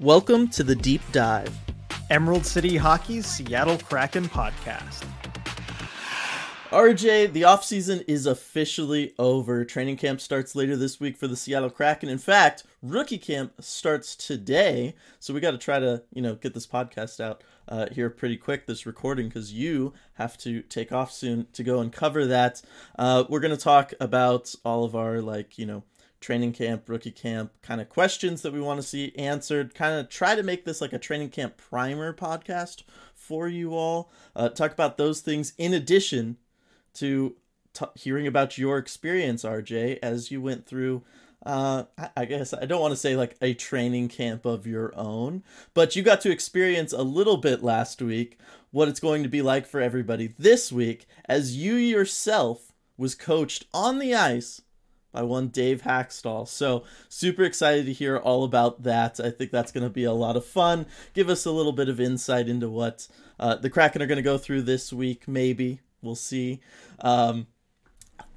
Welcome 0.00 0.48
to 0.52 0.62
the 0.62 0.74
Deep 0.74 1.02
Dive, 1.12 1.54
Emerald 2.08 2.46
City 2.46 2.78
Hockey's 2.78 3.26
Seattle 3.26 3.76
Kraken 3.76 4.24
podcast. 4.30 5.06
RJ, 6.70 7.34
the 7.34 7.42
offseason 7.42 8.02
is 8.08 8.24
officially 8.24 9.12
over. 9.18 9.62
Training 9.62 9.98
camp 9.98 10.22
starts 10.22 10.54
later 10.54 10.74
this 10.74 11.00
week 11.00 11.18
for 11.18 11.28
the 11.28 11.36
Seattle 11.36 11.68
Kraken. 11.68 12.08
In 12.08 12.16
fact, 12.16 12.64
rookie 12.80 13.18
camp 13.18 13.52
starts 13.60 14.16
today. 14.16 14.94
So 15.18 15.34
we 15.34 15.40
got 15.40 15.50
to 15.50 15.58
try 15.58 15.78
to, 15.78 16.02
you 16.14 16.22
know, 16.22 16.34
get 16.34 16.54
this 16.54 16.66
podcast 16.66 17.20
out 17.20 17.44
uh, 17.68 17.88
here 17.92 18.08
pretty 18.08 18.38
quick, 18.38 18.66
this 18.66 18.86
recording, 18.86 19.28
because 19.28 19.52
you 19.52 19.92
have 20.14 20.38
to 20.38 20.62
take 20.62 20.92
off 20.92 21.12
soon 21.12 21.46
to 21.52 21.62
go 21.62 21.80
and 21.80 21.92
cover 21.92 22.24
that. 22.24 22.62
Uh, 22.98 23.24
we're 23.28 23.40
going 23.40 23.54
to 23.54 23.62
talk 23.62 23.92
about 24.00 24.54
all 24.64 24.84
of 24.84 24.96
our, 24.96 25.20
like, 25.20 25.58
you 25.58 25.66
know, 25.66 25.82
training 26.20 26.52
camp, 26.52 26.88
rookie 26.88 27.10
camp 27.10 27.52
kind 27.62 27.80
of 27.80 27.88
questions 27.88 28.42
that 28.42 28.52
we 28.52 28.60
want 28.60 28.80
to 28.80 28.86
see 28.86 29.14
answered. 29.16 29.74
Kind 29.74 29.98
of 29.98 30.08
try 30.08 30.34
to 30.34 30.42
make 30.42 30.64
this 30.64 30.80
like 30.80 30.92
a 30.92 30.98
training 30.98 31.30
camp 31.30 31.56
primer 31.56 32.12
podcast 32.12 32.82
for 33.14 33.48
you 33.48 33.74
all. 33.74 34.10
Uh, 34.36 34.48
talk 34.48 34.72
about 34.72 34.98
those 34.98 35.20
things 35.20 35.52
in 35.56 35.72
addition 35.72 36.36
to 36.94 37.36
t- 37.72 37.86
hearing 37.94 38.26
about 38.26 38.58
your 38.58 38.78
experience, 38.78 39.44
RJ, 39.44 39.98
as 40.02 40.30
you 40.30 40.40
went 40.40 40.66
through. 40.66 41.02
Uh, 41.44 41.84
I 42.14 42.26
guess 42.26 42.52
I 42.52 42.66
don't 42.66 42.82
want 42.82 42.92
to 42.92 43.00
say 43.00 43.16
like 43.16 43.36
a 43.40 43.54
training 43.54 44.08
camp 44.08 44.44
of 44.44 44.66
your 44.66 44.92
own, 44.94 45.42
but 45.72 45.96
you 45.96 46.02
got 46.02 46.20
to 46.22 46.30
experience 46.30 46.92
a 46.92 47.02
little 47.02 47.38
bit 47.38 47.62
last 47.62 48.02
week 48.02 48.38
what 48.72 48.88
it's 48.88 49.00
going 49.00 49.22
to 49.22 49.28
be 49.28 49.40
like 49.40 49.66
for 49.66 49.80
everybody 49.80 50.34
this 50.38 50.70
week 50.70 51.06
as 51.24 51.56
you 51.56 51.74
yourself 51.74 52.72
was 52.98 53.14
coached 53.14 53.64
on 53.72 53.98
the 53.98 54.14
ice 54.14 54.60
by 55.12 55.22
one 55.22 55.48
Dave 55.48 55.82
Hakstol. 55.82 56.46
So, 56.46 56.84
super 57.08 57.44
excited 57.44 57.86
to 57.86 57.92
hear 57.92 58.16
all 58.16 58.44
about 58.44 58.82
that. 58.82 59.20
I 59.20 59.30
think 59.30 59.50
that's 59.50 59.72
going 59.72 59.84
to 59.84 59.90
be 59.90 60.04
a 60.04 60.12
lot 60.12 60.36
of 60.36 60.44
fun. 60.44 60.86
Give 61.14 61.28
us 61.28 61.44
a 61.44 61.50
little 61.50 61.72
bit 61.72 61.88
of 61.88 62.00
insight 62.00 62.48
into 62.48 62.68
what 62.68 63.08
uh, 63.38 63.56
the 63.56 63.70
Kraken 63.70 64.02
are 64.02 64.06
going 64.06 64.16
to 64.16 64.22
go 64.22 64.38
through 64.38 64.62
this 64.62 64.92
week, 64.92 65.26
maybe. 65.26 65.80
We'll 66.02 66.14
see. 66.14 66.60
Um, 67.00 67.46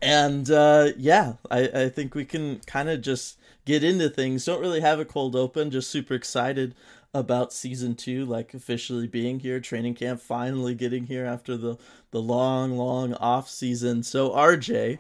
and 0.02 0.50
uh, 0.50 0.90
yeah, 0.98 1.34
I, 1.50 1.70
I 1.74 1.90
think 1.90 2.16
we 2.16 2.26
can 2.26 2.60
kind 2.66 2.90
of 2.90 3.02
just 3.02 3.40
get 3.66 3.84
into 3.84 4.10
things. 4.10 4.46
Don't 4.46 4.62
really 4.62 4.82
have 4.82 5.00
a 5.00 5.06
cold 5.06 5.36
open, 5.36 5.72
just 5.72 5.90
super 5.90 6.14
excited 6.14 6.76
about 7.14 7.54
season 7.54 7.96
two, 7.96 8.26
like 8.26 8.54
officially 8.54 9.08
being 9.08 9.40
here, 9.40 9.60
training 9.60 9.94
camp 9.94 10.20
finally 10.20 10.74
getting 10.74 11.06
here 11.06 11.26
after 11.26 11.56
the, 11.56 11.78
the 12.12 12.22
long, 12.22 12.76
long 12.76 13.14
off 13.16 13.50
season. 13.50 14.04
So, 14.04 14.32
RJ, 14.32 15.00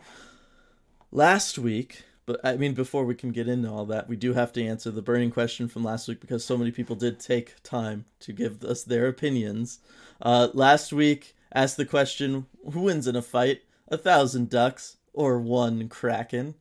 last 1.13 1.57
week, 1.59 2.03
but 2.25 2.39
I 2.43 2.57
mean, 2.57 2.73
before 2.73 3.05
we 3.05 3.15
can 3.15 3.31
get 3.31 3.47
into 3.47 3.69
all 3.69 3.85
that, 3.85 4.09
we 4.09 4.15
do 4.15 4.33
have 4.33 4.51
to 4.53 4.65
answer 4.65 4.91
the 4.91 5.01
burning 5.01 5.31
question 5.31 5.67
from 5.67 5.83
last 5.83 6.07
week 6.07 6.19
because 6.19 6.43
so 6.43 6.57
many 6.57 6.71
people 6.71 6.95
did 6.95 7.19
take 7.19 7.61
time 7.63 8.05
to 8.21 8.33
give 8.33 8.63
us 8.63 8.83
their 8.83 9.07
opinions. 9.07 9.79
Uh, 10.21 10.49
last 10.53 10.91
week, 10.91 11.35
asked 11.53 11.77
the 11.77 11.85
question 11.85 12.47
who 12.71 12.81
wins 12.81 13.07
in 13.07 13.15
a 13.15 13.21
fight 13.21 13.61
a 13.87 13.97
thousand 13.97 14.49
ducks 14.49 14.97
or 15.13 15.39
one 15.39 15.87
kraken? 15.87 16.55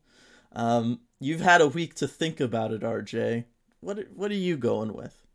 Um, 0.53 1.01
you've 1.19 1.41
had 1.41 1.63
a 1.63 1.69
week 1.69 1.95
to 1.95 2.07
think 2.07 2.41
about 2.41 2.73
it 2.73 2.83
rj 2.83 3.45
what 3.81 4.07
what 4.15 4.31
are 4.31 4.35
you 4.35 4.57
going 4.57 4.93
with? 4.93 5.27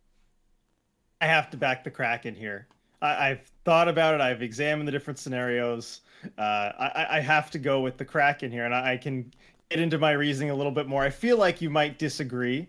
I 1.20 1.26
have 1.26 1.50
to 1.52 1.58
back 1.58 1.84
the 1.84 1.92
kraken 1.92 2.36
here. 2.36 2.68
I, 3.02 3.28
have 3.28 3.42
thought 3.64 3.88
about 3.88 4.16
it. 4.16 4.22
I've 4.22 4.42
examined 4.42 4.88
the 4.88 4.92
different 4.92 5.20
scenarios 5.20 6.02
uh, 6.38 6.42
I, 6.42 7.08
I, 7.12 7.20
have 7.20 7.52
to 7.52 7.60
go 7.60 7.82
with 7.82 7.98
the 7.98 8.06
kraken 8.06 8.52
here 8.52 8.66
and 8.66 8.74
I, 8.74 8.94
I 8.94 8.98
can 8.98 9.32
get 9.70 9.80
into 9.80 9.98
my 9.98 10.12
reasoning 10.12 10.50
a 10.50 10.56
little 10.56 10.72
bit 10.72 10.88
more 10.88 11.04
i 11.04 11.10
feel 11.10 11.38
like 11.38 11.62
you 11.62 11.70
might 11.70 12.00
disagree 12.00 12.68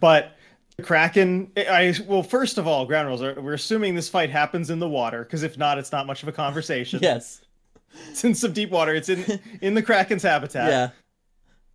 but 0.00 0.36
the 0.80 0.86
Kraken, 0.86 1.52
I 1.56 1.94
well, 2.06 2.22
first 2.22 2.58
of 2.58 2.66
all, 2.66 2.86
ground 2.86 3.08
rules. 3.08 3.22
Are, 3.22 3.38
we're 3.40 3.54
assuming 3.54 3.94
this 3.94 4.08
fight 4.08 4.30
happens 4.30 4.70
in 4.70 4.78
the 4.78 4.88
water 4.88 5.24
because 5.24 5.42
if 5.42 5.58
not, 5.58 5.78
it's 5.78 5.92
not 5.92 6.06
much 6.06 6.22
of 6.22 6.28
a 6.28 6.32
conversation. 6.32 7.00
yes, 7.02 7.42
it's 8.08 8.24
in 8.24 8.34
some 8.34 8.52
deep 8.52 8.70
water. 8.70 8.94
It's 8.94 9.08
in 9.08 9.40
in 9.60 9.74
the 9.74 9.82
Kraken's 9.82 10.22
habitat. 10.22 10.94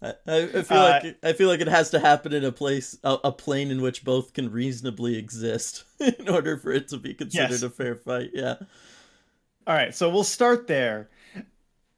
Yeah, 0.02 0.16
I, 0.28 0.44
I 0.44 0.48
feel 0.64 0.78
uh, 0.78 1.00
like 1.02 1.18
I 1.24 1.34
feel 1.34 1.50
like 1.50 1.62
it 1.62 1.68
has 1.68 1.92
to 1.92 2.00
happen 2.00 2.34
in 2.34 2.44
a 2.44 2.52
place, 2.52 2.98
a, 3.04 3.18
a, 3.26 3.32
plane 3.32 3.72
in 3.72 3.82
which 3.82 4.04
both 4.04 4.34
can 4.34 4.52
reasonably 4.52 5.18
exist 5.18 5.84
in 6.00 6.28
order 6.28 6.58
for 6.58 6.72
it 6.72 6.88
to 6.90 6.98
be 6.98 7.14
considered 7.14 7.52
yes. 7.52 7.64
a 7.64 7.70
fair 7.70 7.96
fight. 7.96 8.32
Yeah. 8.34 8.56
All 9.68 9.76
right, 9.76 9.96
so 9.96 10.10
we'll 10.10 10.24
start 10.24 10.68
there. 10.68 11.10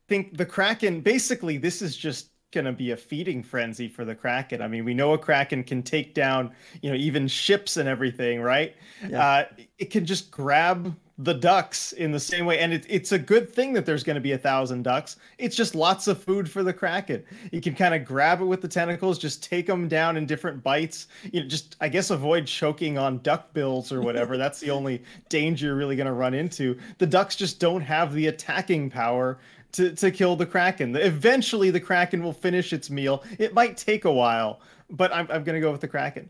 Think 0.08 0.38
the 0.38 0.46
Kraken. 0.46 1.02
Basically, 1.02 1.58
this 1.58 1.82
is 1.82 1.98
just 1.98 2.30
going 2.52 2.66
to 2.66 2.72
be 2.72 2.92
a 2.92 2.98
feeding 2.98 3.44
frenzy 3.44 3.88
for 3.88 4.06
the 4.06 4.16
kraken. 4.16 4.62
I 4.62 4.68
mean 4.68 4.86
we 4.86 4.94
know 4.94 5.14
a 5.14 5.18
kraken 5.18 5.64
can 5.64 5.84
take 5.84 6.14
down 6.14 6.52
you 6.82 6.90
know 6.90 6.96
even 6.96 7.28
ships 7.28 7.78
and 7.78 7.90
everything 7.90 8.42
right? 8.42 8.76
Yeah. 9.08 9.28
uh, 9.28 9.46
it 9.78 9.92
can 9.92 10.06
just 10.06 10.32
grab 10.32 10.96
the 11.20 11.34
ducks 11.34 11.94
in 11.94 12.12
the 12.12 12.20
same 12.20 12.46
way 12.46 12.60
and 12.60 12.72
it, 12.72 12.86
it's 12.88 13.12
a 13.12 13.18
good 13.18 13.52
thing 13.52 13.74
that 13.74 13.88
there's 13.88 14.04
going 14.04 14.16
to 14.16 14.22
be 14.22 14.32
a 14.32 14.38
thousand 14.38 14.84
ducks. 14.84 15.18
It's 15.40 15.56
just 15.56 15.76
lots 15.76 16.08
of 16.08 16.22
food 16.24 16.50
for 16.50 16.64
the 16.64 16.72
kraken. 16.72 17.24
You 17.52 17.60
can 17.60 17.76
kind 17.76 17.94
of 17.94 18.06
grab 18.06 18.40
it 18.40 18.46
with 18.46 18.62
the 18.62 18.68
tentacles 18.68 19.18
just 19.18 19.44
take 19.44 19.68
them 19.68 19.90
down 19.90 20.16
in 20.16 20.26
different 20.26 20.64
bites. 20.64 21.08
You 21.34 21.42
know 21.42 21.48
just 21.48 21.76
i 21.82 21.90
guess 21.90 22.12
avoid 22.12 22.48
choking 22.48 22.98
on 22.98 23.20
duck 23.24 23.52
bills 23.54 23.92
or 23.92 24.02
whatever. 24.02 24.38
That's 24.38 24.62
the 24.62 24.72
only 24.72 25.04
danger 25.28 25.68
you're 25.68 25.76
really 25.76 25.98
going 25.98 26.08
to 26.08 26.14
run 26.14 26.34
into. 26.34 26.78
The 26.98 27.08
ducks 27.08 27.36
just 27.36 27.60
don't 27.60 27.82
have 27.82 28.14
the 28.14 28.28
attacking 28.28 28.90
power 28.90 29.40
to, 29.74 29.96
to 29.96 30.12
kill 30.12 30.36
the 30.36 30.46
Kraken. 30.46 30.96
Eventually, 30.96 31.72
the 31.72 31.80
Kraken 31.80 32.24
will 32.24 32.34
finish 32.34 32.74
its 32.74 32.90
meal. 32.90 33.24
It 33.38 33.54
might 33.54 33.78
take 33.78 34.06
a 34.06 34.12
while, 34.12 34.62
but 34.90 35.12
I'm, 35.14 35.28
I'm 35.32 35.44
going 35.44 35.56
to 35.56 35.62
go 35.62 35.72
with 35.72 35.82
the 35.82 35.88
Kraken. 35.88 36.30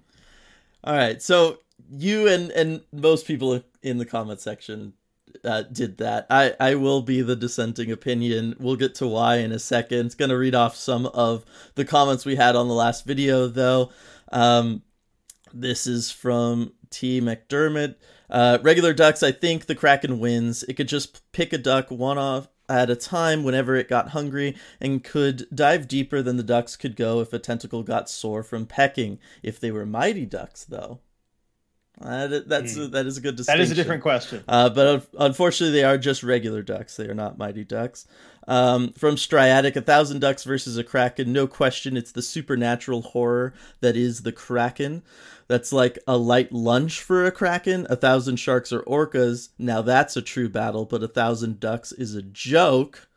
All 0.83 0.95
right. 0.95 1.21
So 1.21 1.59
you 1.91 2.27
and, 2.27 2.51
and 2.51 2.81
most 2.91 3.27
people 3.27 3.63
in 3.81 3.97
the 3.97 4.05
comment 4.05 4.41
section 4.41 4.93
uh, 5.43 5.63
did 5.63 5.97
that. 5.97 6.27
I, 6.29 6.53
I 6.59 6.75
will 6.75 7.01
be 7.01 7.21
the 7.21 7.35
dissenting 7.35 7.91
opinion. 7.91 8.55
We'll 8.59 8.75
get 8.75 8.95
to 8.95 9.07
why 9.07 9.37
in 9.37 9.51
a 9.51 9.59
second. 9.59 10.07
It's 10.07 10.15
Going 10.15 10.29
to 10.29 10.37
read 10.37 10.55
off 10.55 10.75
some 10.75 11.05
of 11.07 11.45
the 11.75 11.85
comments 11.85 12.25
we 12.25 12.35
had 12.35 12.55
on 12.55 12.67
the 12.67 12.73
last 12.73 13.05
video, 13.05 13.47
though. 13.47 13.91
Um, 14.31 14.81
this 15.53 15.87
is 15.87 16.11
from 16.11 16.73
T. 16.89 17.21
McDermott. 17.21 17.95
Uh, 18.29 18.57
regular 18.61 18.93
ducks, 18.93 19.23
I 19.23 19.31
think 19.31 19.65
the 19.65 19.75
Kraken 19.75 20.19
wins. 20.19 20.63
It 20.63 20.73
could 20.73 20.89
just 20.89 21.31
pick 21.31 21.53
a 21.53 21.57
duck 21.57 21.89
one 21.89 22.17
off 22.17 22.49
at 22.69 22.89
a 22.89 22.95
time 22.95 23.44
whenever 23.44 23.75
it 23.75 23.88
got 23.89 24.09
hungry 24.09 24.55
and 24.81 25.03
could 25.03 25.47
dive 25.53 25.88
deeper 25.88 26.22
than 26.22 26.38
the 26.38 26.44
ducks 26.44 26.75
could 26.75 26.95
go 26.95 27.22
if 27.22 27.33
a 27.33 27.39
tentacle 27.39 27.83
got 27.83 28.09
sore 28.09 28.44
from 28.44 28.66
pecking. 28.66 29.19
If 29.41 29.59
they 29.59 29.72
were 29.72 29.85
mighty 29.85 30.25
ducks, 30.25 30.63
though. 30.63 31.00
That, 32.00 32.47
that's 32.47 32.78
mm. 32.78 32.91
that 32.91 33.08
is 33.08 33.18
a 33.18 33.22
good 33.22 33.35
distinction. 33.35 33.59
That 33.59 33.63
is 33.63 33.72
a 33.72 33.75
different 33.75 34.03
question. 34.03 34.44
Uh, 34.47 34.69
but 34.69 35.08
unfortunately, 35.18 35.80
they 35.80 35.84
are 35.84 35.97
just 35.97 36.22
regular 36.22 36.62
ducks. 36.62 36.96
They 36.96 37.08
are 37.08 37.16
not 37.16 37.38
mighty 37.38 37.63
ducks. 37.63 38.06
Um, 38.47 38.94
from 38.94 39.18
Striatic, 39.18 39.75
a 39.75 39.81
thousand 39.81 40.19
ducks 40.19 40.44
versus 40.44 40.78
a 40.78 40.84
kraken. 40.84 41.34
No 41.34 41.47
question, 41.47 41.97
it's 41.97 42.12
the 42.12 42.22
supernatural 42.22 43.02
horror 43.02 43.53
that 43.81 43.97
is 43.97 44.22
the 44.22 44.31
kraken. 44.31 45.02
That's 45.47 45.74
like 45.74 45.97
a 46.08 46.18
light 46.18 46.52
lunch 46.53 47.02
for 47.02 47.25
a 47.25 47.31
kraken. 47.31 47.88
A 47.90 47.96
thousand 47.96 48.38
sharks 48.38 48.72
or 48.72 48.81
orcas. 48.81 49.50
Now 49.58 49.81
that's 49.81 50.16
a 50.16 50.22
true 50.22 50.50
battle, 50.50 50.85
but 50.85 51.03
a 51.03 51.08
thousand 51.08 51.59
ducks 51.59 51.91
is 51.91 52.16
a 52.16 52.22
joke. 52.22 53.08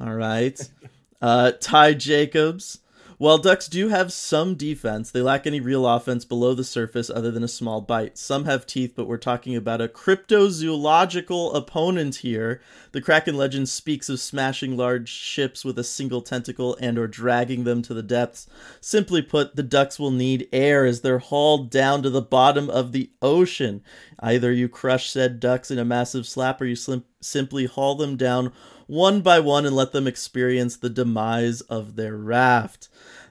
All 0.00 0.14
right. 0.14 0.58
Uh, 1.22 1.50
Ty 1.58 1.94
Jacobs. 1.94 2.80
While 3.18 3.38
ducks 3.38 3.66
do 3.66 3.88
have 3.88 4.12
some 4.12 4.56
defense, 4.56 5.10
they 5.10 5.22
lack 5.22 5.46
any 5.46 5.58
real 5.58 5.86
offense 5.86 6.26
below 6.26 6.52
the 6.52 6.64
surface 6.64 7.08
other 7.08 7.30
than 7.30 7.42
a 7.42 7.48
small 7.48 7.80
bite. 7.80 8.18
Some 8.18 8.44
have 8.44 8.66
teeth, 8.66 8.92
but 8.94 9.06
we're 9.06 9.16
talking 9.16 9.56
about 9.56 9.80
a 9.80 9.88
cryptozoological 9.88 11.56
opponent 11.56 12.16
here. 12.16 12.60
The 12.92 13.00
Kraken 13.00 13.34
legend 13.34 13.70
speaks 13.70 14.10
of 14.10 14.20
smashing 14.20 14.76
large 14.76 15.08
ships 15.08 15.64
with 15.64 15.78
a 15.78 15.84
single 15.84 16.20
tentacle 16.20 16.76
and 16.78 16.98
or 16.98 17.06
dragging 17.06 17.64
them 17.64 17.80
to 17.82 17.94
the 17.94 18.02
depths. 18.02 18.48
Simply 18.82 19.22
put, 19.22 19.56
the 19.56 19.62
ducks 19.62 19.98
will 19.98 20.10
need 20.10 20.46
air 20.52 20.84
as 20.84 21.00
they're 21.00 21.18
hauled 21.18 21.70
down 21.70 22.02
to 22.02 22.10
the 22.10 22.20
bottom 22.20 22.68
of 22.68 22.92
the 22.92 23.10
ocean. 23.22 23.82
Either 24.20 24.52
you 24.52 24.68
crush 24.68 25.08
said 25.08 25.40
ducks 25.40 25.70
in 25.70 25.78
a 25.78 25.86
massive 25.86 26.26
slap 26.26 26.60
or 26.60 26.66
you 26.66 26.76
slim- 26.76 27.04
simply 27.20 27.66
haul 27.66 27.94
them 27.94 28.16
down 28.16 28.52
one 28.86 29.20
by 29.20 29.40
one 29.40 29.66
and 29.66 29.74
let 29.74 29.92
them 29.92 30.06
experience 30.06 30.76
the 30.76 30.90
demise 30.90 31.60
of 31.62 31.96
their 31.96 32.16
raft. 32.16 32.88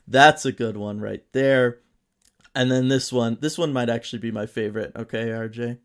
That's 0.08 0.46
a 0.46 0.52
good 0.52 0.78
one 0.78 1.00
right 1.00 1.24
there. 1.32 1.80
And 2.54 2.72
then 2.72 2.88
this 2.88 3.12
one, 3.12 3.38
this 3.42 3.58
one 3.58 3.74
might 3.74 3.90
actually 3.90 4.20
be 4.20 4.32
my 4.32 4.46
favorite. 4.46 4.92
Okay, 4.96 5.26
RJ. 5.26 5.80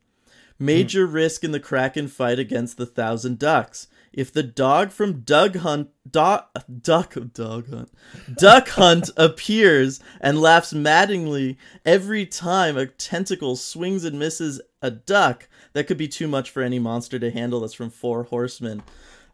Major 0.58 1.08
mm. 1.08 1.12
risk 1.12 1.42
in 1.42 1.52
the 1.52 1.60
Kraken 1.60 2.06
fight 2.06 2.38
against 2.38 2.76
the 2.76 2.86
Thousand 2.86 3.38
Ducks. 3.38 3.88
If 4.12 4.32
the 4.32 4.42
dog 4.42 4.90
from 4.90 5.20
Doug 5.20 5.56
Hunt, 5.56 5.90
do, 6.10 6.38
duck, 6.82 7.14
dog 7.32 7.70
hunt, 7.70 7.90
duck 8.36 8.68
hunt 8.70 9.10
appears 9.16 10.00
and 10.20 10.40
laughs 10.40 10.72
maddeningly 10.72 11.58
every 11.84 12.26
time 12.26 12.76
a 12.76 12.86
tentacle 12.86 13.54
swings 13.54 14.04
and 14.04 14.18
misses 14.18 14.60
a 14.82 14.90
duck, 14.90 15.48
that 15.74 15.86
could 15.86 15.96
be 15.98 16.08
too 16.08 16.26
much 16.26 16.50
for 16.50 16.62
any 16.62 16.80
monster 16.80 17.18
to 17.20 17.30
handle. 17.30 17.60
That's 17.60 17.74
from 17.74 17.90
Four 17.90 18.24
Horsemen. 18.24 18.82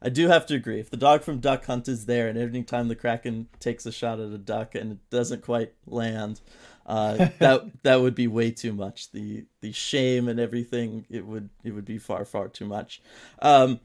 I 0.03 0.11
do 0.11 0.29
have 0.29 0.45
to 0.47 0.55
agree. 0.55 0.79
If 0.79 0.91
the 0.91 0.99
dog 0.99 1.23
from 1.23 1.41
Duck 1.41 1.65
Hunt 1.65 1.89
is 1.89 2.05
there, 2.05 2.29
and 2.29 2.37
every 2.37 2.63
time 2.63 2.89
the 2.89 2.95
Kraken 2.95 3.49
takes 3.59 3.87
a 3.87 3.93
shot 3.93 4.21
at 4.21 4.31
a 4.31 4.39
duck 4.39 4.75
and 4.75 4.93
it 4.93 4.99
doesn't 5.11 5.43
quite 5.43 5.73
land, 5.87 6.41
Uh, 6.85 7.31
that 7.41 7.63
that 7.83 8.01
would 8.01 8.15
be 8.15 8.29
way 8.29 8.51
too 8.51 8.73
much. 8.73 9.11
The 9.11 9.45
the 9.63 9.73
shame 9.73 10.29
and 10.29 10.39
everything 10.39 11.05
it 11.11 11.27
would 11.27 11.49
it 11.65 11.73
would 11.73 11.85
be 11.85 11.99
far 11.99 12.25
far 12.25 12.47
too 12.49 12.67
much. 12.67 13.03
Um, 13.41 13.81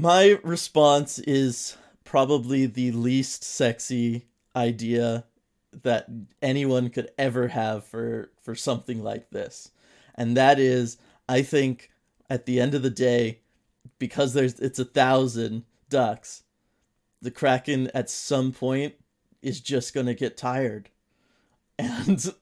my 0.00 0.38
response 0.42 1.18
is 1.20 1.76
probably 2.04 2.66
the 2.66 2.92
least 2.92 3.44
sexy 3.44 4.26
idea 4.54 5.24
that 5.82 6.06
anyone 6.40 6.88
could 6.88 7.10
ever 7.18 7.48
have 7.48 7.84
for 7.84 8.30
for 8.42 8.54
something 8.54 9.02
like 9.02 9.30
this, 9.30 9.70
and 10.14 10.36
that 10.36 10.58
is 10.58 10.98
I 11.28 11.42
think 11.42 11.90
at 12.30 12.46
the 12.46 12.60
end 12.60 12.74
of 12.74 12.82
the 12.82 12.90
day, 12.90 13.40
because 13.98 14.34
there's 14.34 14.58
it's 14.60 14.78
a 14.78 14.84
thousand 14.84 15.64
ducks, 15.90 16.42
the 17.20 17.30
kraken 17.30 17.90
at 17.94 18.08
some 18.10 18.52
point 18.52 18.94
is 19.42 19.60
just 19.60 19.94
gonna 19.94 20.14
get 20.14 20.36
tired. 20.36 20.90
And 21.80 22.34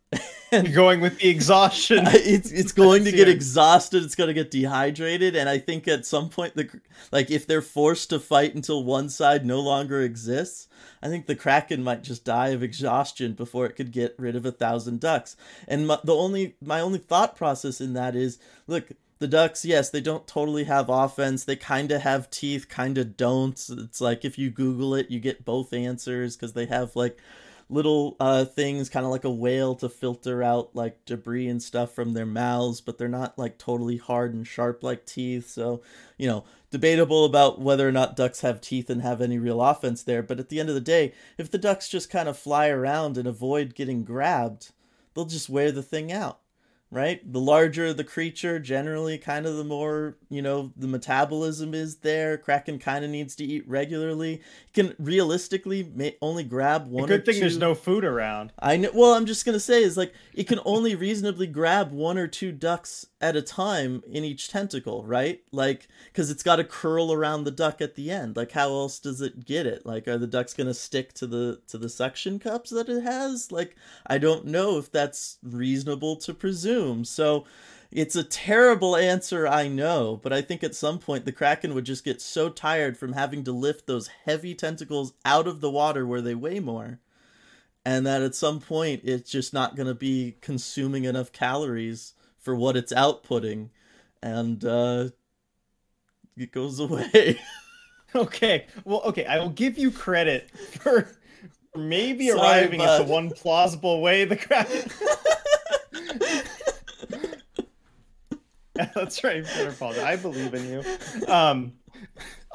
and 0.56 0.74
going 0.74 1.00
with 1.00 1.18
the 1.18 1.28
exhaustion. 1.28 2.06
It's 2.26 2.50
it's 2.50 2.72
going 2.72 3.04
to 3.04 3.12
get 3.12 3.28
exhausted. 3.28 4.02
It's 4.02 4.14
going 4.14 4.28
to 4.28 4.34
get 4.34 4.50
dehydrated. 4.50 5.36
And 5.36 5.48
i 5.48 5.58
think 5.58 5.86
at 5.86 6.06
some 6.06 6.28
point 6.28 6.54
the 6.54 6.68
like 7.12 7.30
if 7.30 7.46
they're 7.46 7.62
forced 7.62 8.10
to 8.10 8.18
fight 8.18 8.54
until 8.54 8.84
one 8.84 9.08
side 9.08 9.44
no 9.44 9.60
longer 9.60 10.00
exists 10.00 10.68
i 11.02 11.08
think 11.08 11.26
the 11.26 11.34
kraken 11.34 11.82
might 11.82 12.02
just 12.02 12.24
die 12.24 12.48
of 12.48 12.62
exhaustion 12.62 13.34
before 13.34 13.66
it 13.66 13.76
could 13.76 13.92
get 13.92 14.14
rid 14.18 14.34
of 14.36 14.46
a 14.46 14.52
thousand 14.52 15.00
ducks. 15.00 15.36
And 15.68 15.86
my, 15.86 15.98
the 16.02 16.14
only 16.14 16.56
my 16.60 16.80
only 16.80 16.98
thought 16.98 17.36
process 17.36 17.80
in 17.80 17.92
that 17.92 18.16
is 18.16 18.38
look 18.66 18.88
the 19.18 19.28
ducks 19.28 19.64
yes 19.64 19.90
they 19.90 20.00
don't 20.00 20.26
totally 20.26 20.64
have 20.64 20.88
offense. 20.88 21.44
They 21.44 21.56
kind 21.56 21.92
of 21.92 22.02
have 22.02 22.30
teeth 22.30 22.68
kind 22.68 22.98
of 22.98 23.16
don't. 23.16 23.58
It's 23.70 24.00
like 24.00 24.24
if 24.24 24.38
you 24.38 24.50
google 24.50 24.94
it 24.94 25.10
you 25.10 25.20
get 25.20 25.44
both 25.44 25.72
answers 25.72 26.36
because 26.36 26.54
they 26.54 26.66
have 26.66 26.96
like 26.96 27.18
little 27.68 28.16
uh, 28.20 28.44
things, 28.44 28.88
kind 28.88 29.04
of 29.04 29.12
like 29.12 29.24
a 29.24 29.30
whale, 29.30 29.74
to 29.76 29.88
filter 29.88 30.42
out 30.42 30.74
like 30.74 31.04
debris 31.04 31.48
and 31.48 31.62
stuff 31.62 31.94
from 31.94 32.12
their 32.12 32.26
mouths, 32.26 32.80
but 32.80 32.98
they're 32.98 33.08
not 33.08 33.38
like 33.38 33.58
totally 33.58 33.96
hard 33.96 34.34
and 34.34 34.46
sharp 34.46 34.82
like 34.82 35.04
teeth. 35.04 35.48
So, 35.48 35.82
you 36.16 36.28
know, 36.28 36.44
debatable 36.70 37.24
about 37.24 37.60
whether 37.60 37.88
or 37.88 37.92
not 37.92 38.16
ducks 38.16 38.40
have 38.40 38.60
teeth 38.60 38.88
and 38.88 39.02
have 39.02 39.20
any 39.20 39.38
real 39.38 39.60
offense 39.60 40.02
there. 40.02 40.22
But 40.22 40.38
at 40.38 40.48
the 40.48 40.60
end 40.60 40.68
of 40.68 40.74
the 40.74 40.80
day, 40.80 41.12
if 41.38 41.50
the 41.50 41.58
ducks 41.58 41.88
just 41.88 42.10
kind 42.10 42.28
of 42.28 42.38
fly 42.38 42.68
around 42.68 43.18
and 43.18 43.26
avoid 43.26 43.74
getting 43.74 44.04
grabbed, 44.04 44.70
they'll 45.14 45.24
just 45.24 45.48
wear 45.48 45.72
the 45.72 45.82
thing 45.82 46.12
out 46.12 46.40
right? 46.90 47.20
The 47.32 47.40
larger 47.40 47.92
the 47.92 48.04
creature, 48.04 48.58
generally, 48.58 49.18
kind 49.18 49.46
of 49.46 49.56
the 49.56 49.64
more, 49.64 50.16
you 50.28 50.40
know, 50.40 50.72
the 50.76 50.86
metabolism 50.86 51.74
is 51.74 51.96
there. 51.96 52.38
Kraken 52.38 52.78
kind 52.78 53.04
of 53.04 53.10
needs 53.10 53.34
to 53.36 53.44
eat 53.44 53.68
regularly. 53.68 54.42
can 54.72 54.94
realistically 54.98 55.90
may 55.94 56.16
only 56.22 56.44
grab 56.44 56.88
one. 56.88 57.04
A 57.04 57.08
good 57.08 57.24
thing 57.24 57.34
two. 57.34 57.40
there's 57.40 57.58
no 57.58 57.74
food 57.74 58.04
around. 58.04 58.52
I 58.58 58.76
know. 58.76 58.90
Well, 58.94 59.14
I'm 59.14 59.26
just 59.26 59.44
gonna 59.44 59.60
say 59.60 59.82
is 59.82 59.96
like 59.96 60.14
it 60.32 60.46
can 60.46 60.60
only 60.64 60.94
reasonably 60.94 61.46
grab 61.46 61.92
one 61.92 62.18
or 62.18 62.28
two 62.28 62.52
ducks 62.52 63.06
at 63.20 63.36
a 63.36 63.42
time 63.42 64.02
in 64.06 64.24
each 64.24 64.48
tentacle, 64.48 65.04
right? 65.04 65.40
Like, 65.50 65.88
because 66.06 66.30
it's 66.30 66.42
got 66.42 66.56
to 66.56 66.64
curl 66.64 67.12
around 67.12 67.44
the 67.44 67.50
duck 67.50 67.80
at 67.80 67.94
the 67.94 68.10
end. 68.10 68.36
Like, 68.36 68.52
how 68.52 68.68
else 68.68 68.98
does 68.98 69.20
it 69.20 69.44
get 69.44 69.66
it? 69.66 69.86
Like, 69.86 70.06
are 70.06 70.18
the 70.18 70.26
ducks 70.26 70.52
gonna 70.52 70.74
stick 70.74 71.12
to 71.14 71.26
the 71.26 71.60
to 71.68 71.78
the 71.78 71.88
suction 71.88 72.38
cups 72.38 72.70
that 72.70 72.88
it 72.88 73.02
has? 73.02 73.50
Like, 73.50 73.76
I 74.06 74.18
don't 74.18 74.46
know 74.46 74.78
if 74.78 74.92
that's 74.92 75.38
reasonable 75.42 76.16
to 76.16 76.34
presume. 76.34 77.04
So, 77.04 77.46
it's 77.90 78.16
a 78.16 78.24
terrible 78.24 78.96
answer, 78.96 79.46
I 79.46 79.68
know, 79.68 80.20
but 80.22 80.32
I 80.32 80.42
think 80.42 80.62
at 80.62 80.74
some 80.74 80.98
point 80.98 81.24
the 81.24 81.32
kraken 81.32 81.74
would 81.74 81.84
just 81.84 82.04
get 82.04 82.20
so 82.20 82.48
tired 82.48 82.98
from 82.98 83.12
having 83.12 83.44
to 83.44 83.52
lift 83.52 83.86
those 83.86 84.08
heavy 84.26 84.54
tentacles 84.54 85.14
out 85.24 85.46
of 85.46 85.60
the 85.60 85.70
water 85.70 86.06
where 86.06 86.20
they 86.20 86.34
weigh 86.34 86.60
more. 86.60 87.00
And 87.84 88.04
that 88.04 88.22
at 88.22 88.34
some 88.34 88.60
point 88.60 89.02
it's 89.04 89.30
just 89.30 89.54
not 89.54 89.76
going 89.76 89.86
to 89.86 89.94
be 89.94 90.36
consuming 90.40 91.04
enough 91.04 91.30
calories 91.30 92.14
for 92.46 92.54
what 92.54 92.76
it's 92.76 92.92
outputting, 92.92 93.70
and 94.22 94.64
uh, 94.64 95.08
it 96.36 96.52
goes 96.52 96.78
away. 96.78 97.40
okay, 98.14 98.66
well, 98.84 99.02
okay, 99.06 99.26
I 99.26 99.40
will 99.40 99.50
give 99.50 99.76
you 99.76 99.90
credit 99.90 100.48
for 100.56 101.10
maybe 101.74 102.28
Sorry, 102.28 102.40
arriving 102.40 102.78
bud. 102.78 103.00
at 103.00 103.04
the 103.04 103.12
one 103.12 103.30
plausible 103.30 104.00
way 104.00 104.24
the 104.26 104.36
crap. 104.36 104.68
that's 108.94 109.24
right, 109.24 109.44
Paul. 109.76 109.98
I 109.98 110.14
believe 110.14 110.54
in 110.54 110.68
you. 110.70 110.84
Um, 111.26 111.72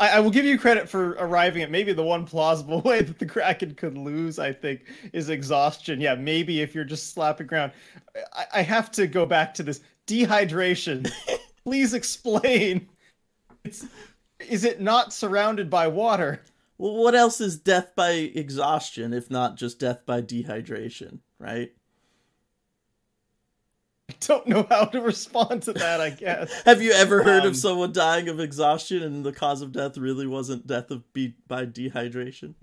I, 0.01 0.17
I, 0.17 0.19
will 0.19 0.31
give 0.31 0.45
you 0.45 0.57
credit 0.57 0.89
for 0.89 1.11
arriving 1.11 1.61
at 1.61 1.69
maybe 1.69 1.93
the 1.93 2.03
one 2.03 2.25
plausible 2.25 2.81
way 2.85 3.03
that 3.03 3.19
the 3.19 3.25
Kraken 3.25 3.75
could 3.75 3.97
lose. 3.97 4.39
I 4.39 4.51
think 4.51 4.85
is 5.13 5.29
exhaustion. 5.29 6.01
Yeah, 6.01 6.15
maybe 6.15 6.61
if 6.61 6.73
you're 6.73 6.83
just 6.83 7.13
slapping 7.13 7.47
around. 7.51 7.71
I, 8.33 8.45
I 8.55 8.61
have 8.63 8.91
to 8.93 9.07
go 9.07 9.25
back 9.25 9.53
to 9.53 9.63
this 9.63 9.81
dehydration. 10.07 11.09
Please 11.63 11.93
explain. 11.93 12.89
It's, 13.63 13.85
is 14.39 14.63
it 14.63 14.81
not 14.81 15.13
surrounded 15.13 15.69
by 15.69 15.87
water? 15.87 16.41
Well, 16.79 16.95
what 16.95 17.13
else 17.13 17.39
is 17.39 17.59
death 17.59 17.95
by 17.95 18.09
exhaustion 18.09 19.13
if 19.13 19.29
not 19.29 19.55
just 19.55 19.79
death 19.79 20.03
by 20.07 20.23
dehydration, 20.23 21.19
right? 21.39 21.71
I 24.11 24.15
don't 24.19 24.47
know 24.47 24.67
how 24.69 24.85
to 24.85 24.99
respond 24.99 25.63
to 25.63 25.73
that, 25.73 26.01
I 26.01 26.09
guess. 26.09 26.51
Have 26.65 26.81
you 26.81 26.91
ever 26.91 27.23
heard 27.23 27.43
um, 27.43 27.49
of 27.49 27.55
someone 27.55 27.93
dying 27.93 28.27
of 28.27 28.41
exhaustion 28.41 29.01
and 29.03 29.25
the 29.25 29.31
cause 29.31 29.61
of 29.61 29.71
death 29.71 29.97
really 29.97 30.27
wasn't 30.27 30.67
death 30.67 30.91
of 30.91 31.11
be- 31.13 31.35
by 31.47 31.65
dehydration? 31.65 32.55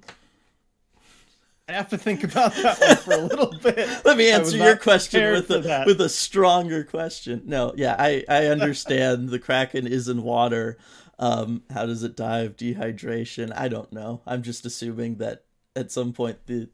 I 1.67 1.73
have 1.73 1.89
to 1.89 1.99
think 1.99 2.25
about 2.25 2.55
that 2.57 2.79
one 2.81 2.97
for 2.97 3.13
a 3.13 3.17
little 3.17 3.59
bit. 3.63 4.05
Let 4.05 4.19
me 4.19 4.31
answer 4.31 4.59
your 4.59 4.77
question 4.77 5.33
with 5.33 5.51
a 5.51 5.85
with 5.87 6.01
a 6.03 6.09
stronger 6.09 6.85
question. 6.85 7.43
No, 7.47 7.73
yeah, 7.77 7.97
I 7.99 8.25
I 8.29 8.47
understand 8.47 9.31
the 9.31 9.39
kraken 9.39 9.87
is 9.87 10.09
in 10.09 10.23
water. 10.23 10.77
Um, 11.19 11.63
how 11.71 11.87
does 11.87 12.03
it 12.03 12.17
die 12.17 12.41
of 12.41 12.57
dehydration? 12.57 13.53
I 13.57 13.69
don't 13.69 13.93
know. 13.93 14.21
I'm 14.27 14.43
just 14.43 14.67
assuming 14.67 15.17
that 15.17 15.45
at 15.75 15.91
some 15.91 16.13
point 16.13 16.39
the 16.47 16.69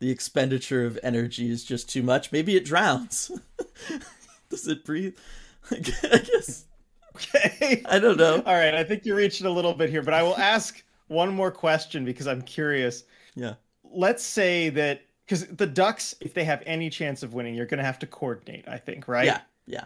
the 0.00 0.10
expenditure 0.10 0.84
of 0.84 0.98
energy 1.02 1.50
is 1.50 1.64
just 1.64 1.88
too 1.88 2.02
much. 2.02 2.32
Maybe 2.32 2.56
it 2.56 2.64
drowns. 2.64 3.30
does 4.50 4.68
it 4.68 4.84
breathe? 4.84 5.16
I 5.70 5.76
guess. 5.76 6.64
Okay. 7.16 7.82
I 7.86 7.98
don't 7.98 8.18
know. 8.18 8.42
All 8.44 8.54
right, 8.54 8.74
I 8.74 8.84
think 8.84 9.06
you're 9.06 9.16
reaching 9.16 9.46
a 9.46 9.50
little 9.50 9.74
bit 9.74 9.88
here, 9.88 10.02
but 10.02 10.14
I 10.14 10.22
will 10.22 10.36
ask 10.36 10.82
one 11.08 11.32
more 11.32 11.50
question 11.50 12.04
because 12.04 12.26
I'm 12.26 12.42
curious. 12.42 13.04
Yeah 13.34 13.54
let's 13.94 14.24
say 14.24 14.68
that 14.70 15.02
because 15.24 15.46
the 15.46 15.66
Ducks, 15.66 16.14
if 16.20 16.34
they 16.34 16.44
have 16.44 16.62
any 16.66 16.90
chance 16.90 17.22
of 17.22 17.32
winning, 17.32 17.54
you're 17.54 17.66
going 17.66 17.78
to 17.78 17.84
have 17.84 17.98
to 18.00 18.06
coordinate. 18.06 18.68
I 18.68 18.76
think, 18.76 19.08
right? 19.08 19.24
Yeah, 19.24 19.40
yeah. 19.66 19.84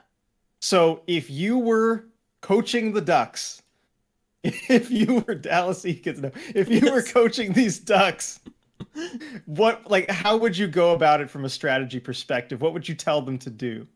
So 0.60 1.02
if 1.06 1.30
you 1.30 1.58
were 1.58 2.06
coaching 2.40 2.92
the 2.92 3.00
Ducks, 3.00 3.62
if 4.42 4.90
you 4.90 5.24
were 5.26 5.34
Dallas 5.34 5.84
Eakins, 5.84 6.18
no, 6.18 6.32
if 6.54 6.68
you 6.68 6.80
yes. 6.80 6.90
were 6.90 7.02
coaching 7.02 7.52
these 7.52 7.78
Ducks, 7.78 8.40
what 9.46 9.90
like 9.90 10.10
how 10.10 10.36
would 10.36 10.56
you 10.56 10.66
go 10.66 10.92
about 10.92 11.20
it 11.20 11.30
from 11.30 11.44
a 11.44 11.48
strategy 11.48 12.00
perspective? 12.00 12.60
What 12.60 12.72
would 12.72 12.88
you 12.88 12.94
tell 12.94 13.22
them 13.22 13.38
to 13.38 13.50
do? 13.50 13.86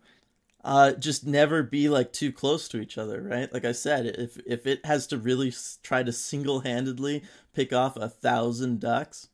Uh, 0.65 0.93
just 0.93 1.27
never 1.27 1.63
be 1.63 1.89
like 1.89 2.13
too 2.13 2.31
close 2.33 2.69
to 2.69 2.81
each 2.81 2.97
other, 2.97 3.21
right? 3.21 3.53
Like 3.53 3.65
I 3.65 3.73
said, 3.73 4.07
if 4.07 4.39
if 4.47 4.67
it 4.67 4.85
has 4.87 5.07
to 5.09 5.19
really 5.19 5.53
try 5.83 6.03
to 6.03 6.13
single 6.13 6.61
handedly 6.61 7.25
pick 7.53 7.73
off 7.73 7.97
a 7.97 8.09
thousand 8.09 8.81
ducks, 8.81 9.29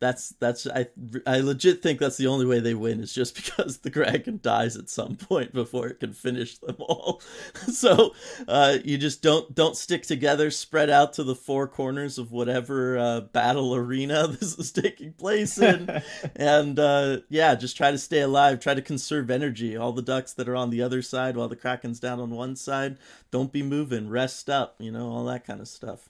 that's 0.00 0.30
that's 0.40 0.66
I 0.66 0.88
I 1.26 1.40
legit 1.40 1.82
think 1.82 1.98
that's 1.98 2.16
the 2.16 2.26
only 2.26 2.46
way 2.46 2.60
they 2.60 2.74
win 2.74 3.00
is 3.00 3.14
just 3.14 3.34
because 3.44 3.78
the 3.78 3.90
dragon 3.90 4.40
dies 4.42 4.76
at 4.76 4.90
some 4.90 5.16
point 5.16 5.52
before 5.52 5.86
it 5.88 6.00
can 6.00 6.12
finish 6.12 6.58
them 6.58 6.76
all. 6.78 7.22
so 7.72 8.14
uh, 8.48 8.78
you 8.84 8.98
just 8.98 9.22
don't 9.22 9.54
don't 9.54 9.76
stick 9.76 10.02
together, 10.02 10.50
spread 10.50 10.90
out 10.90 11.12
to 11.14 11.24
the 11.24 11.34
four 11.34 11.68
corners 11.68 12.18
of 12.18 12.32
whatever 12.32 12.98
uh, 12.98 13.20
battle 13.20 13.74
arena 13.74 14.26
this 14.40 14.58
is 14.58 14.72
taking 14.72 15.12
place 15.12 15.58
in, 15.58 16.02
and 16.36 16.78
uh, 16.78 17.18
yeah, 17.28 17.54
just 17.54 17.76
try 17.76 17.90
to 17.90 17.98
stay 17.98 18.20
alive. 18.20 18.60
Try 18.60 18.74
to 18.74 18.82
conserve 18.82 19.30
energy. 19.30 19.76
All 19.76 19.92
the 19.92 20.02
ducks 20.02 20.32
that 20.34 20.48
are 20.48 20.56
on 20.56 20.70
the 20.70 20.82
other 20.82 21.02
side 21.02 21.36
while 21.36 21.48
the 21.48 21.56
kraken's 21.56 22.00
down 22.00 22.20
on 22.20 22.30
one 22.30 22.56
side, 22.56 22.98
don't 23.30 23.52
be 23.52 23.62
moving. 23.62 24.08
Rest 24.08 24.50
up. 24.50 24.76
You 24.78 24.90
know 24.90 25.08
all 25.08 25.24
that 25.26 25.46
kind 25.46 25.60
of 25.60 25.68
stuff. 25.68 26.08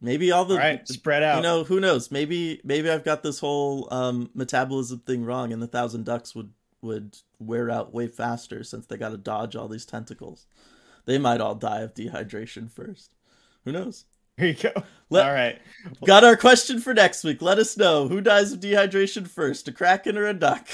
Maybe 0.00 0.30
all 0.30 0.44
the 0.44 0.54
all 0.54 0.60
right, 0.60 0.86
spread 0.86 1.22
out. 1.22 1.36
You 1.36 1.42
know, 1.42 1.64
who 1.64 1.80
knows? 1.80 2.10
Maybe 2.10 2.60
maybe 2.62 2.88
I've 2.88 3.04
got 3.04 3.22
this 3.22 3.40
whole 3.40 3.88
um, 3.92 4.30
metabolism 4.34 5.00
thing 5.00 5.24
wrong, 5.24 5.52
and 5.52 5.60
the 5.60 5.66
thousand 5.66 6.04
ducks 6.04 6.34
would 6.34 6.52
would 6.80 7.16
wear 7.40 7.70
out 7.70 7.92
way 7.92 8.06
faster 8.06 8.62
since 8.62 8.86
they 8.86 8.96
got 8.96 9.10
to 9.10 9.16
dodge 9.16 9.56
all 9.56 9.68
these 9.68 9.86
tentacles. 9.86 10.46
They 11.04 11.18
might 11.18 11.40
all 11.40 11.54
die 11.54 11.80
of 11.80 11.94
dehydration 11.94 12.70
first. 12.70 13.14
Who 13.64 13.72
knows? 13.72 14.04
Here 14.36 14.48
you 14.48 14.54
go. 14.54 14.84
Let, 15.10 15.26
all 15.26 15.32
right. 15.32 15.58
Got 16.06 16.22
our 16.22 16.36
question 16.36 16.80
for 16.80 16.94
next 16.94 17.24
week. 17.24 17.42
Let 17.42 17.58
us 17.58 17.76
know 17.76 18.06
who 18.06 18.20
dies 18.20 18.52
of 18.52 18.60
dehydration 18.60 19.26
first, 19.26 19.66
a 19.66 19.72
kraken 19.72 20.16
or 20.16 20.26
a 20.26 20.34
duck. 20.34 20.68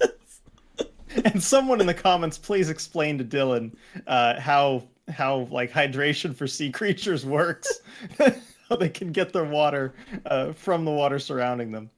and 1.24 1.42
someone 1.42 1.80
in 1.80 1.88
the 1.88 1.94
comments, 1.94 2.38
please 2.38 2.70
explain 2.70 3.18
to 3.18 3.24
Dylan 3.24 3.74
uh, 4.06 4.38
how 4.38 4.84
how 5.08 5.48
like 5.50 5.72
hydration 5.72 6.36
for 6.36 6.46
sea 6.46 6.70
creatures 6.70 7.26
works. 7.26 7.80
how 8.70 8.76
they 8.76 8.88
can 8.88 9.12
get 9.12 9.32
their 9.32 9.44
water 9.44 9.92
uh, 10.24 10.52
from 10.52 10.84
the 10.84 10.90
water 10.90 11.18
surrounding 11.18 11.72
them. 11.72 11.90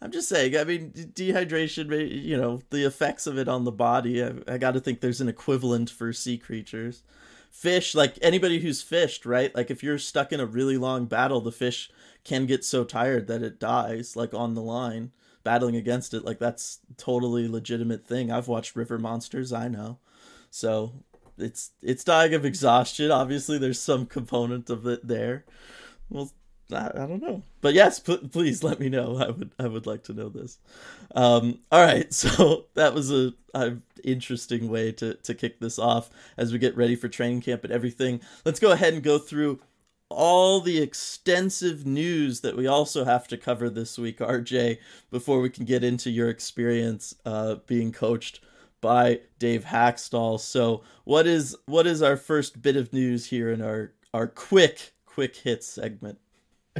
I'm 0.00 0.12
just 0.12 0.28
saying. 0.28 0.56
I 0.56 0.64
mean, 0.64 0.92
dehydration. 0.92 2.22
You 2.24 2.36
know, 2.36 2.62
the 2.70 2.84
effects 2.84 3.26
of 3.26 3.36
it 3.36 3.48
on 3.48 3.64
the 3.64 3.72
body. 3.72 4.22
I, 4.22 4.34
I 4.46 4.58
got 4.58 4.74
to 4.74 4.80
think 4.80 5.00
there's 5.00 5.20
an 5.20 5.28
equivalent 5.28 5.90
for 5.90 6.12
sea 6.12 6.38
creatures. 6.38 7.02
Fish, 7.50 7.94
like 7.94 8.16
anybody 8.22 8.60
who's 8.60 8.82
fished, 8.82 9.26
right? 9.26 9.52
Like 9.56 9.70
if 9.70 9.82
you're 9.82 9.98
stuck 9.98 10.32
in 10.32 10.38
a 10.38 10.46
really 10.46 10.76
long 10.76 11.06
battle, 11.06 11.40
the 11.40 11.50
fish 11.50 11.90
can 12.22 12.46
get 12.46 12.64
so 12.64 12.84
tired 12.84 13.26
that 13.26 13.42
it 13.42 13.58
dies, 13.58 14.14
like 14.14 14.34
on 14.34 14.54
the 14.54 14.62
line, 14.62 15.12
battling 15.42 15.74
against 15.74 16.14
it. 16.14 16.24
Like 16.24 16.38
that's 16.38 16.78
totally 16.96 17.48
legitimate 17.48 18.06
thing. 18.06 18.30
I've 18.30 18.48
watched 18.48 18.76
River 18.76 18.98
Monsters. 18.98 19.52
I 19.52 19.66
know. 19.66 19.98
So 20.50 20.92
it's 21.38 21.70
it's 21.82 22.04
dying 22.04 22.34
of 22.34 22.44
exhaustion. 22.44 23.10
Obviously, 23.10 23.58
there's 23.58 23.80
some 23.80 24.06
component 24.06 24.70
of 24.70 24.86
it 24.86 25.08
there. 25.08 25.44
Well, 26.10 26.30
I, 26.72 26.90
I 26.94 27.06
don't 27.06 27.22
know, 27.22 27.42
but 27.60 27.74
yes, 27.74 27.98
p- 27.98 28.28
please 28.30 28.62
let 28.62 28.80
me 28.80 28.88
know. 28.88 29.16
I 29.18 29.30
would 29.30 29.52
I 29.58 29.66
would 29.66 29.86
like 29.86 30.04
to 30.04 30.12
know 30.12 30.28
this. 30.28 30.58
Um, 31.14 31.60
all 31.72 31.84
right, 31.84 32.12
so 32.14 32.66
that 32.74 32.94
was 32.94 33.10
a, 33.12 33.32
a 33.54 33.76
interesting 34.04 34.68
way 34.68 34.92
to 34.92 35.14
to 35.14 35.34
kick 35.34 35.60
this 35.60 35.78
off 35.78 36.10
as 36.36 36.52
we 36.52 36.58
get 36.58 36.76
ready 36.76 36.96
for 36.96 37.08
training 37.08 37.42
camp 37.42 37.64
and 37.64 37.72
everything. 37.72 38.20
Let's 38.44 38.60
go 38.60 38.72
ahead 38.72 38.94
and 38.94 39.02
go 39.02 39.18
through 39.18 39.60
all 40.10 40.60
the 40.60 40.80
extensive 40.80 41.86
news 41.86 42.40
that 42.40 42.56
we 42.56 42.66
also 42.66 43.04
have 43.04 43.28
to 43.28 43.36
cover 43.36 43.68
this 43.68 43.98
week, 43.98 44.18
RJ, 44.18 44.78
before 45.10 45.40
we 45.40 45.50
can 45.50 45.64
get 45.64 45.84
into 45.84 46.10
your 46.10 46.30
experience 46.30 47.14
uh, 47.26 47.56
being 47.66 47.92
coached 47.92 48.40
by 48.80 49.20
Dave 49.38 49.64
Hakstol. 49.64 50.40
So, 50.40 50.82
what 51.04 51.26
is 51.26 51.56
what 51.66 51.86
is 51.86 52.02
our 52.02 52.16
first 52.16 52.62
bit 52.62 52.76
of 52.76 52.92
news 52.92 53.26
here 53.26 53.50
in 53.50 53.60
our 53.60 53.92
our 54.14 54.26
quick 54.26 54.92
quick 55.18 55.34
hit 55.34 55.64
segment? 55.64 56.16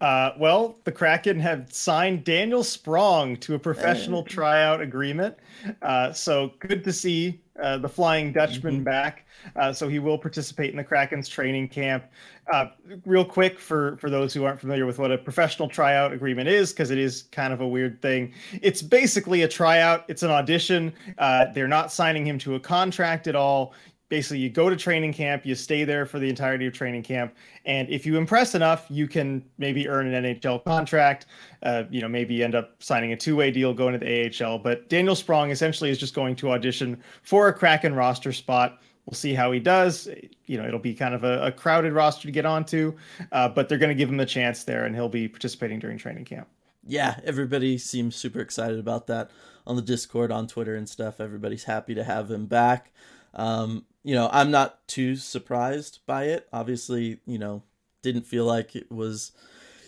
Uh, 0.00 0.30
well, 0.38 0.76
the 0.84 0.92
Kraken 0.92 1.40
have 1.40 1.72
signed 1.72 2.22
Daniel 2.22 2.62
Sprong 2.62 3.36
to 3.38 3.54
a 3.54 3.58
professional 3.58 4.22
tryout 4.22 4.80
agreement. 4.80 5.36
Uh, 5.80 6.12
so 6.12 6.52
good 6.60 6.84
to 6.84 6.92
see 6.92 7.40
uh, 7.60 7.78
the 7.78 7.88
Flying 7.88 8.32
Dutchman 8.32 8.76
mm-hmm. 8.76 8.84
back. 8.84 9.26
Uh, 9.56 9.72
so 9.72 9.88
he 9.88 9.98
will 9.98 10.18
participate 10.18 10.70
in 10.70 10.76
the 10.76 10.84
Kraken's 10.84 11.28
training 11.28 11.68
camp. 11.68 12.04
Uh, 12.52 12.66
real 13.06 13.24
quick 13.24 13.58
for 13.58 13.96
for 13.96 14.08
those 14.08 14.32
who 14.32 14.44
aren't 14.44 14.60
familiar 14.60 14.86
with 14.86 14.98
what 14.98 15.10
a 15.10 15.18
professional 15.18 15.68
tryout 15.68 16.12
agreement 16.12 16.48
is, 16.48 16.72
because 16.72 16.90
it 16.90 16.98
is 16.98 17.22
kind 17.32 17.52
of 17.52 17.60
a 17.60 17.66
weird 17.66 18.00
thing. 18.02 18.32
It's 18.60 18.82
basically 18.82 19.42
a 19.42 19.48
tryout. 19.48 20.04
It's 20.06 20.22
an 20.22 20.30
audition. 20.30 20.92
Uh, 21.18 21.46
they're 21.54 21.66
not 21.66 21.90
signing 21.90 22.26
him 22.26 22.38
to 22.40 22.54
a 22.54 22.60
contract 22.60 23.26
at 23.26 23.34
all 23.34 23.74
basically 24.12 24.36
you 24.36 24.50
go 24.50 24.68
to 24.68 24.76
training 24.76 25.10
camp 25.10 25.46
you 25.46 25.54
stay 25.54 25.84
there 25.84 26.04
for 26.04 26.18
the 26.18 26.28
entirety 26.28 26.66
of 26.66 26.74
training 26.74 27.02
camp 27.02 27.34
and 27.64 27.88
if 27.88 28.04
you 28.04 28.18
impress 28.18 28.54
enough 28.54 28.84
you 28.90 29.08
can 29.08 29.42
maybe 29.56 29.88
earn 29.88 30.12
an 30.12 30.36
nhl 30.36 30.62
contract 30.64 31.24
uh, 31.62 31.84
you 31.88 32.02
know 32.02 32.08
maybe 32.08 32.44
end 32.44 32.54
up 32.54 32.74
signing 32.78 33.14
a 33.14 33.16
two-way 33.16 33.50
deal 33.50 33.72
going 33.72 33.98
to 33.98 33.98
the 33.98 34.44
ahl 34.44 34.58
but 34.58 34.86
daniel 34.90 35.14
sprong 35.14 35.50
essentially 35.50 35.88
is 35.88 35.96
just 35.96 36.14
going 36.14 36.36
to 36.36 36.50
audition 36.50 37.02
for 37.22 37.48
a 37.48 37.54
kraken 37.54 37.94
roster 37.94 38.34
spot. 38.34 38.82
We'll 39.06 39.14
see 39.14 39.32
how 39.32 39.50
he 39.50 39.58
does. 39.58 40.08
You 40.44 40.58
know 40.58 40.66
it'll 40.68 40.78
be 40.78 40.94
kind 40.94 41.14
of 41.14 41.24
a, 41.24 41.46
a 41.46 41.50
crowded 41.50 41.94
roster 41.94 42.28
to 42.28 42.32
get 42.32 42.44
onto 42.44 42.94
uh, 43.32 43.48
but 43.48 43.70
they're 43.70 43.78
going 43.78 43.88
to 43.88 43.94
give 43.94 44.10
him 44.10 44.20
a 44.20 44.26
chance 44.26 44.64
there 44.64 44.84
and 44.84 44.94
he'll 44.94 45.08
be 45.08 45.26
participating 45.26 45.78
during 45.78 45.96
training 45.96 46.26
camp. 46.26 46.48
Yeah 46.86 47.18
everybody 47.24 47.78
seems 47.78 48.14
super 48.14 48.40
excited 48.40 48.78
about 48.78 49.06
that 49.06 49.30
on 49.66 49.76
the 49.76 49.82
discord 49.82 50.30
on 50.30 50.48
twitter 50.48 50.76
and 50.76 50.86
stuff. 50.86 51.18
Everybody's 51.18 51.64
happy 51.64 51.94
to 51.94 52.04
have 52.04 52.30
him 52.30 52.44
back 52.44 52.92
um, 53.34 53.84
you 54.02 54.14
know, 54.14 54.28
I'm 54.32 54.50
not 54.50 54.86
too 54.88 55.16
surprised 55.16 56.00
by 56.06 56.24
it. 56.24 56.48
Obviously, 56.52 57.20
you 57.26 57.38
know, 57.38 57.62
didn't 58.02 58.26
feel 58.26 58.44
like 58.44 58.74
it 58.74 58.90
was. 58.90 59.32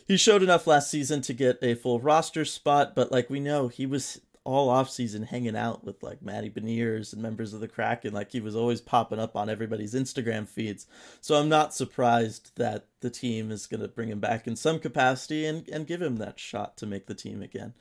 He 0.06 0.16
showed 0.16 0.42
enough 0.42 0.66
last 0.66 0.90
season 0.90 1.22
to 1.22 1.32
get 1.32 1.58
a 1.62 1.74
full 1.74 1.98
roster 1.98 2.44
spot, 2.44 2.94
but 2.94 3.10
like 3.10 3.30
we 3.30 3.40
know, 3.40 3.68
he 3.68 3.86
was 3.86 4.20
all 4.44 4.68
off 4.68 4.90
season 4.90 5.22
hanging 5.22 5.56
out 5.56 5.84
with 5.84 6.02
like 6.02 6.20
Matty 6.22 6.50
Beniers 6.50 7.14
and 7.14 7.22
members 7.22 7.54
of 7.54 7.60
the 7.60 7.68
Kraken. 7.68 8.12
Like 8.12 8.30
he 8.30 8.40
was 8.40 8.54
always 8.54 8.80
popping 8.82 9.18
up 9.18 9.34
on 9.34 9.48
everybody's 9.48 9.94
Instagram 9.94 10.46
feeds. 10.46 10.86
So 11.22 11.36
I'm 11.36 11.48
not 11.48 11.74
surprised 11.74 12.52
that 12.56 12.86
the 13.00 13.08
team 13.08 13.50
is 13.50 13.66
going 13.66 13.80
to 13.80 13.88
bring 13.88 14.10
him 14.10 14.20
back 14.20 14.46
in 14.46 14.54
some 14.54 14.78
capacity 14.78 15.46
and, 15.46 15.66
and 15.70 15.86
give 15.86 16.02
him 16.02 16.16
that 16.16 16.38
shot 16.38 16.76
to 16.78 16.86
make 16.86 17.06
the 17.06 17.14
team 17.14 17.42
again. 17.42 17.72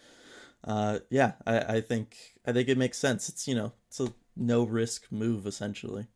Uh, 0.63 0.99
yeah, 1.09 1.33
I, 1.45 1.59
I 1.59 1.81
think 1.81 2.15
I 2.45 2.53
think 2.53 2.69
it 2.69 2.77
makes 2.77 2.97
sense. 2.97 3.27
It's 3.27 3.47
you 3.47 3.55
know 3.55 3.73
it's 3.89 3.99
a 3.99 4.13
no 4.35 4.63
risk 4.63 5.05
move 5.11 5.45
essentially. 5.45 6.07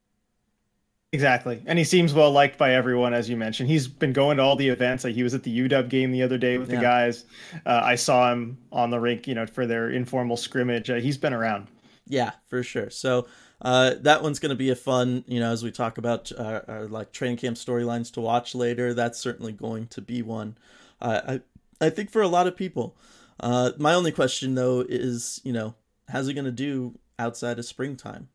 Exactly. 1.14 1.62
And 1.66 1.80
he 1.80 1.86
seems 1.86 2.14
well 2.14 2.32
liked 2.32 2.58
by 2.58 2.74
everyone, 2.74 3.14
as 3.14 3.30
you 3.30 3.38
mentioned. 3.38 3.70
He's 3.70 3.88
been 3.88 4.12
going 4.12 4.38
to 4.38 4.44
all 4.44 4.58
the 4.58 4.68
events. 4.68 5.06
Like 5.06 5.16
he 5.16 5.24
was 5.24 5.34
at 5.34 5.44
the 5.44 5.70
UW 5.70 5.88
game 5.88 6.12
the 6.12 6.22
other 6.22 6.38
day 6.38 6.58
with 6.58 6.70
yeah. 6.70 6.76
the 6.76 6.82
guys. 6.82 7.26
Uh, 7.66 7.82
I 7.84 7.96
saw 7.96 8.32
him 8.32 8.58
on 8.74 8.90
the 8.90 9.00
rink, 9.00 9.26
you 9.26 9.34
know, 9.34 9.46
for 9.46 9.66
their 9.66 9.90
informal 9.90 10.36
scrimmage. 10.36 10.90
Uh, 10.90 10.96
he's 10.96 11.18
been 11.18 11.34
around. 11.34 11.68
Yeah, 12.08 12.32
for 12.48 12.62
sure. 12.62 12.90
So 12.90 13.28
uh, 13.62 13.96
that 14.02 14.22
one's 14.22 14.40
going 14.40 14.50
to 14.50 14.56
be 14.56 14.70
a 14.70 14.76
fun, 14.76 15.24
you 15.28 15.40
know, 15.40 15.52
as 15.52 15.64
we 15.64 15.72
talk 15.72 15.98
about 15.98 16.32
uh, 16.34 16.62
our, 16.68 16.88
like 16.88 17.14
training 17.14 17.38
camp 17.38 17.56
storylines 17.56 18.12
to 18.14 18.22
watch 18.22 18.54
later. 18.54 18.94
That's 18.94 19.18
certainly 19.18 19.54
going 19.54 19.88
to 19.88 20.02
be 20.02 20.22
one. 20.22 20.58
I 21.02 21.42
I 21.80 21.90
think 21.90 22.10
for 22.12 22.22
a 22.22 22.28
lot 22.28 22.48
of 22.48 22.56
people. 22.56 22.98
Uh, 23.40 23.72
my 23.78 23.94
only 23.94 24.12
question 24.12 24.56
though 24.56 24.82
is, 24.82 25.40
you 25.44 25.54
know, 25.54 25.76
how's 26.10 26.28
he 26.28 26.34
going 26.34 26.46
to 26.46 26.52
do 26.52 26.98
outside 27.20 27.60
of 27.60 27.66
springtime? 27.66 28.30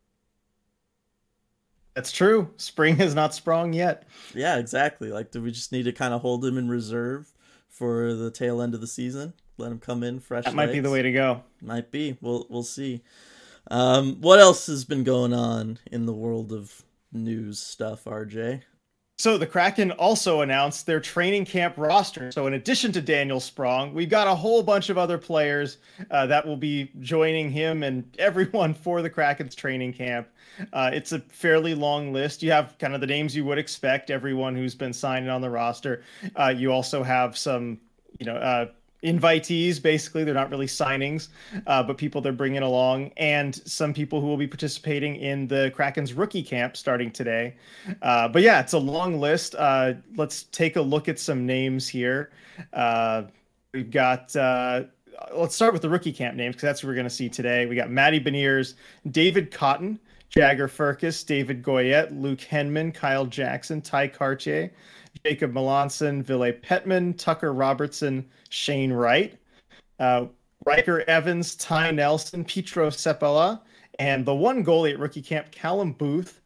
That's 1.94 2.12
true. 2.12 2.50
Spring 2.56 2.96
has 2.96 3.14
not 3.14 3.34
sprung 3.34 3.72
yet. 3.72 4.04
Yeah, 4.34 4.56
exactly. 4.56 5.10
Like, 5.10 5.30
do 5.30 5.42
we 5.42 5.50
just 5.50 5.72
need 5.72 5.84
to 5.84 5.92
kind 5.92 6.14
of 6.14 6.22
hold 6.22 6.44
him 6.44 6.56
in 6.56 6.68
reserve 6.68 7.30
for 7.68 8.14
the 8.14 8.30
tail 8.30 8.62
end 8.62 8.74
of 8.74 8.80
the 8.80 8.86
season? 8.86 9.34
Let 9.58 9.72
him 9.72 9.78
come 9.78 10.02
in 10.02 10.18
fresh. 10.20 10.44
That 10.44 10.54
might 10.54 10.66
legs? 10.66 10.76
be 10.76 10.80
the 10.80 10.90
way 10.90 11.02
to 11.02 11.12
go. 11.12 11.42
Might 11.60 11.90
be. 11.90 12.16
We'll 12.20 12.46
we'll 12.48 12.62
see. 12.62 13.02
Um, 13.70 14.20
what 14.20 14.40
else 14.40 14.66
has 14.66 14.84
been 14.84 15.04
going 15.04 15.32
on 15.32 15.78
in 15.90 16.06
the 16.06 16.12
world 16.12 16.52
of 16.52 16.82
news 17.12 17.58
stuff, 17.58 18.04
RJ? 18.04 18.62
So 19.22 19.38
the 19.38 19.46
Kraken 19.46 19.92
also 19.92 20.40
announced 20.40 20.84
their 20.84 20.98
training 20.98 21.44
camp 21.44 21.74
roster. 21.76 22.32
So 22.32 22.48
in 22.48 22.54
addition 22.54 22.90
to 22.90 23.00
Daniel 23.00 23.38
Sprong, 23.38 23.94
we've 23.94 24.08
got 24.08 24.26
a 24.26 24.34
whole 24.34 24.64
bunch 24.64 24.90
of 24.90 24.98
other 24.98 25.16
players 25.16 25.76
uh, 26.10 26.26
that 26.26 26.44
will 26.44 26.56
be 26.56 26.90
joining 26.98 27.48
him 27.48 27.84
and 27.84 28.02
everyone 28.18 28.74
for 28.74 29.00
the 29.00 29.08
Kraken's 29.08 29.54
training 29.54 29.92
camp. 29.92 30.26
Uh, 30.72 30.90
it's 30.92 31.12
a 31.12 31.20
fairly 31.20 31.72
long 31.72 32.12
list. 32.12 32.42
You 32.42 32.50
have 32.50 32.76
kind 32.78 32.96
of 32.96 33.00
the 33.00 33.06
names 33.06 33.36
you 33.36 33.44
would 33.44 33.58
expect, 33.58 34.10
everyone 34.10 34.56
who's 34.56 34.74
been 34.74 34.92
signed 34.92 35.30
on 35.30 35.40
the 35.40 35.50
roster. 35.50 36.02
Uh, 36.34 36.48
you 36.48 36.72
also 36.72 37.04
have 37.04 37.38
some, 37.38 37.78
you 38.18 38.26
know, 38.26 38.34
uh, 38.34 38.66
invitees 39.02 39.82
basically. 39.82 40.24
They're 40.24 40.34
not 40.34 40.50
really 40.50 40.66
signings 40.66 41.28
uh, 41.66 41.82
but 41.82 41.98
people 41.98 42.20
they're 42.20 42.32
bringing 42.32 42.62
along. 42.62 43.12
And 43.16 43.54
some 43.68 43.92
people 43.92 44.20
who 44.20 44.26
will 44.26 44.36
be 44.36 44.46
participating 44.46 45.16
in 45.16 45.48
the 45.48 45.72
kraken's 45.74 46.12
rookie 46.12 46.42
camp 46.42 46.76
starting 46.76 47.10
today. 47.10 47.54
Uh, 48.00 48.28
but 48.28 48.42
yeah 48.42 48.60
it's 48.60 48.72
a 48.72 48.78
long 48.78 49.20
list. 49.20 49.54
Uh, 49.56 49.94
let's 50.16 50.44
take 50.44 50.76
a 50.76 50.82
look 50.82 51.08
at 51.08 51.18
some 51.18 51.46
names 51.46 51.88
here. 51.88 52.30
Uh, 52.72 53.24
we've 53.72 53.90
got 53.90 54.34
uh, 54.36 54.84
let's 55.34 55.54
start 55.54 55.72
with 55.72 55.82
the 55.82 55.88
rookie 55.88 56.12
camp 56.12 56.36
names 56.36 56.54
because 56.54 56.66
that's 56.66 56.82
what 56.82 56.88
we're 56.88 56.94
going 56.94 57.04
to 57.04 57.10
see 57.10 57.28
today. 57.28 57.66
We 57.66 57.76
got 57.76 57.90
matty 57.90 58.20
beniers 58.20 58.74
david 59.10 59.50
cotton 59.50 59.98
jagger 60.28 60.68
firkus 60.68 61.26
david 61.26 61.62
goyette 61.62 62.08
luke 62.18 62.38
henman 62.38 62.94
kyle 62.94 63.26
jackson 63.26 63.82
tye 63.82 64.08
kartye 64.08 64.70
Jacob 65.24 65.52
Melanson, 65.52 66.22
Ville 66.22 66.52
Petman, 66.52 67.16
Tucker 67.16 67.52
Robertson, 67.52 68.28
Shane 68.48 68.92
Wright, 68.92 69.38
uh, 70.00 70.26
Ryker 70.64 71.02
Evans, 71.08 71.54
Ty 71.56 71.92
Nelson, 71.92 72.44
Peetro 72.44 72.88
Seppälä, 72.88 73.60
and 73.98 74.24
the 74.24 74.34
one 74.34 74.64
goalie 74.64 74.92
at 74.92 74.98
rookie 74.98 75.22
camp, 75.22 75.50
Callum 75.50 75.92
Booth. 75.92 76.40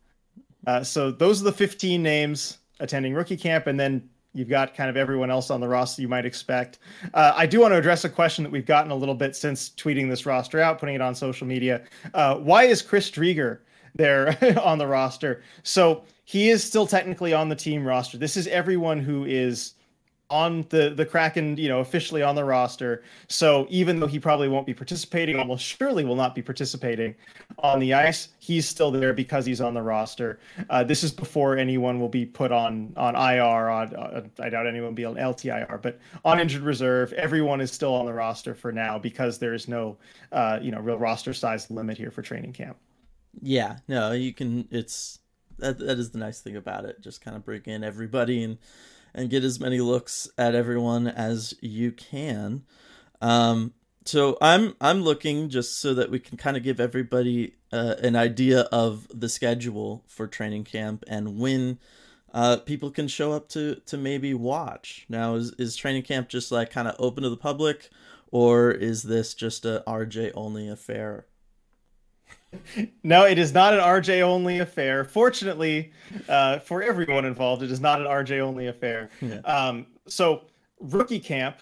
Uh, 0.67 0.83
so 0.83 1.11
those 1.11 1.41
are 1.41 1.45
the 1.45 1.53
15 1.53 2.03
names 2.03 2.59
attending 2.81 3.15
rookie 3.15 3.37
camp, 3.37 3.67
and 3.67 3.79
then 3.79 4.09
you've 4.35 4.49
got 4.49 4.75
kind 4.75 4.91
of 4.91 4.97
everyone 4.97 5.31
else 5.31 5.51
on 5.51 5.61
the 5.61 5.69
roster 5.69 6.03
you 6.03 6.09
might 6.09 6.27
expect. 6.27 6.79
Uh, 7.15 7.33
I 7.35 7.47
do 7.47 7.61
want 7.61 7.73
to 7.73 7.79
address 7.79 8.05
a 8.05 8.11
question 8.11 8.45
that 8.45 8.51
we've 8.51 8.67
gotten 8.67 8.91
a 8.91 8.95
little 8.95 9.15
bit 9.15 9.35
since 9.35 9.71
tweeting 9.71 10.11
this 10.11 10.27
roster 10.27 10.61
out, 10.61 10.79
putting 10.79 10.95
it 10.95 11.01
on 11.01 11.15
social 11.15 11.47
media. 11.47 11.83
Uh, 12.13 12.37
why 12.37 12.65
is 12.65 12.83
Chris 12.83 13.11
Driedger 13.11 13.61
there 13.95 14.37
on 14.63 14.77
the 14.77 14.87
roster? 14.87 15.43
So 15.63 16.05
he 16.27 16.51
is 16.51 16.63
still 16.63 16.89
technically 16.89 17.33
on 17.33 17.49
the 17.49 17.55
team 17.55 17.87
roster. 17.87 18.19
This 18.19 18.37
is 18.37 18.49
everyone 18.49 19.01
who 19.01 19.25
is 19.25 19.75
on 20.29 20.67
the 20.71 20.91
the 20.91 21.07
Kraken, 21.07 21.57
you 21.57 21.69
know, 21.69 21.79
officially 21.79 22.21
on 22.21 22.35
the 22.35 22.43
roster. 22.43 23.05
So 23.29 23.65
even 23.71 24.01
though 24.01 24.09
he 24.09 24.19
probably 24.19 24.49
won't 24.49 24.67
be 24.67 24.75
participating, 24.75 25.39
almost 25.39 25.65
surely 25.65 26.05
will 26.05 26.17
not 26.17 26.35
be 26.35 26.43
participating 26.43 27.15
on 27.61 27.79
the 27.79 27.95
ice, 27.95 28.31
he's 28.41 28.69
still 28.69 28.91
there 28.91 29.13
because 29.13 29.47
he's 29.47 29.61
on 29.61 29.73
the 29.73 29.83
roster. 29.83 30.41
Uh, 30.69 30.83
this 30.83 31.05
is 31.05 31.13
before 31.13 31.57
anyone 31.57 32.01
will 32.01 32.09
be 32.09 32.27
put 32.27 32.51
on 32.51 32.93
on 32.97 33.15
IR. 33.15 33.69
On 33.69 33.95
uh, 33.95 34.23
I 34.41 34.49
doubt 34.49 34.67
anyone 34.67 34.89
will 34.89 34.95
be 34.95 35.05
on 35.05 35.15
LTIR, 35.15 35.81
but 35.81 36.01
on 36.25 36.41
injured 36.41 36.63
reserve, 36.63 37.13
everyone 37.13 37.61
is 37.61 37.71
still 37.71 37.95
on 37.95 38.05
the 38.05 38.13
roster 38.13 38.53
for 38.53 38.73
now 38.73 38.99
because 38.99 39.39
there 39.39 39.55
is 39.55 39.69
no, 39.69 39.97
uh, 40.33 40.59
you 40.61 40.73
know, 40.73 40.81
real 40.81 40.99
roster 40.99 41.33
size 41.33 41.71
limit 41.71 41.97
here 41.97 42.11
for 42.11 42.23
training 42.23 42.53
camp. 42.53 42.77
Yeah, 43.41 43.77
no, 43.87 44.11
you 44.11 44.35
can. 44.35 44.67
It's 44.73 45.21
that 45.59 45.79
that 45.79 45.99
is 45.99 46.11
the 46.11 46.19
nice 46.19 46.41
thing 46.41 46.57
about 46.57 46.85
it. 46.85 47.01
Just 47.01 47.21
kind 47.21 47.37
of 47.37 47.45
bring 47.45 47.63
in 47.65 47.85
everybody 47.85 48.43
and 48.43 48.59
and 49.15 49.31
get 49.31 49.45
as 49.45 49.59
many 49.59 49.81
looks 49.81 50.29
at 50.37 50.55
everyone 50.55 51.07
as 51.07 51.55
you 51.61 51.91
can. 51.93 52.65
Um, 53.21 53.73
so 54.05 54.39
I'm 54.41 54.75
I'm 54.81 55.03
looking 55.03 55.49
just 55.49 55.81
so 55.81 55.95
that 55.95 56.11
we 56.11 56.19
can 56.19 56.37
kind 56.37 56.57
of 56.57 56.63
give 56.63 56.81
everybody 56.81 57.55
uh, 57.73 57.97
an 58.03 58.15
idea 58.17 58.63
of 58.73 59.09
the 59.13 59.29
schedule 59.29 60.05
for 60.07 60.27
training 60.27 60.65
camp 60.65 61.05
and 61.09 61.39
when 61.39 61.79
uh, 62.33 62.59
people 62.59 62.91
can 62.91 63.09
show 63.09 63.33
up 63.33 63.49
to 63.49 63.77
to 63.87 63.97
maybe 63.97 64.35
watch. 64.35 65.07
Now, 65.09 65.35
is 65.37 65.53
is 65.53 65.75
training 65.75 66.03
camp 66.03 66.29
just 66.29 66.53
like 66.53 66.71
kind 66.71 66.87
of 66.87 66.95
open 66.99 67.23
to 67.23 67.31
the 67.31 67.37
public, 67.37 67.89
or 68.31 68.71
is 68.71 69.05
this 69.05 69.33
just 69.33 69.65
a 69.65 69.83
RJ 69.87 70.33
only 70.35 70.69
affair? 70.69 71.27
No, 73.03 73.25
it 73.25 73.39
is 73.39 73.53
not 73.53 73.75
an 73.75 73.81
RJ 73.81 74.23
only 74.23 74.59
affair. 74.59 75.05
Fortunately, 75.05 75.93
uh, 76.29 76.59
for 76.59 76.83
everyone 76.83 77.25
involved, 77.25 77.63
it 77.63 77.71
is 77.71 77.81
not 77.81 78.01
an 78.01 78.07
RJ 78.07 78.41
only 78.41 78.67
affair. 78.67 79.11
Yeah. 79.21 79.39
Um, 79.41 79.87
so 80.07 80.43
rookie 80.81 81.21
camp, 81.21 81.59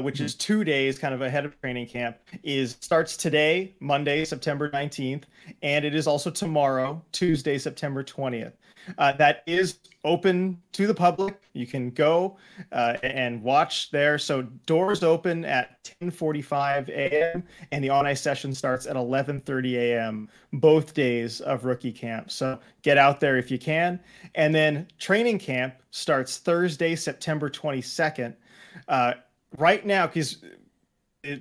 which 0.00 0.20
is 0.20 0.34
two 0.34 0.64
days 0.64 0.98
kind 0.98 1.14
of 1.14 1.22
ahead 1.22 1.44
of 1.44 1.60
training 1.60 1.86
camp, 1.86 2.16
is 2.42 2.76
starts 2.80 3.16
today, 3.16 3.74
Monday, 3.80 4.24
September 4.24 4.70
19th, 4.70 5.24
and 5.62 5.84
it 5.84 5.94
is 5.94 6.06
also 6.06 6.30
tomorrow, 6.30 7.02
Tuesday, 7.12 7.58
September 7.58 8.02
20th. 8.02 8.52
Uh, 8.98 9.12
that 9.12 9.42
is 9.46 9.78
open 10.04 10.60
to 10.72 10.86
the 10.86 10.94
public. 10.94 11.40
You 11.52 11.66
can 11.66 11.90
go 11.90 12.36
uh, 12.72 12.96
and 13.02 13.42
watch 13.42 13.90
there. 13.90 14.18
So 14.18 14.42
doors 14.66 15.02
open 15.02 15.44
at 15.44 15.82
10:45 16.00 16.88
a.m. 16.88 17.42
and 17.72 17.82
the 17.82 17.88
on-ice 17.88 18.20
session 18.20 18.54
starts 18.54 18.86
at 18.86 18.96
11:30 18.96 19.74
a.m. 19.74 20.28
both 20.52 20.94
days 20.94 21.40
of 21.40 21.64
rookie 21.64 21.92
camp. 21.92 22.30
So 22.30 22.60
get 22.82 22.98
out 22.98 23.20
there 23.20 23.36
if 23.36 23.50
you 23.50 23.58
can. 23.58 24.00
And 24.34 24.54
then 24.54 24.86
training 24.98 25.38
camp 25.38 25.74
starts 25.90 26.38
Thursday, 26.38 26.94
September 26.94 27.50
22nd. 27.50 28.34
Uh, 28.88 29.14
right 29.58 29.84
now, 29.84 30.06
because 30.06 30.42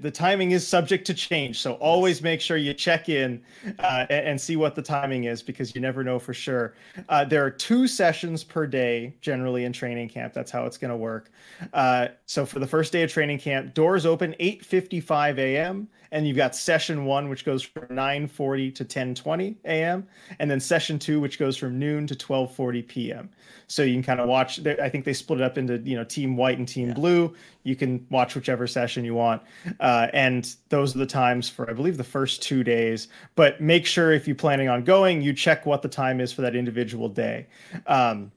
the 0.01 0.11
timing 0.11 0.51
is 0.51 0.67
subject 0.67 1.05
to 1.05 1.13
change 1.13 1.59
so 1.59 1.73
always 1.73 2.21
make 2.21 2.41
sure 2.41 2.57
you 2.57 2.73
check 2.73 3.09
in 3.09 3.41
uh, 3.79 4.05
and, 4.09 4.27
and, 4.27 4.41
see 4.41 4.55
what 4.55 4.75
the 4.75 4.81
timing 4.81 5.25
is 5.25 5.41
because 5.41 5.75
you 5.75 5.81
never 5.81 6.03
know 6.03 6.17
for 6.17 6.33
sure. 6.33 6.73
Uh, 7.09 7.23
there 7.23 7.45
are 7.45 7.51
two 7.51 7.87
sessions 7.87 8.43
per 8.43 8.65
day 8.65 9.13
generally 9.21 9.65
in 9.65 9.71
training 9.71 10.09
camp. 10.09 10.33
That's 10.33 10.51
how 10.51 10.65
it's 10.65 10.77
going 10.77 10.91
to 10.91 10.97
work. 10.97 11.29
Uh, 11.73 12.07
so 12.25 12.45
for 12.45 12.59
the 12.59 12.67
first 12.67 12.91
day 12.91 13.03
of 13.03 13.11
training 13.11 13.39
camp 13.39 13.73
doors 13.73 14.05
open 14.05 14.35
8.55 14.39 15.37
a.m 15.37 15.87
and 16.15 16.25
you've 16.25 16.37
got 16.37 16.55
session 16.55 17.03
one 17.03 17.27
which 17.27 17.43
goes 17.43 17.61
from 17.61 17.87
9.40 17.87 18.73
to 18.75 18.85
10.20 18.85 19.55
a.m 19.65 20.07
and 20.39 20.49
then 20.49 20.61
session 20.61 20.97
two 20.97 21.19
which 21.19 21.37
goes 21.37 21.57
from 21.57 21.77
noon 21.77 22.07
to 22.07 22.15
12.40 22.15 22.87
p.m 22.87 23.29
so 23.67 23.83
you 23.83 23.93
can 23.93 24.01
kind 24.01 24.21
of 24.21 24.29
watch 24.29 24.65
i 24.65 24.89
think 24.89 25.03
they 25.03 25.13
split 25.13 25.41
it 25.41 25.43
up 25.43 25.57
into 25.57 25.77
you 25.79 25.95
know 25.95 26.05
team 26.05 26.37
white 26.37 26.57
and 26.57 26.67
team 26.67 26.87
yeah. 26.89 26.93
blue. 26.93 27.33
You 27.63 27.75
can 27.75 28.05
watch 28.11 28.35
whichever 28.35 28.67
session 28.67 29.03
you 29.03 29.15
want. 29.15 29.41
Uh, 29.79 30.07
and 30.13 30.55
those 30.69 30.95
are 30.95 30.99
the 30.99 31.05
times 31.05 31.49
for 31.49 31.69
i 31.69 31.73
believe 31.73 31.97
the 31.97 32.03
first 32.03 32.41
two 32.41 32.63
days. 32.63 33.09
But 33.35 33.59
make 33.59 33.85
sure 33.85 34.11
if 34.11 34.27
you're 34.27 34.35
planning 34.35 34.69
on 34.69 34.83
going 34.83 35.21
you 35.21 35.33
check 35.33 35.65
what 35.65 35.81
the 35.81 35.89
time 35.89 36.21
is 36.21 36.31
for 36.31 36.41
that 36.41 36.55
individual 36.55 37.09
day. 37.09 37.47
Um, 37.87 38.31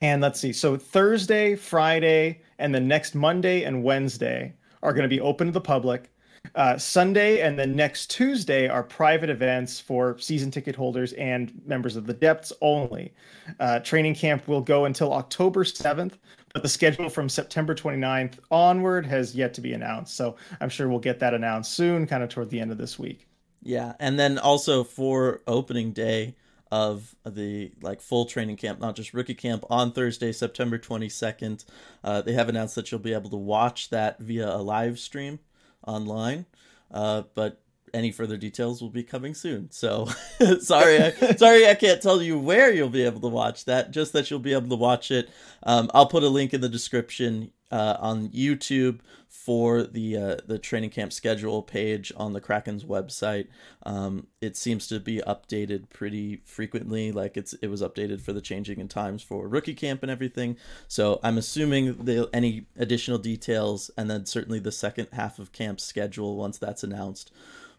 and 0.00 0.22
let's 0.22 0.40
see. 0.40 0.52
So 0.52 0.76
thursday 0.76 1.54
friday 1.54 2.40
and 2.58 2.74
the 2.74 2.80
next 2.80 3.14
monday 3.14 3.64
and 3.64 3.82
wednesday 3.82 4.54
are 4.82 4.92
going 4.92 5.02
to 5.02 5.08
be 5.08 5.20
open 5.20 5.48
to 5.48 5.52
the 5.52 5.60
public 5.60 6.10
uh, 6.54 6.78
Sunday 6.78 7.40
and 7.40 7.58
then 7.58 7.74
next 7.74 8.10
Tuesday 8.10 8.68
are 8.68 8.82
private 8.82 9.30
events 9.30 9.80
for 9.80 10.18
season 10.18 10.50
ticket 10.50 10.76
holders 10.76 11.12
and 11.14 11.52
members 11.66 11.96
of 11.96 12.06
the 12.06 12.14
depths 12.14 12.52
only. 12.60 13.12
Uh, 13.60 13.80
training 13.80 14.14
camp 14.14 14.46
will 14.46 14.60
go 14.60 14.84
until 14.84 15.12
October 15.12 15.64
7th, 15.64 16.12
but 16.52 16.62
the 16.62 16.68
schedule 16.68 17.08
from 17.08 17.28
September 17.28 17.74
29th 17.74 18.38
onward 18.50 19.06
has 19.06 19.34
yet 19.34 19.54
to 19.54 19.60
be 19.60 19.72
announced. 19.72 20.16
So 20.16 20.36
I'm 20.60 20.68
sure 20.68 20.88
we'll 20.88 20.98
get 21.00 21.18
that 21.20 21.34
announced 21.34 21.72
soon, 21.72 22.06
kind 22.06 22.22
of 22.22 22.28
toward 22.28 22.50
the 22.50 22.60
end 22.60 22.70
of 22.70 22.78
this 22.78 22.98
week. 22.98 23.26
Yeah, 23.62 23.94
and 23.98 24.18
then 24.18 24.38
also 24.38 24.84
for 24.84 25.40
opening 25.46 25.92
day 25.92 26.36
of 26.70 27.14
the 27.24 27.72
like 27.82 28.00
full 28.00 28.26
training 28.26 28.56
camp, 28.56 28.80
not 28.80 28.96
just 28.96 29.14
rookie 29.14 29.34
camp, 29.34 29.64
on 29.70 29.92
Thursday, 29.92 30.32
September 30.32 30.78
22nd, 30.78 31.64
uh, 32.02 32.20
they 32.20 32.32
have 32.32 32.48
announced 32.48 32.74
that 32.74 32.90
you'll 32.90 33.00
be 33.00 33.14
able 33.14 33.30
to 33.30 33.36
watch 33.36 33.90
that 33.90 34.18
via 34.18 34.54
a 34.54 34.58
live 34.58 34.98
stream 34.98 35.38
online. 35.86 36.46
Uh, 36.90 37.22
but 37.34 37.60
any 37.94 38.10
further 38.10 38.36
details 38.36 38.82
will 38.82 38.90
be 38.90 39.04
coming 39.04 39.34
soon. 39.34 39.70
So 39.70 40.08
sorry, 40.60 41.00
I, 41.00 41.10
sorry 41.36 41.66
I 41.68 41.74
can't 41.74 42.02
tell 42.02 42.20
you 42.20 42.38
where 42.38 42.72
you'll 42.72 42.88
be 42.88 43.04
able 43.04 43.20
to 43.20 43.28
watch 43.28 43.64
that. 43.66 43.92
Just 43.92 44.12
that 44.12 44.30
you'll 44.30 44.40
be 44.40 44.52
able 44.52 44.68
to 44.68 44.76
watch 44.76 45.10
it. 45.10 45.30
Um, 45.62 45.90
I'll 45.94 46.06
put 46.06 46.24
a 46.24 46.28
link 46.28 46.52
in 46.52 46.60
the 46.60 46.68
description 46.68 47.52
uh, 47.70 47.96
on 47.98 48.28
YouTube 48.28 49.00
for 49.28 49.82
the 49.82 50.16
uh, 50.16 50.36
the 50.46 50.58
training 50.58 50.90
camp 50.90 51.12
schedule 51.12 51.62
page 51.62 52.12
on 52.16 52.32
the 52.32 52.40
Kraken's 52.40 52.84
website. 52.84 53.48
Um, 53.82 54.28
it 54.40 54.56
seems 54.56 54.86
to 54.88 55.00
be 55.00 55.20
updated 55.26 55.90
pretty 55.90 56.42
frequently. 56.44 57.10
Like 57.10 57.36
it's 57.36 57.52
it 57.54 57.68
was 57.68 57.82
updated 57.82 58.20
for 58.20 58.32
the 58.32 58.40
changing 58.40 58.78
in 58.78 58.88
times 58.88 59.22
for 59.22 59.48
rookie 59.48 59.74
camp 59.74 60.02
and 60.02 60.10
everything. 60.10 60.56
So 60.88 61.20
I'm 61.22 61.36
assuming 61.36 62.04
the 62.04 62.28
any 62.32 62.66
additional 62.76 63.18
details 63.18 63.90
and 63.96 64.08
then 64.08 64.26
certainly 64.26 64.60
the 64.60 64.72
second 64.72 65.08
half 65.12 65.38
of 65.38 65.52
camp 65.52 65.80
schedule 65.80 66.36
once 66.36 66.58
that's 66.58 66.84
announced 66.84 67.32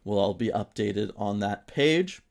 will 0.04 0.20
all 0.20 0.34
be 0.34 0.50
updated 0.50 1.12
on 1.18 1.40
that 1.40 1.68
page. 1.68 2.22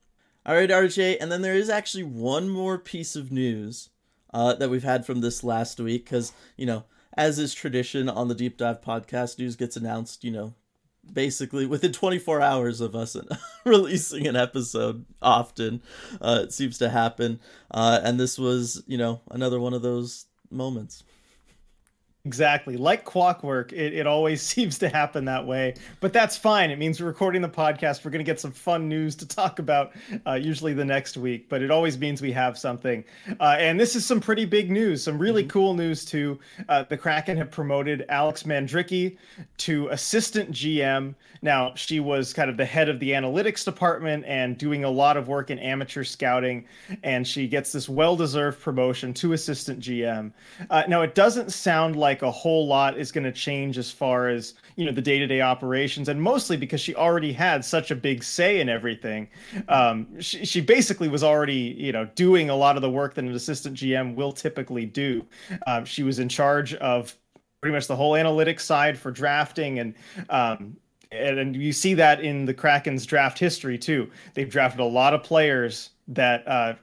All 0.47 0.55
right, 0.55 0.69
RJ, 0.69 1.17
and 1.21 1.33
then 1.33 1.41
there 1.41 1.57
is 1.57 1.71
actually 1.71 2.05
one 2.05 2.51
more 2.51 2.77
piece 2.77 3.17
of 3.17 3.33
news 3.33 3.89
uh, 4.35 4.53
that 4.55 4.69
we've 4.69 4.85
had 4.85 5.07
from 5.07 5.23
this 5.23 5.43
last 5.43 5.81
week 5.81 6.05
because 6.05 6.33
you 6.57 6.67
know 6.67 6.85
as 7.17 7.39
is 7.39 7.55
tradition 7.55 8.09
on 8.09 8.29
the 8.29 8.35
Deep 8.35 8.57
Dive 8.57 8.81
podcast, 8.81 9.39
news 9.39 9.57
gets 9.57 9.77
announced, 9.77 10.25
you 10.25 10.31
know, 10.31 10.55
basically 11.13 11.67
within 11.67 11.93
24 11.93 12.41
hours 12.41 12.81
of 12.81 12.95
us 12.95 13.17
releasing 13.65 14.27
an 14.27 14.37
episode 14.37 15.05
often 15.21 15.83
uh, 16.21 16.41
it 16.43 16.53
seems 16.53 16.79
to 16.79 16.89
happen. 16.89 17.41
Uh, 17.71 18.01
and 18.03 18.19
this 18.19 18.39
was 18.39 18.83
you 18.87 18.99
know 18.99 19.21
another 19.31 19.61
one 19.61 19.75
of 19.75 19.83
those 19.83 20.27
moments 20.51 21.05
Exactly. 22.27 22.79
Like 22.79 23.05
clockwork, 23.05 23.75
it, 23.75 23.93
it 23.93 24.07
always 24.07 24.41
seems 24.55 24.79
to 24.79 24.89
happen 24.89 25.27
that 25.27 25.47
way. 25.47 25.75
But 26.01 26.15
that's 26.15 26.39
fine. 26.39 26.71
It 26.71 26.79
means 26.79 26.99
we're 26.99 27.07
recording 27.07 27.43
the 27.43 27.51
podcast. 27.51 28.03
We're 28.03 28.13
going 28.13 28.25
to 28.25 28.31
get 28.31 28.41
some 28.41 28.51
fun 28.51 28.89
news 28.89 29.15
to 29.17 29.29
talk 29.29 29.59
about, 29.59 29.93
uh, 30.27 30.33
usually 30.33 30.73
the 30.73 30.87
next 30.87 31.19
week. 31.19 31.51
But 31.51 31.61
it 31.61 31.71
always 31.71 31.99
means 31.99 32.23
we 32.23 32.33
have 32.33 32.57
something. 32.57 33.05
Uh, 33.41 33.57
and 33.59 33.79
this 33.79 33.95
is 33.95 34.07
some 34.07 34.21
pretty 34.21 34.47
big 34.47 34.71
news, 34.71 35.03
some 35.03 35.19
really 35.19 35.43
mm-hmm. 35.43 35.51
cool 35.51 35.75
news, 35.75 36.07
too. 36.07 36.39
Uh, 36.69 36.85
the 36.85 36.97
Kraken 36.97 37.37
have 37.37 37.51
promoted 37.51 38.07
Alex 38.09 38.45
Mandrycky 38.45 39.19
to 39.59 39.89
assistant 39.89 40.51
GM. 40.51 41.15
Now, 41.43 41.75
she 41.75 42.01
was 42.01 42.33
kind 42.33 42.49
of 42.49 42.57
the 42.57 42.65
head 42.65 42.89
of 42.89 42.99
the 43.01 43.11
analytics 43.11 43.67
department 43.67 44.25
and 44.27 44.57
doing 44.57 44.85
a 44.85 44.91
lot 44.91 45.19
of 45.19 45.29
work 45.29 45.51
in 45.51 45.59
amateur 45.59 46.05
scouting. 46.05 46.65
And 47.03 47.29
she 47.29 47.47
gets 47.47 47.71
this 47.71 47.87
well 47.87 48.17
deserved 48.17 48.63
promotion 48.63 49.13
to 49.15 49.35
assistant 49.35 49.81
GM. 49.81 50.33
Uh, 50.71 50.85
now, 50.89 51.03
it 51.03 51.15
doesn't 51.15 51.53
sound 51.53 51.97
like 51.97 52.14
like 52.15 52.23
a 52.23 52.31
whole 52.31 52.65
lot 52.69 52.97
is 52.97 53.11
going 53.11 53.25
to 53.25 53.33
change 53.33 53.77
as 53.77 53.91
far 53.91 54.29
as 54.29 54.55
you 54.77 54.87
know 54.87 54.93
the 54.93 55.03
day-to-day 55.03 55.41
operations 55.41 56.09
and 56.09 56.23
mostly 56.23 56.57
because 56.57 56.81
she 56.81 56.95
already 56.95 57.33
had 57.33 57.65
such 57.65 57.91
a 57.91 57.97
big 57.97 58.23
say 58.23 58.61
in 58.61 58.69
everything 58.69 59.29
um, 59.69 60.07
she, 60.21 60.45
she 60.45 60.61
basically 60.61 61.09
was 61.09 61.25
already 61.25 61.75
you 61.77 61.91
know 61.91 62.05
doing 62.15 62.51
a 62.51 62.55
lot 62.55 62.77
of 62.77 62.83
the 62.83 62.91
work 62.91 63.15
that 63.15 63.25
an 63.25 63.35
assistant 63.35 63.77
gm 63.77 64.15
will 64.15 64.31
typically 64.31 64.87
do 64.87 65.25
um, 65.67 65.85
she 65.85 66.05
was 66.05 66.21
in 66.21 66.29
charge 66.29 66.73
of 66.75 67.17
pretty 67.61 67.75
much 67.75 67.89
the 67.89 67.97
whole 67.97 68.13
analytics 68.13 68.61
side 68.61 68.97
for 68.97 69.11
drafting 69.11 69.81
and 69.81 69.95
um, 70.31 70.77
and, 71.11 71.39
and 71.39 71.57
you 71.57 71.73
see 71.73 71.95
that 71.95 72.21
in 72.21 72.45
the 72.45 72.55
Kraken's 72.55 73.07
draft 73.07 73.39
history 73.39 73.79
too. 73.79 74.11
They've 74.35 74.51
drafted 74.51 74.81
a 74.81 74.85
lot 74.85 75.15
of 75.15 75.23
players 75.23 75.91
that 76.09 76.47
uh, 76.49 76.75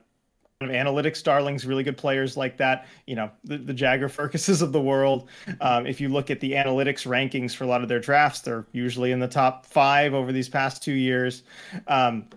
analytics 0.69 1.23
darlings, 1.23 1.65
really 1.65 1.83
good 1.83 1.97
players 1.97 2.37
like 2.37 2.57
that. 2.57 2.87
You 3.07 3.15
know, 3.15 3.31
the, 3.43 3.57
the 3.57 3.73
Jagger 3.73 4.09
Firkuses 4.09 4.61
of 4.61 4.71
the 4.71 4.81
world. 4.81 5.29
Um, 5.59 5.85
if 5.85 5.99
you 5.99 6.09
look 6.09 6.29
at 6.29 6.39
the 6.39 6.53
analytics 6.53 7.05
rankings 7.07 7.55
for 7.55 7.63
a 7.63 7.67
lot 7.67 7.81
of 7.81 7.89
their 7.89 7.99
drafts, 7.99 8.41
they're 8.41 8.65
usually 8.71 9.11
in 9.11 9.19
the 9.19 9.27
top 9.27 9.65
five 9.65 10.13
over 10.13 10.31
these 10.31 10.49
past 10.49 10.83
two 10.83 10.93
years. 10.93 11.43
Um, 11.87 12.27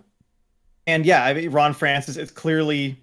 and 0.87 1.05
yeah, 1.05 1.23
I 1.23 1.33
mean, 1.33 1.51
Ron 1.51 1.73
Francis, 1.73 2.17
it's 2.17 2.31
clearly 2.31 2.97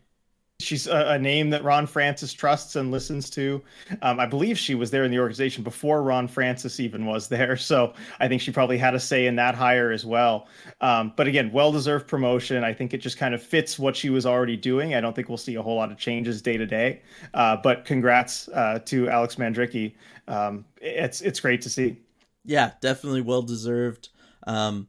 she's 0.62 0.86
a, 0.86 1.12
a, 1.12 1.18
name 1.18 1.50
that 1.50 1.64
Ron 1.64 1.86
Francis 1.86 2.32
trusts 2.32 2.76
and 2.76 2.90
listens 2.90 3.28
to. 3.30 3.62
Um, 4.02 4.18
I 4.20 4.26
believe 4.26 4.58
she 4.58 4.74
was 4.74 4.90
there 4.90 5.04
in 5.04 5.10
the 5.10 5.18
organization 5.18 5.62
before 5.62 6.02
Ron 6.02 6.28
Francis 6.28 6.80
even 6.80 7.06
was 7.06 7.28
there, 7.28 7.56
so 7.56 7.94
I 8.20 8.28
think 8.28 8.40
she 8.40 8.50
probably 8.50 8.78
had 8.78 8.94
a 8.94 9.00
say 9.00 9.26
in 9.26 9.36
that 9.36 9.54
hire 9.54 9.90
as 9.90 10.06
well. 10.06 10.48
Um, 10.80 11.12
but 11.16 11.26
again, 11.26 11.52
well-deserved 11.52 12.06
promotion. 12.06 12.64
I 12.64 12.72
think 12.72 12.94
it 12.94 12.98
just 12.98 13.18
kind 13.18 13.34
of 13.34 13.42
fits 13.42 13.78
what 13.78 13.96
she 13.96 14.10
was 14.10 14.26
already 14.26 14.56
doing. 14.56 14.94
I 14.94 15.00
don't 15.00 15.14
think 15.14 15.28
we'll 15.28 15.38
see 15.38 15.56
a 15.56 15.62
whole 15.62 15.76
lot 15.76 15.90
of 15.90 15.98
changes 15.98 16.42
day 16.42 16.56
to 16.56 16.66
day. 16.66 17.02
Uh, 17.34 17.56
but 17.56 17.84
congrats 17.84 18.48
uh, 18.48 18.80
to 18.86 19.08
Alex 19.08 19.36
Mandrycky. 19.36 19.94
Um, 20.28 20.64
it's 20.80 21.20
it's 21.20 21.40
great 21.40 21.62
to 21.62 21.70
see. 21.70 21.98
Yeah, 22.44 22.72
definitely 22.80 23.20
well 23.20 23.42
deserved. 23.42 24.08
Um, 24.46 24.88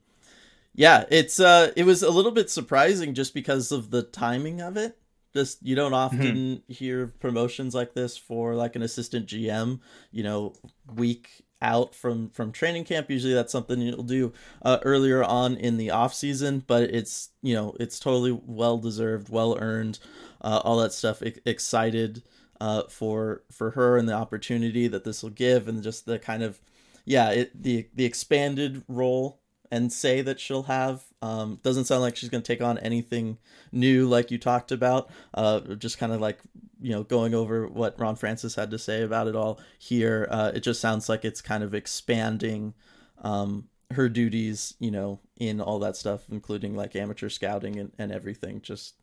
yeah, 0.75 1.05
it's 1.09 1.39
uh, 1.39 1.71
it 1.75 1.85
was 1.85 2.01
a 2.03 2.09
little 2.09 2.31
bit 2.31 2.49
surprising 2.49 3.13
just 3.13 3.33
because 3.33 3.71
of 3.71 3.91
the 3.91 4.03
timing 4.03 4.61
of 4.61 4.77
it 4.77 4.97
just 5.33 5.65
you 5.65 5.75
don't 5.75 5.93
often 5.93 6.19
mm-hmm. 6.19 6.71
hear 6.71 7.07
promotions 7.19 7.73
like 7.73 7.93
this 7.93 8.17
for 8.17 8.55
like 8.55 8.75
an 8.75 8.81
assistant 8.81 9.27
GM, 9.27 9.79
you 10.11 10.23
know, 10.23 10.53
week 10.95 11.43
out 11.61 11.95
from 11.95 12.29
from 12.29 12.51
training 12.51 12.83
camp. 12.83 13.09
Usually 13.09 13.33
that's 13.33 13.51
something 13.51 13.81
you'll 13.81 14.03
do 14.03 14.33
uh, 14.61 14.79
earlier 14.83 15.23
on 15.23 15.55
in 15.55 15.77
the 15.77 15.89
off 15.89 16.13
season, 16.13 16.63
but 16.67 16.83
it's 16.83 17.29
you 17.41 17.55
know 17.55 17.75
it's 17.79 17.99
totally 17.99 18.37
well 18.45 18.77
deserved, 18.77 19.29
well 19.29 19.57
earned, 19.59 19.99
uh, 20.41 20.61
all 20.63 20.77
that 20.77 20.93
stuff. 20.93 21.23
I- 21.25 21.35
excited 21.45 22.23
uh, 22.61 22.83
for 22.89 23.43
for 23.51 23.71
her 23.71 23.97
and 23.97 24.07
the 24.07 24.13
opportunity 24.13 24.87
that 24.87 25.03
this 25.03 25.23
will 25.23 25.31
give, 25.31 25.67
and 25.67 25.81
just 25.81 26.05
the 26.05 26.19
kind 26.19 26.43
of 26.43 26.61
yeah, 27.05 27.31
it 27.31 27.63
the 27.63 27.87
the 27.95 28.05
expanded 28.05 28.83
role 28.87 29.39
and 29.73 29.91
say 29.91 30.21
that 30.21 30.39
she'll 30.39 30.63
have. 30.63 31.03
Um, 31.23 31.59
doesn't 31.63 31.85
sound 31.85 32.01
like 32.01 32.15
she's 32.15 32.29
going 32.29 32.43
to 32.43 32.47
take 32.47 32.61
on 32.61 32.77
anything 32.77 33.39
new, 33.71 34.07
like 34.07 34.29
you 34.29 34.37
talked 34.37 34.71
about. 34.71 35.09
Uh, 35.33 35.61
just 35.61 35.97
kind 35.97 36.11
of 36.11 36.21
like 36.21 36.37
you 36.79 36.91
know 36.91 37.01
going 37.01 37.33
over 37.33 37.67
what 37.67 37.99
Ron 37.99 38.15
Francis 38.15 38.53
had 38.53 38.69
to 38.69 38.77
say 38.77 39.01
about 39.01 39.27
it 39.27 39.35
all 39.35 39.59
here. 39.79 40.27
Uh, 40.29 40.51
it 40.53 40.59
just 40.59 40.79
sounds 40.79 41.09
like 41.09 41.25
it's 41.25 41.41
kind 41.41 41.63
of 41.63 41.73
expanding 41.73 42.75
um, 43.23 43.67
her 43.91 44.09
duties, 44.09 44.75
you 44.79 44.91
know, 44.91 45.19
in 45.37 45.59
all 45.59 45.79
that 45.79 45.97
stuff, 45.97 46.25
including 46.31 46.75
like 46.75 46.95
amateur 46.95 47.29
scouting 47.29 47.79
and, 47.79 47.91
and 47.97 48.11
everything. 48.11 48.61
Just 48.61 48.93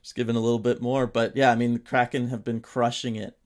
just 0.00 0.14
giving 0.14 0.36
a 0.36 0.40
little 0.40 0.58
bit 0.58 0.80
more. 0.80 1.06
But 1.06 1.36
yeah, 1.36 1.52
I 1.52 1.54
mean, 1.54 1.74
the 1.74 1.78
Kraken 1.80 2.28
have 2.28 2.44
been 2.44 2.60
crushing 2.60 3.16
it 3.16 3.37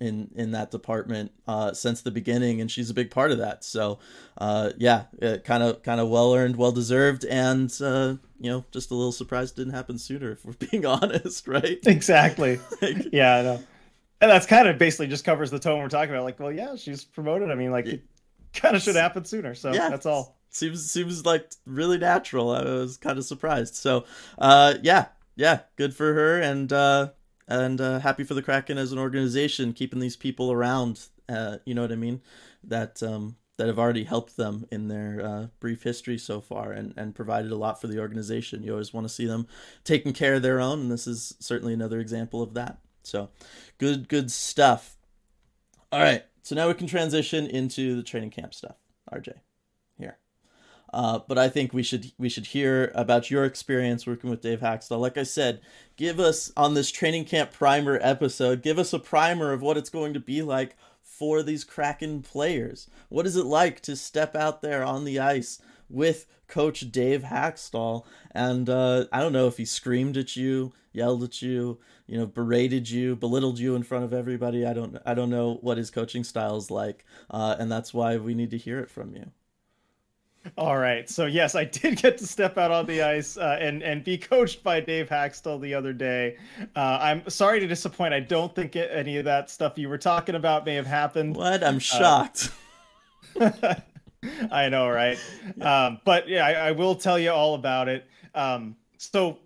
in 0.00 0.30
in 0.36 0.52
that 0.52 0.70
department 0.70 1.32
uh, 1.46 1.72
since 1.72 2.02
the 2.02 2.10
beginning, 2.10 2.60
and 2.60 2.70
she's 2.70 2.90
a 2.90 2.94
big 2.94 3.10
part 3.10 3.30
of 3.30 3.38
that. 3.38 3.64
So, 3.64 3.98
uh, 4.36 4.70
yeah, 4.78 5.04
kind 5.44 5.62
of 5.62 5.82
kind 5.82 6.00
of 6.00 6.08
well 6.08 6.34
earned, 6.34 6.56
well 6.56 6.72
deserved, 6.72 7.24
and 7.24 7.70
uh, 7.82 8.14
you 8.40 8.50
know, 8.50 8.64
just 8.70 8.90
a 8.90 8.94
little 8.94 9.12
surprised 9.12 9.56
didn't 9.56 9.74
happen 9.74 9.98
sooner. 9.98 10.32
If 10.32 10.44
we're 10.44 10.52
being 10.70 10.86
honest, 10.86 11.48
right? 11.48 11.78
Exactly. 11.86 12.60
like, 12.82 13.12
yeah, 13.12 13.36
I 13.36 13.42
know. 13.42 13.62
And 14.20 14.30
that's 14.30 14.46
kind 14.46 14.66
of 14.66 14.78
basically 14.78 15.06
just 15.06 15.24
covers 15.24 15.50
the 15.50 15.60
tone 15.60 15.80
we're 15.80 15.88
talking 15.88 16.12
about. 16.12 16.24
Like, 16.24 16.40
well, 16.40 16.50
yeah, 16.50 16.74
she's 16.74 17.04
promoted. 17.04 17.52
I 17.52 17.54
mean, 17.54 17.70
like, 17.70 17.86
it 17.86 18.02
kind 18.52 18.74
of 18.74 18.82
should 18.82 18.96
happen 18.96 19.24
sooner. 19.24 19.54
So 19.54 19.72
yeah, 19.72 19.88
that's 19.88 20.06
all. 20.06 20.36
Seems 20.50 20.90
seems 20.90 21.26
like 21.26 21.50
really 21.66 21.98
natural. 21.98 22.50
I 22.50 22.64
was 22.64 22.96
kind 22.96 23.18
of 23.18 23.24
surprised. 23.24 23.74
So, 23.74 24.06
uh, 24.38 24.74
yeah, 24.82 25.06
yeah, 25.36 25.60
good 25.76 25.94
for 25.94 26.14
her, 26.14 26.40
and 26.40 26.72
uh, 26.72 27.10
and 27.48 27.80
uh, 27.80 27.98
happy 28.00 28.22
for 28.22 28.34
the 28.34 28.42
Kraken 28.42 28.78
as 28.78 28.92
an 28.92 28.98
organization, 28.98 29.72
keeping 29.72 29.98
these 29.98 30.16
people 30.16 30.52
around. 30.52 31.06
Uh, 31.28 31.58
you 31.64 31.74
know 31.74 31.82
what 31.82 31.92
I 31.92 31.96
mean? 31.96 32.20
That 32.62 33.02
um, 33.02 33.36
that 33.56 33.66
have 33.66 33.78
already 33.78 34.04
helped 34.04 34.36
them 34.36 34.66
in 34.70 34.88
their 34.88 35.20
uh, 35.24 35.46
brief 35.58 35.82
history 35.82 36.18
so 36.18 36.40
far, 36.40 36.72
and 36.72 36.94
and 36.96 37.14
provided 37.14 37.50
a 37.50 37.56
lot 37.56 37.80
for 37.80 37.86
the 37.86 37.98
organization. 37.98 38.62
You 38.62 38.72
always 38.72 38.92
want 38.92 39.06
to 39.06 39.12
see 39.12 39.26
them 39.26 39.48
taking 39.82 40.12
care 40.12 40.34
of 40.34 40.42
their 40.42 40.60
own, 40.60 40.80
and 40.82 40.90
this 40.92 41.06
is 41.06 41.34
certainly 41.40 41.74
another 41.74 41.98
example 41.98 42.42
of 42.42 42.54
that. 42.54 42.78
So, 43.02 43.30
good 43.78 44.08
good 44.08 44.30
stuff. 44.30 44.96
All 45.90 46.00
right, 46.00 46.24
so 46.42 46.54
now 46.54 46.68
we 46.68 46.74
can 46.74 46.86
transition 46.86 47.46
into 47.46 47.96
the 47.96 48.02
training 48.02 48.30
camp 48.30 48.54
stuff. 48.54 48.76
RJ. 49.12 49.32
Uh, 50.92 51.20
but 51.26 51.38
I 51.38 51.48
think 51.48 51.72
we 51.72 51.82
should 51.82 52.12
we 52.18 52.28
should 52.28 52.46
hear 52.46 52.90
about 52.94 53.30
your 53.30 53.44
experience 53.44 54.06
working 54.06 54.30
with 54.30 54.40
Dave 54.40 54.60
Hakstol. 54.60 55.00
Like 55.00 55.18
I 55.18 55.22
said, 55.22 55.60
give 55.96 56.18
us 56.18 56.50
on 56.56 56.74
this 56.74 56.90
training 56.90 57.26
camp 57.26 57.52
primer 57.52 57.98
episode, 58.02 58.62
give 58.62 58.78
us 58.78 58.92
a 58.92 58.98
primer 58.98 59.52
of 59.52 59.62
what 59.62 59.76
it's 59.76 59.90
going 59.90 60.14
to 60.14 60.20
be 60.20 60.42
like 60.42 60.76
for 61.02 61.42
these 61.42 61.64
Kraken 61.64 62.22
players. 62.22 62.88
What 63.08 63.26
is 63.26 63.36
it 63.36 63.44
like 63.44 63.80
to 63.80 63.96
step 63.96 64.36
out 64.36 64.62
there 64.62 64.84
on 64.84 65.04
the 65.04 65.18
ice 65.18 65.60
with 65.90 66.26
Coach 66.46 66.90
Dave 66.90 67.22
Hakstol? 67.22 68.04
And 68.30 68.70
uh, 68.70 69.06
I 69.12 69.20
don't 69.20 69.32
know 69.32 69.48
if 69.48 69.56
he 69.56 69.64
screamed 69.64 70.16
at 70.16 70.36
you, 70.36 70.72
yelled 70.92 71.22
at 71.22 71.42
you, 71.42 71.78
you 72.06 72.16
know, 72.16 72.26
berated 72.26 72.88
you, 72.88 73.14
belittled 73.14 73.58
you 73.58 73.74
in 73.74 73.82
front 73.82 74.04
of 74.04 74.14
everybody. 74.14 74.64
I 74.64 74.72
don't 74.72 74.96
I 75.04 75.12
don't 75.12 75.30
know 75.30 75.58
what 75.60 75.76
his 75.76 75.90
coaching 75.90 76.24
style 76.24 76.56
is 76.56 76.70
like, 76.70 77.04
uh, 77.30 77.56
and 77.58 77.70
that's 77.70 77.92
why 77.92 78.16
we 78.16 78.34
need 78.34 78.50
to 78.50 78.58
hear 78.58 78.78
it 78.78 78.90
from 78.90 79.14
you. 79.14 79.32
All 80.56 80.78
right. 80.78 81.08
So 81.08 81.26
yes, 81.26 81.54
I 81.54 81.64
did 81.64 82.00
get 82.00 82.18
to 82.18 82.26
step 82.26 82.56
out 82.58 82.70
on 82.70 82.86
the 82.86 83.02
ice 83.02 83.36
uh, 83.36 83.58
and 83.60 83.82
and 83.82 84.02
be 84.02 84.16
coached 84.16 84.62
by 84.62 84.80
Dave 84.80 85.08
Hakstol 85.08 85.60
the 85.60 85.74
other 85.74 85.92
day. 85.92 86.36
Uh, 86.74 86.98
I'm 87.00 87.28
sorry 87.28 87.60
to 87.60 87.66
disappoint. 87.66 88.14
I 88.14 88.20
don't 88.20 88.54
think 88.54 88.76
any 88.76 89.18
of 89.18 89.24
that 89.24 89.50
stuff 89.50 89.76
you 89.76 89.88
were 89.88 89.98
talking 89.98 90.34
about 90.34 90.64
may 90.64 90.74
have 90.74 90.86
happened. 90.86 91.36
What? 91.36 91.62
I'm 91.62 91.76
uh, 91.76 91.80
shocked. 91.80 92.50
Uh, 93.38 93.74
I 94.50 94.68
know, 94.68 94.88
right? 94.88 95.18
Yeah. 95.56 95.86
Um, 95.86 96.00
but 96.04 96.28
yeah, 96.28 96.46
I, 96.46 96.52
I, 96.52 96.72
will 96.72 96.94
tell 96.94 97.18
you 97.18 97.30
all 97.30 97.54
about 97.54 97.88
it. 97.88 98.06
Um, 98.34 98.76
so 98.96 99.38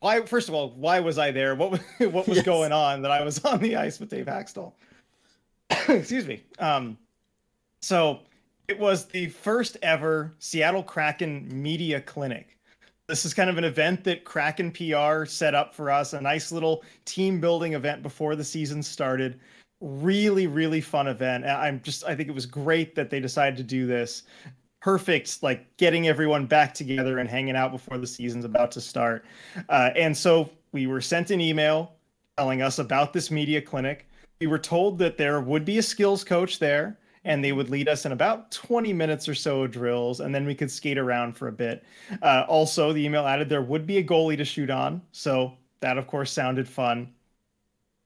why? 0.00 0.20
First 0.22 0.48
of 0.48 0.54
all, 0.54 0.70
why 0.70 1.00
was 1.00 1.18
I 1.18 1.30
there? 1.30 1.54
What 1.54 1.70
was 1.72 1.80
what 1.98 2.28
was 2.28 2.38
yes. 2.38 2.46
going 2.46 2.72
on 2.72 3.02
that 3.02 3.10
I 3.10 3.22
was 3.22 3.44
on 3.44 3.60
the 3.60 3.76
ice 3.76 3.98
with 3.98 4.08
Dave 4.08 4.26
Hakstol? 4.26 4.72
Excuse 5.88 6.26
me. 6.26 6.42
Um, 6.58 6.98
so 7.80 8.20
it 8.70 8.78
was 8.78 9.06
the 9.06 9.26
first 9.26 9.76
ever 9.82 10.32
Seattle 10.38 10.84
Kraken 10.84 11.48
Media 11.50 12.00
Clinic. 12.00 12.56
This 13.08 13.24
is 13.24 13.34
kind 13.34 13.50
of 13.50 13.58
an 13.58 13.64
event 13.64 14.04
that 14.04 14.24
Kraken 14.24 14.70
PR 14.70 15.24
set 15.24 15.56
up 15.56 15.74
for 15.74 15.90
us, 15.90 16.12
a 16.12 16.20
nice 16.20 16.52
little 16.52 16.84
team 17.04 17.40
building 17.40 17.72
event 17.72 18.04
before 18.04 18.36
the 18.36 18.44
season 18.44 18.80
started. 18.80 19.40
Really, 19.80 20.46
really 20.46 20.80
fun 20.80 21.08
event. 21.08 21.44
I'm 21.44 21.80
just, 21.80 22.04
I 22.04 22.14
think 22.14 22.28
it 22.28 22.34
was 22.34 22.46
great 22.46 22.94
that 22.94 23.10
they 23.10 23.18
decided 23.18 23.56
to 23.56 23.64
do 23.64 23.88
this. 23.88 24.22
Perfect, 24.80 25.42
like 25.42 25.76
getting 25.76 26.06
everyone 26.06 26.46
back 26.46 26.72
together 26.72 27.18
and 27.18 27.28
hanging 27.28 27.56
out 27.56 27.72
before 27.72 27.98
the 27.98 28.06
season's 28.06 28.44
about 28.44 28.70
to 28.70 28.80
start. 28.80 29.24
Uh, 29.68 29.90
and 29.96 30.16
so 30.16 30.48
we 30.70 30.86
were 30.86 31.00
sent 31.00 31.32
an 31.32 31.40
email 31.40 31.94
telling 32.38 32.62
us 32.62 32.78
about 32.78 33.12
this 33.12 33.32
media 33.32 33.60
clinic. 33.60 34.06
We 34.40 34.46
were 34.46 34.60
told 34.60 34.96
that 34.98 35.18
there 35.18 35.40
would 35.40 35.64
be 35.64 35.78
a 35.78 35.82
skills 35.82 36.22
coach 36.22 36.60
there 36.60 37.00
and 37.24 37.44
they 37.44 37.52
would 37.52 37.68
lead 37.68 37.88
us 37.88 38.06
in 38.06 38.12
about 38.12 38.50
20 38.50 38.92
minutes 38.92 39.28
or 39.28 39.34
so 39.34 39.62
of 39.62 39.70
drills, 39.70 40.20
and 40.20 40.34
then 40.34 40.46
we 40.46 40.54
could 40.54 40.70
skate 40.70 40.98
around 40.98 41.36
for 41.36 41.48
a 41.48 41.52
bit. 41.52 41.84
Uh, 42.22 42.44
also, 42.48 42.92
the 42.92 43.04
email 43.04 43.26
added 43.26 43.48
there 43.48 43.62
would 43.62 43.86
be 43.86 43.98
a 43.98 44.04
goalie 44.04 44.36
to 44.36 44.44
shoot 44.44 44.70
on, 44.70 45.02
so 45.12 45.52
that 45.80 45.98
of 45.98 46.06
course 46.06 46.32
sounded 46.32 46.68
fun. 46.68 47.12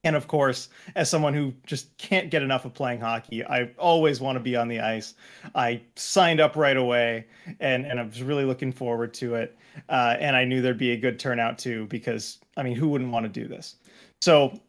And 0.03 0.16
of 0.16 0.29
course, 0.29 0.68
as 0.96 1.09
someone 1.09 1.33
who 1.33 1.55
just 1.64 1.96
can't 1.96 2.31
get 2.31 2.42
enough 2.42 2.66
of 2.66 2.74
playing 2.74 3.00
hockey, 3.00 3.42
I 3.42 3.70
always 3.79 4.20
want 4.20 4.37
to 4.37 4.40
be 4.40 4.55
on 4.55 4.68
the 4.68 4.81
ice. 4.81 5.14
I 5.55 5.81
signed 5.96 6.40
up 6.40 6.57
right 6.57 6.77
away, 6.77 7.27
and 7.61 7.87
and 7.87 7.98
I 7.98 8.03
was 8.03 8.22
really 8.22 8.44
looking 8.44 8.72
forward 8.72 9.14
to 9.14 9.37
it. 9.37 9.57
Uh, 9.88 10.16
and 10.20 10.37
I 10.37 10.44
knew 10.44 10.61
there'd 10.61 10.77
be 10.77 10.92
a 10.92 10.96
good 10.96 11.18
turnout 11.18 11.59
too, 11.59 11.87
because 11.87 12.38
I 12.57 12.62
mean, 12.62 12.77
who 12.77 12.88
wouldn't 12.88 13.12
want 13.12 13.24
to 13.24 13.40
do 13.40 13.48
this? 13.48 13.77
So 14.20 14.61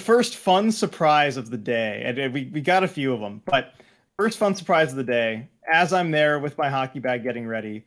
first 0.00 0.36
fun 0.36 0.72
surprise 0.72 1.36
of 1.36 1.50
the 1.50 1.56
day, 1.56 2.02
and 2.04 2.32
we, 2.32 2.50
we 2.52 2.60
got 2.60 2.82
a 2.82 2.88
few 2.88 3.12
of 3.12 3.20
them, 3.20 3.42
but 3.44 3.74
first 4.16 4.38
fun 4.38 4.54
surprise 4.54 4.90
of 4.90 4.96
the 4.96 5.04
day, 5.04 5.48
as 5.72 5.92
I'm 5.92 6.10
there 6.10 6.38
with 6.38 6.58
my 6.58 6.68
hockey 6.68 6.98
bag 6.98 7.22
getting 7.22 7.46
ready, 7.46 7.84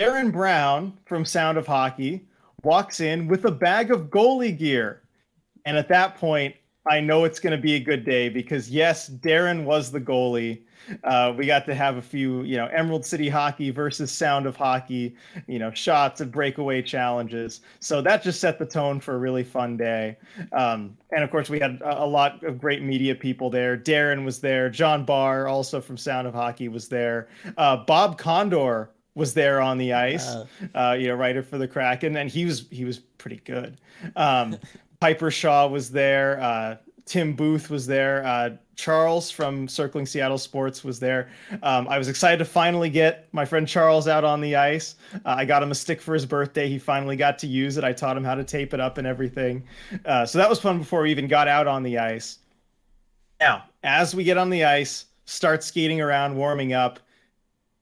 Darren 0.00 0.32
Brown 0.32 0.98
from 1.04 1.24
Sound 1.24 1.58
of 1.58 1.66
Hockey 1.66 2.26
walks 2.64 3.00
in 3.00 3.28
with 3.28 3.44
a 3.44 3.50
bag 3.50 3.90
of 3.90 4.08
goalie 4.08 4.56
gear. 4.56 5.02
And 5.64 5.76
at 5.76 5.88
that 5.88 6.16
point, 6.16 6.56
I 6.86 7.00
know 7.00 7.24
it's 7.24 7.38
going 7.38 7.56
to 7.56 7.62
be 7.62 7.74
a 7.74 7.80
good 7.80 8.04
day 8.04 8.28
because, 8.28 8.70
yes, 8.70 9.08
Darren 9.08 9.64
was 9.64 9.90
the 9.90 10.00
goalie 10.00 10.62
uh, 11.04 11.34
we 11.36 11.46
got 11.46 11.66
to 11.66 11.74
have 11.74 11.96
a 11.96 12.02
few, 12.02 12.42
you 12.42 12.56
know, 12.56 12.66
Emerald 12.66 13.04
City 13.04 13.28
Hockey 13.28 13.70
versus 13.70 14.10
Sound 14.10 14.46
of 14.46 14.56
Hockey, 14.56 15.14
you 15.46 15.58
know, 15.58 15.70
shots 15.72 16.20
and 16.20 16.30
breakaway 16.30 16.82
challenges. 16.82 17.60
So 17.80 18.02
that 18.02 18.22
just 18.22 18.40
set 18.40 18.58
the 18.58 18.66
tone 18.66 19.00
for 19.00 19.14
a 19.14 19.18
really 19.18 19.44
fun 19.44 19.76
day. 19.76 20.16
Um, 20.52 20.96
and 21.10 21.22
of 21.22 21.30
course, 21.30 21.48
we 21.48 21.60
had 21.60 21.80
a, 21.82 22.02
a, 22.02 22.06
lot 22.06 22.42
of 22.44 22.58
great 22.58 22.82
media 22.82 23.14
people 23.14 23.50
there. 23.50 23.76
Darren 23.76 24.24
was 24.24 24.40
there. 24.40 24.68
John 24.68 25.04
Barr, 25.04 25.46
also 25.48 25.80
from 25.80 25.96
Sound 25.96 26.26
of 26.26 26.34
Hockey, 26.34 26.68
was 26.68 26.88
there. 26.88 27.28
Uh, 27.56 27.76
Bob 27.76 28.18
Condor 28.18 28.90
was 29.14 29.34
there 29.34 29.60
on 29.60 29.76
the 29.76 29.92
ice, 29.92 30.34
uh, 30.74 30.96
you 30.98 31.08
know, 31.08 31.14
writer 31.14 31.42
for 31.42 31.58
the 31.58 31.68
Kraken, 31.68 32.16
and 32.16 32.30
he 32.30 32.46
was 32.46 32.66
he 32.70 32.86
was 32.86 32.98
pretty 32.98 33.42
good. 33.44 33.78
Um, 34.16 34.56
Piper 35.02 35.32
Shaw 35.32 35.66
was 35.66 35.90
there. 35.90 36.40
Uh, 36.40 36.76
Tim 37.06 37.34
Booth 37.34 37.70
was 37.70 37.88
there. 37.88 38.24
Uh, 38.24 38.50
Charles 38.76 39.32
from 39.32 39.66
Circling 39.66 40.06
Seattle 40.06 40.38
Sports 40.38 40.84
was 40.84 41.00
there. 41.00 41.28
Um, 41.64 41.88
I 41.88 41.98
was 41.98 42.06
excited 42.06 42.38
to 42.38 42.44
finally 42.44 42.88
get 42.88 43.26
my 43.32 43.44
friend 43.44 43.66
Charles 43.66 44.06
out 44.06 44.22
on 44.22 44.40
the 44.40 44.54
ice. 44.54 44.94
Uh, 45.12 45.18
I 45.24 45.44
got 45.44 45.60
him 45.60 45.72
a 45.72 45.74
stick 45.74 46.00
for 46.00 46.14
his 46.14 46.24
birthday. 46.24 46.68
He 46.68 46.78
finally 46.78 47.16
got 47.16 47.36
to 47.40 47.48
use 47.48 47.76
it. 47.78 47.82
I 47.82 47.92
taught 47.92 48.16
him 48.16 48.22
how 48.22 48.36
to 48.36 48.44
tape 48.44 48.72
it 48.72 48.78
up 48.78 48.96
and 48.96 49.04
everything. 49.04 49.64
Uh, 50.04 50.24
so 50.24 50.38
that 50.38 50.48
was 50.48 50.60
fun 50.60 50.78
before 50.78 51.02
we 51.02 51.10
even 51.10 51.26
got 51.26 51.48
out 51.48 51.66
on 51.66 51.82
the 51.82 51.98
ice. 51.98 52.38
Now, 53.40 53.64
as 53.82 54.14
we 54.14 54.22
get 54.22 54.38
on 54.38 54.50
the 54.50 54.62
ice, 54.62 55.06
start 55.24 55.64
skating 55.64 56.00
around, 56.00 56.36
warming 56.36 56.74
up, 56.74 57.00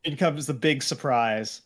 in 0.04 0.16
comes 0.16 0.46
the 0.46 0.54
big 0.54 0.82
surprise. 0.82 1.60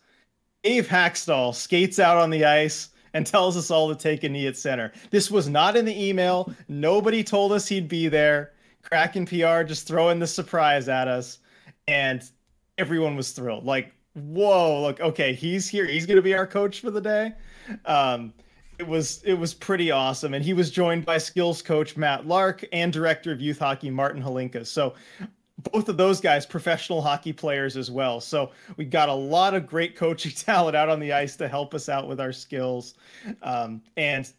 Dave 0.65 0.89
Hakstol 0.89 1.55
skates 1.55 2.01
out 2.01 2.17
on 2.17 2.31
the 2.31 2.45
ice 2.45 2.89
and 3.15 3.27
tells 3.27 3.57
us 3.57 3.71
all 3.71 3.89
to 3.89 3.95
take 3.95 4.25
a 4.25 4.29
knee 4.29 4.47
at 4.47 4.57
center. 4.57 4.93
This 5.11 5.31
was 5.31 5.49
not 5.49 5.77
in 5.77 5.85
the 5.85 6.09
email. 6.09 6.53
Nobody 6.69 7.25
told 7.25 7.53
us 7.53 7.67
he'd 7.67 7.89
be 7.89 8.09
there. 8.09 8.53
Kraken 8.83 9.25
PR 9.25 9.63
just 9.63 9.87
throwing 9.87 10.19
the 10.19 10.27
surprise 10.27 10.89
at 10.89 11.09
us, 11.09 11.39
and 11.89 12.23
everyone 12.77 13.17
was 13.17 13.31
thrilled. 13.31 13.65
Like, 13.65 13.95
whoa, 14.13 14.83
look, 14.83 15.01
okay, 15.01 15.33
he's 15.33 15.69
here. 15.69 15.87
He's 15.87 16.05
going 16.05 16.17
to 16.17 16.23
be 16.23 16.35
our 16.35 16.47
coach 16.47 16.81
for 16.81 16.91
the 16.91 17.01
day. 17.01 17.33
Um, 17.87 18.35
it 18.79 18.87
was 18.87 19.23
it 19.25 19.35
was 19.35 19.55
pretty 19.55 19.91
awesome, 19.91 20.35
and 20.35 20.45
he 20.45 20.53
was 20.53 20.71
joined 20.71 21.05
by 21.05 21.17
skills 21.19 21.63
coach 21.63 21.97
Matt 21.97 22.27
Lark 22.27 22.65
and 22.73 22.93
director 22.93 23.31
of 23.31 23.41
youth 23.41 23.61
hockey 23.61 23.89
Martin 23.89 24.23
Hlinka. 24.23 24.67
So 24.67 24.95
both 25.59 25.89
of 25.89 25.97
those 25.97 26.21
guys 26.21 26.45
professional 26.45 27.01
hockey 27.01 27.33
players 27.33 27.77
as 27.77 27.91
well. 27.91 28.21
So 28.21 28.51
we 28.77 28.85
got 28.85 29.09
a 29.09 29.15
lot 29.15 29.55
of 29.55 29.67
great 29.67 29.97
coaching 29.97 30.33
talent 30.37 30.77
out 30.77 30.89
on 30.89 31.01
the 31.01 31.13
ice 31.13 31.37
to 31.37 31.49
help 31.49 31.75
us 31.75 31.89
out 31.89 32.09
with 32.09 32.21
our 32.21 32.33
skills. 32.33 32.95
Um, 33.43 33.83
and 33.97 34.31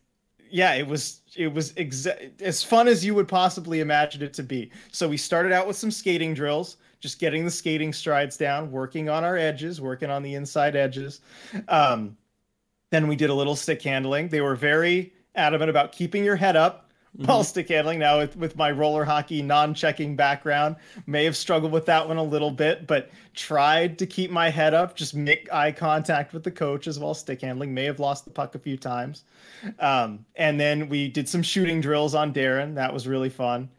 yeah, 0.49 0.73
it 0.73 0.87
was 0.87 1.21
it 1.35 1.53
was 1.53 1.73
exa- 1.73 2.39
as 2.41 2.63
fun 2.63 2.87
as 2.87 3.03
you 3.03 3.15
would 3.15 3.27
possibly 3.27 3.79
imagine 3.79 4.21
it 4.21 4.33
to 4.35 4.43
be. 4.43 4.71
So 4.91 5.07
we 5.07 5.17
started 5.17 5.51
out 5.51 5.67
with 5.67 5.75
some 5.75 5.91
skating 5.91 6.33
drills, 6.33 6.77
just 6.99 7.19
getting 7.19 7.45
the 7.45 7.51
skating 7.51 7.93
strides 7.93 8.37
down, 8.37 8.71
working 8.71 9.09
on 9.09 9.23
our 9.23 9.37
edges, 9.37 9.81
working 9.81 10.09
on 10.09 10.21
the 10.21 10.35
inside 10.35 10.75
edges. 10.75 11.21
Um, 11.67 12.15
then 12.91 13.07
we 13.07 13.15
did 13.15 13.29
a 13.29 13.33
little 13.33 13.55
stick 13.55 13.81
handling. 13.81 14.29
They 14.29 14.41
were 14.41 14.55
very 14.55 15.13
adamant 15.33 15.69
about 15.69 15.91
keeping 15.91 16.23
your 16.23 16.35
head 16.35 16.55
up 16.55 16.84
mm-hmm. 17.17 17.25
while 17.25 17.43
stick 17.43 17.69
handling. 17.69 17.99
Now 17.99 18.19
with 18.19 18.35
with 18.35 18.55
my 18.55 18.71
roller 18.71 19.05
hockey 19.05 19.41
non-checking 19.41 20.15
background, 20.15 20.75
may 21.07 21.23
have 21.23 21.37
struggled 21.37 21.71
with 21.71 21.85
that 21.85 22.07
one 22.07 22.17
a 22.17 22.23
little 22.23 22.51
bit, 22.51 22.87
but 22.87 23.09
tried 23.33 23.97
to 23.99 24.05
keep 24.05 24.31
my 24.31 24.49
head 24.49 24.73
up, 24.73 24.95
just 24.95 25.15
make 25.15 25.51
eye 25.51 25.71
contact 25.71 26.33
with 26.33 26.43
the 26.43 26.51
coach 26.51 26.87
as 26.87 26.99
well 26.99 27.13
stick 27.13 27.41
handling. 27.41 27.73
May 27.73 27.85
have 27.85 27.99
lost 27.99 28.25
the 28.25 28.31
puck 28.31 28.55
a 28.55 28.59
few 28.59 28.77
times. 28.77 29.23
Um, 29.79 30.25
and 30.35 30.59
then 30.59 30.89
we 30.89 31.07
did 31.07 31.27
some 31.27 31.41
shooting 31.41 31.81
drills 31.81 32.15
on 32.15 32.33
Darren. 32.33 32.75
That 32.75 32.93
was 32.93 33.07
really 33.07 33.29
fun. 33.29 33.69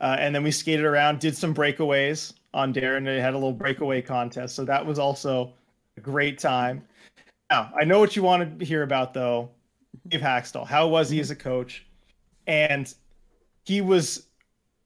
Uh, 0.00 0.16
and 0.18 0.34
then 0.34 0.42
we 0.42 0.50
skated 0.50 0.84
around, 0.84 1.20
did 1.20 1.36
some 1.36 1.54
breakaways 1.54 2.34
on 2.52 2.74
Darren. 2.74 3.04
They 3.04 3.20
had 3.20 3.34
a 3.34 3.38
little 3.38 3.52
breakaway 3.52 4.02
contest, 4.02 4.54
so 4.54 4.64
that 4.64 4.84
was 4.84 4.98
also 4.98 5.52
a 5.96 6.00
great 6.00 6.38
time. 6.38 6.82
Now 7.50 7.72
I 7.78 7.84
know 7.84 8.00
what 8.00 8.16
you 8.16 8.22
want 8.22 8.58
to 8.58 8.64
hear 8.64 8.82
about 8.82 9.14
though. 9.14 9.50
Dave 10.08 10.20
Hakstol, 10.20 10.66
how 10.66 10.86
was 10.88 11.08
he 11.08 11.20
as 11.20 11.30
a 11.30 11.36
coach? 11.36 11.85
And 12.46 12.92
he 13.64 13.80
was 13.80 14.25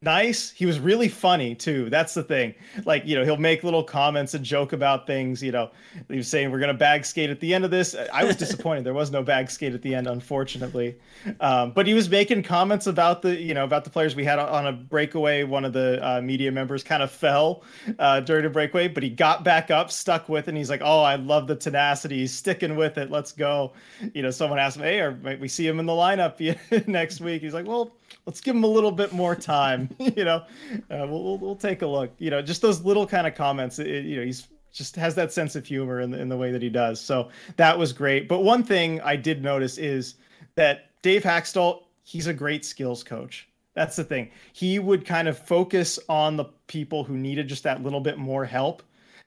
nice. 0.03 0.51
He 0.51 0.65
was 0.65 0.81
really 0.81 1.09
funny 1.09 1.55
too. 1.55 1.91
That's 1.91 2.15
the 2.15 2.23
thing. 2.23 2.55
Like, 2.87 3.07
you 3.07 3.15
know, 3.15 3.25
he'll 3.25 3.37
make 3.37 3.63
little 3.63 3.85
comments 3.85 4.33
and 4.33 4.43
joke 4.43 4.73
about 4.73 5.07
things. 5.07 5.43
You 5.43 5.53
know, 5.53 5.71
he 6.09 6.17
was 6.17 6.29
saying 6.29 6.51
we're 6.51 6.59
gonna 6.59 6.73
bag 6.73 7.05
skate 7.05 7.29
at 7.29 7.39
the 7.41 7.53
end 7.53 7.67
of 7.67 7.71
this. 7.71 7.95
I 8.11 8.25
was 8.25 8.37
disappointed. 8.37 8.85
there 8.85 8.95
was 8.95 9.11
no 9.11 9.23
bag 9.23 9.51
skate 9.51 9.75
at 9.75 9.83
the 9.83 9.95
end, 9.95 10.07
unfortunately. 10.07 10.97
Um, 11.41 11.73
but 11.73 11.87
he 11.87 11.93
was 11.93 12.09
making 12.09 12.45
comments 12.45 12.87
about 12.87 13.21
the, 13.21 13.39
you 13.39 13.53
know, 13.53 13.65
about 13.65 13.85
the 13.85 13.91
players 13.91 14.17
we 14.17 14.25
had 14.25 14.39
on 14.39 14.67
a 14.67 14.73
breakaway. 14.73 15.43
One 15.43 15.67
of 15.67 15.75
the 15.75 16.01
uh, 16.07 16.21
media 16.23 16.51
members 16.51 16.83
kind 16.83 17.03
of 17.03 17.11
fell 17.11 17.63
uh, 17.99 18.21
during 18.21 18.47
a 18.47 18.51
breakaway, 18.51 18.89
but 18.89 19.03
he 19.03 19.11
got 19.11 19.45
back 19.45 19.71
up, 19.71 19.91
stuck 19.91 20.31
with, 20.31 20.47
it, 20.47 20.49
and 20.49 20.57
he's 20.57 20.71
like, 20.71 20.81
"Oh, 20.83 21.03
I 21.03 21.17
love 21.17 21.47
the 21.47 21.57
tenacity. 21.57 22.21
He's 22.21 22.33
sticking 22.33 22.75
with 22.77 22.97
it. 22.97 23.11
Let's 23.11 23.33
go." 23.33 23.75
You 24.15 24.23
know, 24.23 24.31
someone 24.31 24.59
asked 24.59 24.79
him, 24.79 24.85
"Hey, 24.85 25.01
or 25.01 25.13
might 25.17 25.41
we 25.41 25.49
see 25.49 25.67
him 25.67 25.79
in 25.79 25.85
the 25.85 25.93
lineup 25.93 26.87
next 26.89 27.21
week?" 27.21 27.43
He's 27.43 27.55
like, 27.55 27.67
"Well." 27.67 27.93
let's 28.27 28.41
give 28.41 28.55
him 28.55 28.65
a 28.65 28.69
little 28.69 28.93
bit 28.93 29.13
more 29.13 29.35
time. 29.35 29.90
you 29.99 30.25
know, 30.25 30.45
uh, 30.91 31.07
we'll, 31.09 31.23
we'll, 31.23 31.39
we'll 31.39 31.57
take 31.57 31.83
a 31.83 31.87
look. 31.87 32.13
You 32.19 32.31
know, 32.31 32.43
just 32.43 32.63
those 32.63 32.83
little 32.85 33.07
kind 33.07 33.27
of 33.27 33.35
comments. 33.35 33.79
It, 33.79 34.05
you 34.05 34.17
know, 34.17 34.25
he's 34.25 34.49
just 34.73 34.97
has 34.97 35.15
that 35.17 35.33
sense 35.33 35.57
of 35.57 35.67
humor 35.67 36.01
in 36.01 36.11
the, 36.11 36.21
in 36.21 36.29
the 36.29 36.37
way 36.37 36.53
that 36.53 36.63
he 36.63 36.69
does. 36.69 37.01
So 37.01 37.31
that 37.57 37.79
was 37.79 37.93
great. 37.93 38.29
But 38.29 38.41
one 38.41 38.63
thing 38.63 39.01
I 39.01 39.17
did 39.17 39.43
notice 39.43 39.79
is 39.79 40.15
that 40.55 40.91
Dave 41.03 41.23
Hakstol, 41.23 41.83
he's 42.05 42.27
a 42.27 42.35
great 42.35 42.65
skills 42.65 43.03
coach. 43.03 43.49
That's 43.75 43.97
the 43.97 44.05
thing. 44.05 44.31
He 44.53 44.79
would 44.79 45.05
kind 45.05 45.29
of 45.29 45.39
focus 45.39 45.99
on 46.09 46.37
the 46.37 46.45
people 46.67 47.05
who 47.05 47.17
needed 47.17 47.49
just 47.49 47.63
that 47.65 47.83
little 47.83 48.01
bit 48.01 48.19
more 48.19 48.45
help 48.45 48.83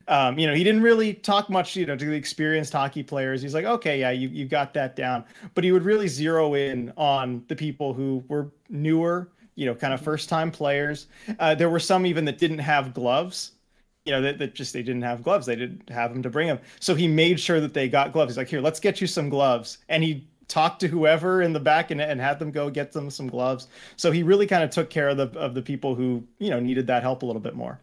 um, 0.07 0.37
you 0.37 0.47
know, 0.47 0.53
he 0.53 0.63
didn't 0.63 0.81
really 0.81 1.13
talk 1.13 1.49
much, 1.49 1.75
you 1.75 1.85
know, 1.85 1.95
to 1.95 2.05
the 2.05 2.13
experienced 2.15 2.73
hockey 2.73 3.03
players. 3.03 3.41
He's 3.41 3.53
like, 3.53 3.65
okay, 3.65 3.99
yeah, 3.99 4.11
you, 4.11 4.27
you 4.29 4.45
got 4.45 4.73
that 4.73 4.95
down. 4.95 5.23
But 5.55 5.63
he 5.63 5.71
would 5.71 5.83
really 5.83 6.07
zero 6.07 6.55
in 6.55 6.91
on 6.97 7.43
the 7.47 7.55
people 7.55 7.93
who 7.93 8.23
were 8.27 8.51
newer, 8.69 9.29
you 9.55 9.65
know, 9.65 9.75
kind 9.75 9.93
of 9.93 10.01
first 10.01 10.29
time 10.29 10.51
players. 10.51 11.07
Uh, 11.39 11.55
there 11.55 11.69
were 11.69 11.79
some 11.79 12.05
even 12.05 12.25
that 12.25 12.37
didn't 12.37 12.59
have 12.59 12.93
gloves, 12.93 13.51
you 14.05 14.11
know, 14.11 14.21
that, 14.21 14.39
that 14.39 14.55
just 14.55 14.73
they 14.73 14.83
didn't 14.83 15.03
have 15.03 15.23
gloves. 15.23 15.45
They 15.45 15.55
didn't 15.55 15.89
have 15.89 16.13
them 16.13 16.23
to 16.23 16.29
bring 16.29 16.47
them. 16.47 16.59
So 16.79 16.95
he 16.95 17.07
made 17.07 17.39
sure 17.39 17.59
that 17.59 17.73
they 17.73 17.87
got 17.87 18.13
gloves. 18.13 18.31
He's 18.31 18.37
like, 18.37 18.49
here, 18.49 18.61
let's 18.61 18.79
get 18.79 18.99
you 18.99 19.07
some 19.07 19.29
gloves. 19.29 19.77
And 19.89 20.03
he 20.03 20.27
talked 20.47 20.81
to 20.81 20.87
whoever 20.87 21.41
in 21.41 21.53
the 21.53 21.59
back 21.59 21.91
and, 21.91 22.01
and 22.01 22.19
had 22.19 22.39
them 22.39 22.51
go 22.51 22.69
get 22.69 22.91
them 22.91 23.09
some 23.09 23.27
gloves. 23.27 23.67
So 23.95 24.11
he 24.11 24.23
really 24.23 24.45
kind 24.45 24.63
of 24.63 24.69
took 24.69 24.89
care 24.89 25.09
of 25.09 25.17
the 25.17 25.27
of 25.39 25.53
the 25.53 25.61
people 25.61 25.95
who, 25.95 26.23
you 26.39 26.49
know, 26.49 26.59
needed 26.59 26.87
that 26.87 27.01
help 27.01 27.23
a 27.23 27.25
little 27.25 27.41
bit 27.41 27.55
more. 27.55 27.79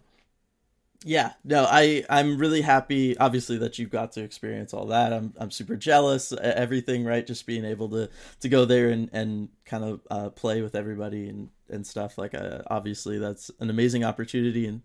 Yeah, 1.02 1.32
no, 1.44 1.66
I 1.68 2.04
I'm 2.10 2.36
really 2.36 2.60
happy. 2.60 3.16
Obviously, 3.16 3.56
that 3.58 3.78
you 3.78 3.86
got 3.86 4.12
to 4.12 4.22
experience 4.22 4.74
all 4.74 4.86
that. 4.88 5.14
I'm 5.14 5.32
I'm 5.38 5.50
super 5.50 5.74
jealous. 5.74 6.30
Everything, 6.32 7.04
right? 7.04 7.26
Just 7.26 7.46
being 7.46 7.64
able 7.64 7.88
to 7.90 8.10
to 8.40 8.48
go 8.50 8.66
there 8.66 8.90
and 8.90 9.08
and 9.12 9.48
kind 9.64 9.82
of 9.84 10.00
uh, 10.10 10.28
play 10.28 10.60
with 10.60 10.74
everybody 10.74 11.28
and 11.30 11.48
and 11.70 11.86
stuff. 11.86 12.18
Like, 12.18 12.34
uh, 12.34 12.62
obviously, 12.66 13.18
that's 13.18 13.50
an 13.60 13.70
amazing 13.70 14.04
opportunity 14.04 14.66
and 14.66 14.82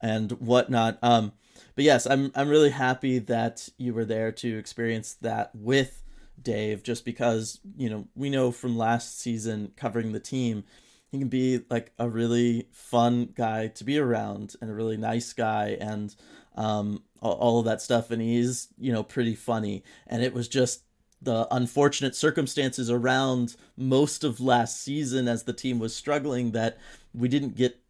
and 0.00 0.30
whatnot. 0.32 0.98
Um, 1.02 1.32
but 1.74 1.82
yes, 1.84 2.06
I'm 2.06 2.30
I'm 2.36 2.48
really 2.48 2.70
happy 2.70 3.18
that 3.20 3.68
you 3.76 3.92
were 3.92 4.04
there 4.04 4.30
to 4.30 4.58
experience 4.58 5.14
that 5.22 5.50
with 5.52 6.04
Dave. 6.40 6.84
Just 6.84 7.04
because 7.04 7.58
you 7.76 7.90
know 7.90 8.06
we 8.14 8.30
know 8.30 8.52
from 8.52 8.78
last 8.78 9.18
season 9.18 9.72
covering 9.76 10.12
the 10.12 10.20
team 10.20 10.62
he 11.10 11.18
can 11.18 11.28
be 11.28 11.60
like 11.70 11.92
a 11.98 12.08
really 12.08 12.68
fun 12.72 13.30
guy 13.34 13.68
to 13.68 13.84
be 13.84 13.98
around 13.98 14.54
and 14.60 14.70
a 14.70 14.74
really 14.74 14.96
nice 14.96 15.32
guy 15.32 15.76
and 15.80 16.14
um, 16.56 17.02
all, 17.20 17.60
of 17.60 17.66
that 17.66 17.82
stuff. 17.82 18.10
And 18.10 18.20
he's, 18.20 18.68
you 18.78 18.92
know, 18.92 19.02
pretty 19.02 19.34
funny. 19.34 19.84
And 20.06 20.22
it 20.22 20.34
was 20.34 20.48
just 20.48 20.82
the 21.22 21.46
unfortunate 21.50 22.14
circumstances 22.14 22.90
around 22.90 23.56
most 23.76 24.24
of 24.24 24.40
last 24.40 24.82
season 24.82 25.28
as 25.28 25.44
the 25.44 25.52
team 25.52 25.78
was 25.78 25.94
struggling 25.94 26.52
that 26.52 26.78
we 27.14 27.28
didn't 27.28 27.56
get 27.56 27.80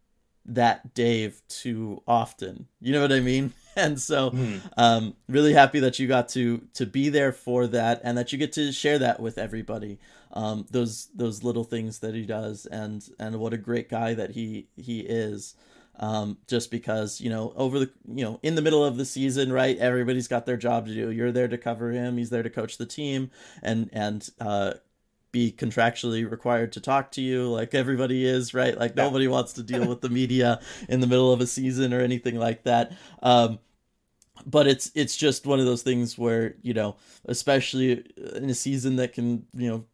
that 0.45 0.93
Dave 0.93 1.41
too 1.49 2.01
often. 2.07 2.67
You 2.79 2.93
know 2.93 3.01
what 3.01 3.11
I 3.11 3.19
mean? 3.19 3.53
And 3.77 4.01
so, 4.01 4.31
mm. 4.31 4.59
um, 4.75 5.15
really 5.29 5.53
happy 5.53 5.79
that 5.81 5.99
you 5.99 6.07
got 6.07 6.29
to 6.29 6.67
to 6.73 6.87
be 6.87 7.09
there 7.09 7.31
for 7.31 7.67
that, 7.67 8.01
and 8.03 8.17
that 8.17 8.31
you 8.31 8.39
get 8.39 8.53
to 8.53 8.71
share 8.71 8.97
that 8.97 9.19
with 9.19 9.37
everybody 9.37 9.99
um, 10.33 10.65
those 10.71 11.09
those 11.15 11.43
little 11.43 11.63
things 11.63 11.99
that 11.99 12.13
he 12.13 12.25
does, 12.25 12.65
and 12.65 13.07
and 13.19 13.39
what 13.39 13.53
a 13.53 13.57
great 13.57 13.89
guy 13.89 14.13
that 14.13 14.31
he 14.31 14.67
he 14.75 15.01
is. 15.01 15.55
Um, 15.99 16.37
just 16.45 16.69
because 16.69 17.19
you 17.19 17.29
know 17.31 17.53
over 17.55 17.79
the 17.79 17.89
you 18.07 18.23
know 18.23 18.39
in 18.43 18.53
the 18.53 18.61
middle 18.61 18.85
of 18.85 18.97
the 18.97 19.05
season, 19.05 19.51
right? 19.51 19.77
Everybody's 19.77 20.27
got 20.27 20.45
their 20.45 20.57
job 20.57 20.85
to 20.85 20.93
do. 20.93 21.09
You're 21.09 21.31
there 21.31 21.47
to 21.47 21.57
cover 21.57 21.91
him. 21.91 22.17
He's 22.17 22.29
there 22.29 22.43
to 22.43 22.51
coach 22.51 22.77
the 22.77 22.85
team, 22.85 23.31
and 23.63 23.89
and 23.91 24.29
uh, 24.39 24.73
be 25.31 25.51
contractually 25.51 26.29
required 26.29 26.71
to 26.73 26.81
talk 26.81 27.11
to 27.11 27.21
you 27.21 27.47
like 27.47 27.75
everybody 27.75 28.25
is 28.25 28.53
right 28.53 28.77
like 28.77 28.95
nobody 28.95 29.27
wants 29.27 29.53
to 29.53 29.61
deal 29.61 29.87
with 29.87 30.01
the 30.01 30.09
media 30.09 30.59
in 30.89 30.99
the 30.99 31.07
middle 31.07 31.31
of 31.31 31.41
a 31.41 31.45
season 31.45 31.93
or 31.93 31.99
anything 31.99 32.39
like 32.39 32.63
that 32.63 32.93
um, 33.21 33.59
but 34.45 34.67
it's 34.67 34.89
it's 34.95 35.17
just 35.17 35.45
one 35.45 35.59
of 35.59 35.65
those 35.65 35.83
things 35.83 36.17
where 36.17 36.55
you 36.61 36.73
know 36.73 36.95
especially 37.25 38.03
in 38.35 38.49
a 38.49 38.53
season 38.53 38.95
that 38.95 39.13
can 39.13 39.45
you 39.53 39.69
know 39.69 39.85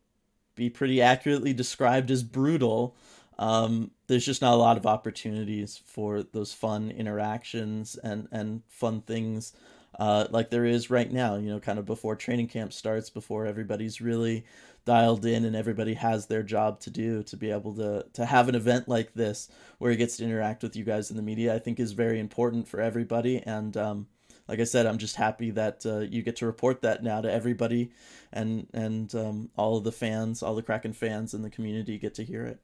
be 0.55 0.69
pretty 0.69 1.01
accurately 1.01 1.53
described 1.53 2.11
as 2.11 2.23
brutal. 2.23 2.95
Um, 3.39 3.91
there's 4.07 4.25
just 4.25 4.41
not 4.41 4.53
a 4.53 4.57
lot 4.57 4.77
of 4.77 4.85
opportunities 4.85 5.81
for 5.85 6.23
those 6.23 6.53
fun 6.53 6.91
interactions 6.91 7.95
and, 7.95 8.27
and 8.31 8.61
fun 8.69 9.01
things 9.01 9.53
uh, 9.99 10.27
like 10.31 10.49
there 10.49 10.65
is 10.65 10.89
right 10.89 11.11
now, 11.11 11.35
you 11.35 11.49
know, 11.49 11.59
kind 11.59 11.77
of 11.77 11.85
before 11.85 12.15
training 12.15 12.47
camp 12.47 12.73
starts, 12.73 13.09
before 13.09 13.45
everybody's 13.45 14.01
really 14.01 14.45
dialed 14.85 15.25
in 15.25 15.45
and 15.45 15.55
everybody 15.55 15.93
has 15.93 16.25
their 16.25 16.43
job 16.43 16.79
to 16.81 16.89
do 16.89 17.23
to 17.23 17.37
be 17.37 17.49
able 17.49 17.73
to 17.73 18.05
to 18.11 18.25
have 18.25 18.49
an 18.49 18.55
event 18.55 18.87
like 18.87 19.13
this 19.13 19.47
where 19.77 19.91
he 19.91 19.97
gets 19.97 20.17
to 20.17 20.25
interact 20.25 20.61
with 20.61 20.75
you 20.75 20.83
guys 20.83 21.09
in 21.09 21.15
the 21.15 21.23
media 21.23 21.55
i 21.55 21.59
think 21.59 21.79
is 21.79 21.93
very 21.93 22.19
important 22.19 22.67
for 22.67 22.81
everybody 22.81 23.41
and 23.45 23.77
um, 23.77 24.05
like 24.47 24.59
I 24.59 24.65
said, 24.65 24.85
I'm 24.85 24.97
just 24.97 25.15
happy 25.15 25.51
that 25.51 25.85
uh, 25.85 25.99
you 25.99 26.21
get 26.21 26.35
to 26.37 26.45
report 26.45 26.81
that 26.81 27.03
now 27.03 27.21
to 27.21 27.31
everybody, 27.31 27.91
and 28.31 28.67
and 28.73 29.13
um, 29.15 29.49
all 29.55 29.77
of 29.77 29.83
the 29.83 29.91
fans, 29.91 30.43
all 30.43 30.55
the 30.55 30.61
Kraken 30.61 30.93
fans 30.93 31.33
in 31.33 31.41
the 31.41 31.49
community 31.49 31.97
get 31.97 32.13
to 32.15 32.23
hear 32.23 32.45
it. 32.45 32.59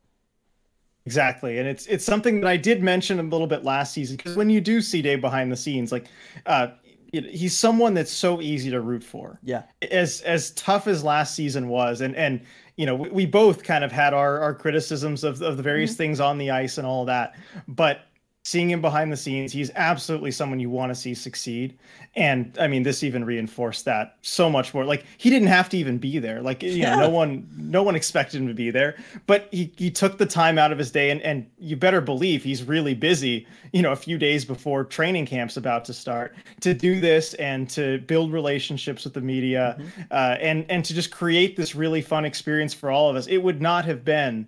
Exactly, 1.06 1.58
and 1.58 1.68
it's 1.68 1.86
it's 1.88 2.04
something 2.04 2.42
that 2.42 2.48
I 2.48 2.58
did 2.58 2.84
mention 2.84 3.20
a 3.20 3.24
little 3.24 3.48
bit 3.48 3.64
last 3.64 3.94
season 3.94 4.18
because 4.18 4.36
when 4.36 4.50
you 4.50 4.60
do 4.60 4.82
see 4.82 5.02
Dave 5.02 5.22
behind 5.22 5.52
the 5.52 5.58
scenes, 5.58 5.92
like 5.92 6.08
uh, 6.46 6.68
he's 7.12 7.58
someone 7.58 7.94
that's 7.94 8.12
so 8.12 8.42
easy 8.42 8.70
to 8.70 8.82
root 8.82 9.04
for. 9.04 9.40
Yeah, 9.42 9.64
as 9.90 10.22
as 10.22 10.52
tough 10.52 10.86
as 10.88 11.04
last 11.04 11.34
season 11.34 11.70
was, 11.70 12.02
and 12.02 12.14
and 12.16 12.42
you 12.76 12.86
know 12.86 12.96
we, 12.96 13.10
we 13.10 13.26
both 13.26 13.64
kind 13.64 13.86
of 13.86 13.92
had 13.92 14.14
our 14.14 14.40
our 14.42 14.54
criticisms 14.54 15.24
of 15.24 15.42
of 15.42 15.56
the 15.56 15.64
various 15.64 15.92
mm-hmm. 15.92 15.98
things 15.98 16.20
on 16.20 16.38
the 16.38 16.52
ice 16.52 16.78
and 16.78 16.86
all 16.86 17.06
that, 17.06 17.36
but 17.70 18.09
seeing 18.46 18.70
him 18.70 18.82
behind 18.82 19.12
the 19.12 19.18
scenes, 19.18 19.52
he's 19.52 19.70
absolutely 19.76 20.32
someone 20.32 20.60
you 20.60 20.70
want 20.70 20.90
to 20.90 20.96
see 20.96 21.14
succeed. 21.14 21.78
And 22.16 22.58
I 22.60 22.68
mean, 22.68 22.84
this 22.84 23.04
even 23.04 23.26
reinforced 23.26 23.86
that 23.86 24.18
so 24.22 24.50
much 24.50 24.74
more. 24.74 24.86
Like 24.86 25.06
he 25.18 25.30
didn't 25.30 25.50
have 25.50 25.70
to 25.70 25.78
even 25.78 25.98
be 25.98 26.20
there. 26.20 26.42
Like 26.42 26.64
you 26.64 26.72
yeah. 26.72 26.96
know, 26.96 27.02
no 27.02 27.10
one, 27.10 27.48
no 27.58 27.84
one 27.84 27.96
expected 27.96 28.42
him 28.42 28.48
to 28.48 28.54
be 28.54 28.72
there. 28.72 28.96
But 29.28 29.50
he 29.52 29.72
he 29.78 29.92
took 29.92 30.18
the 30.18 30.26
time 30.26 30.58
out 30.58 30.72
of 30.72 30.78
his 30.78 30.90
day, 30.92 31.12
and 31.12 31.22
and 31.22 31.50
you 31.60 31.76
better 31.76 32.02
believe 32.02 32.44
he's 32.44 32.64
really 32.64 32.94
busy. 32.94 33.46
You 33.74 33.82
know, 33.82 33.92
a 33.92 33.98
few 33.98 34.18
days 34.18 34.46
before 34.46 34.84
training 34.84 35.26
camp's 35.26 35.58
about 35.58 35.86
to 35.86 35.94
start, 35.94 36.36
to 36.62 36.74
do 36.74 37.00
this 37.00 37.34
and 37.36 37.70
to 37.72 38.00
build 38.00 38.32
relationships 38.32 39.04
with 39.04 39.14
the 39.14 39.22
media, 39.22 39.78
mm-hmm. 39.78 40.02
uh, 40.12 40.38
and 40.40 40.66
and 40.70 40.84
to 40.86 40.94
just 40.94 41.12
create 41.12 41.56
this 41.56 41.76
really 41.76 42.02
fun 42.02 42.26
experience 42.26 42.74
for 42.74 42.90
all 42.90 43.10
of 43.10 43.16
us. 43.16 43.28
It 43.28 43.38
would 43.38 43.62
not 43.62 43.86
have 43.86 44.04
been 44.06 44.48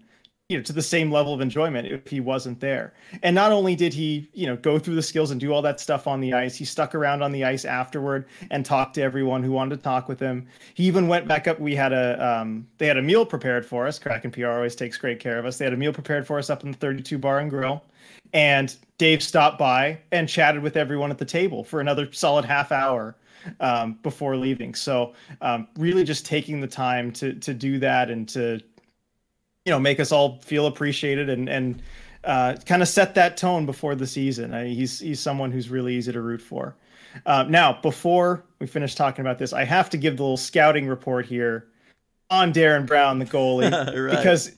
you 0.51 0.57
know 0.57 0.63
to 0.63 0.73
the 0.73 0.81
same 0.81 1.11
level 1.11 1.33
of 1.33 1.39
enjoyment 1.39 1.87
if 1.87 2.07
he 2.07 2.19
wasn't 2.19 2.59
there. 2.59 2.93
And 3.23 3.33
not 3.33 3.53
only 3.53 3.73
did 3.73 3.93
he 3.93 4.29
you 4.33 4.45
know 4.45 4.57
go 4.57 4.77
through 4.77 4.95
the 4.95 5.01
skills 5.01 5.31
and 5.31 5.39
do 5.39 5.53
all 5.53 5.61
that 5.61 5.79
stuff 5.79 6.07
on 6.07 6.19
the 6.19 6.33
ice 6.33 6.57
he 6.57 6.65
stuck 6.65 6.93
around 6.93 7.23
on 7.23 7.31
the 7.31 7.45
ice 7.45 7.63
afterward 7.63 8.25
and 8.49 8.65
talked 8.65 8.95
to 8.95 9.01
everyone 9.01 9.43
who 9.43 9.51
wanted 9.53 9.77
to 9.77 9.81
talk 9.81 10.09
with 10.09 10.19
him. 10.19 10.45
He 10.73 10.83
even 10.83 11.07
went 11.07 11.27
back 11.27 11.47
up 11.47 11.59
we 11.59 11.73
had 11.73 11.93
a 11.93 12.23
um, 12.23 12.67
they 12.77 12.87
had 12.87 12.97
a 12.97 13.01
meal 13.01 13.25
prepared 13.25 13.65
for 13.65 13.87
us. 13.87 13.97
Kraken 13.97 14.31
pr 14.31 14.45
always 14.45 14.75
takes 14.75 14.97
great 14.97 15.19
care 15.19 15.39
of 15.39 15.45
us. 15.45 15.57
They 15.57 15.65
had 15.65 15.73
a 15.73 15.77
meal 15.77 15.93
prepared 15.93 16.27
for 16.27 16.37
us 16.37 16.49
up 16.49 16.63
in 16.63 16.71
the 16.71 16.77
32 16.77 17.17
bar 17.17 17.39
and 17.39 17.49
grill. 17.49 17.83
And 18.33 18.75
dave 18.97 19.23
stopped 19.23 19.57
by 19.57 19.99
and 20.11 20.27
chatted 20.27 20.61
with 20.61 20.75
everyone 20.75 21.11
at 21.11 21.17
the 21.17 21.25
table 21.25 21.63
for 21.63 21.79
another 21.79 22.11
solid 22.11 22.45
half 22.45 22.71
hour 22.71 23.15
um, 23.59 23.97
before 24.03 24.35
leaving. 24.35 24.73
So 24.75 25.13
um, 25.41 25.67
really 25.77 26.03
just 26.03 26.25
taking 26.25 26.61
the 26.61 26.67
time 26.67 27.11
to 27.13 27.33
to 27.33 27.53
do 27.53 27.79
that 27.79 28.09
and 28.09 28.27
to 28.29 28.61
you 29.65 29.71
know 29.71 29.79
make 29.79 29.99
us 29.99 30.11
all 30.11 30.39
feel 30.41 30.65
appreciated 30.67 31.29
and 31.29 31.49
and 31.49 31.81
uh, 32.23 32.55
kind 32.65 32.81
of 32.81 32.87
set 32.87 33.15
that 33.15 33.37
tone 33.37 33.65
before 33.65 33.95
the 33.95 34.05
season. 34.05 34.53
I 34.53 34.65
mean, 34.65 34.75
he's 34.75 34.99
he's 34.99 35.19
someone 35.19 35.51
who's 35.51 35.69
really 35.69 35.95
easy 35.95 36.11
to 36.11 36.21
root 36.21 36.41
for. 36.41 36.75
Uh, 37.25 37.43
now, 37.49 37.79
before 37.81 38.43
we 38.59 38.67
finish 38.67 38.95
talking 38.95 39.25
about 39.25 39.37
this, 39.37 39.53
I 39.53 39.63
have 39.63 39.89
to 39.89 39.97
give 39.97 40.17
the 40.17 40.23
little 40.23 40.37
scouting 40.37 40.87
report 40.87 41.25
here 41.25 41.67
on 42.29 42.53
Darren 42.53 42.85
Brown, 42.87 43.19
the 43.19 43.25
goalie, 43.25 43.71
right. 44.07 44.17
because 44.17 44.55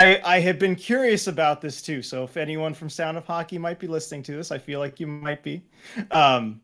I, 0.00 0.20
I 0.24 0.40
have 0.40 0.58
been 0.58 0.74
curious 0.74 1.26
about 1.26 1.60
this 1.60 1.82
too. 1.82 2.02
So 2.02 2.24
if 2.24 2.36
anyone 2.36 2.72
from 2.72 2.88
Sound 2.88 3.18
of 3.18 3.26
Hockey 3.26 3.58
might 3.58 3.78
be 3.78 3.86
listening 3.86 4.22
to 4.24 4.32
this, 4.32 4.50
I 4.50 4.58
feel 4.58 4.78
like 4.80 5.00
you 5.00 5.06
might 5.06 5.42
be. 5.42 5.62
Um, 6.10 6.60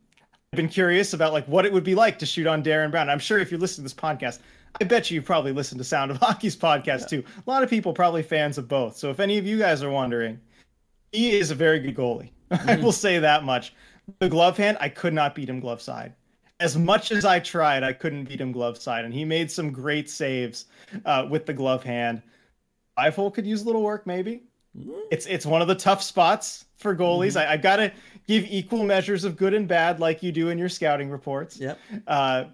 I've 0.52 0.56
been 0.56 0.68
curious 0.68 1.14
about 1.14 1.32
like 1.32 1.46
what 1.46 1.66
it 1.66 1.72
would 1.72 1.84
be 1.84 1.94
like 1.94 2.18
to 2.20 2.26
shoot 2.26 2.46
on 2.46 2.62
Darren 2.62 2.90
Brown. 2.90 3.10
I'm 3.10 3.18
sure 3.18 3.38
if 3.38 3.50
you're 3.50 3.60
listening 3.60 3.88
to 3.88 3.94
this 3.94 4.00
podcast, 4.00 4.38
I 4.80 4.84
bet 4.84 5.10
you 5.10 5.16
you 5.16 5.22
probably 5.22 5.52
listen 5.52 5.78
to 5.78 5.84
Sound 5.84 6.10
of 6.10 6.16
Hockey's 6.18 6.56
podcast 6.56 7.00
yeah. 7.00 7.06
too. 7.06 7.24
A 7.46 7.50
lot 7.50 7.62
of 7.62 7.70
people 7.70 7.92
probably 7.92 8.22
fans 8.22 8.58
of 8.58 8.68
both. 8.68 8.96
So 8.96 9.10
if 9.10 9.20
any 9.20 9.38
of 9.38 9.46
you 9.46 9.58
guys 9.58 9.82
are 9.82 9.90
wondering, 9.90 10.40
he 11.12 11.32
is 11.32 11.50
a 11.50 11.54
very 11.54 11.78
good 11.78 11.94
goalie. 11.94 12.30
Mm-hmm. 12.50 12.68
I 12.68 12.76
will 12.76 12.92
say 12.92 13.18
that 13.18 13.44
much. 13.44 13.74
The 14.18 14.28
glove 14.28 14.56
hand, 14.56 14.78
I 14.80 14.88
could 14.88 15.14
not 15.14 15.34
beat 15.34 15.48
him 15.48 15.60
glove 15.60 15.80
side. 15.80 16.14
As 16.60 16.76
much 16.76 17.12
as 17.12 17.24
I 17.24 17.40
tried, 17.40 17.82
I 17.82 17.92
couldn't 17.92 18.24
beat 18.24 18.40
him 18.40 18.52
glove 18.52 18.78
side, 18.78 19.04
and 19.04 19.12
he 19.12 19.24
made 19.24 19.50
some 19.50 19.72
great 19.72 20.08
saves 20.08 20.66
uh, 21.04 21.26
with 21.28 21.44
the 21.44 21.52
glove 21.52 21.82
hand. 21.82 22.22
Five 22.96 23.16
hole 23.16 23.30
could 23.30 23.46
use 23.46 23.62
a 23.62 23.64
little 23.64 23.82
work, 23.82 24.06
maybe. 24.06 24.44
Mm-hmm. 24.76 24.92
It's 25.10 25.26
it's 25.26 25.44
one 25.44 25.60
of 25.60 25.68
the 25.68 25.74
tough 25.74 26.02
spots 26.02 26.66
for 26.76 26.94
goalies. 26.94 27.36
Mm-hmm. 27.36 27.50
I, 27.50 27.52
I 27.52 27.56
got 27.56 27.76
to 27.76 27.92
give 28.26 28.44
equal 28.44 28.84
measures 28.84 29.24
of 29.24 29.36
good 29.36 29.54
and 29.54 29.66
bad, 29.66 29.98
like 30.00 30.22
you 30.22 30.30
do 30.30 30.50
in 30.50 30.58
your 30.58 30.68
scouting 30.68 31.10
reports. 31.10 31.58
Yep. 31.58 31.78
Uh, 32.06 32.44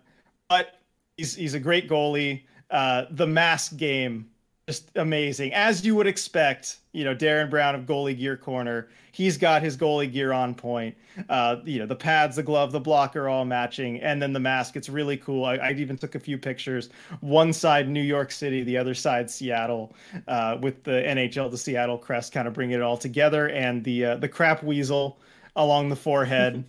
but 0.49 0.78
He's 1.19 1.35
he's 1.35 1.53
a 1.53 1.61
great 1.61 1.89
goalie. 1.89 2.45
Uh, 2.71 3.05
the 3.11 3.27
mask 3.27 3.77
game 3.77 4.31
just 4.69 4.91
amazing, 4.97 5.55
as 5.55 5.85
you 5.85 5.95
would 5.95 6.07
expect. 6.07 6.77
You 6.93 7.05
know, 7.05 7.15
Darren 7.15 7.49
Brown 7.49 7.75
of 7.75 7.87
Goalie 7.87 8.17
Gear 8.17 8.37
Corner. 8.37 8.89
He's 9.13 9.39
got 9.39 9.63
his 9.63 9.79
goalie 9.79 10.13
gear 10.13 10.33
on 10.33 10.55
point. 10.55 10.95
Uh, 11.29 11.57
you 11.65 11.79
know, 11.79 11.87
the 11.87 11.97
pads, 11.97 12.37
the 12.37 12.43
glove, 12.43 12.71
the 12.71 12.81
blocker, 12.81 13.29
all 13.29 13.47
matching, 13.47 13.99
and 14.01 14.21
then 14.21 14.35
the 14.35 14.41
mask. 14.41 14.77
It's 14.77 14.91
really 14.91 15.17
cool. 15.17 15.47
I, 15.47 15.57
I 15.57 15.71
even 15.73 15.97
took 15.97 16.15
a 16.17 16.21
few 16.21 16.37
pictures. 16.37 16.91
One 17.21 17.53
side 17.53 17.89
New 17.89 18.03
York 18.03 18.31
City, 18.31 18.63
the 18.63 18.77
other 18.77 18.95
side 18.95 19.31
Seattle, 19.31 19.97
uh, 20.29 20.59
with 20.61 20.85
the 20.85 21.03
NHL, 21.03 21.51
the 21.51 21.59
Seattle 21.59 21.97
crest, 21.97 22.33
kind 22.33 22.47
of 22.47 22.53
bringing 22.53 22.77
it 22.77 22.83
all 22.83 22.99
together, 22.99 23.49
and 23.49 23.83
the 23.83 24.05
uh, 24.05 24.17
the 24.17 24.29
crap 24.29 24.63
weasel 24.63 25.19
along 25.59 25.89
the 25.91 25.97
forehead 25.97 26.65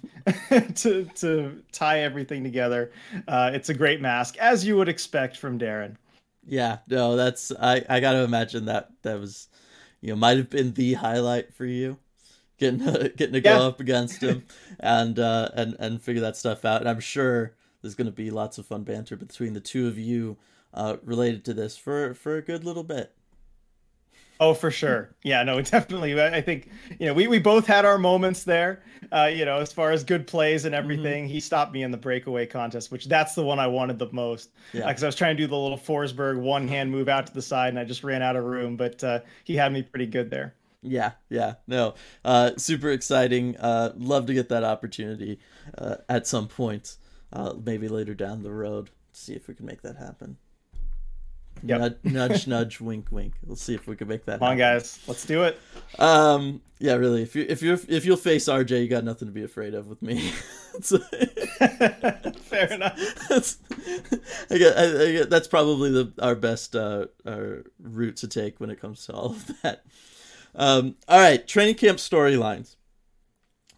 to 0.76 1.06
to 1.16 1.64
tie 1.72 2.00
everything 2.00 2.44
together. 2.44 2.92
Uh, 3.28 3.52
it's 3.54 3.70
a 3.70 3.74
great 3.74 4.02
mask, 4.02 4.38
as 4.38 4.66
you 4.66 4.76
would 4.76 4.90
expect 4.90 5.38
from 5.38 5.58
Darren. 5.58 5.96
Yeah, 6.46 6.80
no, 6.88 7.16
that's 7.16 7.54
I 7.58 7.86
I 7.88 8.00
got 8.02 8.14
to 8.14 8.24
imagine 8.24 8.66
that 8.66 8.90
that 9.04 9.20
was 9.20 9.48
you 10.02 10.10
know 10.10 10.16
might 10.18 10.38
have 10.38 10.50
been 10.50 10.74
the 10.74 10.96
highlight 10.96 11.54
for 11.54 11.66
you 11.66 11.98
getting 12.58 12.80
getting 13.16 13.34
to 13.34 13.42
go 13.42 13.68
up 13.68 13.80
against 13.80 14.22
him 14.22 14.44
and 14.80 15.18
uh 15.20 15.50
and 15.54 15.76
and 15.80 16.02
figure 16.02 16.22
that 16.22 16.36
stuff 16.36 16.66
out. 16.66 16.82
And 16.82 16.90
I'm 16.90 17.00
sure 17.00 17.56
there's 17.82 17.96
going 17.96 18.08
to 18.08 18.12
be 18.12 18.32
lots 18.32 18.58
of 18.58 18.66
fun 18.66 18.84
banter 18.84 19.16
between 19.16 19.54
the 19.54 19.62
two 19.62 19.88
of 19.88 19.98
you 19.98 20.38
uh 20.74 20.98
related 21.04 21.46
to 21.46 21.54
this 21.54 21.78
for 21.78 22.14
for 22.16 22.38
a 22.38 22.42
good 22.42 22.66
little 22.66 22.84
bit. 22.84 23.16
Oh, 24.40 24.54
for 24.54 24.72
sure. 24.72 25.14
Yeah, 25.24 25.44
no, 25.44 25.62
definitely. 25.62 26.20
I 26.22 26.42
think 26.42 26.70
you 27.00 27.08
know 27.08 27.14
we, 27.14 27.28
we 27.28 27.40
both 27.40 27.68
had 27.68 27.86
our 27.86 27.98
moments 27.98 28.44
there. 28.44 28.84
Uh, 29.12 29.30
you 29.34 29.44
know, 29.44 29.58
as 29.58 29.74
far 29.74 29.92
as 29.92 30.04
good 30.04 30.28
plays 30.28 30.66
and 30.66 30.74
mm-hmm. 30.74 30.84
everything, 30.84 31.24
mm-hmm. 31.26 31.34
he 31.34 31.40
stopped 31.40 31.74
me 31.74 31.84
in 31.84 31.92
the 31.92 31.98
breakaway 31.98 32.46
contest, 32.46 32.92
which 32.92 33.06
that's 33.06 33.36
the 33.36 33.44
one 33.44 33.60
I 33.60 33.68
wanted 33.68 34.00
the 34.00 34.10
most. 34.12 34.52
Yeah, 34.72 34.88
because 34.88 35.04
uh, 35.04 35.08
I 35.08 35.10
was 35.10 35.16
trying 35.16 35.36
to 35.36 35.44
do 35.44 35.48
the 35.48 35.58
little 35.58 35.78
Forsberg 35.78 36.40
one 36.40 36.68
hand 36.68 36.92
move 36.92 37.10
out 37.10 37.28
to 37.28 37.34
the 37.34 37.42
side, 37.42 37.70
and 37.70 37.80
I 37.80 37.84
just 37.84 38.04
ran 38.04 38.22
out 38.22 38.36
of 38.36 38.44
room. 38.44 38.78
But 38.78 39.04
uh, 39.04 39.20
he 39.44 39.56
had 39.56 39.74
me 39.74 39.82
pretty 39.82 40.08
good 40.08 40.30
there. 40.30 40.56
Yeah, 40.82 41.12
yeah, 41.30 41.56
no, 41.68 41.96
uh, 42.24 42.52
super 42.56 42.90
exciting. 42.92 43.58
Uh, 43.58 43.92
love 43.98 44.28
to 44.28 44.34
get 44.34 44.48
that 44.50 44.64
opportunity 44.64 45.40
uh, 45.78 45.96
at 46.08 46.26
some 46.26 46.48
point, 46.48 46.96
uh, 47.34 47.54
maybe 47.62 47.90
later 47.90 48.14
down 48.14 48.44
the 48.44 48.54
road. 48.54 48.90
See 49.12 49.34
if 49.34 49.50
we 49.50 49.56
can 49.56 49.66
make 49.66 49.82
that 49.82 49.98
happen. 49.98 50.38
Yep. 51.64 51.80
Nudge, 51.80 51.98
nudge, 52.04 52.48
nudge, 52.48 52.82
wink, 52.82 53.08
wink. 53.12 53.34
We'll 53.46 53.56
see 53.56 53.76
if 53.76 53.88
we 53.88 53.96
can 53.96 54.08
make 54.08 54.26
that. 54.26 54.40
Come 54.40 54.48
happen. 54.48 54.62
on, 54.64 54.74
guys, 54.76 55.00
let's 55.08 55.26
do 55.26 55.44
it. 55.44 55.60
Um, 55.98 56.62
yeah, 56.80 56.96
really. 56.96 57.22
If 57.22 57.36
you 57.36 57.46
if 57.48 57.62
you 57.62 57.80
if 57.88 58.06
you'll 58.06 58.18
face 58.18 58.46
RJ, 58.46 58.82
you 58.82 58.88
got 58.88 59.04
nothing 59.04 59.28
to 59.28 59.34
be 59.34 59.44
afraid 59.44 59.74
of 59.74 59.88
with 59.88 60.02
me. 60.02 60.32
Fair 60.80 62.72
enough. 62.72 63.28
That's, 63.28 63.58
I 64.50 64.58
get, 64.58 64.78
I, 64.78 64.84
I 64.84 65.12
get, 65.12 65.30
that's 65.30 65.48
probably 65.48 65.92
the 65.92 66.14
our 66.20 66.36
best 66.36 66.76
uh, 66.76 67.08
our 67.26 67.66
route 67.82 68.18
to 68.18 68.28
take 68.28 68.60
when 68.60 68.70
it 68.70 68.80
comes 68.80 69.06
to 69.08 69.14
all 69.14 69.32
of 69.32 69.52
that. 69.62 69.84
Um, 70.56 70.96
all 71.08 71.20
right, 71.20 71.46
training 71.46 71.76
camp 71.76 71.98
storylines. 72.00 72.76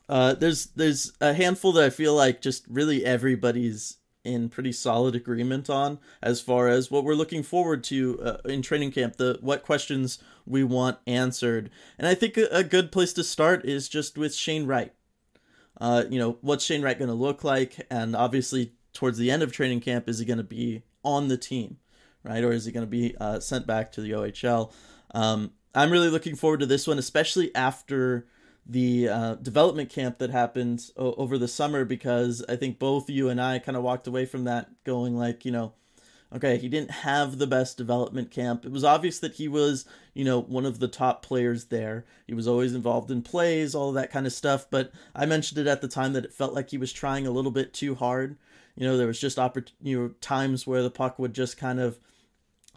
Uh, 0.08 0.34
there's 0.34 0.68
there's 0.68 1.14
a 1.22 1.34
handful 1.34 1.72
that 1.74 1.86
I 1.86 1.90
feel 1.90 2.14
like 2.14 2.42
just 2.42 2.66
really 2.68 3.06
everybody's 3.06 3.98
in 4.24 4.50
pretty 4.50 4.72
solid 4.72 5.16
agreement 5.16 5.70
on 5.70 6.00
as 6.22 6.42
far 6.42 6.68
as 6.68 6.92
what 6.92 7.04
we're 7.04 7.16
looking 7.16 7.44
forward 7.44 7.84
to 7.84 8.20
uh, 8.22 8.38
in 8.46 8.62
training 8.62 8.92
camp 8.92 9.16
the 9.18 9.38
what 9.42 9.64
questions 9.64 10.20
we 10.46 10.64
want 10.64 10.98
answered. 11.08 11.70
And 11.98 12.08
i 12.08 12.14
think 12.14 12.38
a, 12.38 12.64
good 12.64 12.92
place 12.92 13.14
to 13.14 13.24
start 13.24 13.66
is 13.66 13.90
just 13.90 14.18
with 14.18 14.36
shane 14.36 14.66
wright. 14.66 14.94
Uh, 15.80 16.04
you 16.10 16.20
know 16.20 16.38
what's 16.42 16.66
shane 16.66 16.82
wright 16.82 17.00
going 17.00 17.10
to 17.10 17.16
look 17.16 17.44
like? 17.44 17.86
And 17.90 18.16
obviously 18.16 18.74
towards 18.94 19.18
the 19.18 19.32
end 19.32 19.44
of 19.44 19.52
training 19.52 19.80
camp 19.80 20.08
is 20.08 20.20
he 20.20 20.26
going 20.26 20.38
to 20.38 20.44
be 20.44 20.84
on 21.04 21.28
the 21.28 21.38
team 21.38 21.78
right? 22.24 22.44
Or 22.44 22.52
is 22.52 22.66
he 22.66 22.72
going 22.72 22.86
to 22.86 22.90
be 22.90 23.16
uh, 23.20 23.40
sent 23.40 23.66
back 23.66 23.92
to 23.94 24.02
the 24.02 24.14
ohl 24.14 24.72
um, 25.14 25.52
i'm 25.74 25.92
really 25.92 26.10
looking 26.10 26.36
forward 26.36 26.60
to 26.60 26.66
this 26.66 26.88
one 26.88 27.00
especially 27.00 27.54
after 27.56 28.28
the 28.66 29.10
uh, 29.10 29.36
development 29.36 29.90
camp 29.90 30.20
that 30.20 30.30
happened 30.30 30.90
o- 30.96 31.14
over 31.16 31.38
the 31.38 31.48
summer 31.48 31.84
because 31.86 32.44
I 32.48 32.56
think 32.56 32.80
both 32.80 33.10
you 33.10 33.30
and 33.30 33.42
I 33.42 33.60
kind 33.60 33.76
of 33.76 33.84
walked 33.84 34.08
away 34.08 34.26
from 34.26 34.44
that 34.46 34.70
going 34.84 35.18
like, 35.18 35.46
you 35.46 35.52
know, 35.52 35.74
okay, 36.34 36.58
he 36.58 36.70
didn't 36.70 36.92
have 36.92 37.38
the 37.38 37.48
best 37.48 37.78
development 37.78 38.32
camp. 38.32 38.66
It 38.66 38.72
was 38.72 38.84
obvious 38.84 39.20
that 39.20 39.34
he 39.34 39.48
was, 39.48 39.86
you 40.14 40.24
know, 40.24 40.40
one 40.40 40.66
of 40.66 40.80
the 40.80 40.88
top 40.88 41.24
players 41.24 41.66
there. 41.66 42.06
He 42.28 42.34
was 42.34 42.48
always 42.48 42.74
involved 42.74 43.12
in 43.12 43.22
plays, 43.22 43.76
all 43.76 43.92
that 43.94 44.12
kind 44.12 44.26
of 44.26 44.34
stuff. 44.34 44.66
But 44.70 44.92
I 45.14 45.26
mentioned 45.26 45.60
it 45.60 45.68
at 45.68 45.82
the 45.82 45.88
time 45.88 46.14
that 46.14 46.26
it 46.26 46.34
felt 46.34 46.54
like 46.54 46.70
he 46.70 46.78
was 46.78 46.94
trying 46.94 47.28
a 47.28 47.32
little 47.32 47.52
bit 47.52 47.74
too 47.74 47.96
hard. 47.96 48.38
You 48.76 48.88
know, 48.88 48.96
there 48.96 49.08
was 49.08 49.20
just 49.20 49.38
oppor- 49.38 49.72
you 49.82 50.00
know 50.00 50.08
times 50.22 50.66
where 50.66 50.82
the 50.82 50.90
puck 50.90 51.20
would 51.20 51.34
just 51.34 51.58
kind 51.58 51.80
of 51.80 52.00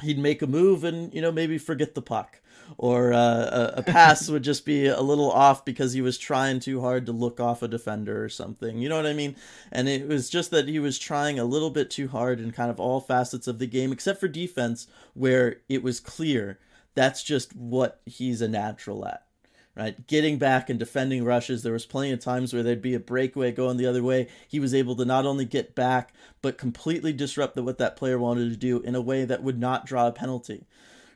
he'd 0.02 0.18
make 0.18 0.42
a 0.42 0.46
move 0.46 0.82
and 0.82 1.14
you 1.14 1.22
know 1.22 1.30
maybe 1.30 1.56
forget 1.56 1.94
the 1.94 2.02
puck 2.02 2.40
or 2.78 3.12
uh, 3.12 3.72
a, 3.76 3.78
a, 3.78 3.82
pass 3.82 4.28
would 4.28 4.42
just 4.42 4.64
be 4.64 4.86
a 4.86 5.00
little 5.00 5.30
off 5.30 5.64
because 5.64 5.92
he 5.92 6.00
was 6.00 6.18
trying 6.18 6.60
too 6.60 6.80
hard 6.80 7.06
to 7.06 7.12
look 7.12 7.40
off 7.40 7.62
a 7.62 7.68
defender 7.68 8.22
or 8.22 8.28
something. 8.28 8.78
You 8.78 8.88
know 8.88 8.96
what 8.96 9.06
I 9.06 9.12
mean? 9.12 9.36
And 9.70 9.88
it 9.88 10.08
was 10.08 10.28
just 10.28 10.50
that 10.50 10.68
he 10.68 10.78
was 10.78 10.98
trying 10.98 11.38
a 11.38 11.44
little 11.44 11.70
bit 11.70 11.90
too 11.90 12.08
hard 12.08 12.40
in 12.40 12.50
kind 12.52 12.70
of 12.70 12.80
all 12.80 13.00
facets 13.00 13.46
of 13.46 13.58
the 13.58 13.66
game, 13.66 13.92
except 13.92 14.20
for 14.20 14.28
defense, 14.28 14.86
where 15.14 15.58
it 15.68 15.82
was 15.82 16.00
clear 16.00 16.58
that's 16.94 17.22
just 17.22 17.54
what 17.54 18.00
he's 18.06 18.40
a 18.40 18.48
natural 18.48 19.06
at. 19.06 19.22
Right, 19.76 20.06
getting 20.06 20.38
back 20.38 20.70
and 20.70 20.78
defending 20.78 21.24
rushes. 21.24 21.64
There 21.64 21.72
was 21.72 21.84
plenty 21.84 22.12
of 22.12 22.20
times 22.20 22.54
where 22.54 22.62
there'd 22.62 22.80
be 22.80 22.94
a 22.94 23.00
breakaway 23.00 23.50
going 23.50 23.76
the 23.76 23.88
other 23.88 24.04
way. 24.04 24.28
He 24.46 24.60
was 24.60 24.72
able 24.72 24.94
to 24.94 25.04
not 25.04 25.26
only 25.26 25.44
get 25.44 25.74
back, 25.74 26.12
but 26.42 26.58
completely 26.58 27.12
disrupt 27.12 27.56
what 27.56 27.78
that 27.78 27.96
player 27.96 28.16
wanted 28.16 28.50
to 28.50 28.56
do 28.56 28.78
in 28.82 28.94
a 28.94 29.00
way 29.00 29.24
that 29.24 29.42
would 29.42 29.58
not 29.58 29.84
draw 29.84 30.06
a 30.06 30.12
penalty 30.12 30.68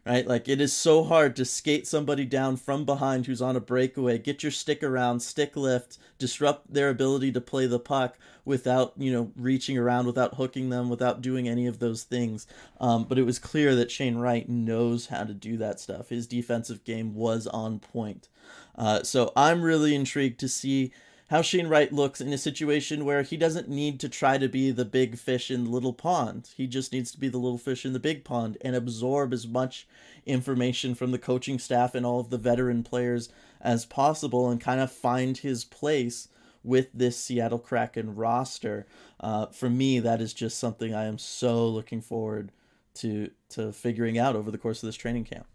right? 0.08 0.26
Like 0.26 0.48
it 0.48 0.60
is 0.60 0.72
so 0.72 1.04
hard 1.04 1.36
to 1.36 1.44
skate 1.44 1.86
somebody 1.86 2.24
down 2.24 2.56
from 2.56 2.86
behind 2.86 3.26
who's 3.26 3.42
on 3.42 3.56
a 3.56 3.60
breakaway, 3.60 4.18
get 4.18 4.42
your 4.42 4.50
stick 4.52 4.82
around, 4.82 5.20
stick 5.20 5.54
lift, 5.54 5.98
disrupt 6.18 6.72
their 6.72 6.88
ability 6.88 7.30
to 7.32 7.40
play 7.42 7.66
the 7.66 7.78
puck 7.78 8.16
without, 8.44 8.94
you 8.96 9.12
know, 9.12 9.30
reaching 9.36 9.76
around, 9.76 10.06
without 10.06 10.36
hooking 10.36 10.70
them, 10.70 10.88
without 10.88 11.20
doing 11.20 11.46
any 11.46 11.66
of 11.66 11.78
those 11.78 12.04
things. 12.04 12.46
Um, 12.80 13.04
but 13.04 13.18
it 13.18 13.24
was 13.24 13.38
clear 13.38 13.74
that 13.74 13.90
Shane 13.90 14.16
Wright 14.16 14.48
knows 14.48 15.08
how 15.08 15.24
to 15.24 15.34
do 15.34 15.58
that 15.58 15.78
stuff. 15.78 16.08
His 16.08 16.26
defensive 16.26 16.84
game 16.84 17.14
was 17.14 17.46
on 17.46 17.78
point. 17.78 18.28
Uh, 18.74 19.02
so 19.02 19.32
I'm 19.36 19.60
really 19.60 19.94
intrigued 19.94 20.40
to 20.40 20.48
see 20.48 20.92
how 21.28 21.42
Shane 21.42 21.68
Wright 21.68 21.92
looks 21.92 22.20
in 22.20 22.32
a 22.32 22.38
situation 22.38 23.04
where 23.04 23.22
he 23.22 23.36
doesn't 23.36 23.68
need 23.68 24.00
to 24.00 24.08
try 24.08 24.38
to 24.38 24.48
be 24.48 24.70
the 24.70 24.84
big 24.84 25.18
fish 25.18 25.50
in 25.50 25.64
the 25.64 25.70
little 25.70 25.92
pond. 25.92 26.50
He 26.56 26.66
just 26.66 26.92
needs 26.92 27.10
to 27.12 27.20
be 27.20 27.28
the 27.28 27.38
little 27.38 27.58
fish 27.58 27.84
in 27.84 27.92
the 27.92 28.00
big 28.00 28.24
pond 28.24 28.56
and 28.62 28.74
absorb 28.74 29.32
as 29.32 29.46
much 29.46 29.86
information 30.24 30.94
from 30.94 31.10
the 31.10 31.18
coaching 31.18 31.58
staff 31.58 31.94
and 31.94 32.06
all 32.06 32.20
of 32.20 32.30
the 32.30 32.38
veteran 32.38 32.82
players 32.82 33.28
as 33.60 33.84
possible 33.84 34.50
and 34.50 34.60
kind 34.60 34.80
of 34.80 34.90
find 34.90 35.38
his 35.38 35.64
place 35.64 36.28
with 36.64 36.88
this 36.94 37.18
Seattle 37.18 37.58
Kraken 37.58 38.14
roster. 38.14 38.86
Uh, 39.20 39.46
for 39.46 39.68
me, 39.68 40.00
that 40.00 40.20
is 40.22 40.32
just 40.32 40.58
something 40.58 40.94
I 40.94 41.04
am 41.04 41.18
so 41.18 41.66
looking 41.68 42.00
forward 42.00 42.52
to 42.94 43.30
to 43.50 43.72
figuring 43.72 44.18
out 44.18 44.34
over 44.34 44.50
the 44.50 44.58
course 44.58 44.82
of 44.82 44.88
this 44.88 44.96
training 44.96 45.24
camp. 45.24 45.46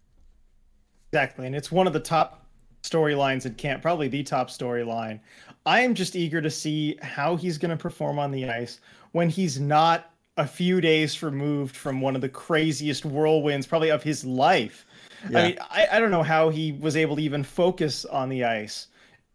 Exactly, 1.12 1.46
and 1.46 1.54
it's 1.54 1.70
one 1.70 1.86
of 1.86 1.92
the 1.92 2.00
top 2.00 2.46
storylines 2.84 3.46
in 3.46 3.54
camp, 3.54 3.82
probably 3.82 4.08
the 4.08 4.22
top 4.22 4.48
storyline. 4.50 5.20
I 5.66 5.80
am 5.80 5.94
just 5.94 6.16
eager 6.16 6.42
to 6.42 6.50
see 6.50 6.98
how 7.00 7.36
he's 7.36 7.58
going 7.58 7.70
to 7.70 7.76
perform 7.76 8.18
on 8.18 8.30
the 8.30 8.48
ice 8.48 8.80
when 9.12 9.30
he's 9.30 9.58
not 9.58 10.10
a 10.36 10.46
few 10.46 10.80
days 10.80 11.22
removed 11.22 11.76
from 11.76 12.00
one 12.00 12.14
of 12.14 12.20
the 12.20 12.28
craziest 12.28 13.04
whirlwinds, 13.04 13.66
probably 13.66 13.90
of 13.90 14.02
his 14.02 14.24
life. 14.24 14.84
Yeah. 15.30 15.38
I 15.38 15.42
mean, 15.46 15.58
I, 15.70 15.86
I 15.92 16.00
don't 16.00 16.10
know 16.10 16.22
how 16.22 16.50
he 16.50 16.72
was 16.72 16.96
able 16.96 17.16
to 17.16 17.22
even 17.22 17.44
focus 17.44 18.04
on 18.04 18.28
the 18.28 18.44
ice 18.44 18.88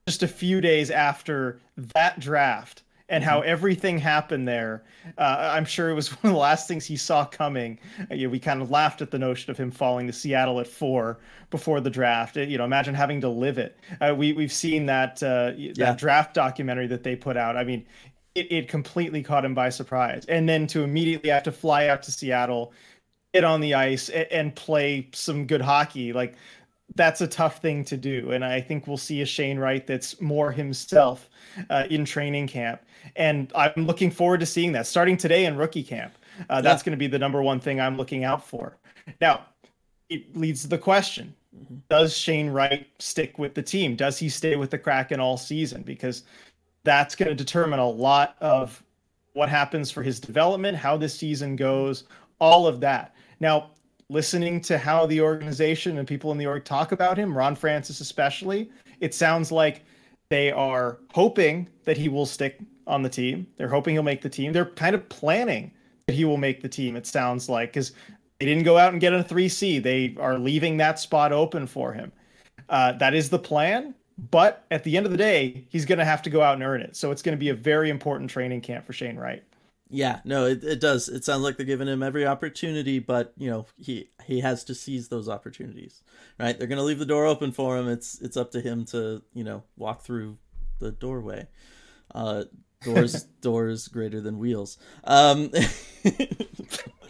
just 0.07 0.23
a 0.23 0.27
few 0.27 0.59
days 0.61 0.91
after 0.91 1.59
that 1.77 2.19
draft 2.19 2.83
and 3.09 3.23
how 3.23 3.39
mm-hmm. 3.39 3.49
everything 3.49 3.97
happened 3.97 4.47
there. 4.47 4.83
Uh, 5.17 5.51
I'm 5.53 5.65
sure 5.65 5.89
it 5.89 5.95
was 5.95 6.09
one 6.23 6.29
of 6.29 6.33
the 6.33 6.39
last 6.39 6.67
things 6.67 6.85
he 6.85 6.95
saw 6.95 7.25
coming. 7.25 7.79
Uh, 8.09 8.15
you 8.15 8.27
know, 8.27 8.31
we 8.31 8.39
kind 8.39 8.61
of 8.61 8.71
laughed 8.71 9.01
at 9.01 9.11
the 9.11 9.19
notion 9.19 9.51
of 9.51 9.57
him 9.57 9.71
falling 9.71 10.07
to 10.07 10.13
Seattle 10.13 10.59
at 10.59 10.67
four 10.67 11.19
before 11.49 11.81
the 11.81 11.89
draft. 11.89 12.37
Uh, 12.37 12.41
you 12.41 12.57
know, 12.57 12.65
imagine 12.65 12.93
having 12.93 13.21
to 13.21 13.29
live 13.29 13.57
it. 13.57 13.77
Uh, 13.99 14.13
we 14.15 14.33
we've 14.33 14.53
seen 14.53 14.85
that 14.85 15.21
uh, 15.23 15.51
yeah. 15.57 15.73
that 15.75 15.97
draft 15.97 16.33
documentary 16.33 16.87
that 16.87 17.03
they 17.03 17.15
put 17.15 17.35
out. 17.35 17.57
I 17.57 17.63
mean, 17.63 17.85
it, 18.35 18.51
it 18.51 18.67
completely 18.67 19.23
caught 19.23 19.43
him 19.43 19.53
by 19.53 19.69
surprise. 19.69 20.25
And 20.27 20.47
then 20.47 20.67
to 20.67 20.83
immediately 20.83 21.29
have 21.29 21.43
to 21.43 21.51
fly 21.51 21.87
out 21.87 22.03
to 22.03 22.11
Seattle, 22.11 22.73
get 23.33 23.43
on 23.43 23.61
the 23.61 23.73
ice, 23.73 24.09
and, 24.09 24.27
and 24.31 24.55
play 24.55 25.09
some 25.13 25.47
good 25.47 25.61
hockey, 25.61 26.13
like 26.13 26.35
that's 26.95 27.21
a 27.21 27.27
tough 27.27 27.61
thing 27.61 27.83
to 27.85 27.97
do. 27.97 28.31
And 28.31 28.43
I 28.43 28.61
think 28.61 28.87
we'll 28.87 28.97
see 28.97 29.21
a 29.21 29.25
Shane 29.25 29.59
Wright 29.59 29.85
that's 29.85 30.19
more 30.21 30.51
himself 30.51 31.29
uh, 31.69 31.85
in 31.89 32.05
training 32.05 32.47
camp. 32.47 32.81
And 33.15 33.51
I'm 33.55 33.85
looking 33.85 34.11
forward 34.11 34.39
to 34.41 34.45
seeing 34.45 34.71
that 34.73 34.87
starting 34.87 35.17
today 35.17 35.45
in 35.45 35.55
rookie 35.57 35.83
camp. 35.83 36.13
Uh, 36.49 36.61
that's 36.61 36.81
yeah. 36.81 36.85
going 36.85 36.91
to 36.91 36.97
be 36.97 37.07
the 37.07 37.19
number 37.19 37.41
one 37.41 37.59
thing 37.59 37.79
I'm 37.79 37.97
looking 37.97 38.23
out 38.23 38.45
for. 38.45 38.77
Now, 39.21 39.45
it 40.09 40.35
leads 40.35 40.61
to 40.63 40.67
the 40.67 40.77
question 40.77 41.33
mm-hmm. 41.55 41.75
Does 41.89 42.15
Shane 42.15 42.49
Wright 42.49 42.87
stick 42.99 43.37
with 43.37 43.53
the 43.53 43.63
team? 43.63 43.95
Does 43.95 44.17
he 44.17 44.29
stay 44.29 44.55
with 44.55 44.71
the 44.71 44.77
Kraken 44.77 45.19
all 45.19 45.37
season? 45.37 45.83
Because 45.83 46.23
that's 46.83 47.15
going 47.15 47.29
to 47.29 47.35
determine 47.35 47.79
a 47.79 47.89
lot 47.89 48.35
of 48.41 48.81
what 49.33 49.49
happens 49.49 49.91
for 49.91 50.01
his 50.01 50.19
development, 50.19 50.77
how 50.77 50.97
this 50.97 51.13
season 51.13 51.55
goes, 51.55 52.05
all 52.39 52.67
of 52.67 52.79
that. 52.81 53.15
Now, 53.39 53.71
listening 54.09 54.59
to 54.61 54.77
how 54.77 55.05
the 55.05 55.21
organization 55.21 55.97
and 55.99 56.07
people 56.07 56.31
in 56.31 56.37
the 56.37 56.45
org 56.45 56.65
talk 56.65 56.91
about 56.91 57.17
him, 57.17 57.37
Ron 57.37 57.55
Francis 57.55 57.99
especially, 57.99 58.71
it 58.99 59.13
sounds 59.13 59.51
like 59.51 59.83
they 60.29 60.51
are 60.51 60.99
hoping 61.13 61.69
that 61.85 61.97
he 61.97 62.09
will 62.09 62.25
stick 62.25 62.59
on 62.87 63.03
the 63.03 63.09
team. 63.09 63.47
They're 63.57 63.69
hoping 63.69 63.95
he'll 63.95 64.03
make 64.03 64.21
the 64.21 64.29
team. 64.29 64.51
They're 64.51 64.65
kind 64.65 64.95
of 64.95 65.07
planning 65.09 65.71
that 66.07 66.13
he 66.13 66.25
will 66.25 66.37
make 66.37 66.61
the 66.61 66.69
team, 66.69 66.95
it 66.95 67.05
sounds 67.05 67.49
like, 67.49 67.69
because 67.69 67.91
they 68.39 68.45
didn't 68.45 68.63
go 68.63 68.77
out 68.77 68.93
and 68.93 69.01
get 69.01 69.13
a 69.13 69.23
3C. 69.23 69.81
They 69.81 70.15
are 70.19 70.39
leaving 70.39 70.77
that 70.77 70.99
spot 70.99 71.31
open 71.31 71.67
for 71.67 71.93
him. 71.93 72.11
Uh, 72.67 72.93
that 72.93 73.13
is 73.13 73.29
the 73.29 73.39
plan. 73.39 73.93
But 74.31 74.65
at 74.69 74.83
the 74.83 74.97
end 74.97 75.05
of 75.05 75.11
the 75.11 75.17
day, 75.17 75.65
he's 75.69 75.85
going 75.85 75.99
to 75.99 76.05
have 76.05 76.21
to 76.23 76.29
go 76.29 76.41
out 76.41 76.55
and 76.55 76.63
earn 76.63 76.81
it. 76.81 76.95
So 76.95 77.11
it's 77.11 77.21
going 77.21 77.37
to 77.37 77.39
be 77.39 77.49
a 77.49 77.53
very 77.53 77.89
important 77.89 78.29
training 78.29 78.61
camp 78.61 78.85
for 78.85 78.91
Shane 78.91 79.17
Wright. 79.17 79.43
Yeah, 79.89 80.19
no, 80.23 80.45
it, 80.45 80.63
it 80.63 80.79
does. 80.79 81.09
It 81.09 81.25
sounds 81.25 81.41
like 81.41 81.57
they're 81.57 81.65
giving 81.65 81.87
him 81.87 82.03
every 82.03 82.25
opportunity, 82.25 82.99
but 82.99 83.33
you 83.37 83.49
know 83.49 83.65
he 83.77 84.09
he 84.23 84.41
has 84.41 84.63
to 84.65 84.75
seize 84.75 85.07
those 85.07 85.27
opportunities, 85.27 86.03
right? 86.39 86.57
They're 86.57 86.67
gonna 86.67 86.83
leave 86.83 86.99
the 86.99 87.05
door 87.05 87.25
open 87.25 87.51
for 87.51 87.75
him. 87.75 87.87
It's 87.89 88.21
it's 88.21 88.37
up 88.37 88.51
to 88.51 88.61
him 88.61 88.85
to 88.85 89.23
you 89.33 89.43
know 89.43 89.63
walk 89.77 90.03
through 90.03 90.37
the 90.77 90.91
doorway. 90.91 91.47
Uh, 92.13 92.43
doors 92.83 93.23
doors 93.41 93.87
greater 93.87 94.21
than 94.21 94.37
wheels. 94.37 94.77
Um, 95.05 95.51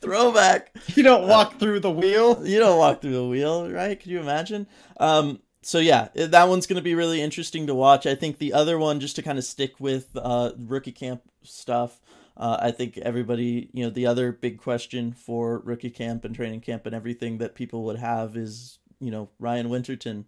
throwback. 0.00 0.74
You 0.94 1.02
don't 1.02 1.28
walk 1.28 1.54
uh, 1.54 1.58
through 1.58 1.80
the 1.80 1.90
wheel. 1.90 2.46
You 2.46 2.58
don't 2.60 2.78
walk 2.78 3.02
through 3.02 3.12
the 3.14 3.26
wheel, 3.26 3.70
right? 3.70 3.98
Could 3.98 4.10
you 4.10 4.20
imagine? 4.20 4.66
Um, 4.98 5.40
so 5.64 5.78
yeah, 5.78 6.08
that 6.14 6.48
one's 6.48 6.66
going 6.66 6.76
to 6.76 6.82
be 6.82 6.94
really 6.94 7.22
interesting 7.22 7.66
to 7.66 7.74
watch. 7.74 8.06
I 8.06 8.14
think 8.14 8.38
the 8.38 8.52
other 8.52 8.78
one, 8.78 9.00
just 9.00 9.16
to 9.16 9.22
kind 9.22 9.38
of 9.38 9.44
stick 9.44 9.80
with 9.80 10.08
uh, 10.16 10.52
rookie 10.58 10.92
camp 10.92 11.22
stuff, 11.42 12.00
uh, 12.36 12.58
I 12.60 12.70
think 12.70 12.98
everybody, 12.98 13.70
you 13.72 13.84
know, 13.84 13.90
the 13.90 14.06
other 14.06 14.32
big 14.32 14.58
question 14.58 15.12
for 15.12 15.60
rookie 15.60 15.90
camp 15.90 16.24
and 16.24 16.34
training 16.34 16.60
camp 16.60 16.84
and 16.86 16.94
everything 16.94 17.38
that 17.38 17.54
people 17.54 17.84
would 17.84 17.98
have 17.98 18.36
is, 18.36 18.78
you 19.00 19.10
know, 19.10 19.28
Ryan 19.38 19.68
Winterton. 19.68 20.26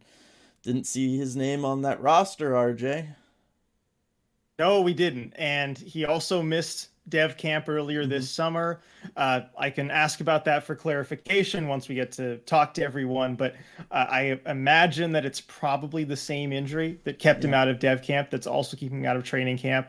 Didn't 0.62 0.86
see 0.86 1.16
his 1.16 1.36
name 1.36 1.64
on 1.64 1.82
that 1.82 2.00
roster, 2.00 2.52
RJ. 2.52 3.14
No, 4.58 4.80
we 4.80 4.94
didn't. 4.94 5.34
And 5.36 5.76
he 5.76 6.04
also 6.04 6.42
missed 6.42 6.88
dev 7.08 7.36
camp 7.36 7.68
earlier 7.68 8.02
mm-hmm. 8.02 8.10
this 8.10 8.30
summer. 8.30 8.80
Uh, 9.16 9.42
I 9.58 9.70
can 9.70 9.90
ask 9.90 10.20
about 10.20 10.44
that 10.46 10.64
for 10.64 10.74
clarification 10.74 11.68
once 11.68 11.88
we 11.88 11.94
get 11.94 12.12
to 12.12 12.38
talk 12.38 12.74
to 12.74 12.82
everyone, 12.82 13.36
but 13.36 13.54
uh, 13.90 14.06
I 14.08 14.40
imagine 14.46 15.12
that 15.12 15.24
it's 15.24 15.40
probably 15.40 16.04
the 16.04 16.16
same 16.16 16.52
injury 16.52 16.98
that 17.04 17.18
kept 17.18 17.42
yeah. 17.42 17.48
him 17.48 17.54
out 17.54 17.68
of 17.68 17.78
dev 17.78 18.02
camp 18.02 18.30
that's 18.30 18.46
also 18.46 18.76
keeping 18.76 19.00
him 19.00 19.06
out 19.06 19.16
of 19.16 19.24
training 19.24 19.58
camp. 19.58 19.88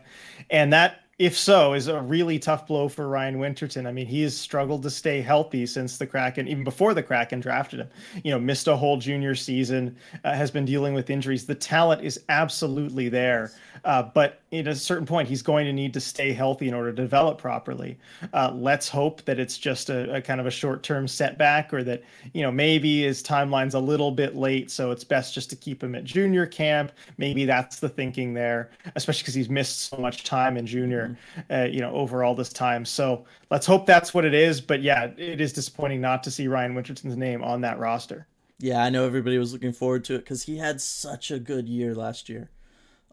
And 0.50 0.72
that 0.74 1.02
if 1.20 1.36
so, 1.36 1.74
is 1.74 1.88
a 1.88 2.00
really 2.00 2.38
tough 2.38 2.68
blow 2.68 2.88
for 2.88 3.08
Ryan 3.08 3.40
Winterton. 3.40 3.88
I 3.88 3.92
mean, 3.92 4.06
he 4.06 4.22
has 4.22 4.38
struggled 4.38 4.84
to 4.84 4.90
stay 4.92 5.22
healthy 5.22 5.66
since 5.66 5.98
the 5.98 6.06
Kraken, 6.06 6.48
even 6.48 6.64
before 6.64 6.94
the 6.94 7.02
Kraken 7.02 7.40
drafted 7.40 7.80
him. 7.80 7.90
You 8.24 8.32
know, 8.32 8.40
missed 8.40 8.68
a 8.68 8.76
whole 8.76 8.98
junior 8.98 9.34
season, 9.34 9.96
uh, 10.24 10.34
has 10.34 10.52
been 10.52 10.66
dealing 10.66 10.94
with 10.94 11.10
injuries. 11.10 11.46
The 11.46 11.56
talent 11.56 12.04
is 12.04 12.20
absolutely 12.30 13.10
there, 13.10 13.52
uh, 13.84 14.04
but 14.04 14.42
at 14.54 14.68
a 14.68 14.76
certain 14.76 15.06
point, 15.06 15.28
he's 15.28 15.42
going 15.42 15.66
to 15.66 15.74
need 15.74 15.94
to 15.94 16.00
stay 16.00 16.34
healthy 16.34 16.68
in 16.68 16.74
order 16.74 16.92
to 16.92 17.02
develop 17.02 17.38
properly. 17.38 17.98
Uh, 18.34 18.52
let's 18.54 18.88
hope 18.88 19.24
that 19.26 19.40
it's 19.40 19.58
just 19.58 19.90
a, 19.90 20.16
a 20.16 20.22
kind 20.22 20.40
of 20.40 20.46
a 20.46 20.52
short-term 20.52 21.08
setback, 21.08 21.74
or 21.74 21.84
that 21.84 22.04
you 22.34 22.44
know 22.44 22.52
maybe 22.52 23.02
his 23.02 23.24
timeline's 23.24 23.74
a 23.74 23.80
little 23.80 24.12
bit 24.12 24.36
late, 24.36 24.70
so 24.70 24.92
it's 24.92 25.04
best 25.04 25.34
just 25.34 25.50
to 25.50 25.56
keep 25.56 25.84
him 25.84 25.96
at 25.96 26.04
junior 26.04 26.46
camp. 26.46 26.92
Maybe 27.18 27.46
that's 27.46 27.80
the 27.80 27.90
thinking 27.90 28.36
there, 28.36 28.70
especially 28.96 29.24
because 29.24 29.34
he's 29.34 29.50
missed 29.50 29.80
so 29.90 29.98
much 29.98 30.24
time 30.24 30.58
in 30.58 30.68
junior, 30.68 31.07
mm-hmm. 31.10 31.54
uh, 31.54 31.66
you 31.66 31.82
know, 31.82 31.94
over 31.94 32.24
all 32.24 32.36
this 32.36 32.52
time. 32.54 32.86
So 32.86 33.26
let's 33.50 33.66
hope 33.66 33.86
that's 33.86 34.14
what 34.14 34.26
it 34.26 34.34
is. 34.34 34.62
But 34.62 34.82
yeah, 34.82 35.12
it 35.18 35.42
is 35.42 35.54
disappointing 35.54 36.02
not 36.02 36.24
to 36.24 36.32
see 36.32 36.48
Ryan 36.48 36.76
Winterton's 36.76 37.18
name 37.18 37.44
on 37.44 37.62
that 37.62 37.80
roster. 37.80 38.28
Yeah, 38.60 38.84
I 38.84 38.90
know 38.90 39.06
everybody 39.06 39.38
was 39.38 39.54
looking 39.54 39.74
forward 39.74 40.04
to 40.06 40.16
it 40.16 40.20
because 40.20 40.44
he 40.44 40.58
had 40.58 40.82
such 40.82 41.30
a 41.30 41.40
good 41.40 41.70
year 41.70 41.94
last 41.94 42.28
year 42.28 42.50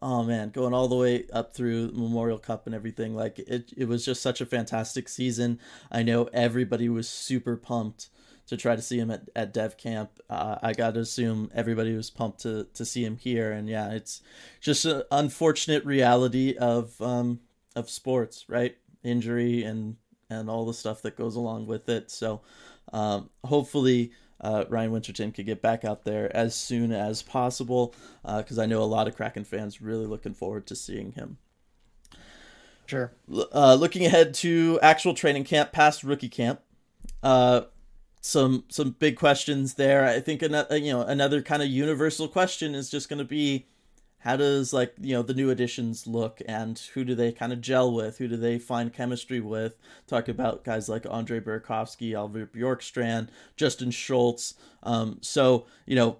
oh 0.04 0.22
man, 0.22 0.50
going 0.50 0.74
all 0.74 0.86
the 0.86 0.94
way 0.94 1.24
up 1.32 1.54
through 1.54 1.90
Memorial 1.92 2.38
Cup 2.38 2.66
and 2.66 2.74
everything. 2.74 3.16
Like 3.16 3.38
it, 3.38 3.72
it 3.74 3.88
was 3.88 4.04
just 4.04 4.20
such 4.20 4.42
a 4.42 4.46
fantastic 4.46 5.08
season. 5.08 5.58
I 5.90 6.02
know 6.02 6.28
everybody 6.32 6.90
was 6.90 7.08
super 7.08 7.56
pumped 7.56 8.10
to 8.46 8.56
try 8.58 8.76
to 8.76 8.82
see 8.82 8.98
him 8.98 9.10
at, 9.10 9.30
at 9.34 9.54
Dev 9.54 9.78
Camp. 9.78 10.10
Uh, 10.28 10.58
I 10.62 10.74
got 10.74 10.94
to 10.94 11.00
assume 11.00 11.50
everybody 11.54 11.96
was 11.96 12.10
pumped 12.10 12.40
to, 12.40 12.64
to 12.74 12.84
see 12.84 13.02
him 13.02 13.16
here. 13.16 13.50
And 13.50 13.66
yeah, 13.66 13.92
it's 13.92 14.20
just 14.60 14.84
an 14.84 15.04
unfortunate 15.10 15.84
reality 15.86 16.54
of 16.54 17.00
um, 17.00 17.40
of 17.74 17.90
sports, 17.90 18.44
right? 18.48 18.76
Injury 19.02 19.64
and 19.64 19.96
and 20.30 20.48
all 20.48 20.64
the 20.64 20.74
stuff 20.74 21.02
that 21.02 21.16
goes 21.16 21.36
along 21.36 21.66
with 21.66 21.88
it. 21.88 22.10
So 22.10 22.40
um, 22.92 23.30
hopefully 23.44 24.12
uh, 24.40 24.64
Ryan 24.68 24.92
Winterton 24.92 25.32
could 25.32 25.46
get 25.46 25.62
back 25.62 25.84
out 25.84 26.04
there 26.04 26.34
as 26.34 26.54
soon 26.54 26.92
as 26.92 27.22
possible 27.22 27.94
because 28.22 28.58
uh, 28.58 28.62
I 28.62 28.66
know 28.66 28.82
a 28.82 28.84
lot 28.84 29.08
of 29.08 29.16
Kraken 29.16 29.44
fans 29.44 29.80
really 29.80 30.06
looking 30.06 30.34
forward 30.34 30.66
to 30.66 30.76
seeing 30.76 31.12
him. 31.12 31.38
Sure. 32.86 33.12
Uh, 33.52 33.74
looking 33.74 34.04
ahead 34.04 34.34
to 34.34 34.78
actual 34.82 35.14
training 35.14 35.44
camp, 35.44 35.72
past 35.72 36.04
rookie 36.04 36.28
camp, 36.28 36.60
uh, 37.22 37.62
some 38.20 38.64
some 38.68 38.90
big 38.98 39.16
questions 39.16 39.74
there. 39.74 40.06
I 40.06 40.20
think 40.20 40.42
another 40.42 40.76
you 40.76 40.92
know 40.92 41.02
another 41.02 41.42
kind 41.42 41.62
of 41.62 41.68
universal 41.68 42.28
question 42.28 42.74
is 42.74 42.90
just 42.90 43.08
going 43.08 43.18
to 43.18 43.24
be 43.24 43.66
how 44.24 44.36
does 44.36 44.72
like 44.72 44.94
you 45.00 45.14
know 45.14 45.22
the 45.22 45.34
new 45.34 45.50
additions 45.50 46.06
look 46.06 46.40
and 46.48 46.78
who 46.94 47.04
do 47.04 47.14
they 47.14 47.30
kind 47.30 47.52
of 47.52 47.60
gel 47.60 47.92
with 47.92 48.16
who 48.16 48.26
do 48.26 48.38
they 48.38 48.58
find 48.58 48.92
chemistry 48.92 49.38
with? 49.38 49.76
Talk 50.06 50.28
about 50.28 50.64
guys 50.64 50.88
like 50.88 51.06
andre 51.08 51.40
burakovsky 51.40 52.18
oliver 52.18 52.46
bjorkstrand 52.46 53.28
justin 53.56 53.90
schultz. 53.90 54.54
Um, 54.82 55.18
so 55.20 55.66
you 55.84 55.94
know 55.94 56.16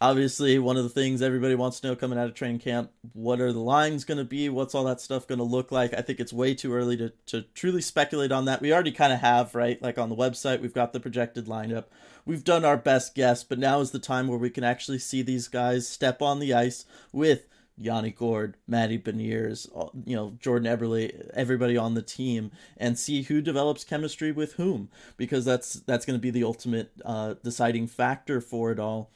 obviously 0.00 0.58
one 0.58 0.76
of 0.76 0.84
the 0.84 0.88
things 0.88 1.20
everybody 1.20 1.54
wants 1.54 1.80
to 1.80 1.86
know 1.86 1.96
coming 1.96 2.18
out 2.18 2.26
of 2.26 2.34
training 2.34 2.58
camp 2.58 2.90
what 3.12 3.40
are 3.40 3.52
the 3.52 3.58
lines 3.58 4.04
going 4.04 4.18
to 4.18 4.24
be? 4.24 4.48
What's 4.48 4.74
all 4.74 4.84
that 4.84 5.00
stuff 5.00 5.26
going 5.26 5.38
to 5.38 5.44
look 5.44 5.72
like? 5.72 5.92
I 5.94 6.02
think 6.02 6.20
it's 6.20 6.32
way 6.32 6.54
too 6.54 6.72
early 6.72 6.96
to, 6.98 7.12
to 7.26 7.42
truly 7.54 7.80
speculate 7.80 8.32
on 8.32 8.44
that. 8.44 8.60
We 8.60 8.72
already 8.72 8.92
kind 8.92 9.12
of 9.12 9.20
have 9.20 9.54
right? 9.54 9.80
Like 9.82 9.98
on 9.98 10.08
the 10.08 10.16
website 10.16 10.60
we've 10.60 10.74
got 10.74 10.92
the 10.92 11.00
projected 11.00 11.46
lineup. 11.46 11.84
We've 12.24 12.44
done 12.44 12.64
our 12.64 12.76
best 12.76 13.14
guess 13.14 13.44
but 13.44 13.58
now 13.58 13.80
is 13.80 13.90
the 13.90 13.98
time 13.98 14.28
where 14.28 14.38
we 14.38 14.50
can 14.50 14.64
actually 14.64 14.98
see 14.98 15.22
these 15.22 15.48
guys 15.48 15.88
step 15.88 16.22
on 16.22 16.38
the 16.38 16.54
ice 16.54 16.84
with 17.12 17.46
Yanni 17.80 18.10
Gourde, 18.10 18.56
Matty 18.66 18.98
Beniers, 18.98 19.68
you 20.04 20.16
know, 20.16 20.36
Jordan 20.40 20.76
Eberle, 20.76 21.30
everybody 21.32 21.76
on 21.76 21.94
the 21.94 22.02
team, 22.02 22.50
and 22.76 22.98
see 22.98 23.22
who 23.22 23.40
develops 23.40 23.84
chemistry 23.84 24.32
with 24.32 24.54
whom, 24.54 24.88
because 25.16 25.44
that's 25.44 25.74
that's 25.74 26.04
going 26.04 26.18
to 26.18 26.22
be 26.22 26.30
the 26.30 26.44
ultimate 26.44 26.90
uh, 27.04 27.34
deciding 27.44 27.86
factor 27.86 28.40
for 28.40 28.72
it 28.72 28.80
all. 28.80 29.10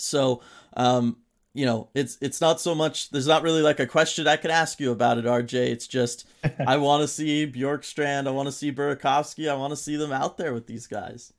So, 0.00 0.42
um, 0.76 1.18
you 1.54 1.66
know, 1.66 1.88
it's 1.94 2.18
it's 2.20 2.40
not 2.40 2.60
so 2.60 2.74
much. 2.74 3.10
There's 3.10 3.26
not 3.26 3.42
really 3.42 3.62
like 3.62 3.80
a 3.80 3.86
question 3.86 4.28
I 4.28 4.36
could 4.36 4.50
ask 4.50 4.78
you 4.78 4.92
about 4.92 5.18
it, 5.18 5.24
RJ. 5.24 5.54
It's 5.54 5.86
just 5.86 6.26
I 6.66 6.76
want 6.76 7.02
to 7.02 7.08
see 7.08 7.50
Bjorkstrand, 7.50 8.28
I 8.28 8.30
want 8.30 8.46
to 8.46 8.52
see 8.52 8.72
Burakovsky, 8.72 9.50
I 9.50 9.54
want 9.54 9.72
to 9.72 9.76
see 9.76 9.96
them 9.96 10.12
out 10.12 10.36
there 10.36 10.54
with 10.54 10.66
these 10.66 10.86
guys. 10.86 11.32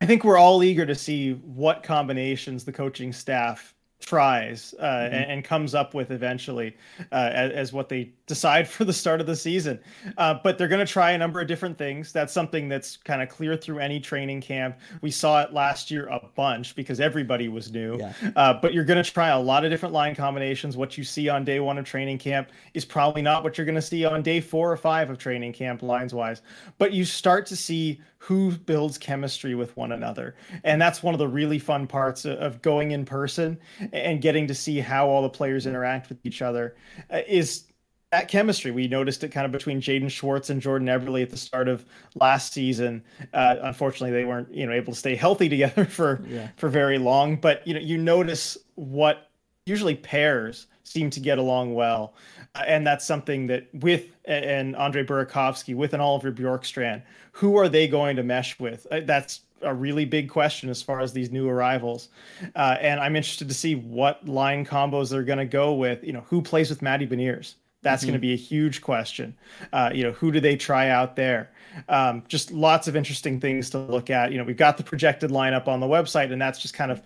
I 0.00 0.06
think 0.06 0.24
we're 0.24 0.38
all 0.38 0.64
eager 0.64 0.84
to 0.84 0.96
see 0.96 1.34
what 1.34 1.84
combinations 1.84 2.64
the 2.64 2.72
coaching 2.72 3.12
staff 3.12 3.71
tries 4.04 4.74
uh, 4.78 4.84
mm-hmm. 4.84 5.14
and, 5.14 5.30
and, 5.30 5.44
comes 5.44 5.74
up 5.74 5.94
with 5.94 6.10
eventually 6.10 6.76
uh, 7.12 7.30
as, 7.32 7.52
as, 7.52 7.72
what 7.72 7.88
they 7.88 8.10
decide 8.26 8.68
for 8.68 8.84
the 8.84 8.92
start 8.92 9.20
of 9.20 9.26
the 9.26 9.36
season. 9.36 9.78
Uh, 10.18 10.34
but 10.42 10.58
they're 10.58 10.68
going 10.68 10.84
to 10.84 10.92
try 10.92 11.12
a 11.12 11.18
number 11.18 11.40
of 11.40 11.46
different 11.46 11.78
things. 11.78 12.12
That's 12.12 12.32
something 12.32 12.68
that's 12.68 12.96
kind 12.96 13.22
of 13.22 13.28
clear 13.28 13.56
through 13.56 13.78
any 13.78 14.00
training 14.00 14.40
camp. 14.40 14.78
We 15.00 15.10
saw 15.10 15.42
it 15.42 15.52
last 15.52 15.90
year 15.90 16.06
a 16.08 16.20
bunch 16.34 16.74
because 16.74 17.00
everybody 17.00 17.48
was 17.48 17.72
new. 17.72 17.98
Yeah. 17.98 18.12
Uh, 18.36 18.54
but 18.54 18.74
you're 18.74 18.84
going 18.84 19.02
to 19.02 19.10
try 19.10 19.28
a 19.28 19.40
lot 19.40 19.64
of 19.64 19.70
different 19.70 19.94
line 19.94 20.14
combinations. 20.14 20.76
What 20.76 20.98
you 20.98 21.04
see 21.04 21.28
on 21.28 21.44
day 21.44 21.60
one 21.60 21.78
of 21.78 21.84
training 21.84 22.18
camp 22.18 22.50
is 22.74 22.84
probably 22.84 23.22
not 23.22 23.44
what 23.44 23.56
you're 23.56 23.64
going 23.64 23.76
to 23.76 23.82
see 23.82 24.04
on 24.04 24.22
day 24.22 24.40
four 24.40 24.70
or 24.70 24.76
five 24.76 25.10
of 25.10 25.18
training 25.18 25.52
camp 25.52 25.82
lines 25.82 26.12
wise. 26.12 26.42
But 26.78 26.92
you 26.92 27.04
start 27.04 27.46
to 27.46 27.56
see 27.56 28.00
who 28.22 28.52
builds 28.52 28.98
chemistry 28.98 29.56
with 29.56 29.76
one 29.76 29.90
another. 29.90 30.36
And 30.62 30.80
that's 30.80 31.02
one 31.02 31.12
of 31.12 31.18
the 31.18 31.26
really 31.26 31.58
fun 31.58 31.88
parts 31.88 32.24
of 32.24 32.62
going 32.62 32.92
in 32.92 33.04
person 33.04 33.58
and 33.92 34.22
getting 34.22 34.46
to 34.46 34.54
see 34.54 34.78
how 34.78 35.08
all 35.08 35.22
the 35.22 35.28
players 35.28 35.66
interact 35.66 36.08
with 36.08 36.24
each 36.24 36.40
other 36.40 36.76
uh, 37.12 37.22
is 37.26 37.64
that 38.12 38.28
chemistry. 38.28 38.70
We 38.70 38.86
noticed 38.86 39.24
it 39.24 39.30
kind 39.30 39.44
of 39.44 39.50
between 39.50 39.80
Jaden 39.80 40.08
Schwartz 40.08 40.50
and 40.50 40.62
Jordan 40.62 40.86
Eberle 40.86 41.20
at 41.20 41.30
the 41.30 41.36
start 41.36 41.66
of 41.66 41.84
last 42.14 42.52
season. 42.52 43.02
Uh, 43.34 43.56
unfortunately, 43.62 44.12
they 44.12 44.24
weren't 44.24 44.54
you 44.54 44.66
know 44.66 44.72
able 44.72 44.92
to 44.92 44.98
stay 44.98 45.16
healthy 45.16 45.48
together 45.56 45.84
for 45.84 46.22
yeah. 46.28 46.48
for 46.56 46.68
very 46.68 46.98
long. 46.98 47.34
But 47.34 47.66
you 47.66 47.74
know 47.74 47.80
you 47.80 47.98
notice 47.98 48.56
what 48.76 49.31
usually 49.66 49.94
pairs 49.94 50.66
seem 50.84 51.10
to 51.10 51.20
get 51.20 51.38
along 51.38 51.74
well, 51.74 52.14
uh, 52.54 52.64
and 52.66 52.86
that's 52.86 53.04
something 53.04 53.46
that 53.46 53.68
with 53.72 54.06
and 54.24 54.76
Andre 54.76 55.04
Burakovsky, 55.04 55.74
with 55.74 55.94
an 55.94 56.00
Oliver 56.00 56.32
Bjorkstrand, 56.32 57.02
who 57.32 57.56
are 57.56 57.68
they 57.68 57.88
going 57.88 58.16
to 58.16 58.22
mesh 58.22 58.58
with? 58.58 58.86
Uh, 58.90 59.00
that's 59.04 59.40
a 59.62 59.74
really 59.74 60.04
big 60.04 60.28
question 60.28 60.68
as 60.68 60.82
far 60.82 61.00
as 61.00 61.12
these 61.12 61.30
new 61.30 61.48
arrivals. 61.48 62.08
Uh, 62.54 62.76
and 62.80 63.00
I'm 63.00 63.16
interested 63.16 63.48
to 63.48 63.54
see 63.54 63.74
what 63.74 64.26
line 64.28 64.66
combos 64.66 65.10
they're 65.10 65.22
going 65.22 65.38
to 65.38 65.44
go 65.44 65.74
with. 65.74 66.02
You 66.04 66.12
know, 66.12 66.24
who 66.28 66.42
plays 66.42 66.68
with 66.70 66.82
Matty 66.82 67.06
Beniers? 67.06 67.54
That's 67.82 68.02
mm-hmm. 68.02 68.10
going 68.10 68.20
to 68.20 68.20
be 68.20 68.32
a 68.32 68.36
huge 68.36 68.80
question. 68.80 69.36
Uh, 69.72 69.90
you 69.92 70.04
know, 70.04 70.12
who 70.12 70.30
do 70.30 70.40
they 70.40 70.56
try 70.56 70.88
out 70.88 71.16
there? 71.16 71.50
Um, 71.88 72.22
just 72.28 72.52
lots 72.52 72.86
of 72.86 72.96
interesting 72.96 73.40
things 73.40 73.70
to 73.70 73.78
look 73.78 74.10
at. 74.10 74.30
You 74.30 74.38
know, 74.38 74.44
we've 74.44 74.56
got 74.56 74.76
the 74.76 74.84
projected 74.84 75.30
lineup 75.30 75.68
on 75.68 75.80
the 75.80 75.86
website, 75.86 76.32
and 76.32 76.40
that's 76.40 76.60
just 76.60 76.74
kind 76.74 76.92
of 76.92 77.02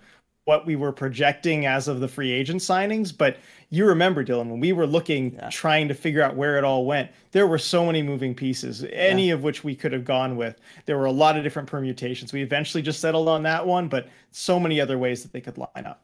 what 0.47 0.65
we 0.65 0.77
were 0.77 0.93
projecting 0.93 1.67
as 1.67 1.89
of 1.89 1.99
the 1.99 2.07
free 2.07 2.31
agent 2.31 2.61
signings. 2.61 3.17
But 3.17 3.37
you 3.69 3.85
remember, 3.85 4.25
Dylan, 4.25 4.49
when 4.49 4.61
we 4.61 4.73
were 4.73 4.87
looking, 4.87 5.35
yeah. 5.35 5.51
trying 5.51 5.89
to 5.89 5.95
figure 5.95 6.23
out 6.23 6.37
where 6.37 6.57
it 6.57 6.63
all 6.63 6.87
went, 6.87 7.11
there 7.33 7.49
were 7.49 7.59
so 7.59 7.85
many 7.85 8.01
moving 8.01 8.33
pieces, 8.33 8.85
any 8.93 9.29
yeah. 9.29 9.35
of 9.35 9.43
which 9.43 9.65
we 9.65 9.75
could 9.75 9.93
have 9.93 10.05
gone 10.05 10.37
with. 10.37 10.61
There 10.87 10.97
were 10.97 11.07
a 11.07 11.13
lot 11.13 11.37
of 11.37 11.43
different 11.43 11.69
permutations. 11.69 12.33
We 12.33 12.43
eventually 12.43 12.81
just 12.81 13.01
settled 13.01 13.29
on 13.29 13.43
that 13.43 13.67
one, 13.67 13.89
but 13.89 14.09
so 14.31 14.61
many 14.61 14.81
other 14.81 14.97
ways 14.97 15.25
that 15.25 15.33
they 15.33 15.41
could 15.41 15.59
line 15.59 15.85
up. 15.85 16.01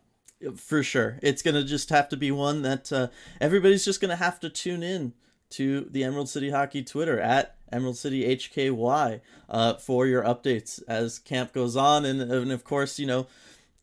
For 0.57 0.83
sure. 0.83 1.21
It's 1.23 1.41
going 1.41 1.55
to 1.55 1.63
just 1.63 1.91
have 1.91 2.09
to 2.09 2.17
be 2.17 2.33
one 2.33 2.63
that 2.63 2.93
uh, 2.93 3.09
everybody's 3.41 3.85
just 3.85 4.01
going 4.01 4.11
to 4.11 4.17
have 4.17 4.41
to 4.41 4.51
tune 4.51 4.83
in 4.83 5.13
to 5.51 5.83
the 5.89 6.03
Emerald 6.03 6.29
City 6.29 6.51
Hockey 6.51 6.83
Twitter 6.83 7.21
at 7.21 7.55
Emerald 7.71 7.97
City 7.97 8.25
HKY 8.37 9.21
uh, 9.49 9.75
for 9.75 10.07
your 10.07 10.25
updates 10.25 10.83
as 10.89 11.21
camp 11.21 11.53
goes 11.53 11.77
on. 11.77 12.05
And, 12.05 12.21
and 12.21 12.51
of 12.51 12.65
course, 12.65 12.99
you 12.99 13.07
know, 13.07 13.29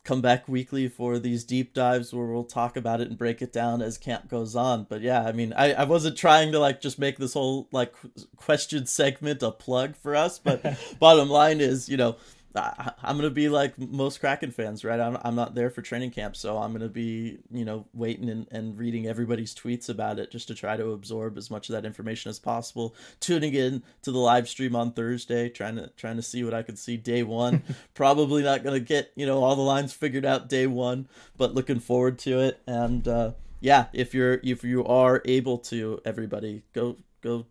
come 0.10 0.22
back 0.22 0.47
weekly 0.47 0.88
for 0.88 1.20
these 1.20 1.43
deep 1.43 1.72
dives 1.72 2.12
where 2.12 2.26
we'll 2.26 2.43
talk 2.43 2.76
about 2.76 2.99
it 2.99 3.07
and 3.07 3.16
break 3.16 3.43
it 3.43 3.53
down 3.53 3.80
as 3.80 3.95
camp 3.95 4.28
goes 4.28 4.55
on. 4.55 4.88
But 4.89 5.01
yeah, 5.01 5.24
I 5.24 5.34
mean, 5.34 5.53
I, 5.55 5.74
I 5.74 5.84
wasn't 5.84 6.18
trying 6.18 6.51
to 6.51 6.60
like 6.60 6.82
just 6.82 6.97
make 6.97 7.18
this 7.20 7.34
whole 7.34 7.68
like 7.72 7.93
question 8.36 8.88
segment 8.88 9.43
a 9.43 9.51
plug 9.51 9.95
for 9.95 10.16
us, 10.16 10.39
but 10.39 10.66
bottom 10.99 11.30
line 11.30 11.62
is, 11.62 11.88
you 11.88 11.95
know, 11.95 12.16
I, 12.56 12.93
am 13.04 13.18
gonna 13.18 13.30
be 13.30 13.47
like 13.47 13.78
most 13.78 14.20
Kraken 14.20 14.52
fans, 14.52 14.84
right? 14.84 15.00
I'm, 15.00 15.18
I'm 15.24 15.36
not 15.36 15.54
there 15.54 15.70
for 15.70 15.82
training 15.82 16.12
camp, 16.12 16.36
so 16.36 16.58
I'm 16.58 16.72
gonna 16.72 16.88
be 16.88 17.38
you 17.52 17.64
know 17.64 17.86
waiting 17.93 18.30
and, 18.30 18.47
and 18.52 18.78
reading 18.78 19.08
everybody's 19.08 19.54
tweets 19.54 19.89
about 19.89 20.18
it 20.18 20.32
just 20.32 20.47
to 20.47 20.56
try 20.56 20.76
to 20.76 20.91
absorb 20.91 21.38
as 21.38 21.52
much 21.52 21.70
of 21.70 21.74
that 21.74 21.86
information 21.86 22.30
as 22.30 22.39
possible. 22.39 22.95
Tuning 23.20 23.54
in 23.54 23.84
to 24.02 24.12
the 24.12 24.18
live 24.18 24.50
stream 24.50 24.76
on 24.76 24.91
Thursday, 24.93 25.50
trying 25.50 25.76
to 25.76 25.89
trying 25.95 26.16
to 26.16 26.24
see 26.24 26.43
what 26.43 26.54
I 26.56 26.64
could 26.64 26.80
see 26.80 26.97
day 26.97 27.22
one. 27.22 27.62
Probably 27.93 28.41
not 28.41 28.64
gonna 28.64 28.80
get 28.80 29.12
you 29.16 29.28
know 29.28 29.43
all 29.43 29.56
the 29.56 29.62
lines 29.62 29.93
figured 29.93 30.26
out 30.26 30.50
day 30.50 30.66
one, 30.66 31.08
but 31.38 31.54
looking 31.54 31.80
forward 31.80 32.18
to 32.20 32.39
it. 32.39 32.62
And 32.66 33.08
uh, 33.08 33.32
yeah, 33.60 33.88
if 33.93 34.16
you're 34.16 34.39
if 34.43 34.64
you 34.64 34.86
are 34.86 35.22
able 35.26 35.60
to, 35.60 36.02
everybody 36.04 36.64
go 36.74 36.97
go 37.22 37.45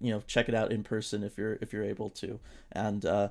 you 0.00 0.10
know 0.12 0.22
check 0.26 0.48
it 0.48 0.54
out 0.54 0.72
in 0.72 0.84
person 0.84 1.24
if 1.24 1.38
you're 1.38 1.54
if 1.62 1.72
you're 1.72 1.82
able 1.82 2.10
to 2.10 2.38
and 2.72 3.06
uh 3.06 3.28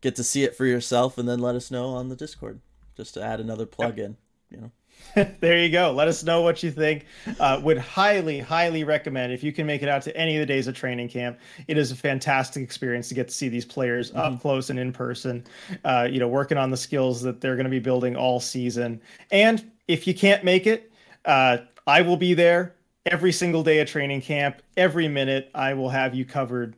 get 0.00 0.16
to 0.16 0.24
see 0.24 0.44
it 0.44 0.56
for 0.56 0.66
yourself 0.66 1.18
and 1.18 1.28
then 1.28 1.40
let 1.40 1.54
us 1.54 1.70
know 1.70 1.88
on 1.90 2.08
the 2.08 2.16
Discord 2.16 2.60
just 2.96 3.14
to 3.14 3.22
add 3.22 3.40
another 3.40 3.66
plug 3.66 3.98
in, 3.98 4.16
you 4.50 4.58
know. 4.58 4.70
there 5.40 5.58
you 5.58 5.70
go. 5.70 5.92
Let 5.92 6.08
us 6.08 6.24
know 6.24 6.42
what 6.42 6.62
you 6.62 6.70
think. 6.70 7.06
Uh, 7.38 7.60
would 7.62 7.78
highly, 7.78 8.38
highly 8.38 8.84
recommend 8.84 9.32
if 9.32 9.42
you 9.42 9.52
can 9.52 9.66
make 9.66 9.82
it 9.82 9.88
out 9.88 10.02
to 10.02 10.16
any 10.16 10.36
of 10.36 10.40
the 10.40 10.46
days 10.46 10.66
of 10.66 10.74
training 10.74 11.08
camp. 11.08 11.38
It 11.68 11.78
is 11.78 11.90
a 11.90 11.96
fantastic 11.96 12.62
experience 12.62 13.08
to 13.08 13.14
get 13.14 13.28
to 13.28 13.34
see 13.34 13.48
these 13.48 13.64
players 13.64 14.10
mm-hmm. 14.10 14.34
up 14.34 14.40
close 14.40 14.70
and 14.70 14.78
in 14.78 14.92
person. 14.92 15.44
Uh, 15.84 16.08
you 16.10 16.18
know, 16.18 16.28
working 16.28 16.58
on 16.58 16.70
the 16.70 16.76
skills 16.76 17.22
that 17.22 17.40
they're 17.40 17.56
going 17.56 17.64
to 17.64 17.70
be 17.70 17.78
building 17.78 18.16
all 18.16 18.40
season. 18.40 19.00
And 19.30 19.70
if 19.88 20.06
you 20.06 20.14
can't 20.14 20.44
make 20.44 20.66
it, 20.66 20.92
uh, 21.24 21.58
I 21.86 22.02
will 22.02 22.16
be 22.16 22.34
there 22.34 22.74
every 23.06 23.32
single 23.32 23.62
day 23.62 23.80
of 23.80 23.88
training 23.88 24.22
camp. 24.22 24.62
Every 24.76 25.08
minute, 25.08 25.50
I 25.54 25.74
will 25.74 25.90
have 25.90 26.14
you 26.14 26.24
covered 26.24 26.76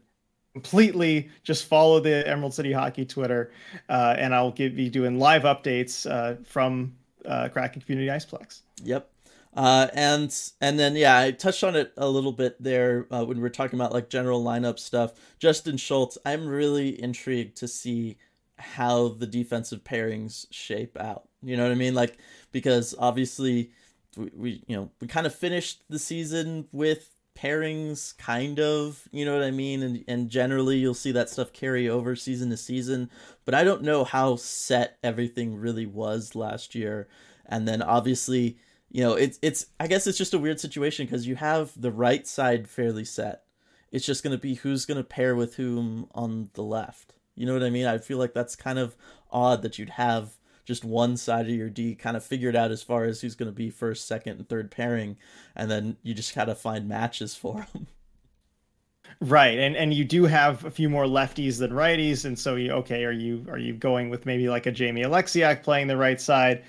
completely 0.59 1.31
just 1.45 1.67
follow 1.67 2.01
the 2.01 2.27
Emerald 2.27 2.53
City 2.53 2.73
Hockey 2.73 3.07
Twitter, 3.07 3.53
uh, 3.89 4.17
and 4.19 4.35
I'll 4.35 4.51
give 4.51 4.77
you 4.77 4.91
doing 4.91 5.21
live 5.21 5.43
updates 5.43 6.11
uh, 6.11 6.43
from 6.45 6.95
uh, 7.25 7.49
Kraken 7.49 7.81
Community 7.83 8.09
Iceplex. 8.09 8.63
Yep. 8.83 9.09
Uh, 9.55 9.87
and 9.95 10.37
and 10.61 10.79
then 10.79 10.97
yeah, 10.97 11.19
I 11.19 11.31
touched 11.31 11.63
on 11.63 11.77
it 11.77 11.93
a 11.97 12.09
little 12.09 12.33
bit 12.33 12.61
there 12.61 13.07
uh, 13.13 13.25
when 13.25 13.37
we 13.37 13.43
were 13.43 13.51
talking 13.51 13.79
about 13.79 13.93
like 13.93 14.11
general 14.11 14.43
lineup 14.43 14.81
stuff. 14.81 15.13
Justin 15.39 15.77
Schultz, 15.77 16.19
I'm 16.27 16.47
really 16.47 17.01
intrigued 17.01 17.57
to 17.59 17.69
see 17.69 18.19
how 18.57 19.09
the 19.09 19.27
defensive 19.27 19.85
pairings 19.85 20.47
shape 20.51 20.97
out. 20.99 21.29
You 21.41 21.57
know 21.57 21.63
what 21.63 21.73
I 21.73 21.77
mean? 21.77 21.95
Like 21.95 22.19
because 22.51 22.97
obviously 22.99 23.71
we, 24.17 24.31
we 24.35 24.65
you 24.67 24.77
know 24.77 24.91
we 25.01 25.07
kind 25.07 25.27
of 25.27 25.35
finished 25.35 25.85
the 25.89 26.01
season 26.01 26.67
with 26.73 27.18
pairings 27.39 28.17
kind 28.19 28.59
of 28.59 29.07
you 29.13 29.25
know 29.25 29.35
what 29.35 29.47
i 29.47 29.51
mean? 29.51 29.83
And 29.83 30.05
and 30.09 30.29
generally 30.29 30.79
you'll 30.79 30.95
see 30.95 31.13
that 31.13 31.31
stuff 31.31 31.53
carry 31.53 31.89
over 31.89 32.17
season 32.17 32.51
to 32.51 32.57
season. 32.57 33.11
But 33.45 33.55
i 33.55 33.65
don't 33.65 33.83
know 33.83 34.05
how 34.05 34.37
set 34.37 34.99
everything 35.03 35.57
really 35.57 35.87
was 35.87 36.35
last 36.35 36.75
year. 36.75 37.09
And 37.47 37.67
then 37.69 37.83
obviously 37.83 38.59
you 38.91 39.03
know 39.03 39.15
it's 39.15 39.39
it's 39.43 39.67
i 39.79 39.87
guess 39.87 40.07
it's 40.07 40.19
just 40.19 40.35
a 40.35 40.39
weird 40.39 40.61
situation 40.61 41.07
because 41.07 41.27
you 41.27 41.37
have 41.37 41.73
the 41.81 41.93
right 41.93 42.27
side 42.27 42.69
fairly 42.69 43.05
set. 43.05 43.43
It's 43.91 44.07
just 44.07 44.23
going 44.23 44.37
to 44.37 44.43
be 44.43 44.55
who's 44.55 44.85
going 44.85 44.99
to 44.99 45.05
pair 45.05 45.35
with 45.35 45.55
whom 45.57 46.09
on 46.15 46.51
the 46.55 46.63
left. 46.63 47.15
You 47.35 47.47
know 47.47 47.53
what 47.53 47.63
i 47.63 47.71
mean? 47.71 47.87
I 47.87 47.99
feel 47.99 48.19
like 48.19 48.35
that's 48.35 48.57
kind 48.57 48.79
of 48.79 48.97
odd 49.31 49.63
that 49.63 49.79
you'd 49.79 49.91
have 49.91 50.38
just 50.69 50.85
one 50.85 51.17
side 51.17 51.49
of 51.49 51.55
your 51.55 51.71
D 51.71 51.95
kind 51.95 52.15
of 52.15 52.23
figured 52.23 52.55
out 52.55 52.71
as 52.71 52.83
far 52.83 53.05
as 53.05 53.23
who's 53.23 53.35
going 53.35 53.51
to 53.51 53.57
be 53.57 53.71
first, 53.71 54.07
second, 54.07 54.37
and 54.37 54.47
third 54.51 54.71
pairing, 54.71 55.17
and 55.57 55.71
then 55.71 55.97
you 56.03 56.13
just 56.13 56.35
gotta 56.35 56.55
find 56.55 56.87
matches 56.87 57.35
for 57.35 57.67
them. 57.73 57.87
Right, 59.21 59.59
and 59.59 59.75
and 59.75 59.93
you 59.93 60.05
do 60.05 60.25
have 60.27 60.65
a 60.65 60.71
few 60.71 60.89
more 60.89 61.07
lefties 61.07 61.59
than 61.59 61.73
righties, 61.73 62.25
and 62.25 62.39
so 62.39 62.55
you 62.55 62.71
okay? 62.73 63.05
Are 63.05 63.11
you 63.11 63.45
are 63.49 63.59
you 63.59 63.73
going 63.73 64.11
with 64.11 64.27
maybe 64.27 64.49
like 64.49 64.67
a 64.67 64.71
Jamie 64.71 65.03
Oleksiak 65.03 65.63
playing 65.65 65.89
the 65.89 65.97
right 65.97 66.21
side? 66.21 66.63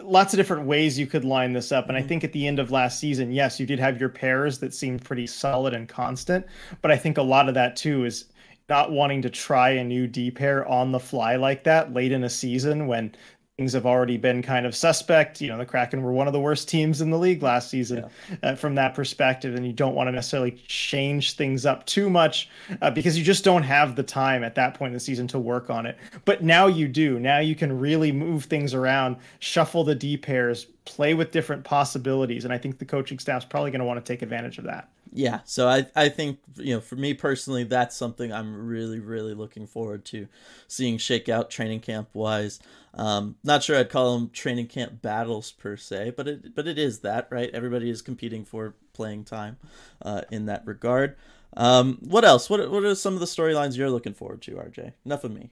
Lots 0.00 0.32
of 0.32 0.38
different 0.38 0.66
ways 0.66 0.98
you 0.98 1.06
could 1.06 1.24
line 1.24 1.52
this 1.52 1.70
up, 1.70 1.88
and 1.88 1.96
mm-hmm. 1.96 2.04
I 2.04 2.08
think 2.08 2.24
at 2.24 2.32
the 2.32 2.48
end 2.48 2.58
of 2.58 2.72
last 2.72 2.98
season, 2.98 3.30
yes, 3.30 3.60
you 3.60 3.66
did 3.66 3.78
have 3.78 4.00
your 4.00 4.08
pairs 4.08 4.58
that 4.60 4.74
seemed 4.74 5.04
pretty 5.04 5.28
solid 5.28 5.74
and 5.74 5.86
constant, 5.86 6.46
but 6.80 6.90
I 6.90 6.96
think 6.96 7.18
a 7.18 7.22
lot 7.22 7.48
of 7.48 7.54
that 7.54 7.76
too 7.76 8.04
is 8.04 8.24
not 8.68 8.90
wanting 8.90 9.22
to 9.22 9.30
try 9.30 9.70
a 9.70 9.84
new 9.84 10.06
D 10.06 10.30
pair 10.30 10.66
on 10.66 10.92
the 10.92 10.98
fly 10.98 11.36
like 11.36 11.62
that 11.64 11.92
late 11.92 12.10
in 12.10 12.24
a 12.24 12.30
season 12.30 12.86
when 12.86 13.14
things 13.62 13.74
have 13.74 13.86
already 13.86 14.16
been 14.16 14.42
kind 14.42 14.66
of 14.66 14.74
suspect. 14.74 15.40
You 15.40 15.46
know, 15.46 15.56
the 15.56 15.64
Kraken 15.64 16.02
were 16.02 16.10
one 16.10 16.26
of 16.26 16.32
the 16.32 16.40
worst 16.40 16.68
teams 16.68 17.00
in 17.00 17.10
the 17.10 17.18
league 17.18 17.44
last 17.44 17.70
season 17.70 18.10
yeah. 18.28 18.50
uh, 18.50 18.54
from 18.56 18.74
that 18.74 18.92
perspective, 18.92 19.54
and 19.54 19.64
you 19.64 19.72
don't 19.72 19.94
want 19.94 20.08
to 20.08 20.12
necessarily 20.12 20.50
change 20.66 21.36
things 21.36 21.64
up 21.64 21.86
too 21.86 22.10
much 22.10 22.50
uh, 22.80 22.90
because 22.90 23.16
you 23.16 23.22
just 23.22 23.44
don't 23.44 23.62
have 23.62 23.94
the 23.94 24.02
time 24.02 24.42
at 24.42 24.56
that 24.56 24.74
point 24.74 24.88
in 24.88 24.94
the 24.94 25.00
season 25.00 25.28
to 25.28 25.38
work 25.38 25.70
on 25.70 25.86
it. 25.86 25.96
But 26.24 26.42
now 26.42 26.66
you 26.66 26.88
do. 26.88 27.20
Now 27.20 27.38
you 27.38 27.54
can 27.54 27.78
really 27.78 28.10
move 28.10 28.46
things 28.46 28.74
around, 28.74 29.16
shuffle 29.38 29.84
the 29.84 29.94
D 29.94 30.16
pairs, 30.16 30.66
play 30.84 31.14
with 31.14 31.30
different 31.30 31.62
possibilities. 31.62 32.44
And 32.44 32.52
I 32.52 32.58
think 32.58 32.78
the 32.78 32.84
coaching 32.84 33.20
staff's 33.20 33.44
probably 33.44 33.70
going 33.70 33.78
to 33.78 33.86
want 33.86 34.04
to 34.04 34.12
take 34.12 34.22
advantage 34.22 34.58
of 34.58 34.64
that. 34.64 34.88
Yeah, 35.14 35.40
so 35.44 35.68
I 35.68 35.86
I 35.94 36.08
think 36.08 36.38
you 36.56 36.74
know 36.74 36.80
for 36.80 36.96
me 36.96 37.12
personally 37.12 37.64
that's 37.64 37.94
something 37.94 38.32
I'm 38.32 38.66
really 38.66 38.98
really 38.98 39.34
looking 39.34 39.66
forward 39.66 40.06
to 40.06 40.26
seeing 40.68 40.96
shake 40.96 41.28
out 41.28 41.50
training 41.50 41.80
camp 41.80 42.08
wise. 42.14 42.60
Um, 42.94 43.36
not 43.42 43.62
sure 43.62 43.78
I'd 43.78 43.88
call 43.88 44.18
them 44.18 44.30
training 44.30 44.66
camp 44.66 45.00
battles 45.00 45.52
per 45.52 45.76
se, 45.76 46.12
but 46.16 46.28
it 46.28 46.54
but 46.54 46.66
it 46.66 46.78
is 46.78 47.00
that 47.00 47.28
right. 47.30 47.50
Everybody 47.52 47.88
is 47.88 48.02
competing 48.02 48.44
for 48.44 48.74
playing 48.92 49.24
time 49.24 49.56
uh, 50.02 50.22
in 50.30 50.46
that 50.46 50.66
regard. 50.66 51.16
Um, 51.56 51.98
what 52.02 52.24
else? 52.24 52.50
What 52.50 52.70
what 52.70 52.84
are 52.84 52.94
some 52.94 53.14
of 53.14 53.20
the 53.20 53.26
storylines 53.26 53.76
you're 53.76 53.90
looking 53.90 54.14
forward 54.14 54.42
to, 54.42 54.52
RJ? 54.52 54.92
Enough 55.06 55.24
of 55.24 55.32
me. 55.32 55.50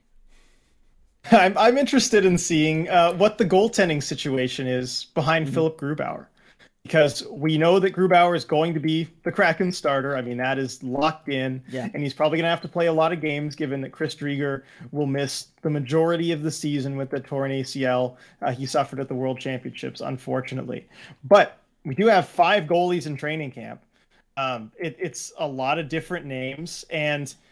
I'm 1.31 1.57
I'm 1.57 1.77
interested 1.77 2.25
in 2.25 2.37
seeing 2.37 2.89
uh, 2.89 3.13
what 3.13 3.37
the 3.37 3.45
goaltending 3.45 4.03
situation 4.03 4.67
is 4.67 5.05
behind 5.15 5.45
mm-hmm. 5.45 5.55
Philipp 5.55 5.77
Grubauer 5.77 6.27
because 6.83 7.23
we 7.29 7.57
know 7.57 7.79
that 7.79 7.93
Grubauer 7.93 8.35
is 8.35 8.43
going 8.43 8.73
to 8.73 8.79
be 8.79 9.07
the 9.23 9.31
Kraken 9.31 9.71
starter. 9.71 10.17
I 10.17 10.21
mean, 10.21 10.37
that 10.37 10.57
is 10.57 10.81
locked 10.81 11.29
in. 11.29 11.61
Yeah. 11.69 11.87
And 11.93 12.01
he's 12.01 12.13
probably 12.13 12.37
going 12.37 12.45
to 12.45 12.49
have 12.49 12.61
to 12.61 12.67
play 12.67 12.87
a 12.87 12.93
lot 12.93 13.13
of 13.13 13.21
games 13.21 13.55
given 13.55 13.81
that 13.81 13.91
Chris 13.91 14.15
Driedger 14.15 14.63
will 14.91 15.05
miss 15.05 15.47
the 15.61 15.69
majority 15.69 16.31
of 16.31 16.41
the 16.41 16.51
season 16.51 16.97
with 16.97 17.09
the 17.09 17.19
torn 17.19 17.51
ACL 17.51 18.17
uh, 18.41 18.51
he 18.51 18.65
suffered 18.65 18.99
at 18.99 19.07
the 19.07 19.15
World 19.15 19.39
Championships, 19.39 20.01
unfortunately. 20.01 20.87
But 21.23 21.59
we 21.85 21.93
do 21.93 22.07
have 22.07 22.27
five 22.27 22.63
goalies 22.63 23.05
in 23.05 23.15
training 23.15 23.51
camp. 23.51 23.81
Um, 24.37 24.71
it, 24.79 24.95
it's 24.99 25.31
a 25.37 25.47
lot 25.47 25.77
of 25.77 25.87
different 25.87 26.25
names. 26.25 26.83
And– 26.89 27.33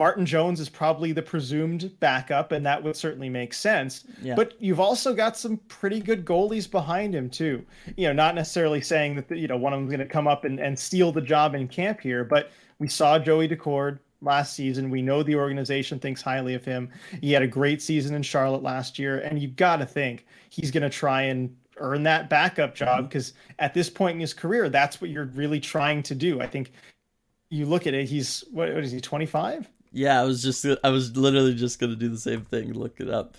Martin 0.00 0.26
Jones 0.26 0.58
is 0.58 0.68
probably 0.68 1.12
the 1.12 1.22
presumed 1.22 1.98
backup, 2.00 2.50
and 2.50 2.66
that 2.66 2.82
would 2.82 2.96
certainly 2.96 3.28
make 3.28 3.54
sense. 3.54 4.04
Yeah. 4.22 4.34
But 4.34 4.54
you've 4.60 4.80
also 4.80 5.14
got 5.14 5.36
some 5.36 5.58
pretty 5.68 6.00
good 6.00 6.24
goalies 6.24 6.68
behind 6.68 7.14
him 7.14 7.30
too. 7.30 7.64
You 7.96 8.08
know, 8.08 8.12
not 8.12 8.34
necessarily 8.34 8.80
saying 8.80 9.14
that 9.16 9.30
you 9.36 9.46
know 9.46 9.56
one 9.56 9.72
of 9.72 9.78
them's 9.78 9.90
going 9.90 10.00
to 10.00 10.12
come 10.12 10.26
up 10.26 10.44
and, 10.44 10.58
and 10.58 10.76
steal 10.76 11.12
the 11.12 11.20
job 11.20 11.54
in 11.54 11.68
camp 11.68 12.00
here, 12.00 12.24
but 12.24 12.50
we 12.80 12.88
saw 12.88 13.18
Joey 13.20 13.48
Daccord 13.48 14.00
last 14.20 14.54
season. 14.54 14.90
We 14.90 15.00
know 15.00 15.22
the 15.22 15.36
organization 15.36 16.00
thinks 16.00 16.22
highly 16.22 16.54
of 16.54 16.64
him. 16.64 16.90
He 17.20 17.32
had 17.32 17.42
a 17.42 17.46
great 17.46 17.80
season 17.80 18.16
in 18.16 18.22
Charlotte 18.22 18.62
last 18.62 18.98
year, 18.98 19.20
and 19.20 19.38
you've 19.38 19.56
got 19.56 19.76
to 19.76 19.86
think 19.86 20.26
he's 20.50 20.72
going 20.72 20.82
to 20.82 20.90
try 20.90 21.22
and 21.22 21.54
earn 21.78 22.02
that 22.04 22.28
backup 22.28 22.74
job 22.74 23.08
because 23.08 23.30
mm-hmm. 23.30 23.52
at 23.60 23.74
this 23.74 23.90
point 23.90 24.14
in 24.14 24.20
his 24.20 24.34
career, 24.34 24.68
that's 24.68 25.00
what 25.00 25.10
you're 25.10 25.26
really 25.26 25.60
trying 25.60 26.02
to 26.04 26.14
do. 26.14 26.40
I 26.40 26.46
think 26.46 26.72
you 27.50 27.66
look 27.66 27.86
at 27.86 27.94
it, 27.94 28.08
he's 28.08 28.44
what, 28.50 28.72
what 28.72 28.82
is 28.82 28.92
he, 28.92 29.00
25? 29.00 29.68
Yeah, 29.94 30.20
I 30.20 30.24
was 30.24 30.42
just 30.42 30.66
I 30.82 30.88
was 30.90 31.16
literally 31.16 31.54
just 31.54 31.78
gonna 31.78 31.96
do 31.96 32.08
the 32.08 32.18
same 32.18 32.42
thing. 32.42 32.72
Look 32.72 33.00
it 33.00 33.08
up. 33.08 33.36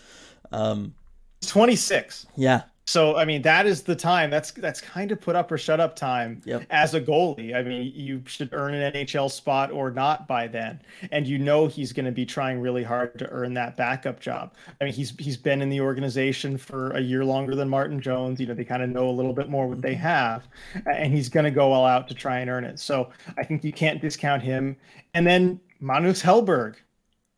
Um, 0.51 0.95
26. 1.41 2.28
Yeah, 2.36 2.64
so 2.88 3.16
I 3.18 3.26
mean 3.26 3.41
that 3.41 3.66
is 3.66 3.82
the 3.82 3.95
time. 3.95 4.30
That's 4.30 4.51
that's 4.51 4.80
kind 4.80 5.12
of 5.12 5.20
put 5.20 5.36
up 5.36 5.51
or 5.51 5.58
shut 5.58 5.80
up 5.80 5.95
time 5.95 6.41
yep. 6.45 6.66
as 6.70 6.93
a 6.93 7.01
goalie. 7.01 7.56
I 7.56 7.64
mean 7.64 7.91
you 7.95 8.22
should 8.28 8.49
earn 8.53 8.76
an 8.76 8.93
NHL 8.93 9.32
spot 9.32 9.72
or 9.72 9.89
not 9.89 10.28
by 10.28 10.47
then, 10.47 10.80
and 11.12 11.26
you 11.26 11.39
know 11.39 11.66
he's 11.66 11.91
going 11.91 12.06
to 12.06 12.12
be 12.12 12.28
trying 12.28 12.60
really 12.60 12.84
hard 12.84 13.18
to 13.18 13.30
earn 13.32 13.56
that 13.56 13.76
backup 13.76 14.20
job. 14.20 14.53
I 14.80 14.84
mean 14.84 14.93
he's 14.93 15.16
he's 15.18 15.38
been 15.38 15.64
in 15.64 15.70
the 15.70 15.82
organization 15.82 16.58
for 16.58 16.91
a 16.91 16.99
year 16.99 17.26
longer 17.26 17.56
than 17.56 17.70
Martin 17.70 17.99
Jones. 17.99 18.39
You 18.39 18.45
know 18.45 18.53
they 18.53 18.66
kind 18.66 18.84
of 18.84 18.89
know 18.89 19.10
a 19.10 19.12
little 19.12 19.34
bit 19.34 19.49
more 19.49 19.68
what 19.68 19.82
they 19.82 19.93
mm-hmm. 19.93 20.03
have, 20.03 20.47
and 20.86 21.12
he's 21.12 21.28
going 21.28 21.45
to 21.45 21.51
go 21.51 21.72
all 21.72 21.86
out 21.86 22.08
to 22.10 22.14
try 22.14 22.39
and 22.39 22.51
earn 22.51 22.66
it. 22.66 22.80
So 22.80 23.10
I 23.36 23.43
think 23.43 23.64
you 23.64 23.74
can't 23.74 23.99
discount 23.99 24.43
him. 24.43 24.78
And 25.16 25.26
then 25.26 25.60
Magnus 25.80 26.21
Hellberg, 26.21 26.76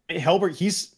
Hellberg 0.09 0.55
he's 0.55 0.95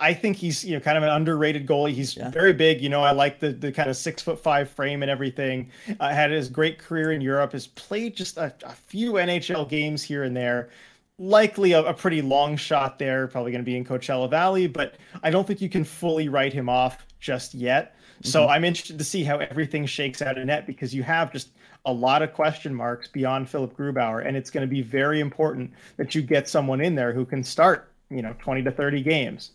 I 0.00 0.12
think 0.12 0.36
he's 0.36 0.64
you 0.64 0.74
know 0.74 0.80
kind 0.80 0.96
of 0.96 1.04
an 1.04 1.10
underrated 1.10 1.66
goalie. 1.66 1.92
He's 1.92 2.16
yeah. 2.16 2.30
very 2.30 2.52
big. 2.52 2.80
You 2.80 2.88
know, 2.88 3.02
I 3.02 3.12
like 3.12 3.38
the 3.38 3.52
the 3.52 3.70
kind 3.70 3.88
of 3.88 3.96
six 3.96 4.22
foot 4.22 4.40
five 4.40 4.68
frame 4.68 5.02
and 5.02 5.10
everything. 5.10 5.70
Uh, 6.00 6.10
had 6.10 6.30
his 6.30 6.48
great 6.48 6.78
career 6.78 7.12
in 7.12 7.20
Europe. 7.20 7.52
Has 7.52 7.66
played 7.68 8.16
just 8.16 8.36
a, 8.36 8.52
a 8.64 8.72
few 8.72 9.14
NHL 9.14 9.68
games 9.68 10.02
here 10.02 10.24
and 10.24 10.36
there. 10.36 10.70
Likely 11.18 11.72
a, 11.72 11.82
a 11.84 11.94
pretty 11.94 12.22
long 12.22 12.56
shot 12.56 12.98
there. 12.98 13.26
Probably 13.28 13.52
going 13.52 13.62
to 13.62 13.66
be 13.66 13.76
in 13.76 13.84
Coachella 13.84 14.28
Valley, 14.28 14.66
but 14.66 14.94
I 15.22 15.30
don't 15.30 15.46
think 15.46 15.60
you 15.60 15.68
can 15.68 15.84
fully 15.84 16.28
write 16.28 16.52
him 16.52 16.68
off 16.68 17.06
just 17.20 17.54
yet. 17.54 17.94
Mm-hmm. 17.94 18.28
So 18.28 18.48
I'm 18.48 18.64
interested 18.64 18.98
to 18.98 19.04
see 19.04 19.24
how 19.24 19.38
everything 19.38 19.86
shakes 19.86 20.22
out 20.22 20.38
in 20.38 20.48
net 20.48 20.66
because 20.66 20.94
you 20.94 21.02
have 21.04 21.32
just 21.32 21.50
a 21.88 21.92
lot 21.92 22.22
of 22.22 22.32
question 22.32 22.74
marks 22.74 23.08
beyond 23.08 23.48
Philipp 23.48 23.76
Grubauer, 23.76 24.26
and 24.26 24.36
it's 24.36 24.50
going 24.50 24.66
to 24.66 24.70
be 24.70 24.82
very 24.82 25.20
important 25.20 25.72
that 25.96 26.14
you 26.14 26.22
get 26.22 26.48
someone 26.48 26.80
in 26.80 26.94
there 26.94 27.12
who 27.12 27.24
can 27.24 27.42
start, 27.42 27.90
you 28.10 28.22
know, 28.22 28.34
20 28.38 28.62
to 28.62 28.70
30 28.70 29.02
games 29.02 29.52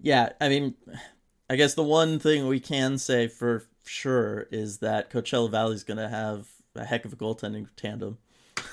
yeah, 0.00 0.30
I 0.40 0.48
mean, 0.48 0.74
I 1.50 1.56
guess 1.56 1.74
the 1.74 1.82
one 1.82 2.18
thing 2.18 2.46
we 2.46 2.60
can 2.60 2.98
say 2.98 3.28
for 3.28 3.64
sure 3.84 4.46
is 4.50 4.78
that 4.78 5.10
Coachella 5.10 5.50
Valley 5.50 5.74
is 5.74 5.84
going 5.84 5.98
to 5.98 6.08
have 6.08 6.48
a 6.74 6.84
heck 6.84 7.04
of 7.04 7.12
a 7.12 7.16
goaltending 7.16 7.68
tandem. 7.76 8.18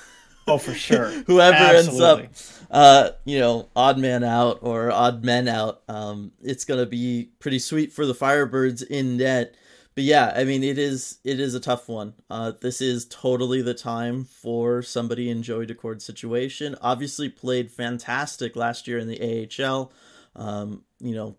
Oh, 0.48 0.58
for 0.58 0.74
sure. 0.74 1.08
Whoever 1.26 1.56
Absolutely. 1.56 2.22
ends 2.22 2.62
up, 2.70 2.70
uh, 2.70 3.10
you 3.24 3.40
know, 3.40 3.68
odd 3.74 3.98
man 3.98 4.22
out 4.22 4.60
or 4.62 4.92
odd 4.92 5.24
men 5.24 5.48
out, 5.48 5.82
um, 5.88 6.30
it's 6.40 6.64
going 6.64 6.78
to 6.78 6.86
be 6.86 7.30
pretty 7.40 7.58
sweet 7.58 7.92
for 7.92 8.06
the 8.06 8.14
Firebirds 8.14 8.86
in 8.86 9.16
net. 9.16 9.56
But 9.96 10.04
yeah, 10.04 10.34
I 10.36 10.44
mean, 10.44 10.62
it 10.62 10.76
is 10.76 11.18
it 11.24 11.40
is 11.40 11.54
a 11.54 11.60
tough 11.60 11.88
one. 11.88 12.12
Uh, 12.28 12.52
this 12.60 12.82
is 12.82 13.06
totally 13.06 13.62
the 13.62 13.72
time 13.72 14.24
for 14.24 14.82
somebody 14.82 15.30
in 15.30 15.42
Joey 15.42 15.64
Daccord's 15.64 16.04
situation. 16.04 16.76
Obviously, 16.82 17.30
played 17.30 17.70
fantastic 17.70 18.56
last 18.56 18.86
year 18.86 18.98
in 18.98 19.08
the 19.08 19.48
AHL. 19.58 19.90
Um, 20.36 20.84
you 21.00 21.14
know, 21.14 21.36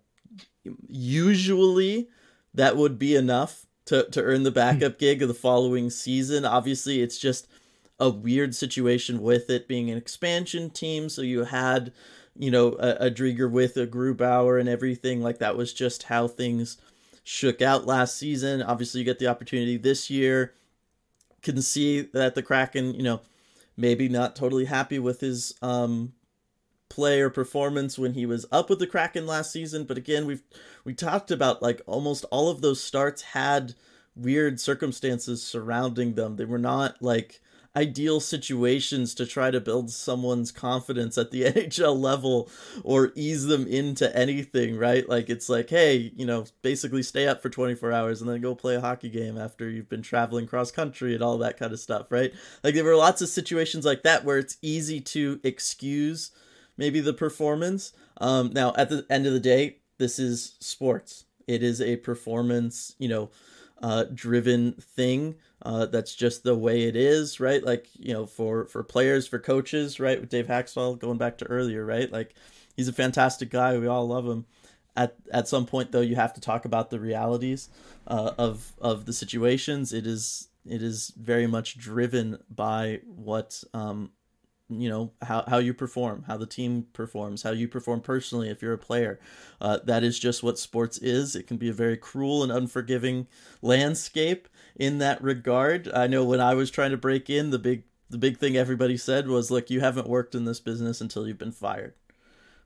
usually 0.89 2.09
that 2.55 2.75
would 2.75 2.97
be 2.97 3.15
enough 3.15 3.67
to, 3.85 4.09
to 4.09 4.23
earn 4.23 4.41
the 4.41 4.51
backup 4.51 4.97
gig 4.97 5.21
of 5.21 5.27
the 5.27 5.35
following 5.35 5.91
season. 5.91 6.43
Obviously, 6.43 7.03
it's 7.03 7.19
just 7.19 7.47
a 7.99 8.09
weird 8.09 8.55
situation 8.55 9.21
with 9.21 9.51
it 9.51 9.67
being 9.67 9.91
an 9.91 9.99
expansion 9.99 10.71
team. 10.71 11.09
So 11.09 11.21
you 11.21 11.43
had, 11.43 11.93
you 12.35 12.49
know, 12.49 12.69
a, 12.79 13.05
a 13.05 13.11
Driedger 13.11 13.51
with 13.51 13.77
a 13.77 13.85
Grubauer 13.85 14.59
and 14.59 14.67
everything. 14.67 15.21
Like 15.21 15.37
that 15.37 15.55
was 15.55 15.73
just 15.73 16.03
how 16.03 16.27
things 16.27 16.77
shook 17.27 17.61
out 17.61 17.85
last 17.85 18.15
season. 18.15 18.61
Obviously, 18.61 19.01
you 19.01 19.05
get 19.05 19.19
the 19.19 19.27
opportunity 19.27 19.75
this 19.75 20.09
year. 20.09 20.53
Can 21.41 21.61
see 21.61 22.01
that 22.01 22.35
the 22.35 22.41
Kraken, 22.41 22.95
you 22.95 23.03
know, 23.03 23.19
maybe 23.75 24.07
not 24.07 24.35
totally 24.35 24.65
happy 24.65 24.97
with 24.97 25.19
his 25.19 25.53
um 25.61 26.13
play 26.89 27.19
or 27.19 27.29
performance 27.29 27.99
when 27.99 28.13
he 28.13 28.25
was 28.25 28.45
up 28.49 28.69
with 28.69 28.79
the 28.79 28.87
Kraken 28.87 29.27
last 29.27 29.51
season. 29.51 29.83
But 29.83 29.97
again, 29.97 30.25
we've 30.25 30.41
we 30.85 30.93
talked 30.93 31.29
about 31.29 31.61
like 31.61 31.81
almost 31.85 32.23
all 32.31 32.49
of 32.49 32.61
those 32.61 32.81
starts 32.81 33.21
had 33.21 33.75
weird 34.15 34.61
circumstances 34.61 35.43
surrounding 35.43 36.13
them. 36.13 36.37
They 36.37 36.45
were 36.45 36.57
not 36.57 37.01
like 37.01 37.41
ideal 37.77 38.19
situations 38.19 39.13
to 39.13 39.25
try 39.25 39.51
to 39.51 39.61
build 39.61 39.91
someone's 39.91 40.51
confidence 40.51 41.15
at 41.15 41.29
the 41.29 41.43
NHL 41.43 41.95
level 41.95 42.49
or 42.83 43.11
ease 43.13 43.45
them 43.45 43.67
into 43.67 44.13
anything, 44.17 44.77
right? 44.77 45.07
Like 45.07 45.29
it's 45.29 45.47
like, 45.47 45.69
hey, 45.69 46.11
you 46.15 46.25
know, 46.25 46.45
basically 46.63 47.03
stay 47.03 47.27
up 47.27 47.41
for 47.41 47.49
24 47.49 47.91
hours 47.91 48.19
and 48.19 48.29
then 48.29 48.41
go 48.41 48.55
play 48.55 48.75
a 48.75 48.81
hockey 48.81 49.09
game 49.09 49.37
after 49.37 49.69
you've 49.69 49.89
been 49.89 50.01
traveling 50.01 50.47
cross 50.47 50.71
country 50.71 51.13
and 51.13 51.23
all 51.23 51.37
that 51.37 51.57
kind 51.57 51.71
of 51.71 51.79
stuff, 51.79 52.11
right? 52.11 52.33
Like 52.63 52.73
there 52.73 52.83
were 52.83 52.95
lots 52.95 53.21
of 53.21 53.29
situations 53.29 53.85
like 53.85 54.01
that 54.01 54.25
where 54.25 54.39
it's 54.39 54.57
easy 54.63 54.99
to 55.01 55.39
excuse 55.43 56.31
maybe 56.77 56.99
the 56.99 57.13
performance. 57.13 57.93
Um, 58.19 58.51
now, 58.53 58.73
at 58.75 58.89
the 58.89 59.05
end 59.07 59.27
of 59.27 59.33
the 59.33 59.39
day, 59.39 59.77
this 59.99 60.17
is 60.17 60.55
sports. 60.59 61.25
It 61.47 61.61
is 61.61 61.79
a 61.79 61.97
performance, 61.97 62.95
you 62.97 63.07
know, 63.07 63.29
uh, 63.81 64.05
driven 64.13 64.73
thing. 64.73 65.35
Uh, 65.61 65.85
that's 65.87 66.15
just 66.15 66.43
the 66.43 66.55
way 66.55 66.83
it 66.83 66.95
is, 66.95 67.39
right? 67.39 67.63
Like 67.63 67.87
you 67.93 68.13
know, 68.13 68.25
for 68.25 68.65
for 68.65 68.83
players, 68.83 69.27
for 69.27 69.39
coaches, 69.39 69.99
right? 69.99 70.19
With 70.19 70.29
Dave 70.29 70.47
Hakstol, 70.47 70.99
going 70.99 71.17
back 71.17 71.37
to 71.39 71.45
earlier, 71.45 71.85
right? 71.85 72.11
Like 72.11 72.35
he's 72.75 72.87
a 72.87 72.93
fantastic 72.93 73.49
guy. 73.49 73.77
We 73.77 73.87
all 73.87 74.07
love 74.07 74.25
him. 74.25 74.45
At 74.95 75.15
at 75.31 75.47
some 75.47 75.65
point, 75.65 75.91
though, 75.91 76.01
you 76.01 76.15
have 76.15 76.33
to 76.33 76.41
talk 76.41 76.65
about 76.65 76.89
the 76.89 76.99
realities 76.99 77.69
uh, 78.07 78.31
of 78.37 78.73
of 78.79 79.05
the 79.05 79.13
situations. 79.13 79.93
It 79.93 80.07
is 80.07 80.49
it 80.65 80.81
is 80.81 81.13
very 81.17 81.47
much 81.47 81.77
driven 81.77 82.39
by 82.49 83.01
what 83.05 83.63
um, 83.73 84.11
you 84.69 84.89
know 84.89 85.11
how, 85.21 85.43
how 85.47 85.57
you 85.57 85.73
perform 85.73 86.23
how 86.27 86.35
the 86.35 86.45
team 86.45 86.87
performs 86.91 87.43
how 87.43 87.51
you 87.51 87.67
perform 87.67 88.01
personally 88.01 88.49
if 88.49 88.61
you're 88.61 88.73
a 88.73 88.77
player. 88.77 89.19
Uh, 89.61 89.79
that 89.85 90.03
is 90.03 90.19
just 90.19 90.43
what 90.43 90.59
sports 90.59 90.97
is. 90.97 91.35
It 91.35 91.47
can 91.47 91.57
be 91.57 91.69
a 91.69 91.73
very 91.73 91.97
cruel 91.97 92.43
and 92.43 92.51
unforgiving 92.51 93.27
landscape 93.61 94.47
in 94.75 94.97
that 94.97 95.21
regard. 95.21 95.89
I 95.93 96.07
know 96.07 96.23
when 96.23 96.41
i 96.41 96.53
was 96.53 96.69
trying 96.69 96.91
to 96.91 96.97
break 96.97 97.29
in 97.29 97.49
the 97.49 97.59
big 97.59 97.83
the 98.09 98.17
big 98.17 98.37
thing 98.37 98.55
everybody 98.55 98.97
said 98.97 99.27
was 99.27 99.51
look 99.51 99.69
you 99.69 99.79
haven't 99.79 100.07
worked 100.07 100.35
in 100.35 100.45
this 100.45 100.59
business 100.59 101.01
until 101.01 101.27
you've 101.27 101.37
been 101.37 101.51
fired. 101.51 101.93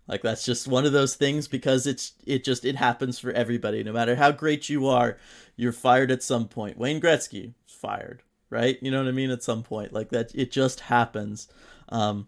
Like 0.08 0.24
that's 0.24 0.44
just 0.44 0.68
one 0.68 0.86
of 0.86 0.94
those 0.94 1.16
things 1.16 1.48
because 1.48 1.86
it's 1.86 2.14
it 2.26 2.44
just 2.44 2.66
it 2.66 2.76
happens 2.76 3.20
for 3.20 3.32
everybody. 3.32 3.84
No 3.84 3.94
matter 3.94 4.16
how 4.16 4.32
great 4.32 4.70
you 4.70 4.88
are 4.88 5.18
you're 5.56 5.72
fired 5.72 6.10
at 6.10 6.24
some 6.24 6.48
point. 6.48 6.78
Wayne 6.80 7.00
gretzky 7.00 7.54
fired 7.68 8.24
right? 8.52 8.78
You 8.82 8.92
know 8.92 9.00
what 9.00 9.08
i 9.08 9.12
mean? 9.12 9.32
At 9.32 9.42
some 9.42 9.64
point. 9.64 9.94
Like 9.94 10.10
that 10.10 10.36
it 10.36 10.52
just 10.52 10.82
happens 10.82 11.48
um, 11.92 12.28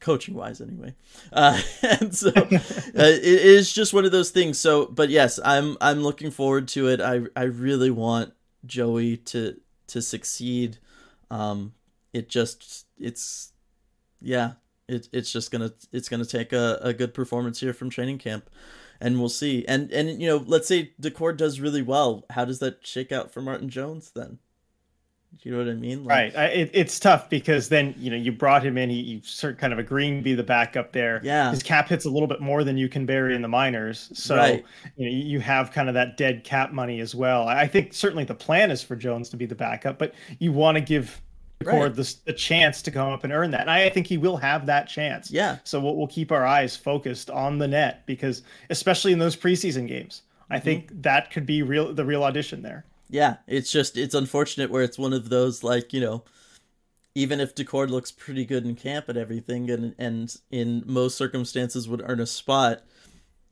coaching 0.00 0.34
wise 0.34 0.60
anyway 0.60 0.94
uh, 1.32 1.60
and 1.82 2.14
so 2.16 2.28
uh, 2.30 2.42
it 2.94 3.24
is 3.24 3.72
just 3.72 3.94
one 3.94 4.04
of 4.04 4.12
those 4.12 4.30
things 4.30 4.58
so 4.58 4.86
but 4.86 5.10
yes 5.10 5.38
i'm 5.44 5.76
i'm 5.80 6.02
looking 6.02 6.30
forward 6.30 6.66
to 6.66 6.88
it 6.88 7.00
i 7.00 7.20
i 7.36 7.44
really 7.44 7.90
want 7.90 8.32
Joey 8.66 9.16
to 9.16 9.60
to 9.88 10.02
succeed. 10.02 10.78
Um, 11.30 11.74
it 12.12 12.28
just 12.28 12.86
it's 12.98 13.52
yeah, 14.20 14.52
it, 14.88 15.08
it's 15.12 15.32
just 15.32 15.50
gonna 15.50 15.72
it's 15.92 16.08
gonna 16.08 16.24
take 16.24 16.52
a, 16.52 16.78
a 16.82 16.92
good 16.92 17.14
performance 17.14 17.60
here 17.60 17.72
from 17.72 17.90
training 17.90 18.18
camp, 18.18 18.50
and 19.00 19.18
we'll 19.18 19.28
see. 19.28 19.64
And 19.66 19.90
and 19.92 20.20
you 20.20 20.28
know, 20.28 20.44
let's 20.46 20.68
say 20.68 20.92
Daccord 21.00 21.36
does 21.36 21.60
really 21.60 21.82
well. 21.82 22.24
How 22.30 22.44
does 22.44 22.58
that 22.60 22.86
shake 22.86 23.12
out 23.12 23.32
for 23.32 23.40
Martin 23.40 23.68
Jones 23.68 24.12
then? 24.14 24.38
Do 25.40 25.48
you 25.48 25.56
know 25.56 25.64
what 25.64 25.70
I 25.70 25.74
mean? 25.74 26.04
Like, 26.04 26.34
right. 26.36 26.52
It, 26.52 26.70
it's 26.72 27.00
tough 27.00 27.28
because 27.28 27.68
then 27.68 27.94
you 27.98 28.10
know 28.10 28.16
you 28.16 28.32
brought 28.32 28.64
him 28.64 28.78
in. 28.78 28.90
He 28.90 29.00
you 29.00 29.20
start 29.22 29.58
kind 29.58 29.72
of 29.72 29.78
agreeing 29.78 30.18
to 30.18 30.22
be 30.22 30.34
the 30.34 30.42
backup 30.42 30.92
there. 30.92 31.20
Yeah. 31.24 31.50
His 31.50 31.62
cap 31.62 31.88
hits 31.88 32.04
a 32.04 32.10
little 32.10 32.28
bit 32.28 32.40
more 32.40 32.64
than 32.64 32.76
you 32.76 32.88
can 32.88 33.06
bury 33.06 33.34
in 33.34 33.42
the 33.42 33.48
minors, 33.48 34.10
so 34.12 34.36
right. 34.36 34.64
you 34.96 35.06
know 35.06 35.12
you 35.12 35.40
have 35.40 35.72
kind 35.72 35.88
of 35.88 35.94
that 35.94 36.16
dead 36.16 36.44
cap 36.44 36.72
money 36.72 37.00
as 37.00 37.14
well. 37.14 37.48
I 37.48 37.66
think 37.66 37.92
certainly 37.92 38.24
the 38.24 38.34
plan 38.34 38.70
is 38.70 38.82
for 38.82 38.94
Jones 38.94 39.28
to 39.30 39.36
be 39.36 39.46
the 39.46 39.54
backup, 39.54 39.98
but 39.98 40.14
you 40.38 40.52
want 40.52 40.76
to 40.76 40.80
give 40.80 41.20
right. 41.64 41.94
the, 41.94 42.14
the 42.24 42.32
chance 42.32 42.82
to 42.82 42.90
come 42.90 43.10
up 43.10 43.24
and 43.24 43.32
earn 43.32 43.50
that. 43.52 43.62
And 43.62 43.70
I 43.70 43.88
think 43.88 44.06
he 44.06 44.18
will 44.18 44.36
have 44.36 44.66
that 44.66 44.88
chance. 44.88 45.30
Yeah. 45.30 45.58
So 45.64 45.80
we'll, 45.80 45.96
we'll 45.96 46.06
keep 46.06 46.32
our 46.32 46.46
eyes 46.46 46.76
focused 46.76 47.30
on 47.30 47.58
the 47.58 47.68
net 47.68 48.04
because 48.06 48.42
especially 48.70 49.12
in 49.12 49.18
those 49.18 49.36
preseason 49.36 49.86
games, 49.86 50.22
I 50.50 50.56
mm-hmm. 50.56 50.64
think 50.64 51.02
that 51.02 51.30
could 51.30 51.46
be 51.46 51.62
real 51.62 51.92
the 51.92 52.04
real 52.04 52.24
audition 52.24 52.62
there. 52.62 52.84
Yeah, 53.12 53.36
it's 53.46 53.70
just 53.70 53.98
it's 53.98 54.14
unfortunate 54.14 54.70
where 54.70 54.82
it's 54.82 54.98
one 54.98 55.12
of 55.12 55.28
those 55.28 55.62
like 55.62 55.92
you 55.92 56.00
know, 56.00 56.24
even 57.14 57.40
if 57.40 57.54
Daccord 57.54 57.90
looks 57.90 58.10
pretty 58.10 58.46
good 58.46 58.64
in 58.64 58.74
camp 58.74 59.10
and 59.10 59.18
everything, 59.18 59.70
and 59.70 59.94
and 59.98 60.34
in 60.50 60.82
most 60.86 61.18
circumstances 61.18 61.86
would 61.86 62.02
earn 62.06 62.20
a 62.20 62.26
spot, 62.26 62.84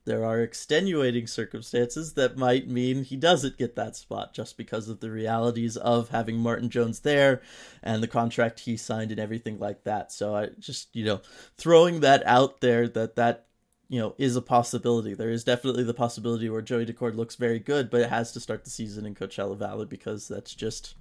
there 0.07 0.25
are 0.25 0.41
extenuating 0.41 1.27
circumstances 1.27 2.15
that 2.15 2.39
might 2.39 2.69
mean 2.69 3.05
he 3.05 3.17
doesn't 3.17 3.59
get 3.59 3.77
that 3.77 3.97
spot 3.97 4.33
just 4.33 4.57
because 4.57 4.89
of 4.89 5.01
the 5.01 5.11
realities 5.11 5.77
of 5.77 6.09
having 6.09 6.39
Martin 6.39 6.71
Jones 6.71 7.01
there 7.01 7.43
and 7.83 8.03
the 8.03 8.09
contract 8.09 8.61
he 8.61 8.79
signed 8.79 9.11
and 9.11 9.21
everything 9.21 9.59
like 9.59 9.85
that. 9.85 10.11
So 10.11 10.35
I 10.35 10.49
just 10.59 10.97
you 10.97 11.05
know 11.05 11.21
throwing 11.59 12.01
that 12.01 12.27
out 12.27 12.63
there 12.63 12.89
that 12.89 13.17
that 13.17 13.50
you 13.91 13.99
know, 13.99 14.15
is 14.19 14.37
a 14.37 14.41
possibility. 14.41 15.15
There 15.15 15.31
is 15.31 15.43
definitely 15.43 15.83
the 15.83 15.93
possibility 15.93 16.49
where 16.49 16.63
Joey 16.63 16.87
Daccord 16.87 17.17
looks 17.17 17.35
very 17.35 17.59
good, 17.59 17.91
but 17.91 18.01
it 18.01 18.09
has 18.09 18.31
to 18.33 18.41
start 18.41 18.63
the 18.63 18.71
season 18.71 19.05
in 19.05 19.17
Coachella 19.17 19.59
Valley 19.59 19.85
because 19.85 20.29
that's 20.29 20.55
just 20.55 20.95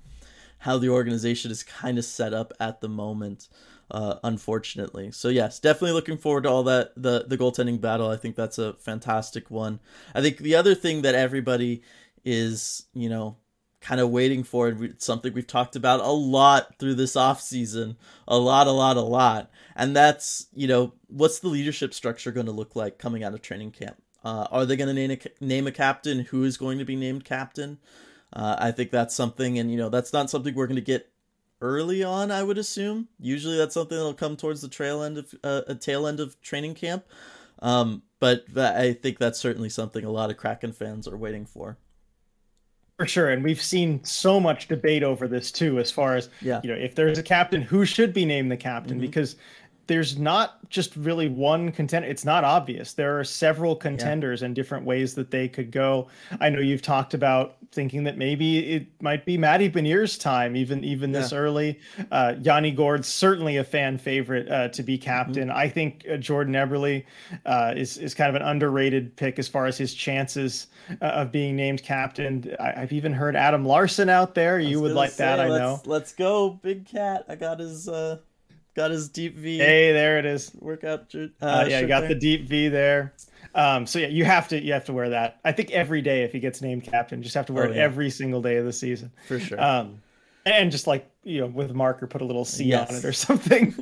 how 0.57 0.79
the 0.79 0.89
organization 0.89 1.51
is 1.51 1.61
kind 1.61 1.99
of 1.99 2.03
set 2.03 2.33
up 2.33 2.51
at 2.59 2.81
the 2.81 2.89
moment, 2.89 3.47
uh, 3.91 4.15
unfortunately. 4.23 5.11
So 5.11 5.29
yes, 5.29 5.59
definitely 5.59 5.91
looking 5.91 6.17
forward 6.17 6.43
to 6.43 6.49
all 6.49 6.63
that 6.63 6.93
the 6.97 7.25
the 7.27 7.37
goaltending 7.37 7.79
battle. 7.79 8.09
I 8.09 8.17
think 8.17 8.35
that's 8.35 8.57
a 8.57 8.73
fantastic 8.73 9.51
one. 9.51 9.79
I 10.15 10.21
think 10.21 10.37
the 10.37 10.55
other 10.55 10.73
thing 10.73 11.03
that 11.03 11.13
everybody 11.13 11.83
is, 12.25 12.87
you 12.95 13.07
know, 13.07 13.37
kind 13.81 14.01
of 14.01 14.09
waiting 14.09 14.43
for 14.43 14.67
and 14.67 14.95
something 15.01 15.33
we've 15.33 15.47
talked 15.47 15.75
about 15.75 16.01
a 16.01 16.11
lot 16.11 16.77
through 16.77 16.95
this 16.95 17.15
off 17.15 17.41
season. 17.41 17.97
A 18.27 18.37
lot 18.37 18.67
a 18.67 18.71
lot 18.71 18.97
a 18.97 19.01
lot. 19.01 19.49
And 19.75 19.95
that's 19.95 20.47
you 20.53 20.67
know 20.67 20.93
what's 21.07 21.39
the 21.39 21.47
leadership 21.47 21.93
structure 21.93 22.31
going 22.31 22.45
to 22.45 22.51
look 22.51 22.75
like 22.75 22.97
coming 22.97 23.23
out 23.23 23.33
of 23.33 23.41
training 23.41 23.71
camp? 23.71 24.01
Uh, 24.23 24.47
are 24.51 24.65
they 24.65 24.75
going 24.75 24.93
to 24.93 24.93
name 24.93 25.11
a, 25.11 25.45
name 25.45 25.67
a 25.67 25.71
captain? 25.71 26.19
Who 26.25 26.43
is 26.43 26.57
going 26.57 26.79
to 26.79 26.85
be 26.85 26.95
named 26.95 27.25
captain? 27.25 27.79
Uh, 28.31 28.55
i 28.59 28.71
think 28.71 28.91
that's 28.91 29.15
something 29.15 29.57
and 29.57 29.71
you 29.71 29.77
know 29.77 29.89
that's 29.89 30.13
not 30.13 30.29
something 30.29 30.53
we're 30.53 30.67
going 30.67 30.75
to 30.75 30.81
get 30.83 31.11
early 31.61 32.03
on 32.03 32.29
i 32.29 32.43
would 32.43 32.59
assume. 32.59 33.07
Usually 33.19 33.57
that's 33.57 33.73
something 33.73 33.97
that'll 33.97 34.13
come 34.13 34.37
towards 34.37 34.61
the 34.61 34.67
trail 34.67 35.01
end 35.01 35.17
of 35.17 35.33
uh, 35.43 35.61
a 35.67 35.73
tail 35.75 36.05
end 36.05 36.19
of 36.19 36.39
training 36.41 36.75
camp. 36.75 37.05
Um, 37.61 38.03
but 38.19 38.45
i 38.57 38.93
think 38.93 39.17
that's 39.17 39.39
certainly 39.39 39.69
something 39.69 40.05
a 40.05 40.11
lot 40.11 40.29
of 40.29 40.37
kraken 40.37 40.73
fans 40.73 41.07
are 41.07 41.17
waiting 41.17 41.45
for 41.45 41.77
for 42.99 43.05
sure, 43.05 43.29
and 43.29 43.41
we've 43.45 43.61
seen 43.61 44.03
so 44.03 44.41
much 44.41 44.67
debate 44.67 45.03
over 45.03 45.25
this 45.25 45.53
too, 45.53 45.79
as 45.79 45.89
far 45.89 46.17
as 46.17 46.29
yeah. 46.41 46.59
you 46.65 46.69
know, 46.69 46.75
if 46.75 46.95
there's 46.95 47.17
a 47.17 47.23
captain, 47.23 47.61
who 47.61 47.85
should 47.85 48.13
be 48.13 48.25
named 48.25 48.51
the 48.51 48.57
captain? 48.57 48.97
Mm-hmm. 48.97 49.05
Because 49.05 49.37
there's 49.89 50.19
not 50.19 50.69
just 50.69 50.95
really 50.95 51.27
one 51.27 51.71
contender. 51.71 52.07
It's 52.07 52.23
not 52.23 52.43
obvious. 52.43 52.93
There 52.93 53.19
are 53.19 53.23
several 53.23 53.75
contenders 53.75 54.41
yeah. 54.41 54.45
and 54.45 54.55
different 54.55 54.85
ways 54.85 55.15
that 55.15 55.31
they 55.31 55.47
could 55.47 55.71
go. 55.71 56.09
I 56.39 56.49
know 56.49 56.59
you've 56.59 56.83
talked 56.83 57.15
about 57.15 57.55
thinking 57.71 58.03
that 58.03 58.15
maybe 58.15 58.59
it 58.75 58.87
might 59.01 59.25
be 59.25 59.35
Matty 59.35 59.67
Beniers' 59.67 60.19
time, 60.19 60.55
even 60.55 60.83
even 60.83 61.11
this 61.11 61.33
early. 61.33 61.79
Uh, 62.11 62.35
Yanni 62.39 62.69
Gourde's 62.69 63.07
certainly 63.07 63.57
a 63.57 63.63
fan 63.63 63.97
favorite 63.97 64.47
uh, 64.47 64.67
to 64.69 64.83
be 64.83 64.95
captain. 64.95 65.47
Mm-hmm. 65.47 65.57
I 65.57 65.67
think 65.67 66.05
uh, 66.09 66.17
Jordan 66.17 66.53
Eberle 66.53 67.03
uh, 67.47 67.73
is 67.75 67.97
is 67.97 68.13
kind 68.13 68.29
of 68.29 68.39
an 68.39 68.47
underrated 68.47 69.15
pick 69.15 69.39
as 69.39 69.47
far 69.47 69.65
as 69.65 69.75
his 69.75 69.95
chances 69.95 70.67
uh, 71.01 71.05
of 71.05 71.31
being 71.31 71.55
named 71.55 71.81
captain. 71.81 72.55
I, 72.59 72.81
have 72.81 72.93
even 72.93 73.11
heard 73.11 73.35
Adam 73.35 73.65
Larsson 73.65 74.07
out 74.07 74.35
there. 74.35 74.59
You 74.59 74.81
would 74.81 74.93
like 74.93 75.09
say, 75.09 75.23
that, 75.23 75.39
I 75.39 75.47
know. 75.47 75.81
Let's 75.85 76.13
go, 76.13 76.51
Big 76.51 76.85
Cat. 76.85 77.25
I 77.27 77.35
got 77.35 77.59
his. 77.59 77.89
Uh 77.89 78.19
got 78.79 78.91
his 78.91 79.09
deep 79.09 79.35
V. 79.35 79.57
Hey, 79.57 79.91
there 79.91 80.19
it 80.19 80.25
is. 80.25 80.51
Workout. 80.57 81.13
Uh, 81.13 81.27
uh, 81.41 81.65
yeah, 81.67 81.81
you 81.81 81.87
got 81.87 82.01
there. 82.01 82.09
the 82.09 82.15
deep 82.15 82.47
V 82.47 82.69
there. 82.69 83.13
Um, 83.53 83.85
so 83.85 83.99
yeah, 83.99 84.07
you 84.07 84.23
have 84.23 84.47
to 84.49 84.61
you 84.61 84.71
have 84.71 84.85
to 84.85 84.93
wear 84.93 85.09
that. 85.09 85.39
I 85.43 85.51
think 85.51 85.71
every 85.71 86.01
day 86.01 86.23
if 86.23 86.31
he 86.31 86.39
gets 86.39 86.61
named 86.61 86.83
captain, 86.83 87.21
just 87.21 87.35
have 87.35 87.47
to 87.47 87.53
wear 87.53 87.65
oh, 87.65 87.71
it 87.71 87.75
yeah. 87.75 87.83
every 87.83 88.09
single 88.09 88.41
day 88.41 88.55
of 88.55 88.65
the 88.65 88.71
season 88.71 89.11
for 89.27 89.37
sure. 89.37 89.61
Um, 89.61 90.01
and 90.45 90.71
just 90.71 90.87
like 90.87 91.11
you 91.23 91.41
know, 91.41 91.47
with 91.47 91.71
a 91.71 91.73
marker, 91.73 92.07
put 92.07 92.21
a 92.21 92.25
little 92.25 92.45
C 92.45 92.65
yes. 92.65 92.89
on 92.89 92.95
it 92.95 93.05
or 93.05 93.11
something. 93.11 93.75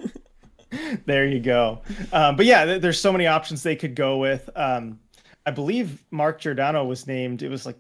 there 1.06 1.28
you 1.28 1.42
go. 1.42 1.82
Um, 2.12 2.36
but 2.36 2.48
yeah, 2.48 2.80
there's 2.80 3.00
so 3.00 3.12
many 3.12 3.28
options 3.28 3.62
they 3.62 3.76
could 3.76 3.94
go 3.94 4.18
with. 4.18 4.50
Um, 4.56 5.00
I 5.46 5.52
believe 5.52 6.04
Mark 6.10 6.42
Giordano 6.42 6.84
was 6.86 7.06
named. 7.06 7.44
It 7.44 7.50
was 7.50 7.68
like 7.68 7.78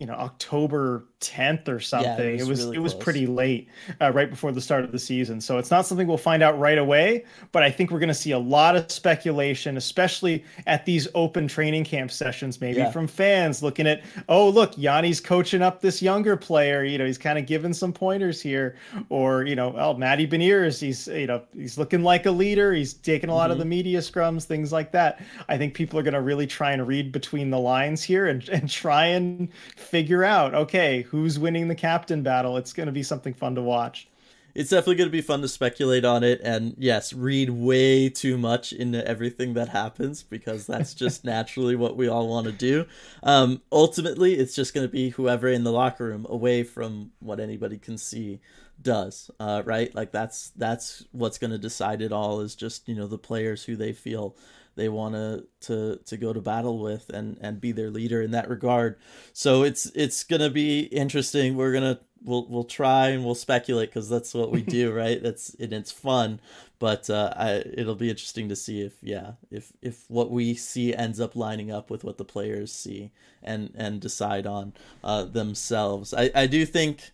you 0.00 0.06
know 0.06 0.14
October 0.14 1.06
10th 1.20 1.66
or 1.68 1.80
something. 1.80 2.36
Yeah, 2.36 2.44
it 2.44 2.46
was 2.46 2.46
it 2.46 2.48
was, 2.48 2.64
really 2.64 2.76
it 2.76 2.80
was 2.80 2.94
pretty 2.94 3.26
late, 3.26 3.68
uh, 4.00 4.12
right 4.12 4.30
before 4.30 4.52
the 4.52 4.60
start 4.60 4.84
of 4.84 4.92
the 4.92 4.98
season. 4.98 5.40
So 5.40 5.58
it's 5.58 5.70
not 5.70 5.84
something 5.84 6.06
we'll 6.06 6.16
find 6.16 6.42
out 6.42 6.58
right 6.58 6.78
away. 6.78 7.24
But 7.50 7.64
I 7.64 7.70
think 7.70 7.90
we're 7.90 7.98
going 7.98 8.08
to 8.08 8.14
see 8.14 8.30
a 8.30 8.38
lot 8.38 8.76
of 8.76 8.90
speculation, 8.90 9.76
especially 9.76 10.44
at 10.66 10.86
these 10.86 11.08
open 11.14 11.48
training 11.48 11.84
camp 11.84 12.12
sessions, 12.12 12.60
maybe 12.60 12.78
yeah. 12.78 12.92
from 12.92 13.08
fans 13.08 13.62
looking 13.62 13.86
at, 13.86 14.02
oh 14.28 14.48
look, 14.48 14.76
Yanni's 14.78 15.20
coaching 15.20 15.60
up 15.60 15.80
this 15.80 16.00
younger 16.00 16.36
player. 16.36 16.84
You 16.84 16.98
know, 16.98 17.06
he's 17.06 17.18
kind 17.18 17.38
of 17.38 17.46
giving 17.46 17.74
some 17.74 17.92
pointers 17.92 18.40
here, 18.40 18.76
or 19.08 19.44
you 19.44 19.56
know, 19.56 19.74
oh 19.76 19.94
Matty 19.94 20.26
Beniers, 20.26 20.80
he's 20.80 21.08
you 21.08 21.26
know 21.26 21.42
he's 21.52 21.76
looking 21.76 22.04
like 22.04 22.26
a 22.26 22.30
leader. 22.30 22.72
He's 22.72 22.94
taking 22.94 23.28
a 23.28 23.34
lot 23.34 23.44
mm-hmm. 23.44 23.52
of 23.52 23.58
the 23.58 23.64
media 23.64 23.98
scrums, 23.98 24.44
things 24.44 24.72
like 24.72 24.92
that. 24.92 25.20
I 25.48 25.58
think 25.58 25.74
people 25.74 25.98
are 25.98 26.04
going 26.04 26.14
to 26.14 26.22
really 26.22 26.46
try 26.46 26.72
and 26.72 26.86
read 26.86 27.10
between 27.10 27.50
the 27.50 27.58
lines 27.58 28.04
here 28.04 28.26
and 28.28 28.48
and 28.48 28.70
try 28.70 29.06
and 29.06 29.48
figure 29.76 30.22
out, 30.22 30.54
okay 30.54 31.07
who's 31.08 31.38
winning 31.38 31.68
the 31.68 31.74
captain 31.74 32.22
battle. 32.22 32.56
It's 32.56 32.72
going 32.72 32.86
to 32.86 32.92
be 32.92 33.02
something 33.02 33.34
fun 33.34 33.54
to 33.54 33.62
watch. 33.62 34.08
It's 34.54 34.70
definitely 34.70 34.96
going 34.96 35.08
to 35.08 35.12
be 35.12 35.20
fun 35.20 35.42
to 35.42 35.48
speculate 35.48 36.04
on 36.04 36.24
it 36.24 36.40
and 36.42 36.74
yes, 36.78 37.12
read 37.12 37.50
way 37.50 38.08
too 38.08 38.36
much 38.36 38.72
into 38.72 39.06
everything 39.06 39.54
that 39.54 39.68
happens 39.68 40.22
because 40.22 40.66
that's 40.66 40.94
just 41.04 41.24
naturally 41.24 41.76
what 41.76 41.96
we 41.96 42.08
all 42.08 42.28
want 42.28 42.46
to 42.46 42.52
do. 42.52 42.86
Um, 43.22 43.62
ultimately, 43.70 44.34
it's 44.34 44.54
just 44.54 44.74
going 44.74 44.86
to 44.86 44.90
be 44.90 45.10
whoever 45.10 45.48
in 45.48 45.64
the 45.64 45.70
locker 45.70 46.06
room 46.06 46.26
away 46.28 46.64
from 46.64 47.12
what 47.20 47.38
anybody 47.38 47.78
can 47.78 47.98
see 47.98 48.40
does 48.80 49.30
uh, 49.40 49.62
right 49.64 49.94
like 49.94 50.12
that's 50.12 50.50
that's 50.50 51.04
what's 51.12 51.38
going 51.38 51.50
to 51.50 51.58
decide 51.58 52.00
it 52.00 52.12
all 52.12 52.40
is 52.40 52.54
just 52.54 52.88
you 52.88 52.94
know 52.94 53.06
the 53.06 53.18
players 53.18 53.64
who 53.64 53.74
they 53.74 53.92
feel 53.92 54.36
they 54.78 54.88
want 54.88 55.14
to 55.14 55.44
to 55.60 55.96
to 56.06 56.16
go 56.16 56.32
to 56.32 56.40
battle 56.40 56.78
with 56.78 57.10
and 57.10 57.36
and 57.40 57.60
be 57.60 57.72
their 57.72 57.90
leader 57.90 58.22
in 58.22 58.30
that 58.30 58.48
regard. 58.48 58.96
So 59.32 59.64
it's 59.64 59.86
it's 59.94 60.24
gonna 60.24 60.50
be 60.50 60.82
interesting. 60.82 61.56
We're 61.56 61.72
gonna 61.72 62.00
we'll 62.22 62.46
we'll 62.48 62.64
try 62.64 63.08
and 63.08 63.24
we'll 63.24 63.34
speculate 63.34 63.90
because 63.90 64.08
that's 64.08 64.32
what 64.32 64.52
we 64.52 64.62
do, 64.62 64.92
right? 64.94 65.22
That's 65.22 65.52
and 65.54 65.72
it's 65.72 65.92
fun. 65.92 66.40
But 66.78 67.10
uh, 67.10 67.34
I, 67.36 67.50
it'll 67.74 67.96
be 67.96 68.08
interesting 68.08 68.48
to 68.48 68.56
see 68.56 68.80
if 68.80 68.94
yeah 69.02 69.32
if 69.50 69.72
if 69.82 70.04
what 70.08 70.30
we 70.30 70.54
see 70.54 70.94
ends 70.94 71.20
up 71.20 71.34
lining 71.34 71.72
up 71.72 71.90
with 71.90 72.04
what 72.04 72.16
the 72.16 72.24
players 72.24 72.72
see 72.72 73.10
and 73.42 73.72
and 73.74 74.00
decide 74.00 74.46
on 74.46 74.72
uh, 75.02 75.24
themselves. 75.24 76.14
I 76.14 76.30
I 76.34 76.46
do 76.46 76.64
think 76.64 77.10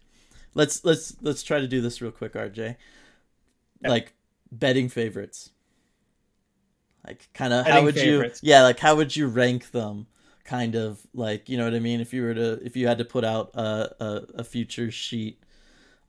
let's 0.55 0.85
let's 0.85 1.17
let's 1.23 1.43
try 1.43 1.61
to 1.61 1.67
do 1.67 1.81
this 1.81 2.03
real 2.03 2.13
quick, 2.13 2.35
RJ. 2.35 2.77
Like 3.83 4.13
betting 4.53 4.89
favorites 4.89 5.51
like 7.07 7.29
kind 7.35 7.53
of 7.53 7.67
how 7.67 7.83
would 7.83 7.95
favorites. 7.95 8.41
you 8.43 8.51
yeah 8.51 8.63
like 8.63 8.79
how 8.79 8.95
would 8.95 9.15
you 9.15 9.27
rank 9.27 9.71
them 9.71 10.07
kind 10.45 10.75
of 10.75 11.01
like 11.15 11.49
you 11.49 11.57
know 11.57 11.65
what 11.65 11.75
i 11.75 11.79
mean 11.79 12.01
if 12.01 12.13
you 12.13 12.23
were 12.23 12.35
to 12.35 12.53
if 12.65 12.77
you 12.77 12.87
had 12.87 12.99
to 12.99 13.05
put 13.05 13.25
out 13.25 13.51
a 13.55 14.05
a, 14.05 14.23
a 14.37 14.45
future 14.45 14.91
sheet 14.91 15.43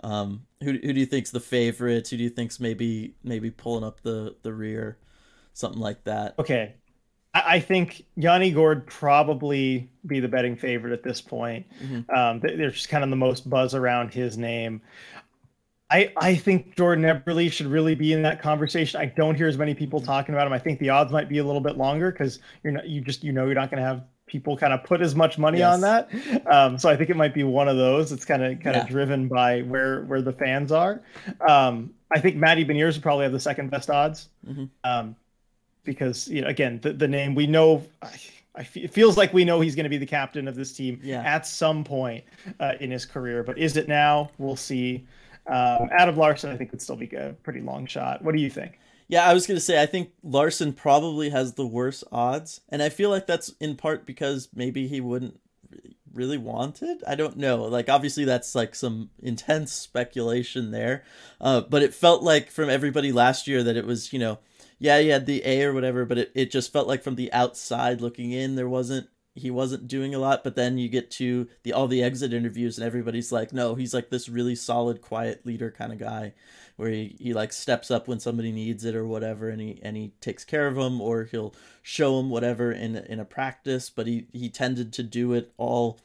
um 0.03 0.45
who, 0.61 0.71
who 0.71 0.93
do 0.93 0.99
you 0.99 1.05
think's 1.05 1.31
the 1.31 1.39
favorites 1.39 2.09
who 2.09 2.17
do 2.17 2.23
you 2.23 2.29
think's 2.29 2.59
maybe 2.59 3.15
maybe 3.23 3.49
pulling 3.49 3.83
up 3.83 4.01
the 4.01 4.35
the 4.43 4.53
rear 4.53 4.97
something 5.53 5.81
like 5.81 6.03
that 6.03 6.35
okay 6.37 6.75
I 7.35 7.59
think 7.59 8.05
Yanni 8.15 8.51
Gourde 8.51 8.87
probably 8.87 9.89
be 10.05 10.21
the 10.21 10.27
betting 10.29 10.55
favorite 10.55 10.93
at 10.93 11.03
this 11.03 11.19
point. 11.19 11.65
Mm-hmm. 11.83 12.15
Um, 12.15 12.39
there's 12.39 12.75
just 12.75 12.87
kind 12.87 13.03
of 13.03 13.09
the 13.09 13.17
most 13.17 13.49
buzz 13.49 13.75
around 13.75 14.13
his 14.13 14.37
name. 14.37 14.81
I, 15.89 16.11
I 16.17 16.35
think 16.35 16.75
Jordan 16.75 17.05
Eberle 17.05 17.51
should 17.51 17.67
really 17.67 17.93
be 17.93 18.11
in 18.11 18.23
that 18.23 18.41
conversation. 18.41 18.99
I 18.99 19.05
don't 19.05 19.35
hear 19.35 19.47
as 19.47 19.57
many 19.57 19.75
people 19.75 20.01
talking 20.01 20.33
about 20.33 20.47
him. 20.47 20.53
I 20.53 20.59
think 20.59 20.79
the 20.79 20.89
odds 20.89 21.11
might 21.11 21.29
be 21.29 21.37
a 21.37 21.43
little 21.43 21.61
bit 21.61 21.77
longer 21.77 22.11
because 22.11 22.39
you're 22.63 22.73
not 22.73 22.87
you 22.87 23.01
just 23.01 23.23
you 23.23 23.31
know 23.31 23.45
you're 23.45 23.53
not 23.53 23.69
going 23.69 23.81
to 23.81 23.87
have 23.87 24.03
people 24.25 24.57
kind 24.57 24.73
of 24.73 24.83
put 24.83 25.01
as 25.01 25.15
much 25.15 25.37
money 25.37 25.59
yes. 25.59 25.73
on 25.73 25.81
that. 25.81 26.09
Um, 26.47 26.77
so 26.77 26.89
I 26.89 26.95
think 26.95 27.09
it 27.09 27.15
might 27.15 27.33
be 27.33 27.43
one 27.43 27.67
of 27.67 27.77
those. 27.77 28.11
It's 28.11 28.25
kind 28.25 28.43
of 28.43 28.59
kind 28.59 28.75
of 28.75 28.83
yeah. 28.83 28.89
driven 28.89 29.27
by 29.27 29.61
where 29.61 30.01
where 30.03 30.21
the 30.21 30.33
fans 30.33 30.71
are. 30.71 31.01
Um, 31.47 31.93
I 32.11 32.19
think 32.19 32.35
Matty 32.35 32.65
Beniers 32.65 32.93
would 32.93 33.03
probably 33.03 33.23
have 33.23 33.31
the 33.31 33.39
second 33.39 33.69
best 33.69 33.89
odds, 33.89 34.29
mm-hmm. 34.47 34.65
um, 34.83 35.15
because 35.83 36.27
you 36.27 36.41
know 36.41 36.47
again 36.47 36.79
the, 36.81 36.93
the 36.93 37.07
name 37.07 37.35
we 37.35 37.47
know. 37.47 37.85
I, 38.01 38.65
it 38.73 38.93
feels 38.93 39.17
like 39.17 39.33
we 39.33 39.43
know 39.43 39.59
he's 39.59 39.75
going 39.75 39.83
to 39.83 39.89
be 39.89 39.97
the 39.97 40.05
captain 40.05 40.47
of 40.47 40.55
this 40.55 40.71
team 40.71 40.99
yeah. 41.03 41.21
at 41.23 41.45
some 41.45 41.83
point 41.83 42.23
uh, 42.61 42.73
in 42.79 42.89
his 42.89 43.05
career, 43.05 43.43
but 43.43 43.57
is 43.57 43.75
it 43.75 43.89
now? 43.89 44.31
We'll 44.37 44.55
see. 44.55 45.05
Um, 45.47 45.89
Adam 45.91 46.17
Larsson, 46.17 46.51
I 46.51 46.57
think, 46.57 46.71
would 46.71 46.81
still 46.81 46.95
be 46.95 47.09
a 47.15 47.35
pretty 47.43 47.61
long 47.61 47.85
shot. 47.85 48.23
What 48.23 48.35
do 48.35 48.41
you 48.41 48.49
think? 48.49 48.79
Yeah, 49.07 49.27
I 49.27 49.33
was 49.33 49.45
going 49.45 49.57
to 49.57 49.61
say, 49.61 49.81
I 49.81 49.85
think 49.85 50.11
Larsson 50.23 50.73
probably 50.73 51.29
has 51.29 51.53
the 51.53 51.67
worst 51.67 52.03
odds. 52.11 52.61
And 52.69 52.81
I 52.81 52.89
feel 52.89 53.09
like 53.11 53.27
that's 53.27 53.49
in 53.59 53.75
part 53.75 54.05
because 54.05 54.49
maybe 54.55 54.87
he 54.87 54.99
wouldn't 54.99 55.39
really 56.13 56.37
want 56.37 56.81
it. 56.81 57.03
I 57.05 57.13
don't 57.13 57.37
know. 57.37 57.63
Like, 57.65 57.89
obviously, 57.89 58.25
that's 58.25 58.55
like 58.55 58.73
some 58.73 59.11
intense 59.21 59.71
speculation 59.73 60.71
there. 60.71 61.03
Uh, 61.39 61.61
but 61.61 61.83
it 61.83 61.93
felt 61.93 62.23
like 62.23 62.49
from 62.49 62.69
everybody 62.69 63.11
last 63.11 63.47
year 63.47 63.61
that 63.61 63.77
it 63.77 63.85
was, 63.85 64.11
you 64.11 64.17
know, 64.17 64.39
yeah, 64.79 64.99
he 64.99 65.09
had 65.09 65.25
the 65.25 65.41
A 65.45 65.63
or 65.65 65.73
whatever, 65.73 66.05
but 66.05 66.17
it, 66.17 66.31
it 66.33 66.51
just 66.51 66.73
felt 66.73 66.87
like 66.87 67.03
from 67.03 67.15
the 67.15 67.31
outside 67.31 68.01
looking 68.01 68.31
in, 68.31 68.55
there 68.55 68.67
wasn't 68.67 69.07
he 69.35 69.51
wasn't 69.51 69.87
doing 69.87 70.15
a 70.15 70.19
lot 70.19 70.43
but 70.43 70.55
then 70.55 70.77
you 70.77 70.87
get 70.87 71.11
to 71.11 71.47
the 71.63 71.73
all 71.73 71.87
the 71.87 72.01
exit 72.01 72.33
interviews 72.33 72.77
and 72.77 72.87
everybody's 72.87 73.31
like 73.31 73.51
no 73.53 73.75
he's 73.75 73.93
like 73.93 74.09
this 74.09 74.29
really 74.29 74.55
solid 74.55 75.01
quiet 75.01 75.45
leader 75.45 75.69
kind 75.69 75.91
of 75.91 75.99
guy 75.99 76.33
where 76.77 76.89
he, 76.89 77.15
he 77.19 77.33
like 77.33 77.53
steps 77.53 77.91
up 77.91 78.07
when 78.07 78.19
somebody 78.19 78.51
needs 78.51 78.83
it 78.85 78.95
or 78.95 79.05
whatever 79.05 79.49
and 79.49 79.61
he 79.61 79.79
and 79.83 79.97
he 79.97 80.13
takes 80.21 80.43
care 80.43 80.67
of 80.67 80.75
them 80.75 81.01
or 81.01 81.25
he'll 81.25 81.53
show 81.81 82.17
them 82.17 82.29
whatever 82.29 82.71
in 82.71 82.95
in 82.95 83.19
a 83.19 83.25
practice 83.25 83.89
but 83.89 84.07
he 84.07 84.25
he 84.31 84.49
tended 84.49 84.91
to 84.93 85.03
do 85.03 85.33
it 85.33 85.53
all 85.57 85.99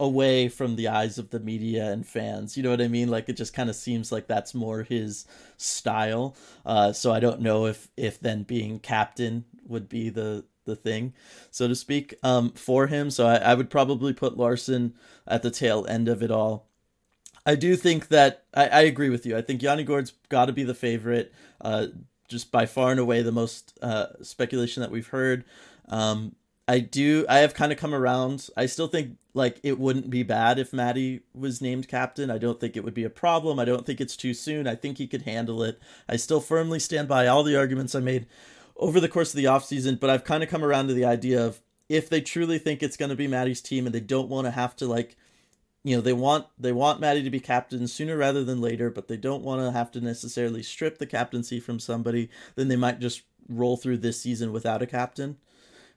away 0.00 0.48
from 0.48 0.74
the 0.74 0.88
eyes 0.88 1.16
of 1.16 1.30
the 1.30 1.38
media 1.38 1.92
and 1.92 2.04
fans. 2.04 2.56
You 2.56 2.64
know 2.64 2.70
what 2.70 2.80
i 2.80 2.88
mean? 2.88 3.08
Like 3.08 3.28
it 3.28 3.36
just 3.36 3.54
kind 3.54 3.70
of 3.70 3.76
seems 3.76 4.10
like 4.10 4.26
that's 4.26 4.52
more 4.52 4.82
his 4.82 5.26
style. 5.56 6.36
Uh 6.66 6.92
so 6.92 7.12
i 7.12 7.20
don't 7.20 7.40
know 7.40 7.66
if 7.66 7.88
if 7.96 8.18
then 8.20 8.42
being 8.42 8.80
captain 8.80 9.44
would 9.68 9.88
be 9.88 10.10
the 10.10 10.44
the 10.64 10.76
thing, 10.76 11.12
so 11.50 11.68
to 11.68 11.74
speak, 11.74 12.14
um, 12.22 12.50
for 12.50 12.86
him. 12.86 13.10
So 13.10 13.26
I, 13.26 13.36
I 13.36 13.54
would 13.54 13.70
probably 13.70 14.12
put 14.12 14.36
Larsson 14.36 14.94
at 15.26 15.42
the 15.42 15.50
tail 15.50 15.86
end 15.88 16.08
of 16.08 16.22
it 16.22 16.30
all. 16.30 16.68
I 17.44 17.54
do 17.54 17.76
think 17.76 18.08
that 18.08 18.44
I, 18.54 18.68
I 18.68 18.80
agree 18.82 19.10
with 19.10 19.26
you. 19.26 19.36
I 19.36 19.42
think 19.42 19.62
Yanni 19.62 19.84
Gourde's 19.84 20.12
got 20.28 20.46
to 20.46 20.52
be 20.52 20.62
the 20.62 20.74
favorite, 20.74 21.32
uh, 21.60 21.88
just 22.28 22.52
by 22.52 22.66
far 22.66 22.90
and 22.92 23.00
away 23.00 23.22
the 23.22 23.32
most 23.32 23.78
uh, 23.82 24.06
speculation 24.22 24.80
that 24.80 24.90
we've 24.90 25.08
heard. 25.08 25.44
Um, 25.88 26.36
I 26.68 26.78
do. 26.78 27.26
I 27.28 27.38
have 27.38 27.54
kind 27.54 27.72
of 27.72 27.78
come 27.78 27.94
around. 27.94 28.48
I 28.56 28.66
still 28.66 28.86
think 28.86 29.18
like 29.34 29.58
it 29.62 29.78
wouldn't 29.78 30.10
be 30.10 30.22
bad 30.22 30.58
if 30.58 30.72
Matty 30.72 31.20
was 31.34 31.60
named 31.60 31.88
captain. 31.88 32.30
I 32.30 32.38
don't 32.38 32.60
think 32.60 32.76
it 32.76 32.84
would 32.84 32.94
be 32.94 33.04
a 33.04 33.10
problem. 33.10 33.58
I 33.58 33.64
don't 33.64 33.84
think 33.84 34.00
it's 34.00 34.16
too 34.16 34.32
soon. 34.32 34.68
I 34.68 34.76
think 34.76 34.98
he 34.98 35.08
could 35.08 35.22
handle 35.22 35.62
it. 35.64 35.80
I 36.08 36.16
still 36.16 36.40
firmly 36.40 36.78
stand 36.78 37.08
by 37.08 37.26
all 37.26 37.42
the 37.42 37.58
arguments 37.58 37.94
I 37.94 38.00
made 38.00 38.26
over 38.76 39.00
the 39.00 39.08
course 39.08 39.32
of 39.32 39.36
the 39.36 39.44
offseason, 39.44 39.98
but 39.98 40.10
I've 40.10 40.24
kind 40.24 40.42
of 40.42 40.48
come 40.48 40.64
around 40.64 40.88
to 40.88 40.94
the 40.94 41.04
idea 41.04 41.44
of 41.44 41.60
if 41.88 42.08
they 42.08 42.20
truly 42.20 42.58
think 42.58 42.82
it's 42.82 42.96
going 42.96 43.10
to 43.10 43.16
be 43.16 43.26
Matty's 43.26 43.60
team 43.60 43.86
and 43.86 43.94
they 43.94 44.00
don't 44.00 44.28
want 44.28 44.46
to 44.46 44.50
have 44.50 44.74
to 44.76 44.86
like 44.86 45.16
you 45.84 45.96
know 45.96 46.02
they 46.02 46.12
want 46.12 46.46
they 46.58 46.72
want 46.72 47.00
Matty 47.00 47.22
to 47.22 47.30
be 47.30 47.40
captain 47.40 47.86
sooner 47.88 48.16
rather 48.16 48.44
than 48.44 48.60
later, 48.60 48.90
but 48.90 49.08
they 49.08 49.16
don't 49.16 49.42
want 49.42 49.60
to 49.60 49.72
have 49.72 49.90
to 49.92 50.00
necessarily 50.00 50.62
strip 50.62 50.98
the 50.98 51.06
captaincy 51.06 51.58
from 51.58 51.78
somebody. 51.78 52.30
Then 52.54 52.68
they 52.68 52.76
might 52.76 53.00
just 53.00 53.22
roll 53.48 53.76
through 53.76 53.98
this 53.98 54.20
season 54.20 54.52
without 54.52 54.82
a 54.82 54.86
captain, 54.86 55.38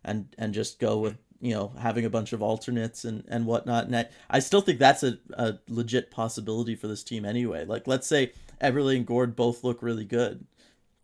and 0.03 0.33
and 0.37 0.53
just 0.53 0.79
go 0.79 0.97
with 0.97 1.17
you 1.39 1.53
know 1.53 1.73
having 1.79 2.03
a 2.03 2.09
bunch 2.09 2.33
of 2.33 2.41
alternates 2.41 3.05
and 3.05 3.23
and 3.27 3.45
whatnot. 3.45 3.85
And 3.85 3.95
I, 3.95 4.05
I 4.29 4.39
still 4.39 4.61
think 4.61 4.79
that's 4.79 5.03
a, 5.03 5.19
a 5.33 5.59
legit 5.69 6.09
possibility 6.09 6.75
for 6.75 6.87
this 6.87 7.03
team 7.03 7.23
anyway. 7.23 7.65
Like 7.65 7.85
let's 7.85 8.07
say 8.07 8.31
Eberle 8.61 8.95
and 8.95 9.05
Gourde 9.05 9.35
both 9.35 9.63
look 9.63 9.83
really 9.83 10.05
good, 10.05 10.47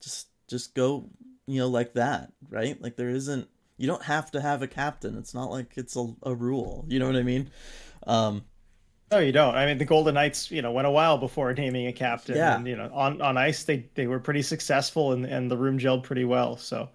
just 0.02 0.28
just 0.48 0.74
go 0.74 1.08
you 1.52 1.60
know, 1.60 1.68
like 1.68 1.94
that, 1.94 2.32
right? 2.50 2.82
Like 2.82 2.96
there 2.96 3.10
isn't 3.10 3.48
you 3.78 3.88
don't 3.88 4.04
have 4.04 4.30
to 4.32 4.42
have 4.42 4.62
a 4.62 4.68
captain. 4.68 5.18
It's 5.18 5.34
not 5.34 5.50
like 5.50 5.74
it's 5.76 5.96
a, 5.96 6.14
a 6.24 6.36
rule. 6.36 6.86
You 6.88 7.00
know 7.00 7.08
what 7.08 7.16
I 7.16 7.24
mean? 7.24 7.50
Um, 8.06 8.44
no, 9.12 9.18
you 9.18 9.32
don't. 9.32 9.56
I 9.56 9.66
mean, 9.66 9.78
the 9.78 9.86
Golden 9.86 10.14
Knights, 10.14 10.52
you 10.52 10.62
know, 10.62 10.72
went 10.72 10.88
a 10.88 10.92
while 10.92 11.18
before 11.18 11.52
naming 11.58 11.88
a 11.88 11.92
captain. 11.92 12.36
Yeah. 12.36 12.56
And, 12.56 12.68
you 12.68 12.76
know, 12.76 12.90
on, 12.94 13.22
on 13.22 13.38
ice, 13.38 13.64
they, 13.64 13.90
they 13.96 14.06
were 14.06 14.20
pretty 14.20 14.44
successful 14.44 15.12
and, 15.14 15.26
and 15.26 15.50
the 15.50 15.58
room 15.58 15.80
gelled 15.80 16.04
pretty 16.04 16.26
well. 16.26 16.58
So, 16.58 16.90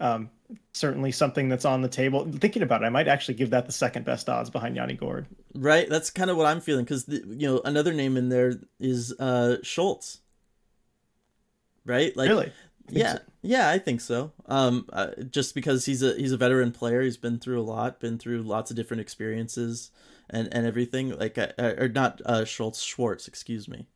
um, 0.00 0.30
certainly 0.72 1.12
something 1.12 1.50
that's 1.50 1.66
on 1.66 1.82
the 1.82 1.88
table. 1.88 2.26
Thinking 2.32 2.62
about 2.62 2.82
it, 2.82 2.86
I 2.86 2.88
might 2.88 3.06
actually 3.06 3.34
give 3.34 3.50
that 3.50 3.66
the 3.66 3.72
second 3.72 4.04
best 4.04 4.28
odds 4.28 4.48
behind 4.48 4.76
Yanni 4.76 4.94
Gourde. 4.94 5.26
Right. 5.54 5.88
That's 5.88 6.10
kind 6.10 6.30
of 6.30 6.38
what 6.38 6.46
I'm 6.46 6.60
feeling 6.60 6.84
because, 6.84 7.06
you 7.06 7.46
know, 7.46 7.60
another 7.64 7.92
name 7.92 8.16
in 8.16 8.30
there 8.30 8.54
is 8.80 9.12
uh, 9.20 9.58
Schultz. 9.62 10.20
Right? 11.84 12.16
Like, 12.16 12.30
really? 12.30 12.52
Yeah, 12.92 13.14
so. 13.14 13.20
yeah, 13.42 13.70
I 13.70 13.78
think 13.78 14.00
so. 14.00 14.32
Um, 14.46 14.86
uh, 14.92 15.08
just 15.30 15.54
because 15.54 15.86
he's 15.86 16.02
a 16.02 16.14
he's 16.14 16.32
a 16.32 16.36
veteran 16.36 16.72
player, 16.72 17.02
he's 17.02 17.16
been 17.16 17.38
through 17.38 17.60
a 17.60 17.62
lot, 17.62 18.00
been 18.00 18.18
through 18.18 18.42
lots 18.42 18.70
of 18.70 18.76
different 18.76 19.00
experiences 19.00 19.90
and 20.28 20.48
and 20.52 20.66
everything. 20.66 21.10
Like, 21.18 21.38
uh, 21.38 21.48
uh 21.58 21.74
or 21.78 21.88
not 21.88 22.20
uh, 22.24 22.44
Schultz 22.44 22.82
Schwartz, 22.82 23.28
excuse 23.28 23.68
me. 23.68 23.86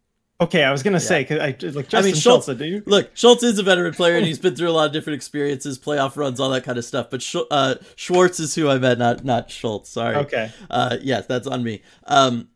Okay, 0.40 0.64
I 0.64 0.72
was 0.72 0.82
gonna 0.82 0.97
yeah. 0.97 0.99
say 0.99 1.22
because 1.22 1.38
I 1.38 1.47
like 1.47 1.59
Justin 1.59 1.99
I 1.99 2.03
mean, 2.03 2.14
Schultz. 2.14 2.47
Schultz 2.47 2.59
do 2.59 2.66
you? 2.66 2.82
Look, 2.86 3.11
Schultz 3.14 3.45
is 3.45 3.59
a 3.59 3.62
veteran 3.62 3.95
player 3.95 4.16
and 4.16 4.26
he's 4.26 4.38
been 4.38 4.57
through 4.57 4.68
a 4.68 4.72
lot 4.72 4.86
of 4.86 4.92
different 4.92 5.14
experiences, 5.14 5.78
playoff 5.78 6.16
runs, 6.16 6.40
all 6.40 6.51
that 6.51 6.64
kind 6.64 6.76
of 6.76 6.84
stuff. 6.84 7.09
But 7.09 7.22
Sch- 7.22 7.36
uh, 7.51 7.76
Schwartz 7.95 8.40
is 8.40 8.55
who 8.55 8.68
I 8.68 8.78
meant, 8.78 8.99
not 8.99 9.24
not 9.24 9.51
Schultz. 9.51 9.90
Sorry. 9.90 10.16
Okay. 10.16 10.51
Uh, 10.68 10.97
yes, 11.01 11.26
that's 11.26 11.47
on 11.47 11.62
me. 11.62 11.82
Um, 12.09 12.49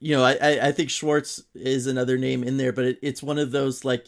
you 0.00 0.16
know, 0.16 0.24
I 0.24 0.68
I 0.68 0.72
think 0.72 0.88
Schwartz 0.88 1.42
is 1.54 1.86
another 1.86 2.16
name 2.16 2.42
in 2.42 2.56
there, 2.56 2.72
but 2.72 2.86
it, 2.86 2.98
it's 3.02 3.22
one 3.22 3.38
of 3.38 3.50
those 3.50 3.84
like 3.84 4.06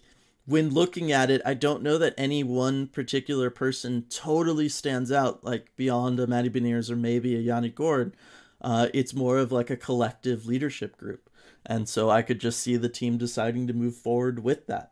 when 0.48 0.70
looking 0.70 1.12
at 1.12 1.30
it, 1.30 1.42
I 1.44 1.52
don't 1.52 1.82
know 1.82 1.98
that 1.98 2.14
any 2.16 2.42
one 2.42 2.86
particular 2.86 3.50
person 3.50 4.06
totally 4.08 4.70
stands 4.70 5.12
out, 5.12 5.44
like 5.44 5.76
beyond 5.76 6.18
a 6.18 6.26
Matty 6.26 6.48
Beniers 6.48 6.90
or 6.90 6.96
maybe 6.96 7.36
a 7.36 7.38
Yanni 7.38 7.68
Gourde. 7.68 8.16
Uh, 8.62 8.88
it's 8.94 9.12
more 9.12 9.36
of 9.36 9.52
like 9.52 9.68
a 9.68 9.76
collective 9.76 10.46
leadership 10.46 10.96
group. 10.96 11.28
And 11.66 11.86
so 11.86 12.08
I 12.08 12.22
could 12.22 12.40
just 12.40 12.60
see 12.60 12.76
the 12.76 12.88
team 12.88 13.18
deciding 13.18 13.66
to 13.66 13.74
move 13.74 13.94
forward 13.94 14.42
with 14.42 14.66
that 14.68 14.90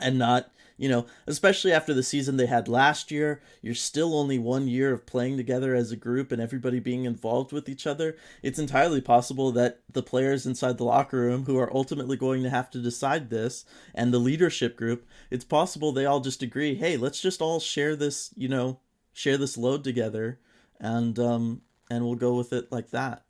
and 0.00 0.18
not 0.18 0.50
you 0.78 0.88
know, 0.90 1.06
especially 1.26 1.72
after 1.72 1.94
the 1.94 2.02
season 2.02 2.36
they 2.36 2.46
had 2.46 2.68
last 2.68 3.10
year, 3.10 3.40
you're 3.62 3.74
still 3.74 4.14
only 4.14 4.38
one 4.38 4.68
year 4.68 4.92
of 4.92 5.06
playing 5.06 5.36
together 5.38 5.74
as 5.74 5.90
a 5.90 5.96
group 5.96 6.30
and 6.30 6.40
everybody 6.40 6.80
being 6.80 7.04
involved 7.04 7.50
with 7.50 7.68
each 7.68 7.86
other. 7.86 8.16
It's 8.42 8.58
entirely 8.58 9.00
possible 9.00 9.52
that 9.52 9.80
the 9.90 10.02
players 10.02 10.44
inside 10.44 10.76
the 10.76 10.84
locker 10.84 11.18
room 11.18 11.44
who 11.44 11.58
are 11.58 11.74
ultimately 11.74 12.16
going 12.16 12.42
to 12.42 12.50
have 12.50 12.70
to 12.72 12.82
decide 12.82 13.30
this 13.30 13.64
and 13.94 14.12
the 14.12 14.18
leadership 14.18 14.76
group, 14.76 15.06
it's 15.30 15.44
possible 15.44 15.92
they 15.92 16.04
all 16.04 16.20
just 16.20 16.42
agree, 16.42 16.74
hey, 16.74 16.96
let's 16.98 17.20
just 17.20 17.40
all 17.40 17.58
share 17.58 17.96
this, 17.96 18.30
you 18.36 18.48
know, 18.48 18.80
share 19.14 19.38
this 19.38 19.56
load 19.56 19.82
together 19.82 20.38
and 20.78 21.18
um 21.18 21.62
and 21.90 22.04
we'll 22.04 22.16
go 22.16 22.34
with 22.34 22.52
it 22.52 22.70
like 22.70 22.90
that 22.90 23.25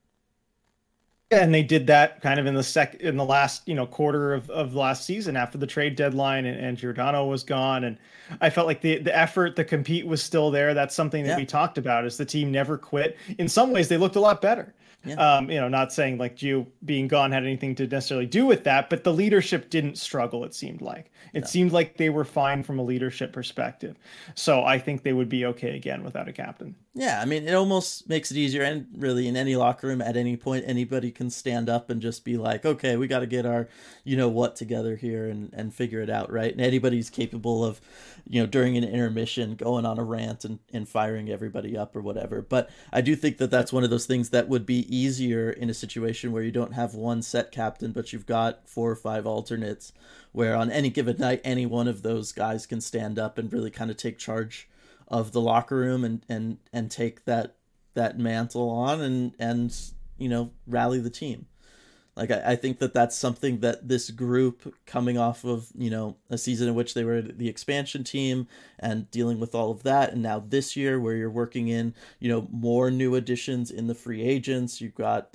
and 1.30 1.52
they 1.52 1.62
did 1.62 1.88
that 1.88 2.20
kind 2.22 2.38
of 2.38 2.46
in 2.46 2.54
the 2.54 2.62
sec 2.62 2.94
in 2.96 3.16
the 3.16 3.24
last 3.24 3.66
you 3.66 3.74
know 3.74 3.86
quarter 3.86 4.32
of, 4.32 4.48
of 4.50 4.74
last 4.74 5.04
season 5.04 5.36
after 5.36 5.58
the 5.58 5.66
trade 5.66 5.96
deadline 5.96 6.46
and, 6.46 6.58
and 6.58 6.78
Giordano 6.78 7.26
was 7.26 7.42
gone. 7.42 7.84
And 7.84 7.98
I 8.40 8.50
felt 8.50 8.66
like 8.66 8.80
the 8.80 8.98
the 8.98 9.16
effort 9.16 9.56
the 9.56 9.64
compete 9.64 10.06
was 10.06 10.22
still 10.22 10.50
there. 10.50 10.72
That's 10.72 10.94
something 10.94 11.24
that 11.24 11.30
yeah. 11.30 11.36
we 11.36 11.46
talked 11.46 11.78
about 11.78 12.04
is 12.04 12.16
the 12.16 12.24
team 12.24 12.52
never 12.52 12.78
quit. 12.78 13.16
In 13.38 13.48
some 13.48 13.72
ways 13.72 13.88
they 13.88 13.96
looked 13.96 14.16
a 14.16 14.20
lot 14.20 14.40
better. 14.40 14.74
Yeah. 15.04 15.14
um 15.14 15.50
you 15.50 15.60
know 15.60 15.68
not 15.68 15.92
saying 15.92 16.18
like 16.18 16.36
Gio 16.36 16.66
being 16.84 17.06
gone 17.06 17.30
had 17.30 17.44
anything 17.44 17.76
to 17.76 17.86
necessarily 17.86 18.26
do 18.26 18.44
with 18.44 18.64
that 18.64 18.90
but 18.90 19.04
the 19.04 19.12
leadership 19.12 19.70
didn't 19.70 19.98
struggle 19.98 20.44
it 20.44 20.54
seemed 20.54 20.80
like. 20.80 21.12
It 21.32 21.40
no. 21.40 21.46
seemed 21.46 21.72
like 21.72 21.96
they 21.96 22.10
were 22.10 22.24
fine 22.24 22.62
from 22.62 22.78
a 22.78 22.82
leadership 22.82 23.32
perspective. 23.32 23.96
So 24.34 24.64
I 24.64 24.78
think 24.78 25.02
they 25.02 25.12
would 25.12 25.28
be 25.28 25.44
okay 25.46 25.76
again 25.76 26.02
without 26.02 26.28
a 26.28 26.32
captain 26.32 26.74
yeah, 26.98 27.20
I 27.20 27.26
mean, 27.26 27.46
it 27.46 27.52
almost 27.52 28.08
makes 28.08 28.30
it 28.30 28.38
easier, 28.38 28.62
and 28.62 28.86
really, 28.96 29.28
in 29.28 29.36
any 29.36 29.54
locker 29.54 29.86
room, 29.86 30.00
at 30.00 30.16
any 30.16 30.34
point, 30.34 30.64
anybody 30.66 31.10
can 31.10 31.28
stand 31.28 31.68
up 31.68 31.90
and 31.90 32.00
just 32.00 32.24
be 32.24 32.38
like, 32.38 32.64
"Okay, 32.64 32.96
we 32.96 33.06
got 33.06 33.18
to 33.18 33.26
get 33.26 33.44
our, 33.44 33.68
you 34.02 34.16
know, 34.16 34.30
what 34.30 34.56
together 34.56 34.96
here 34.96 35.28
and 35.28 35.52
and 35.52 35.74
figure 35.74 36.00
it 36.00 36.08
out, 36.08 36.32
right?" 36.32 36.50
And 36.50 36.60
anybody's 36.60 37.10
capable 37.10 37.62
of, 37.62 37.82
you 38.26 38.40
know, 38.40 38.46
during 38.46 38.78
an 38.78 38.84
intermission, 38.84 39.56
going 39.56 39.84
on 39.84 39.98
a 39.98 40.04
rant 40.04 40.46
and 40.46 40.58
and 40.72 40.88
firing 40.88 41.28
everybody 41.28 41.76
up 41.76 41.94
or 41.94 42.00
whatever. 42.00 42.40
But 42.40 42.70
I 42.90 43.02
do 43.02 43.14
think 43.14 43.36
that 43.38 43.50
that's 43.50 43.74
one 43.74 43.84
of 43.84 43.90
those 43.90 44.06
things 44.06 44.30
that 44.30 44.48
would 44.48 44.64
be 44.64 44.86
easier 44.94 45.50
in 45.50 45.68
a 45.68 45.74
situation 45.74 46.32
where 46.32 46.42
you 46.42 46.50
don't 46.50 46.72
have 46.72 46.94
one 46.94 47.20
set 47.20 47.52
captain, 47.52 47.92
but 47.92 48.14
you've 48.14 48.24
got 48.24 48.66
four 48.66 48.90
or 48.90 48.96
five 48.96 49.26
alternates, 49.26 49.92
where 50.32 50.56
on 50.56 50.70
any 50.70 50.88
given 50.88 51.18
night, 51.18 51.42
any 51.44 51.66
one 51.66 51.88
of 51.88 52.00
those 52.00 52.32
guys 52.32 52.64
can 52.64 52.80
stand 52.80 53.18
up 53.18 53.36
and 53.36 53.52
really 53.52 53.70
kind 53.70 53.90
of 53.90 53.98
take 53.98 54.16
charge 54.16 54.66
of 55.08 55.32
the 55.32 55.40
locker 55.40 55.76
room 55.76 56.04
and 56.04 56.24
and 56.28 56.58
and 56.72 56.90
take 56.90 57.24
that 57.24 57.56
that 57.94 58.18
mantle 58.18 58.68
on 58.68 59.00
and 59.00 59.34
and 59.38 59.74
you 60.18 60.28
know 60.28 60.50
rally 60.66 61.00
the 61.00 61.10
team. 61.10 61.46
Like 62.16 62.30
I, 62.30 62.52
I 62.52 62.56
think 62.56 62.78
that 62.78 62.94
that's 62.94 63.16
something 63.16 63.60
that 63.60 63.88
this 63.88 64.10
group 64.10 64.74
coming 64.86 65.18
off 65.18 65.44
of 65.44 65.68
you 65.76 65.90
know 65.90 66.16
a 66.30 66.38
season 66.38 66.68
in 66.68 66.74
which 66.74 66.94
they 66.94 67.04
were 67.04 67.20
the 67.20 67.48
expansion 67.48 68.04
team 68.04 68.48
and 68.78 69.10
dealing 69.10 69.38
with 69.38 69.54
all 69.54 69.70
of 69.70 69.82
that, 69.82 70.12
and 70.12 70.22
now 70.22 70.38
this 70.40 70.76
year 70.76 70.98
where 70.98 71.14
you're 71.14 71.30
working 71.30 71.68
in 71.68 71.94
you 72.18 72.28
know 72.28 72.48
more 72.50 72.90
new 72.90 73.14
additions 73.14 73.70
in 73.70 73.86
the 73.86 73.94
free 73.94 74.22
agents, 74.22 74.80
you've 74.80 74.94
got 74.94 75.34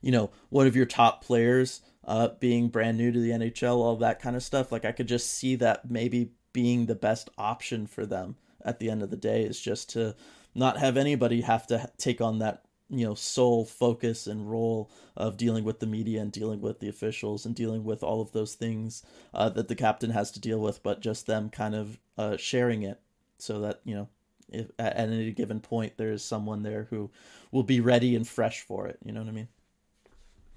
you 0.00 0.12
know 0.12 0.30
one 0.48 0.66
of 0.66 0.76
your 0.76 0.86
top 0.86 1.24
players 1.24 1.80
uh, 2.06 2.28
being 2.40 2.68
brand 2.68 2.96
new 2.98 3.10
to 3.10 3.20
the 3.20 3.30
NHL, 3.30 3.76
all 3.76 3.96
that 3.96 4.20
kind 4.20 4.36
of 4.36 4.42
stuff. 4.42 4.70
Like 4.70 4.84
I 4.84 4.92
could 4.92 5.08
just 5.08 5.30
see 5.30 5.56
that 5.56 5.90
maybe 5.90 6.30
being 6.52 6.86
the 6.86 6.94
best 6.94 7.30
option 7.36 7.86
for 7.86 8.06
them 8.06 8.36
at 8.64 8.78
the 8.78 8.90
end 8.90 9.02
of 9.02 9.10
the 9.10 9.16
day 9.16 9.42
is 9.42 9.60
just 9.60 9.90
to 9.90 10.14
not 10.54 10.78
have 10.78 10.96
anybody 10.96 11.40
have 11.40 11.66
to 11.66 11.90
take 11.98 12.20
on 12.20 12.38
that 12.38 12.64
you 12.90 13.04
know 13.04 13.14
sole 13.14 13.64
focus 13.64 14.26
and 14.26 14.50
role 14.50 14.90
of 15.16 15.36
dealing 15.36 15.64
with 15.64 15.80
the 15.80 15.86
media 15.86 16.20
and 16.20 16.32
dealing 16.32 16.60
with 16.60 16.80
the 16.80 16.88
officials 16.88 17.46
and 17.46 17.54
dealing 17.54 17.84
with 17.84 18.02
all 18.02 18.20
of 18.20 18.32
those 18.32 18.54
things 18.54 19.02
uh, 19.32 19.48
that 19.48 19.68
the 19.68 19.74
captain 19.74 20.10
has 20.10 20.30
to 20.30 20.40
deal 20.40 20.58
with 20.58 20.82
but 20.82 21.00
just 21.00 21.26
them 21.26 21.48
kind 21.48 21.74
of 21.74 21.98
uh, 22.18 22.36
sharing 22.36 22.82
it 22.82 23.00
so 23.38 23.60
that 23.60 23.80
you 23.84 23.94
know 23.94 24.08
if 24.50 24.70
at 24.78 24.96
any 24.98 25.32
given 25.32 25.60
point 25.60 25.96
there 25.96 26.12
is 26.12 26.22
someone 26.22 26.62
there 26.62 26.86
who 26.90 27.10
will 27.50 27.62
be 27.62 27.80
ready 27.80 28.14
and 28.14 28.28
fresh 28.28 28.60
for 28.60 28.86
it. 28.86 28.98
You 29.04 29.12
know 29.12 29.20
what 29.20 29.28
i 29.28 29.32
mean 29.32 29.48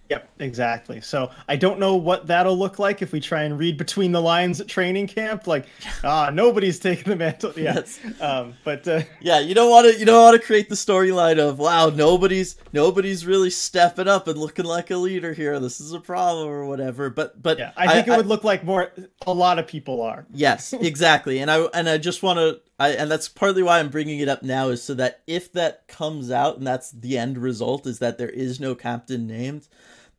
Yep, 0.09 0.29
exactly. 0.39 1.01
So 1.01 1.31
I 1.49 1.57
don't 1.57 1.79
know 1.79 1.95
what 1.95 2.27
that'll 2.27 2.57
look 2.57 2.79
like 2.79 3.01
if 3.01 3.11
we 3.11 3.19
try 3.19 3.43
and 3.43 3.59
read 3.59 3.77
between 3.77 4.13
the 4.13 4.21
lines 4.21 4.61
at 4.61 4.67
training 4.67 5.07
camp. 5.07 5.47
Like, 5.47 5.67
ah, 6.03 6.29
nobody's 6.31 6.79
taking 6.79 7.05
the 7.05 7.15
mantle. 7.15 7.53
Yeah, 7.55 7.75
yes. 7.75 7.99
um, 8.21 8.53
but 8.63 8.87
uh... 8.87 9.01
yeah, 9.19 9.39
you 9.39 9.53
don't 9.53 9.69
want 9.69 9.87
to 9.87 9.99
you 9.99 10.05
don't 10.05 10.21
want 10.21 10.39
to 10.39 10.45
create 10.45 10.69
the 10.69 10.75
storyline 10.75 11.39
of 11.39 11.59
wow, 11.59 11.89
nobody's 11.89 12.55
nobody's 12.71 13.25
really 13.25 13.49
stepping 13.49 14.07
up 14.07 14.27
and 14.27 14.37
looking 14.37 14.65
like 14.65 14.91
a 14.91 14.97
leader 14.97 15.33
here. 15.33 15.59
This 15.59 15.81
is 15.81 15.91
a 15.91 15.99
problem 15.99 16.47
or 16.47 16.65
whatever. 16.65 17.09
But 17.09 17.41
but 17.41 17.59
yeah, 17.59 17.71
I 17.75 17.93
think 17.93 18.07
I, 18.07 18.13
it 18.13 18.17
would 18.17 18.25
I, 18.25 18.29
look 18.29 18.43
like 18.43 18.63
more. 18.63 18.91
A 19.25 19.33
lot 19.33 19.59
of 19.59 19.67
people 19.67 20.01
are. 20.01 20.25
Yes, 20.33 20.73
exactly. 20.73 21.39
and 21.39 21.51
I 21.51 21.63
and 21.73 21.89
I 21.89 21.97
just 21.97 22.23
want 22.23 22.39
to 22.39 22.61
I, 22.79 22.89
and 22.89 23.09
that's 23.09 23.27
partly 23.27 23.63
why 23.63 23.79
I'm 23.79 23.89
bringing 23.89 24.19
it 24.19 24.29
up 24.29 24.43
now 24.43 24.69
is 24.69 24.83
so 24.83 24.93
that 24.95 25.21
if 25.25 25.51
that 25.53 25.87
comes 25.87 26.29
out 26.29 26.57
and 26.57 26.67
that's 26.67 26.91
the 26.91 27.17
end 27.17 27.37
result 27.37 27.87
is 27.87 27.99
that 27.99 28.17
there 28.17 28.29
is 28.29 28.59
no 28.59 28.75
captain 28.75 29.25
named, 29.25 29.67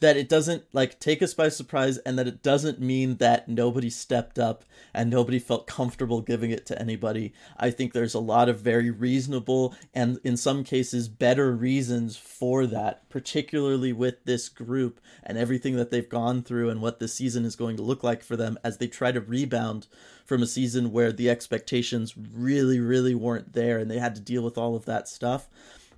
that 0.01 0.17
it 0.17 0.29
doesn't 0.29 0.65
like 0.73 1.01
take 1.01 1.23
us 1.23 1.35
by 1.35 1.49
surprise 1.49 1.99
and 1.99 2.19
that 2.19 2.29
it 2.29 2.43
doesn't 2.43 2.81
mean 2.81 3.17
that 3.17 3.49
nobody 3.49 3.91
stepped 3.91 4.39
up 4.39 4.65
and 4.95 5.11
nobody 5.11 5.39
felt 5.39 5.67
comfortable 5.67 6.21
giving 6.21 6.51
it 6.51 6.67
to 6.67 6.81
anybody. 6.81 7.33
I 7.57 7.71
think 7.71 7.93
there's 7.93 8.15
a 8.15 8.21
lot 8.21 8.49
of 8.49 8.61
very 8.61 8.91
reasonable 8.91 9.75
and 9.93 10.19
in 10.23 10.37
some 10.37 10.63
cases 10.63 11.09
better 11.09 11.53
reasons 11.53 12.17
for 12.17 12.67
that, 12.67 13.09
particularly 13.09 13.93
with 13.93 14.25
this 14.25 14.49
group 14.49 15.01
and 15.25 15.37
everything 15.37 15.77
that 15.77 15.91
they've 15.91 16.09
gone 16.09 16.43
through 16.43 16.71
and 16.71 16.81
what 16.81 17.01
this 17.01 17.15
season 17.15 17.45
is 17.45 17.57
going 17.57 17.77
to 17.77 17.83
look 17.83 18.05
like 18.05 18.23
for 18.23 18.37
them 18.37 18.57
as 18.63 18.79
they 18.79 18.87
try 18.87 19.11
to 19.11 19.21
rebound 19.21 19.89
from 20.25 20.43
a 20.43 20.47
season 20.47 20.93
where 20.93 21.11
the 21.11 21.31
expectations 21.31 22.15
really 22.17 22.79
really 22.79 23.15
weren't 23.15 23.53
there 23.55 23.79
and 23.79 23.91
they 23.91 23.99
had 23.99 24.15
to 24.15 24.21
deal 24.21 24.43
with 24.43 24.57
all 24.57 24.77
of 24.77 24.85
that 24.85 25.09
stuff. 25.09 25.49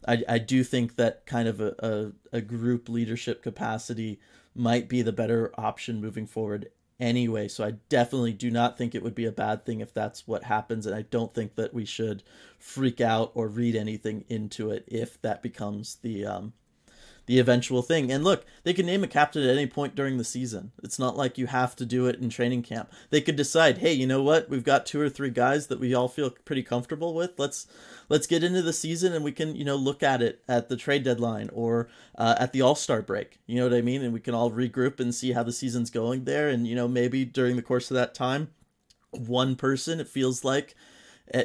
I, 0.07 0.23
I 0.29 0.39
do 0.39 0.65
think 0.65 0.97
that 0.97 1.27
kind 1.27 1.49
of 1.49 1.61
a, 1.61 1.75
a, 2.33 2.37
a 2.39 2.41
group 2.41 2.89
leadership 2.89 3.43
capacity 3.43 4.21
might 4.55 4.89
be 4.89 5.03
the 5.03 5.13
better 5.13 5.53
option 5.57 6.01
moving 6.01 6.27
forward 6.27 6.71
anyway. 6.99 7.49
So 7.49 7.65
I 7.65 7.73
definitely 7.89 8.33
do 8.33 8.51
not 8.51 8.77
think 8.77 8.95
it 8.95 9.03
would 9.03 9.15
be 9.15 9.25
a 9.25 9.33
bad 9.33 9.65
thing 9.65 9.81
if 9.81 9.93
that's 9.93 10.27
what 10.27 10.45
happens. 10.45 10.87
And 10.87 10.95
I 10.95 11.03
don't 11.03 11.35
think 11.35 11.55
that 11.55 11.75
we 11.75 11.85
should 11.85 12.23
freak 12.59 13.01
out 13.01 13.33
or 13.35 13.49
read 13.49 13.75
anything 13.75 14.25
into 14.29 14.71
it 14.71 14.85
if 14.87 15.21
that 15.23 15.43
becomes 15.43 15.97
the 15.97 16.27
um, 16.27 16.53
the 17.31 17.39
eventual 17.39 17.81
thing. 17.81 18.11
And 18.11 18.25
look, 18.25 18.45
they 18.65 18.73
can 18.73 18.87
name 18.87 19.05
a 19.05 19.07
captain 19.07 19.45
at 19.45 19.57
any 19.57 19.69
point 19.69 19.95
during 19.95 20.19
the 20.19 20.25
season. 20.25 20.73
It's 20.83 20.99
not 20.99 21.17
like 21.17 21.39
you 21.39 21.47
have 21.47 21.77
to 21.77 21.87
do 21.87 22.07
it 22.07 22.17
in 22.17 22.29
training 22.29 22.65
camp. 22.65 22.91
They 23.11 23.21
could 23.21 23.37
decide, 23.37 23.79
hey, 23.79 23.93
you 23.93 24.05
know 24.05 24.21
what? 24.21 24.51
We've 24.51 24.65
got 24.65 24.85
two 24.85 25.01
or 25.01 25.09
three 25.09 25.31
guys 25.31 25.69
that 25.69 25.79
we 25.79 25.95
all 25.95 26.09
feel 26.09 26.31
pretty 26.45 26.65
comfortable 26.65 27.15
with. 27.15 27.39
Let's 27.39 27.69
let's 28.09 28.27
get 28.27 28.43
into 28.43 28.63
the 28.63 28.73
season 28.73 29.13
and 29.13 29.23
we 29.23 29.31
can 29.31 29.55
you 29.55 29.65
know 29.65 29.77
look 29.77 30.03
at 30.03 30.23
it 30.23 30.43
at 30.49 30.69
the 30.69 30.77
trade 30.77 31.05
deadline 31.05 31.51
or 31.53 31.89
uh, 32.19 32.35
at 32.37 32.53
the 32.53 32.63
All 32.63 32.75
Star 32.75 33.01
break. 33.01 33.39
You 33.47 33.59
know 33.59 33.69
what 33.69 33.79
I 33.79 33.81
mean? 33.81 34.03
And 34.03 34.13
we 34.13 34.19
can 34.19 34.35
all 34.35 34.51
regroup 34.51 34.99
and 34.99 35.15
see 35.15 35.31
how 35.31 35.45
the 35.45 35.53
season's 35.53 35.91
going 35.91 36.25
there. 36.25 36.49
And 36.49 36.67
you 36.67 36.75
know 36.75 36.89
maybe 36.89 37.25
during 37.25 37.55
the 37.55 37.63
course 37.63 37.93
of 37.93 37.95
that 37.95 38.13
time, 38.13 38.49
one 39.13 39.55
person 39.55 40.01
it 40.01 40.09
feels 40.09 40.43
like 40.43 40.75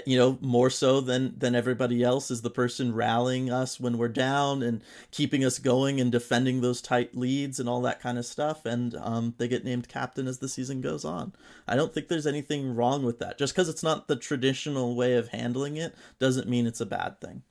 you 0.05 0.17
know 0.17 0.37
more 0.41 0.69
so 0.69 1.01
than 1.01 1.37
than 1.37 1.55
everybody 1.55 2.03
else 2.03 2.31
is 2.31 2.41
the 2.41 2.49
person 2.49 2.93
rallying 2.93 3.51
us 3.51 3.79
when 3.79 3.97
we're 3.97 4.07
down 4.07 4.63
and 4.63 4.81
keeping 5.11 5.43
us 5.43 5.59
going 5.59 5.99
and 5.99 6.11
defending 6.11 6.61
those 6.61 6.81
tight 6.81 7.15
leads 7.15 7.59
and 7.59 7.69
all 7.69 7.81
that 7.81 8.01
kind 8.01 8.17
of 8.17 8.25
stuff. 8.25 8.65
And 8.65 8.95
um, 8.95 9.35
they 9.37 9.47
get 9.47 9.65
named 9.65 9.87
captain 9.87 10.27
as 10.27 10.39
the 10.39 10.49
season 10.49 10.81
goes 10.81 11.05
on. 11.05 11.33
I 11.67 11.75
don't 11.75 11.93
think 11.93 12.07
there's 12.07 12.27
anything 12.27 12.75
wrong 12.75 13.03
with 13.03 13.19
that. 13.19 13.37
Just 13.37 13.53
because 13.53 13.69
it's 13.69 13.83
not 13.83 14.07
the 14.07 14.15
traditional 14.15 14.95
way 14.95 15.15
of 15.15 15.29
handling 15.29 15.77
it 15.77 15.95
doesn't 16.19 16.49
mean 16.49 16.67
it's 16.67 16.81
a 16.81 16.85
bad 16.85 17.19
thing. 17.21 17.43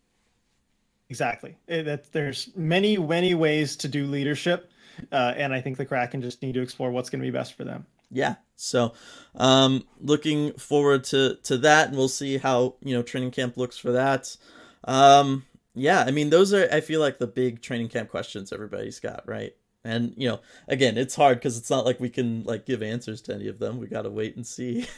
Exactly. 1.10 1.56
Eh, 1.68 1.96
there's 2.12 2.50
many 2.56 2.96
many 2.96 3.34
ways 3.34 3.76
to 3.76 3.88
do 3.88 4.06
leadership 4.06 4.70
uh, 5.12 5.34
and 5.36 5.52
i 5.52 5.60
think 5.60 5.76
the 5.76 5.84
kraken 5.84 6.20
just 6.22 6.42
need 6.42 6.54
to 6.54 6.62
explore 6.62 6.90
what's 6.90 7.10
going 7.10 7.20
to 7.20 7.26
be 7.26 7.30
best 7.30 7.54
for 7.54 7.64
them 7.64 7.86
yeah. 8.10 8.36
So 8.56 8.92
um 9.34 9.84
looking 10.00 10.52
forward 10.54 11.04
to 11.04 11.36
to 11.44 11.58
that 11.58 11.88
and 11.88 11.96
we'll 11.96 12.08
see 12.08 12.38
how 12.38 12.76
you 12.82 12.94
know 12.94 13.02
training 13.02 13.32
camp 13.32 13.56
looks 13.56 13.76
for 13.76 13.92
that. 13.92 14.36
Um 14.84 15.44
yeah 15.76 16.04
i 16.06 16.10
mean 16.12 16.30
those 16.30 16.54
are 16.54 16.68
i 16.70 16.80
feel 16.80 17.00
like 17.00 17.18
the 17.18 17.26
big 17.26 17.60
training 17.60 17.88
camp 17.88 18.08
questions 18.08 18.52
everybody's 18.52 19.00
got 19.00 19.26
right? 19.26 19.54
And 19.84 20.14
you 20.16 20.28
know 20.28 20.40
again 20.68 20.96
it's 20.96 21.14
hard 21.16 21.38
because 21.38 21.58
it's 21.58 21.70
not 21.70 21.84
like 21.84 22.00
we 22.00 22.08
can 22.08 22.44
like 22.44 22.64
give 22.64 22.82
answers 22.82 23.20
to 23.22 23.34
any 23.34 23.48
of 23.48 23.58
them. 23.58 23.78
We 23.78 23.86
gotta 23.86 24.10
wait 24.10 24.36
and 24.36 24.46
see. 24.46 24.86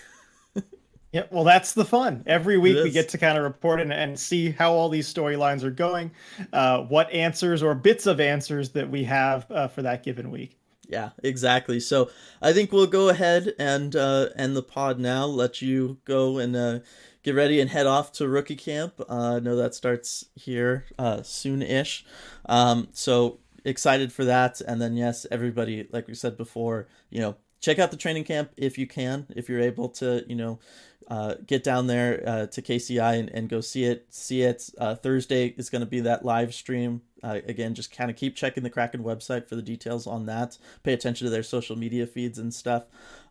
Yeah 1.12 1.22
well 1.30 1.44
that's 1.44 1.72
the 1.72 1.84
fun. 1.84 2.24
Every 2.26 2.58
week 2.58 2.82
we 2.82 2.90
get 2.90 3.08
to 3.10 3.16
kind 3.16 3.38
of 3.38 3.44
report 3.44 3.80
and, 3.80 3.90
and 3.92 4.18
see 4.18 4.50
how 4.50 4.72
all 4.72 4.90
these 4.90 5.10
storylines 5.12 5.62
are 5.62 5.70
going 5.70 6.10
uh, 6.52 6.82
what 6.82 7.10
answers 7.10 7.62
or 7.62 7.74
bits 7.74 8.06
of 8.06 8.20
answers 8.20 8.70
that 8.70 8.90
we 8.90 9.04
have 9.04 9.50
uh, 9.50 9.68
for 9.68 9.80
that 9.82 10.02
given 10.02 10.30
week 10.30 10.58
yeah, 10.88 11.10
exactly. 11.22 11.80
So 11.80 12.10
I 12.40 12.52
think 12.52 12.72
we'll 12.72 12.86
go 12.86 13.08
ahead 13.08 13.54
and 13.58 13.94
uh, 13.94 14.28
end 14.36 14.56
the 14.56 14.62
pod 14.62 14.98
now. 14.98 15.26
Let 15.26 15.62
you 15.62 15.98
go 16.04 16.38
and 16.38 16.54
uh, 16.54 16.78
get 17.22 17.34
ready 17.34 17.60
and 17.60 17.70
head 17.70 17.86
off 17.86 18.12
to 18.12 18.28
rookie 18.28 18.56
camp. 18.56 19.00
Uh, 19.00 19.36
I 19.36 19.40
know 19.40 19.56
that 19.56 19.74
starts 19.74 20.26
here 20.34 20.84
uh, 20.98 21.22
soon-ish. 21.22 22.04
Um, 22.46 22.88
so 22.92 23.40
excited 23.64 24.12
for 24.12 24.24
that. 24.24 24.60
And 24.60 24.80
then 24.80 24.96
yes, 24.96 25.26
everybody, 25.30 25.88
like 25.90 26.06
we 26.06 26.14
said 26.14 26.36
before, 26.36 26.88
you 27.10 27.20
know, 27.20 27.36
check 27.60 27.78
out 27.78 27.90
the 27.90 27.96
training 27.96 28.24
camp 28.24 28.52
if 28.56 28.78
you 28.78 28.86
can, 28.86 29.26
if 29.34 29.48
you're 29.48 29.60
able 29.60 29.88
to, 29.88 30.24
you 30.28 30.36
know, 30.36 30.60
uh, 31.08 31.34
get 31.46 31.62
down 31.62 31.86
there 31.86 32.22
uh, 32.26 32.46
to 32.46 32.62
KCI 32.62 33.18
and, 33.18 33.28
and 33.30 33.48
go 33.48 33.60
see 33.60 33.84
it. 33.84 34.06
See 34.10 34.42
it. 34.42 34.70
Uh, 34.78 34.94
Thursday 34.94 35.48
is 35.56 35.70
going 35.70 35.80
to 35.80 35.86
be 35.86 36.00
that 36.00 36.24
live 36.24 36.54
stream. 36.54 37.02
Uh, 37.26 37.40
again, 37.48 37.74
just 37.74 37.90
kind 37.90 38.10
of 38.10 38.16
keep 38.16 38.36
checking 38.36 38.62
the 38.62 38.70
Kraken 38.70 39.02
website 39.02 39.48
for 39.48 39.56
the 39.56 39.62
details 39.62 40.06
on 40.06 40.26
that. 40.26 40.58
Pay 40.84 40.92
attention 40.92 41.26
to 41.26 41.30
their 41.30 41.42
social 41.42 41.76
media 41.76 42.06
feeds 42.06 42.38
and 42.38 42.54
stuff. 42.54 42.84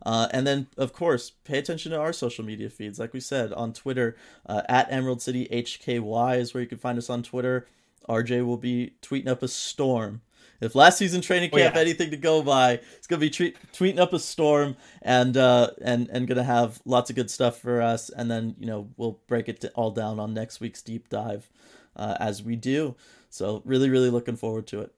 Uh, 0.04 0.28
and 0.32 0.46
then, 0.46 0.66
of 0.76 0.92
course, 0.92 1.30
pay 1.30 1.58
attention 1.58 1.92
to 1.92 1.98
our 1.98 2.12
social 2.12 2.44
media 2.44 2.68
feeds. 2.68 2.98
Like 2.98 3.14
we 3.14 3.20
said, 3.20 3.52
on 3.54 3.72
Twitter, 3.72 4.16
uh, 4.44 4.62
at 4.68 4.92
Emerald 4.92 5.22
City 5.22 5.48
HKY 5.50 6.38
is 6.38 6.52
where 6.52 6.62
you 6.62 6.68
can 6.68 6.78
find 6.78 6.98
us 6.98 7.08
on 7.08 7.22
Twitter. 7.22 7.66
RJ 8.08 8.44
will 8.44 8.58
be 8.58 8.92
tweeting 9.02 9.28
up 9.28 9.42
a 9.42 9.48
storm 9.48 10.20
if 10.60 10.74
last 10.74 10.98
season 10.98 11.20
training 11.20 11.50
camp 11.50 11.74
oh, 11.74 11.78
yeah. 11.78 11.82
anything 11.82 12.10
to 12.10 12.16
go 12.16 12.42
by, 12.42 12.80
it's 12.96 13.06
gonna 13.06 13.20
be 13.20 13.30
tre- 13.30 13.54
tweeting 13.72 13.98
up 13.98 14.12
a 14.12 14.18
storm 14.18 14.76
and 15.02 15.36
uh, 15.36 15.70
and 15.82 16.08
and 16.10 16.26
gonna 16.26 16.44
have 16.44 16.80
lots 16.84 17.10
of 17.10 17.16
good 17.16 17.30
stuff 17.30 17.58
for 17.58 17.82
us. 17.82 18.10
And 18.10 18.30
then 18.30 18.54
you 18.58 18.66
know 18.66 18.88
we'll 18.96 19.20
break 19.26 19.48
it 19.48 19.64
all 19.74 19.90
down 19.90 20.18
on 20.18 20.34
next 20.34 20.60
week's 20.60 20.82
deep 20.82 21.08
dive 21.08 21.50
uh, 21.94 22.16
as 22.20 22.42
we 22.42 22.56
do. 22.56 22.94
So 23.36 23.62
really, 23.66 23.90
really 23.90 24.08
looking 24.08 24.36
forward 24.36 24.66
to 24.68 24.80
it. 24.80 24.92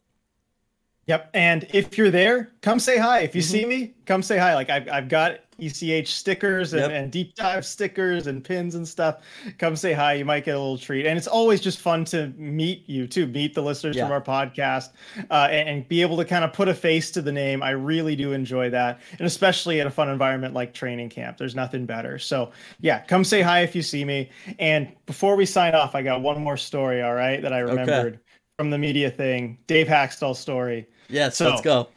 Yep. 1.08 1.30
And 1.32 1.66
if 1.72 1.96
you're 1.96 2.10
there, 2.10 2.52
come 2.60 2.78
say 2.78 2.98
hi. 2.98 3.20
If 3.20 3.34
you 3.34 3.40
mm-hmm. 3.40 3.50
see 3.50 3.64
me, 3.64 3.94
come 4.04 4.22
say 4.22 4.36
hi. 4.36 4.54
Like 4.54 4.68
I've, 4.68 4.88
I've 4.90 5.08
got 5.08 5.40
ECH 5.58 6.06
stickers 6.06 6.74
and, 6.74 6.82
yep. 6.82 6.90
and 6.90 7.10
deep 7.10 7.34
dive 7.34 7.64
stickers 7.64 8.26
and 8.26 8.44
pins 8.44 8.74
and 8.74 8.86
stuff. 8.86 9.22
Come 9.56 9.74
say 9.74 9.94
hi. 9.94 10.12
You 10.12 10.26
might 10.26 10.44
get 10.44 10.54
a 10.54 10.58
little 10.58 10.76
treat. 10.76 11.06
And 11.06 11.16
it's 11.16 11.26
always 11.26 11.62
just 11.62 11.80
fun 11.80 12.04
to 12.06 12.28
meet 12.36 12.86
you 12.90 13.06
too, 13.06 13.26
meet 13.26 13.54
the 13.54 13.62
listeners 13.62 13.96
yeah. 13.96 14.04
from 14.04 14.12
our 14.12 14.20
podcast 14.20 14.90
uh, 15.30 15.48
and, 15.50 15.68
and, 15.68 15.88
be 15.88 16.02
able 16.02 16.18
to 16.18 16.26
kind 16.26 16.44
of 16.44 16.52
put 16.52 16.68
a 16.68 16.74
face 16.74 17.10
to 17.12 17.22
the 17.22 17.32
name. 17.32 17.62
I 17.62 17.70
really 17.70 18.14
do 18.14 18.32
enjoy 18.32 18.68
that. 18.70 19.00
And 19.12 19.22
especially 19.22 19.80
at 19.80 19.86
a 19.86 19.90
fun 19.90 20.10
environment 20.10 20.52
like 20.52 20.74
training 20.74 21.08
camp, 21.08 21.38
there's 21.38 21.54
nothing 21.54 21.86
better. 21.86 22.18
So 22.18 22.52
yeah, 22.80 23.00
come 23.00 23.24
say 23.24 23.40
hi 23.40 23.62
if 23.62 23.74
you 23.74 23.80
see 23.80 24.04
me. 24.04 24.28
And 24.58 24.92
before 25.06 25.36
we 25.36 25.46
sign 25.46 25.74
off, 25.74 25.94
I 25.94 26.02
got 26.02 26.20
one 26.20 26.38
more 26.42 26.58
story, 26.58 27.02
all 27.02 27.14
right, 27.14 27.40
that 27.40 27.54
I 27.54 27.60
remembered. 27.60 28.14
Okay 28.14 28.22
from 28.58 28.70
the 28.70 28.78
media 28.78 29.08
thing, 29.08 29.56
Dave 29.68 29.86
Hakstol 29.86 30.34
story. 30.34 30.84
Yes, 31.08 31.36
so, 31.36 31.48
let's 31.48 31.62
go. 31.62 31.88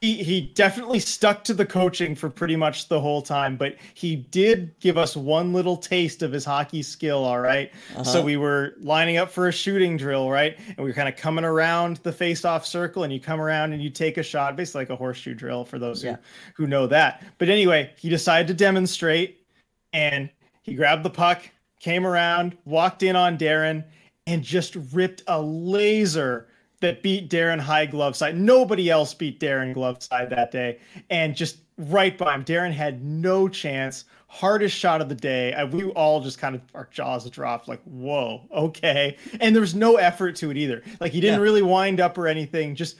he, 0.00 0.16
he 0.24 0.40
definitely 0.40 0.98
stuck 0.98 1.44
to 1.44 1.54
the 1.54 1.64
coaching 1.64 2.16
for 2.16 2.28
pretty 2.28 2.56
much 2.56 2.88
the 2.88 3.00
whole 3.00 3.22
time, 3.22 3.56
but 3.56 3.76
he 3.94 4.16
did 4.16 4.74
give 4.80 4.98
us 4.98 5.16
one 5.16 5.52
little 5.52 5.76
taste 5.76 6.22
of 6.22 6.32
his 6.32 6.44
hockey 6.44 6.82
skill. 6.82 7.24
All 7.24 7.38
right. 7.38 7.70
uh-huh. 7.92 8.02
So 8.02 8.20
we 8.20 8.36
were 8.36 8.74
lining 8.80 9.16
up 9.16 9.30
for 9.30 9.46
a 9.46 9.52
shooting 9.52 9.96
drill, 9.96 10.28
right? 10.28 10.58
And 10.58 10.78
we 10.78 10.86
were 10.86 10.92
kind 10.92 11.08
of 11.08 11.14
coming 11.16 11.44
around 11.44 11.98
the 11.98 12.12
face 12.12 12.44
off 12.44 12.66
circle, 12.66 13.04
and 13.04 13.12
you 13.12 13.20
come 13.20 13.40
around 13.40 13.72
and 13.72 13.80
you 13.80 13.90
take 13.90 14.18
a 14.18 14.24
shot, 14.24 14.56
basically 14.56 14.80
like 14.80 14.90
a 14.90 14.96
horseshoe 14.96 15.34
drill 15.34 15.64
for 15.64 15.78
those 15.78 16.02
yeah. 16.02 16.16
who, 16.56 16.64
who 16.64 16.66
know 16.66 16.88
that. 16.88 17.22
But 17.38 17.48
anyway, 17.48 17.92
he 17.96 18.08
decided 18.08 18.48
to 18.48 18.54
demonstrate 18.54 19.46
and 19.92 20.28
he 20.62 20.74
grabbed 20.74 21.04
the 21.04 21.10
puck, 21.10 21.48
came 21.78 22.04
around, 22.04 22.58
walked 22.64 23.04
in 23.04 23.14
on 23.14 23.38
Darren, 23.38 23.84
and 24.26 24.42
just 24.42 24.76
ripped 24.92 25.22
a 25.26 25.40
laser 25.40 26.48
that 26.80 27.02
beat 27.02 27.30
Darren 27.30 27.60
high 27.60 27.86
glove 27.86 28.16
side. 28.16 28.36
Nobody 28.36 28.90
else 28.90 29.14
beat 29.14 29.40
Darren 29.40 29.72
glove 29.72 30.02
side 30.02 30.30
that 30.30 30.50
day, 30.50 30.78
and 31.10 31.34
just 31.34 31.58
right 31.78 32.16
by 32.16 32.34
him. 32.34 32.44
Darren 32.44 32.72
had 32.72 33.02
no 33.04 33.48
chance. 33.48 34.04
Hardest 34.28 34.76
shot 34.76 35.00
of 35.00 35.08
the 35.08 35.14
day. 35.14 35.52
I, 35.54 35.64
we 35.64 35.84
all 35.90 36.20
just 36.20 36.38
kind 36.38 36.56
of 36.56 36.62
our 36.74 36.88
jaws 36.90 37.28
dropped, 37.30 37.68
like, 37.68 37.82
"Whoa, 37.84 38.42
okay." 38.52 39.16
And 39.40 39.54
there 39.54 39.60
was 39.60 39.74
no 39.74 39.96
effort 39.96 40.36
to 40.36 40.50
it 40.50 40.56
either. 40.56 40.82
Like 41.00 41.12
he 41.12 41.20
didn't 41.20 41.40
yeah. 41.40 41.44
really 41.44 41.62
wind 41.62 42.00
up 42.00 42.18
or 42.18 42.26
anything. 42.26 42.74
Just 42.74 42.96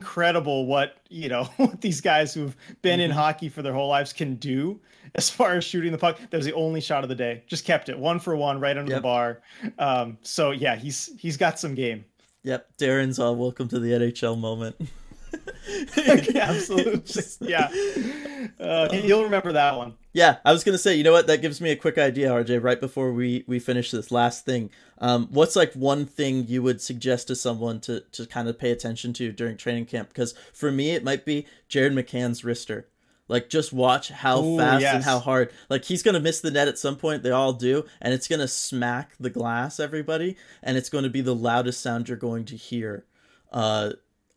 incredible 0.00 0.64
what 0.66 0.96
you 1.10 1.28
know 1.28 1.44
what 1.56 1.80
these 1.80 2.00
guys 2.00 2.32
who've 2.32 2.56
been 2.82 3.00
mm-hmm. 3.00 3.04
in 3.06 3.10
hockey 3.10 3.48
for 3.48 3.62
their 3.62 3.74
whole 3.74 3.88
lives 3.88 4.12
can 4.12 4.34
do 4.36 4.80
as 5.14 5.30
far 5.30 5.54
as 5.54 5.64
shooting 5.64 5.92
the 5.92 5.98
puck. 5.98 6.18
That 6.30 6.36
was 6.36 6.46
the 6.46 6.54
only 6.54 6.80
shot 6.80 7.02
of 7.02 7.08
the 7.08 7.14
day. 7.14 7.42
Just 7.46 7.64
kept 7.64 7.88
it 7.88 7.98
one 7.98 8.18
for 8.18 8.36
one 8.36 8.60
right 8.60 8.76
under 8.76 8.92
yep. 8.92 8.98
the 8.98 9.02
bar. 9.02 9.40
Um, 9.78 10.18
so 10.22 10.50
yeah, 10.50 10.76
he's 10.76 11.10
he's 11.18 11.36
got 11.36 11.58
some 11.58 11.74
game. 11.74 12.04
Yep, 12.42 12.78
Darren's 12.78 13.18
all 13.18 13.36
welcome 13.36 13.68
to 13.68 13.78
the 13.78 13.90
NHL 13.90 14.38
moment. 14.38 14.76
Absolutely. 16.34 17.00
Just, 17.04 17.42
yeah. 17.42 17.68
Uh, 18.58 18.88
you'll 18.92 19.24
remember 19.24 19.52
that 19.52 19.76
one. 19.76 19.94
Yeah, 20.12 20.38
I 20.44 20.52
was 20.52 20.64
gonna 20.64 20.78
say, 20.78 20.96
you 20.96 21.04
know 21.04 21.12
what? 21.12 21.26
That 21.26 21.42
gives 21.42 21.60
me 21.60 21.70
a 21.70 21.76
quick 21.76 21.98
idea, 21.98 22.30
RJ. 22.30 22.62
Right 22.62 22.80
before 22.80 23.12
we 23.12 23.44
we 23.46 23.58
finish 23.58 23.90
this 23.90 24.10
last 24.10 24.44
thing, 24.44 24.70
um, 24.98 25.28
what's 25.30 25.54
like 25.54 25.72
one 25.74 26.06
thing 26.06 26.46
you 26.48 26.62
would 26.62 26.80
suggest 26.80 27.28
to 27.28 27.36
someone 27.36 27.80
to 27.80 28.00
to 28.12 28.26
kind 28.26 28.48
of 28.48 28.58
pay 28.58 28.70
attention 28.70 29.12
to 29.14 29.32
during 29.32 29.56
training 29.56 29.86
camp? 29.86 30.08
Because 30.08 30.34
for 30.52 30.72
me, 30.72 30.90
it 30.92 31.04
might 31.04 31.24
be 31.24 31.46
Jared 31.68 31.92
McCann's 31.92 32.42
wrister. 32.42 32.84
Like 33.30 33.48
just 33.48 33.72
watch 33.72 34.08
how 34.08 34.42
Ooh, 34.42 34.58
fast 34.58 34.82
yes. 34.82 34.94
and 34.96 35.04
how 35.04 35.20
hard. 35.20 35.52
Like 35.68 35.84
he's 35.84 36.02
gonna 36.02 36.18
miss 36.18 36.40
the 36.40 36.50
net 36.50 36.66
at 36.66 36.78
some 36.78 36.96
point. 36.96 37.22
They 37.22 37.30
all 37.30 37.52
do, 37.52 37.84
and 38.00 38.12
it's 38.12 38.26
gonna 38.26 38.48
smack 38.48 39.12
the 39.20 39.30
glass, 39.30 39.78
everybody, 39.78 40.36
and 40.64 40.76
it's 40.76 40.88
going 40.88 41.04
to 41.04 41.10
be 41.10 41.20
the 41.20 41.34
loudest 41.34 41.80
sound 41.80 42.08
you're 42.08 42.18
going 42.18 42.44
to 42.46 42.56
hear, 42.56 43.06
uh, 43.52 43.90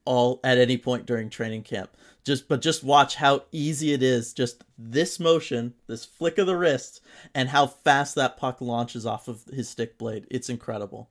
all 0.05 0.39
at 0.43 0.59
any 0.59 0.77
point 0.77 1.07
during 1.07 1.31
training 1.31 1.63
camp. 1.63 1.97
Just 2.23 2.47
but 2.47 2.61
just 2.61 2.83
watch 2.83 3.15
how 3.15 3.45
easy 3.51 3.93
it 3.93 4.03
is. 4.03 4.31
Just 4.31 4.63
this 4.77 5.19
motion, 5.19 5.73
this 5.87 6.05
flick 6.05 6.37
of 6.37 6.45
the 6.45 6.55
wrist, 6.55 7.01
and 7.33 7.49
how 7.49 7.65
fast 7.65 8.13
that 8.13 8.37
puck 8.37 8.61
launches 8.61 9.07
off 9.07 9.27
of 9.27 9.43
his 9.51 9.67
stick 9.67 9.97
blade. 9.97 10.27
It's 10.29 10.49
incredible. 10.49 11.09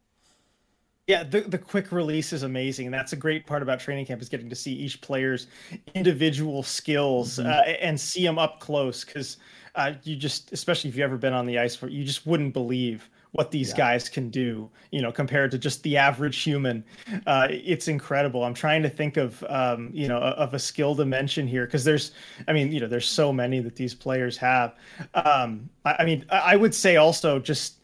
Yeah, 1.08 1.24
the, 1.24 1.40
the 1.40 1.58
quick 1.58 1.90
release 1.90 2.32
is 2.32 2.44
amazing, 2.44 2.86
and 2.86 2.94
that's 2.94 3.12
a 3.12 3.16
great 3.16 3.44
part 3.44 3.60
about 3.60 3.80
training 3.80 4.06
camp 4.06 4.22
is 4.22 4.28
getting 4.28 4.48
to 4.48 4.54
see 4.54 4.72
each 4.72 5.00
player's 5.00 5.48
individual 5.94 6.62
skills 6.62 7.38
mm-hmm. 7.38 7.50
uh, 7.50 7.74
and 7.80 7.98
see 7.98 8.24
them 8.24 8.38
up 8.38 8.60
close. 8.60 9.04
Because 9.04 9.38
uh, 9.74 9.94
you 10.04 10.14
just, 10.14 10.52
especially 10.52 10.90
if 10.90 10.96
you've 10.96 11.02
ever 11.02 11.16
been 11.16 11.32
on 11.32 11.44
the 11.44 11.58
ice, 11.58 11.74
for 11.74 11.88
you 11.88 12.04
just 12.04 12.24
wouldn't 12.24 12.52
believe 12.54 13.10
what 13.32 13.50
these 13.50 13.70
yeah. 13.70 13.78
guys 13.78 14.08
can 14.08 14.30
do. 14.30 14.70
You 14.92 15.02
know, 15.02 15.10
compared 15.10 15.50
to 15.50 15.58
just 15.58 15.82
the 15.82 15.96
average 15.96 16.40
human, 16.40 16.84
uh, 17.26 17.48
it's 17.50 17.88
incredible. 17.88 18.44
I'm 18.44 18.54
trying 18.54 18.82
to 18.84 18.90
think 18.90 19.16
of, 19.16 19.42
um, 19.48 19.90
you 19.92 20.06
know, 20.06 20.18
of 20.18 20.54
a 20.54 20.58
skill 20.58 20.94
dimension 20.94 21.48
here 21.48 21.66
because 21.66 21.82
there's, 21.82 22.12
I 22.46 22.52
mean, 22.52 22.70
you 22.70 22.78
know, 22.78 22.86
there's 22.86 23.08
so 23.08 23.32
many 23.32 23.58
that 23.58 23.74
these 23.74 23.94
players 23.94 24.36
have. 24.36 24.76
Um, 25.14 25.68
I, 25.84 25.96
I 25.98 26.04
mean, 26.04 26.26
I 26.30 26.54
would 26.54 26.76
say 26.76 26.94
also 26.94 27.40
just 27.40 27.80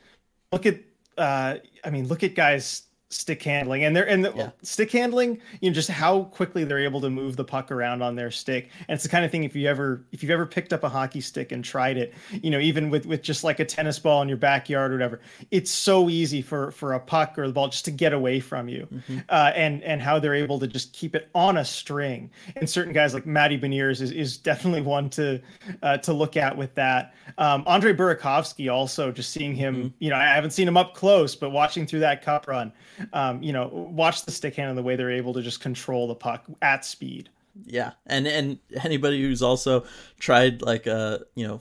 look 0.52 0.66
at, 0.66 0.78
uh, 1.16 1.56
I 1.82 1.90
mean, 1.90 2.06
look 2.06 2.22
at 2.22 2.36
guys 2.36 2.82
stick 3.11 3.42
handling 3.42 3.84
and 3.84 3.96
they're 3.96 4.06
and 4.06 4.22
the 4.22 4.32
yeah. 4.36 4.50
stick 4.62 4.92
handling 4.92 5.40
you 5.62 5.70
know 5.70 5.74
just 5.74 5.88
how 5.88 6.24
quickly 6.24 6.62
they're 6.62 6.78
able 6.78 7.00
to 7.00 7.09
move 7.09 7.36
the 7.36 7.44
puck 7.44 7.70
around 7.72 8.02
on 8.02 8.14
their 8.14 8.30
stick 8.30 8.68
and 8.86 8.96
it's 8.96 9.02
the 9.02 9.09
kind 9.09 9.24
of 9.24 9.30
thing 9.30 9.44
if 9.44 9.56
you 9.56 9.66
ever 9.66 10.04
if 10.12 10.22
you've 10.22 10.30
ever 10.30 10.44
picked 10.44 10.74
up 10.74 10.84
a 10.84 10.88
hockey 10.90 11.22
stick 11.22 11.50
and 11.50 11.64
tried 11.64 11.96
it 11.96 12.12
you 12.42 12.50
know 12.50 12.59
even 12.59 12.90
with 12.90 13.06
with 13.06 13.22
just 13.22 13.44
like 13.44 13.61
a 13.61 13.64
tennis 13.64 13.98
ball 13.98 14.20
in 14.20 14.28
your 14.28 14.36
backyard 14.36 14.92
or 14.92 14.96
whatever 14.96 15.20
it's 15.50 15.70
so 15.70 16.11
easy 16.11 16.42
for 16.42 16.70
for 16.72 16.92
a 16.92 17.00
puck 17.00 17.38
or 17.38 17.46
the 17.46 17.52
ball 17.52 17.68
just 17.68 17.86
to 17.86 17.90
get 17.90 18.12
away 18.12 18.40
from 18.40 18.68
you 18.68 18.86
mm-hmm. 18.92 19.18
uh, 19.30 19.52
and 19.54 19.82
and 19.84 20.02
how 20.02 20.18
they're 20.18 20.34
able 20.34 20.59
to 20.59 20.66
just 20.66 20.92
keep 20.92 21.14
it 21.14 21.30
on 21.34 21.56
a 21.56 21.64
string 21.64 22.30
and 22.56 22.68
certain 22.68 22.92
guys 22.92 23.14
like 23.14 23.24
Matty 23.24 23.59
Beniers 23.59 24.02
is, 24.02 24.11
is 24.11 24.36
definitely 24.36 24.82
one 24.82 25.09
to 25.09 25.40
uh, 25.82 25.96
to 25.96 26.12
look 26.12 26.36
at 26.36 26.54
with 26.54 26.74
that 26.74 27.14
um, 27.38 27.64
Andre 27.66 27.94
Burakovsky 27.94 28.70
also 28.70 29.11
just 29.11 29.30
seeing 29.30 29.54
him 29.54 29.76
mm-hmm. 29.76 29.88
you 29.98 30.11
know 30.11 30.16
I 30.16 30.24
haven't 30.24 30.50
seen 30.50 30.68
him 30.68 30.76
up 30.76 30.92
close 30.92 31.34
but 31.34 31.50
watching 31.50 31.86
through 31.86 32.00
that 32.00 32.22
cup 32.22 32.46
run 32.46 32.70
um, 33.12 33.42
you 33.42 33.53
know, 33.53 33.68
watch 33.68 34.24
the 34.24 34.32
stick 34.32 34.55
hand 34.57 34.70
and 34.70 34.78
the 34.78 34.82
way 34.82 34.96
they're 34.96 35.11
able 35.11 35.34
to 35.34 35.42
just 35.42 35.61
control 35.61 36.09
the 36.09 36.14
puck 36.14 36.44
at 36.62 36.84
speed. 36.84 37.28
Yeah, 37.64 37.92
and 38.07 38.26
and 38.26 38.59
anybody 38.84 39.20
who's 39.20 39.42
also 39.42 39.84
tried 40.18 40.62
like 40.62 40.86
a 40.86 41.24
you 41.34 41.46
know 41.46 41.61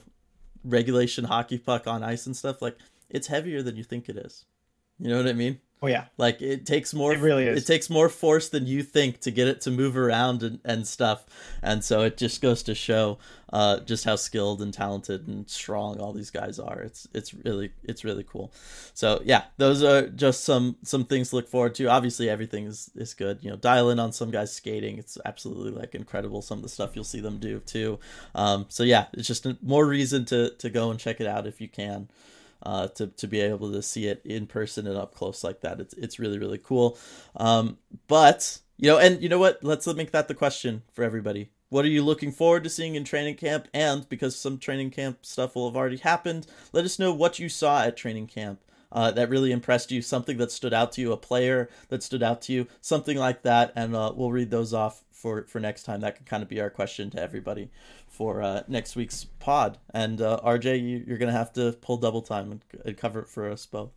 regulation 0.64 1.24
hockey 1.24 1.58
puck 1.58 1.86
on 1.86 2.02
ice 2.02 2.26
and 2.26 2.36
stuff, 2.36 2.62
like 2.62 2.78
it's 3.10 3.26
heavier 3.26 3.62
than 3.62 3.76
you 3.76 3.84
think 3.84 4.08
it 4.08 4.16
is. 4.16 4.44
You 4.98 5.08
know 5.08 5.16
what 5.16 5.28
I 5.28 5.32
mean? 5.32 5.60
Oh 5.80 5.86
yeah. 5.86 6.06
Like 6.16 6.42
it 6.42 6.66
takes 6.66 6.92
more 6.92 7.12
it 7.12 7.20
really 7.20 7.46
is. 7.46 7.62
It 7.62 7.66
takes 7.66 7.88
more 7.88 8.08
force 8.08 8.48
than 8.48 8.66
you 8.66 8.82
think 8.82 9.20
to 9.20 9.30
get 9.30 9.46
it 9.46 9.60
to 9.62 9.70
move 9.70 9.96
around 9.96 10.42
and, 10.42 10.58
and 10.64 10.86
stuff. 10.86 11.24
And 11.62 11.84
so 11.84 12.02
it 12.02 12.16
just 12.16 12.42
goes 12.42 12.64
to 12.64 12.74
show 12.74 13.18
uh, 13.52 13.80
just 13.80 14.04
how 14.04 14.16
skilled 14.16 14.60
and 14.60 14.74
talented 14.74 15.28
and 15.28 15.48
strong 15.48 16.00
all 16.00 16.12
these 16.12 16.30
guys 16.30 16.58
are. 16.58 16.80
It's 16.80 17.06
it's 17.14 17.32
really 17.32 17.70
it's 17.84 18.04
really 18.04 18.24
cool. 18.24 18.52
So 18.92 19.20
yeah, 19.24 19.44
those 19.56 19.84
are 19.84 20.08
just 20.08 20.42
some 20.42 20.76
some 20.82 21.04
things 21.04 21.30
to 21.30 21.36
look 21.36 21.48
forward 21.48 21.76
to. 21.76 21.86
Obviously 21.86 22.28
everything 22.28 22.64
is, 22.64 22.90
is 22.96 23.14
good. 23.14 23.38
You 23.42 23.50
know, 23.50 23.56
dial 23.56 23.90
in 23.90 24.00
on 24.00 24.12
some 24.12 24.32
guys 24.32 24.52
skating. 24.52 24.98
It's 24.98 25.16
absolutely 25.24 25.70
like 25.70 25.94
incredible 25.94 26.42
some 26.42 26.58
of 26.58 26.62
the 26.62 26.68
stuff 26.68 26.96
you'll 26.96 27.04
see 27.04 27.20
them 27.20 27.38
do 27.38 27.60
too. 27.60 28.00
Um, 28.34 28.66
so 28.68 28.82
yeah, 28.82 29.06
it's 29.12 29.28
just 29.28 29.46
more 29.62 29.86
reason 29.86 30.24
to 30.26 30.50
to 30.58 30.70
go 30.70 30.90
and 30.90 30.98
check 30.98 31.20
it 31.20 31.26
out 31.28 31.46
if 31.46 31.60
you 31.60 31.68
can 31.68 32.08
uh, 32.62 32.88
to 32.88 33.08
to 33.08 33.26
be 33.26 33.40
able 33.40 33.72
to 33.72 33.82
see 33.82 34.06
it 34.06 34.22
in 34.24 34.46
person 34.46 34.86
and 34.86 34.96
up 34.96 35.14
close 35.14 35.44
like 35.44 35.60
that. 35.60 35.80
It's 35.80 35.94
it's 35.94 36.18
really 36.18 36.38
really 36.38 36.58
cool. 36.58 36.98
Um, 37.36 37.78
but 38.06 38.60
you 38.76 38.88
know, 38.88 38.98
and 38.98 39.22
you 39.22 39.28
know 39.28 39.38
what? 39.38 39.62
Let's 39.62 39.86
make 39.86 40.12
that 40.12 40.28
the 40.28 40.34
question 40.34 40.82
for 40.92 41.02
everybody. 41.02 41.50
What 41.70 41.84
are 41.84 41.88
you 41.88 42.02
looking 42.02 42.32
forward 42.32 42.64
to 42.64 42.70
seeing 42.70 42.94
in 42.94 43.04
training 43.04 43.34
camp? 43.34 43.68
And 43.74 44.08
because 44.08 44.34
some 44.36 44.58
training 44.58 44.90
camp 44.90 45.26
stuff 45.26 45.54
will 45.54 45.68
have 45.68 45.76
already 45.76 45.98
happened, 45.98 46.46
let 46.72 46.86
us 46.86 46.98
know 46.98 47.12
what 47.12 47.38
you 47.38 47.48
saw 47.48 47.82
at 47.82 47.96
training 47.96 48.28
camp. 48.28 48.60
Uh, 48.90 49.10
that 49.10 49.28
really 49.28 49.52
impressed 49.52 49.90
you, 49.90 50.00
something 50.00 50.38
that 50.38 50.50
stood 50.50 50.72
out 50.72 50.92
to 50.92 51.02
you, 51.02 51.12
a 51.12 51.16
player 51.18 51.68
that 51.90 52.02
stood 52.02 52.22
out 52.22 52.40
to 52.40 52.54
you, 52.54 52.66
something 52.80 53.18
like 53.18 53.42
that, 53.42 53.70
and 53.76 53.94
uh, 53.94 54.10
we'll 54.16 54.32
read 54.32 54.50
those 54.50 54.72
off 54.72 55.04
for 55.10 55.44
for 55.46 55.60
next 55.60 55.82
time. 55.82 56.00
That 56.00 56.16
could 56.16 56.24
kind 56.24 56.42
of 56.42 56.48
be 56.48 56.58
our 56.58 56.70
question 56.70 57.10
to 57.10 57.20
everybody 57.20 57.70
for 58.08 58.42
uh, 58.42 58.62
next 58.68 58.96
week's 58.96 59.24
pod. 59.24 59.78
And 59.92 60.20
uh, 60.20 60.40
RJ, 60.44 61.06
you, 61.06 61.14
are 61.14 61.18
gonna 61.18 61.32
have 61.32 61.52
to 61.54 61.72
pull 61.72 61.96
double 61.96 62.22
time 62.22 62.52
and, 62.52 62.62
and 62.84 62.96
cover 62.96 63.20
it 63.20 63.28
for 63.28 63.50
us 63.50 63.66
both. 63.66 63.90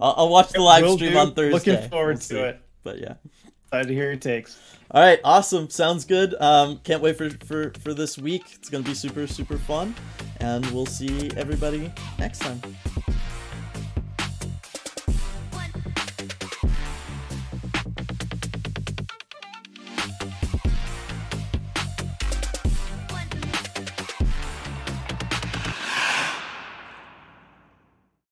I'll, 0.00 0.14
I'll 0.16 0.28
watch 0.28 0.50
the 0.50 0.62
live 0.62 0.88
stream 0.90 1.12
do. 1.12 1.18
on 1.18 1.34
Thursday. 1.34 1.72
Looking 1.72 1.88
forward 1.90 2.14
we'll 2.14 2.18
to 2.18 2.24
see. 2.24 2.38
it. 2.38 2.60
But 2.82 2.98
yeah, 2.98 3.14
glad 3.70 3.88
to 3.88 3.94
hear 3.94 4.06
your 4.06 4.16
takes. 4.16 4.58
All 4.90 5.02
right, 5.02 5.20
awesome. 5.24 5.70
Sounds 5.70 6.04
good. 6.04 6.34
Um, 6.40 6.78
can't 6.84 7.02
wait 7.02 7.16
for, 7.16 7.30
for 7.46 7.72
for 7.80 7.94
this 7.94 8.18
week. 8.18 8.44
It's 8.54 8.68
gonna 8.68 8.84
be 8.84 8.94
super 8.94 9.26
super 9.26 9.58
fun, 9.58 9.94
and 10.40 10.66
we'll 10.66 10.86
see 10.86 11.30
everybody 11.36 11.92
next 12.18 12.40
time. 12.40 12.60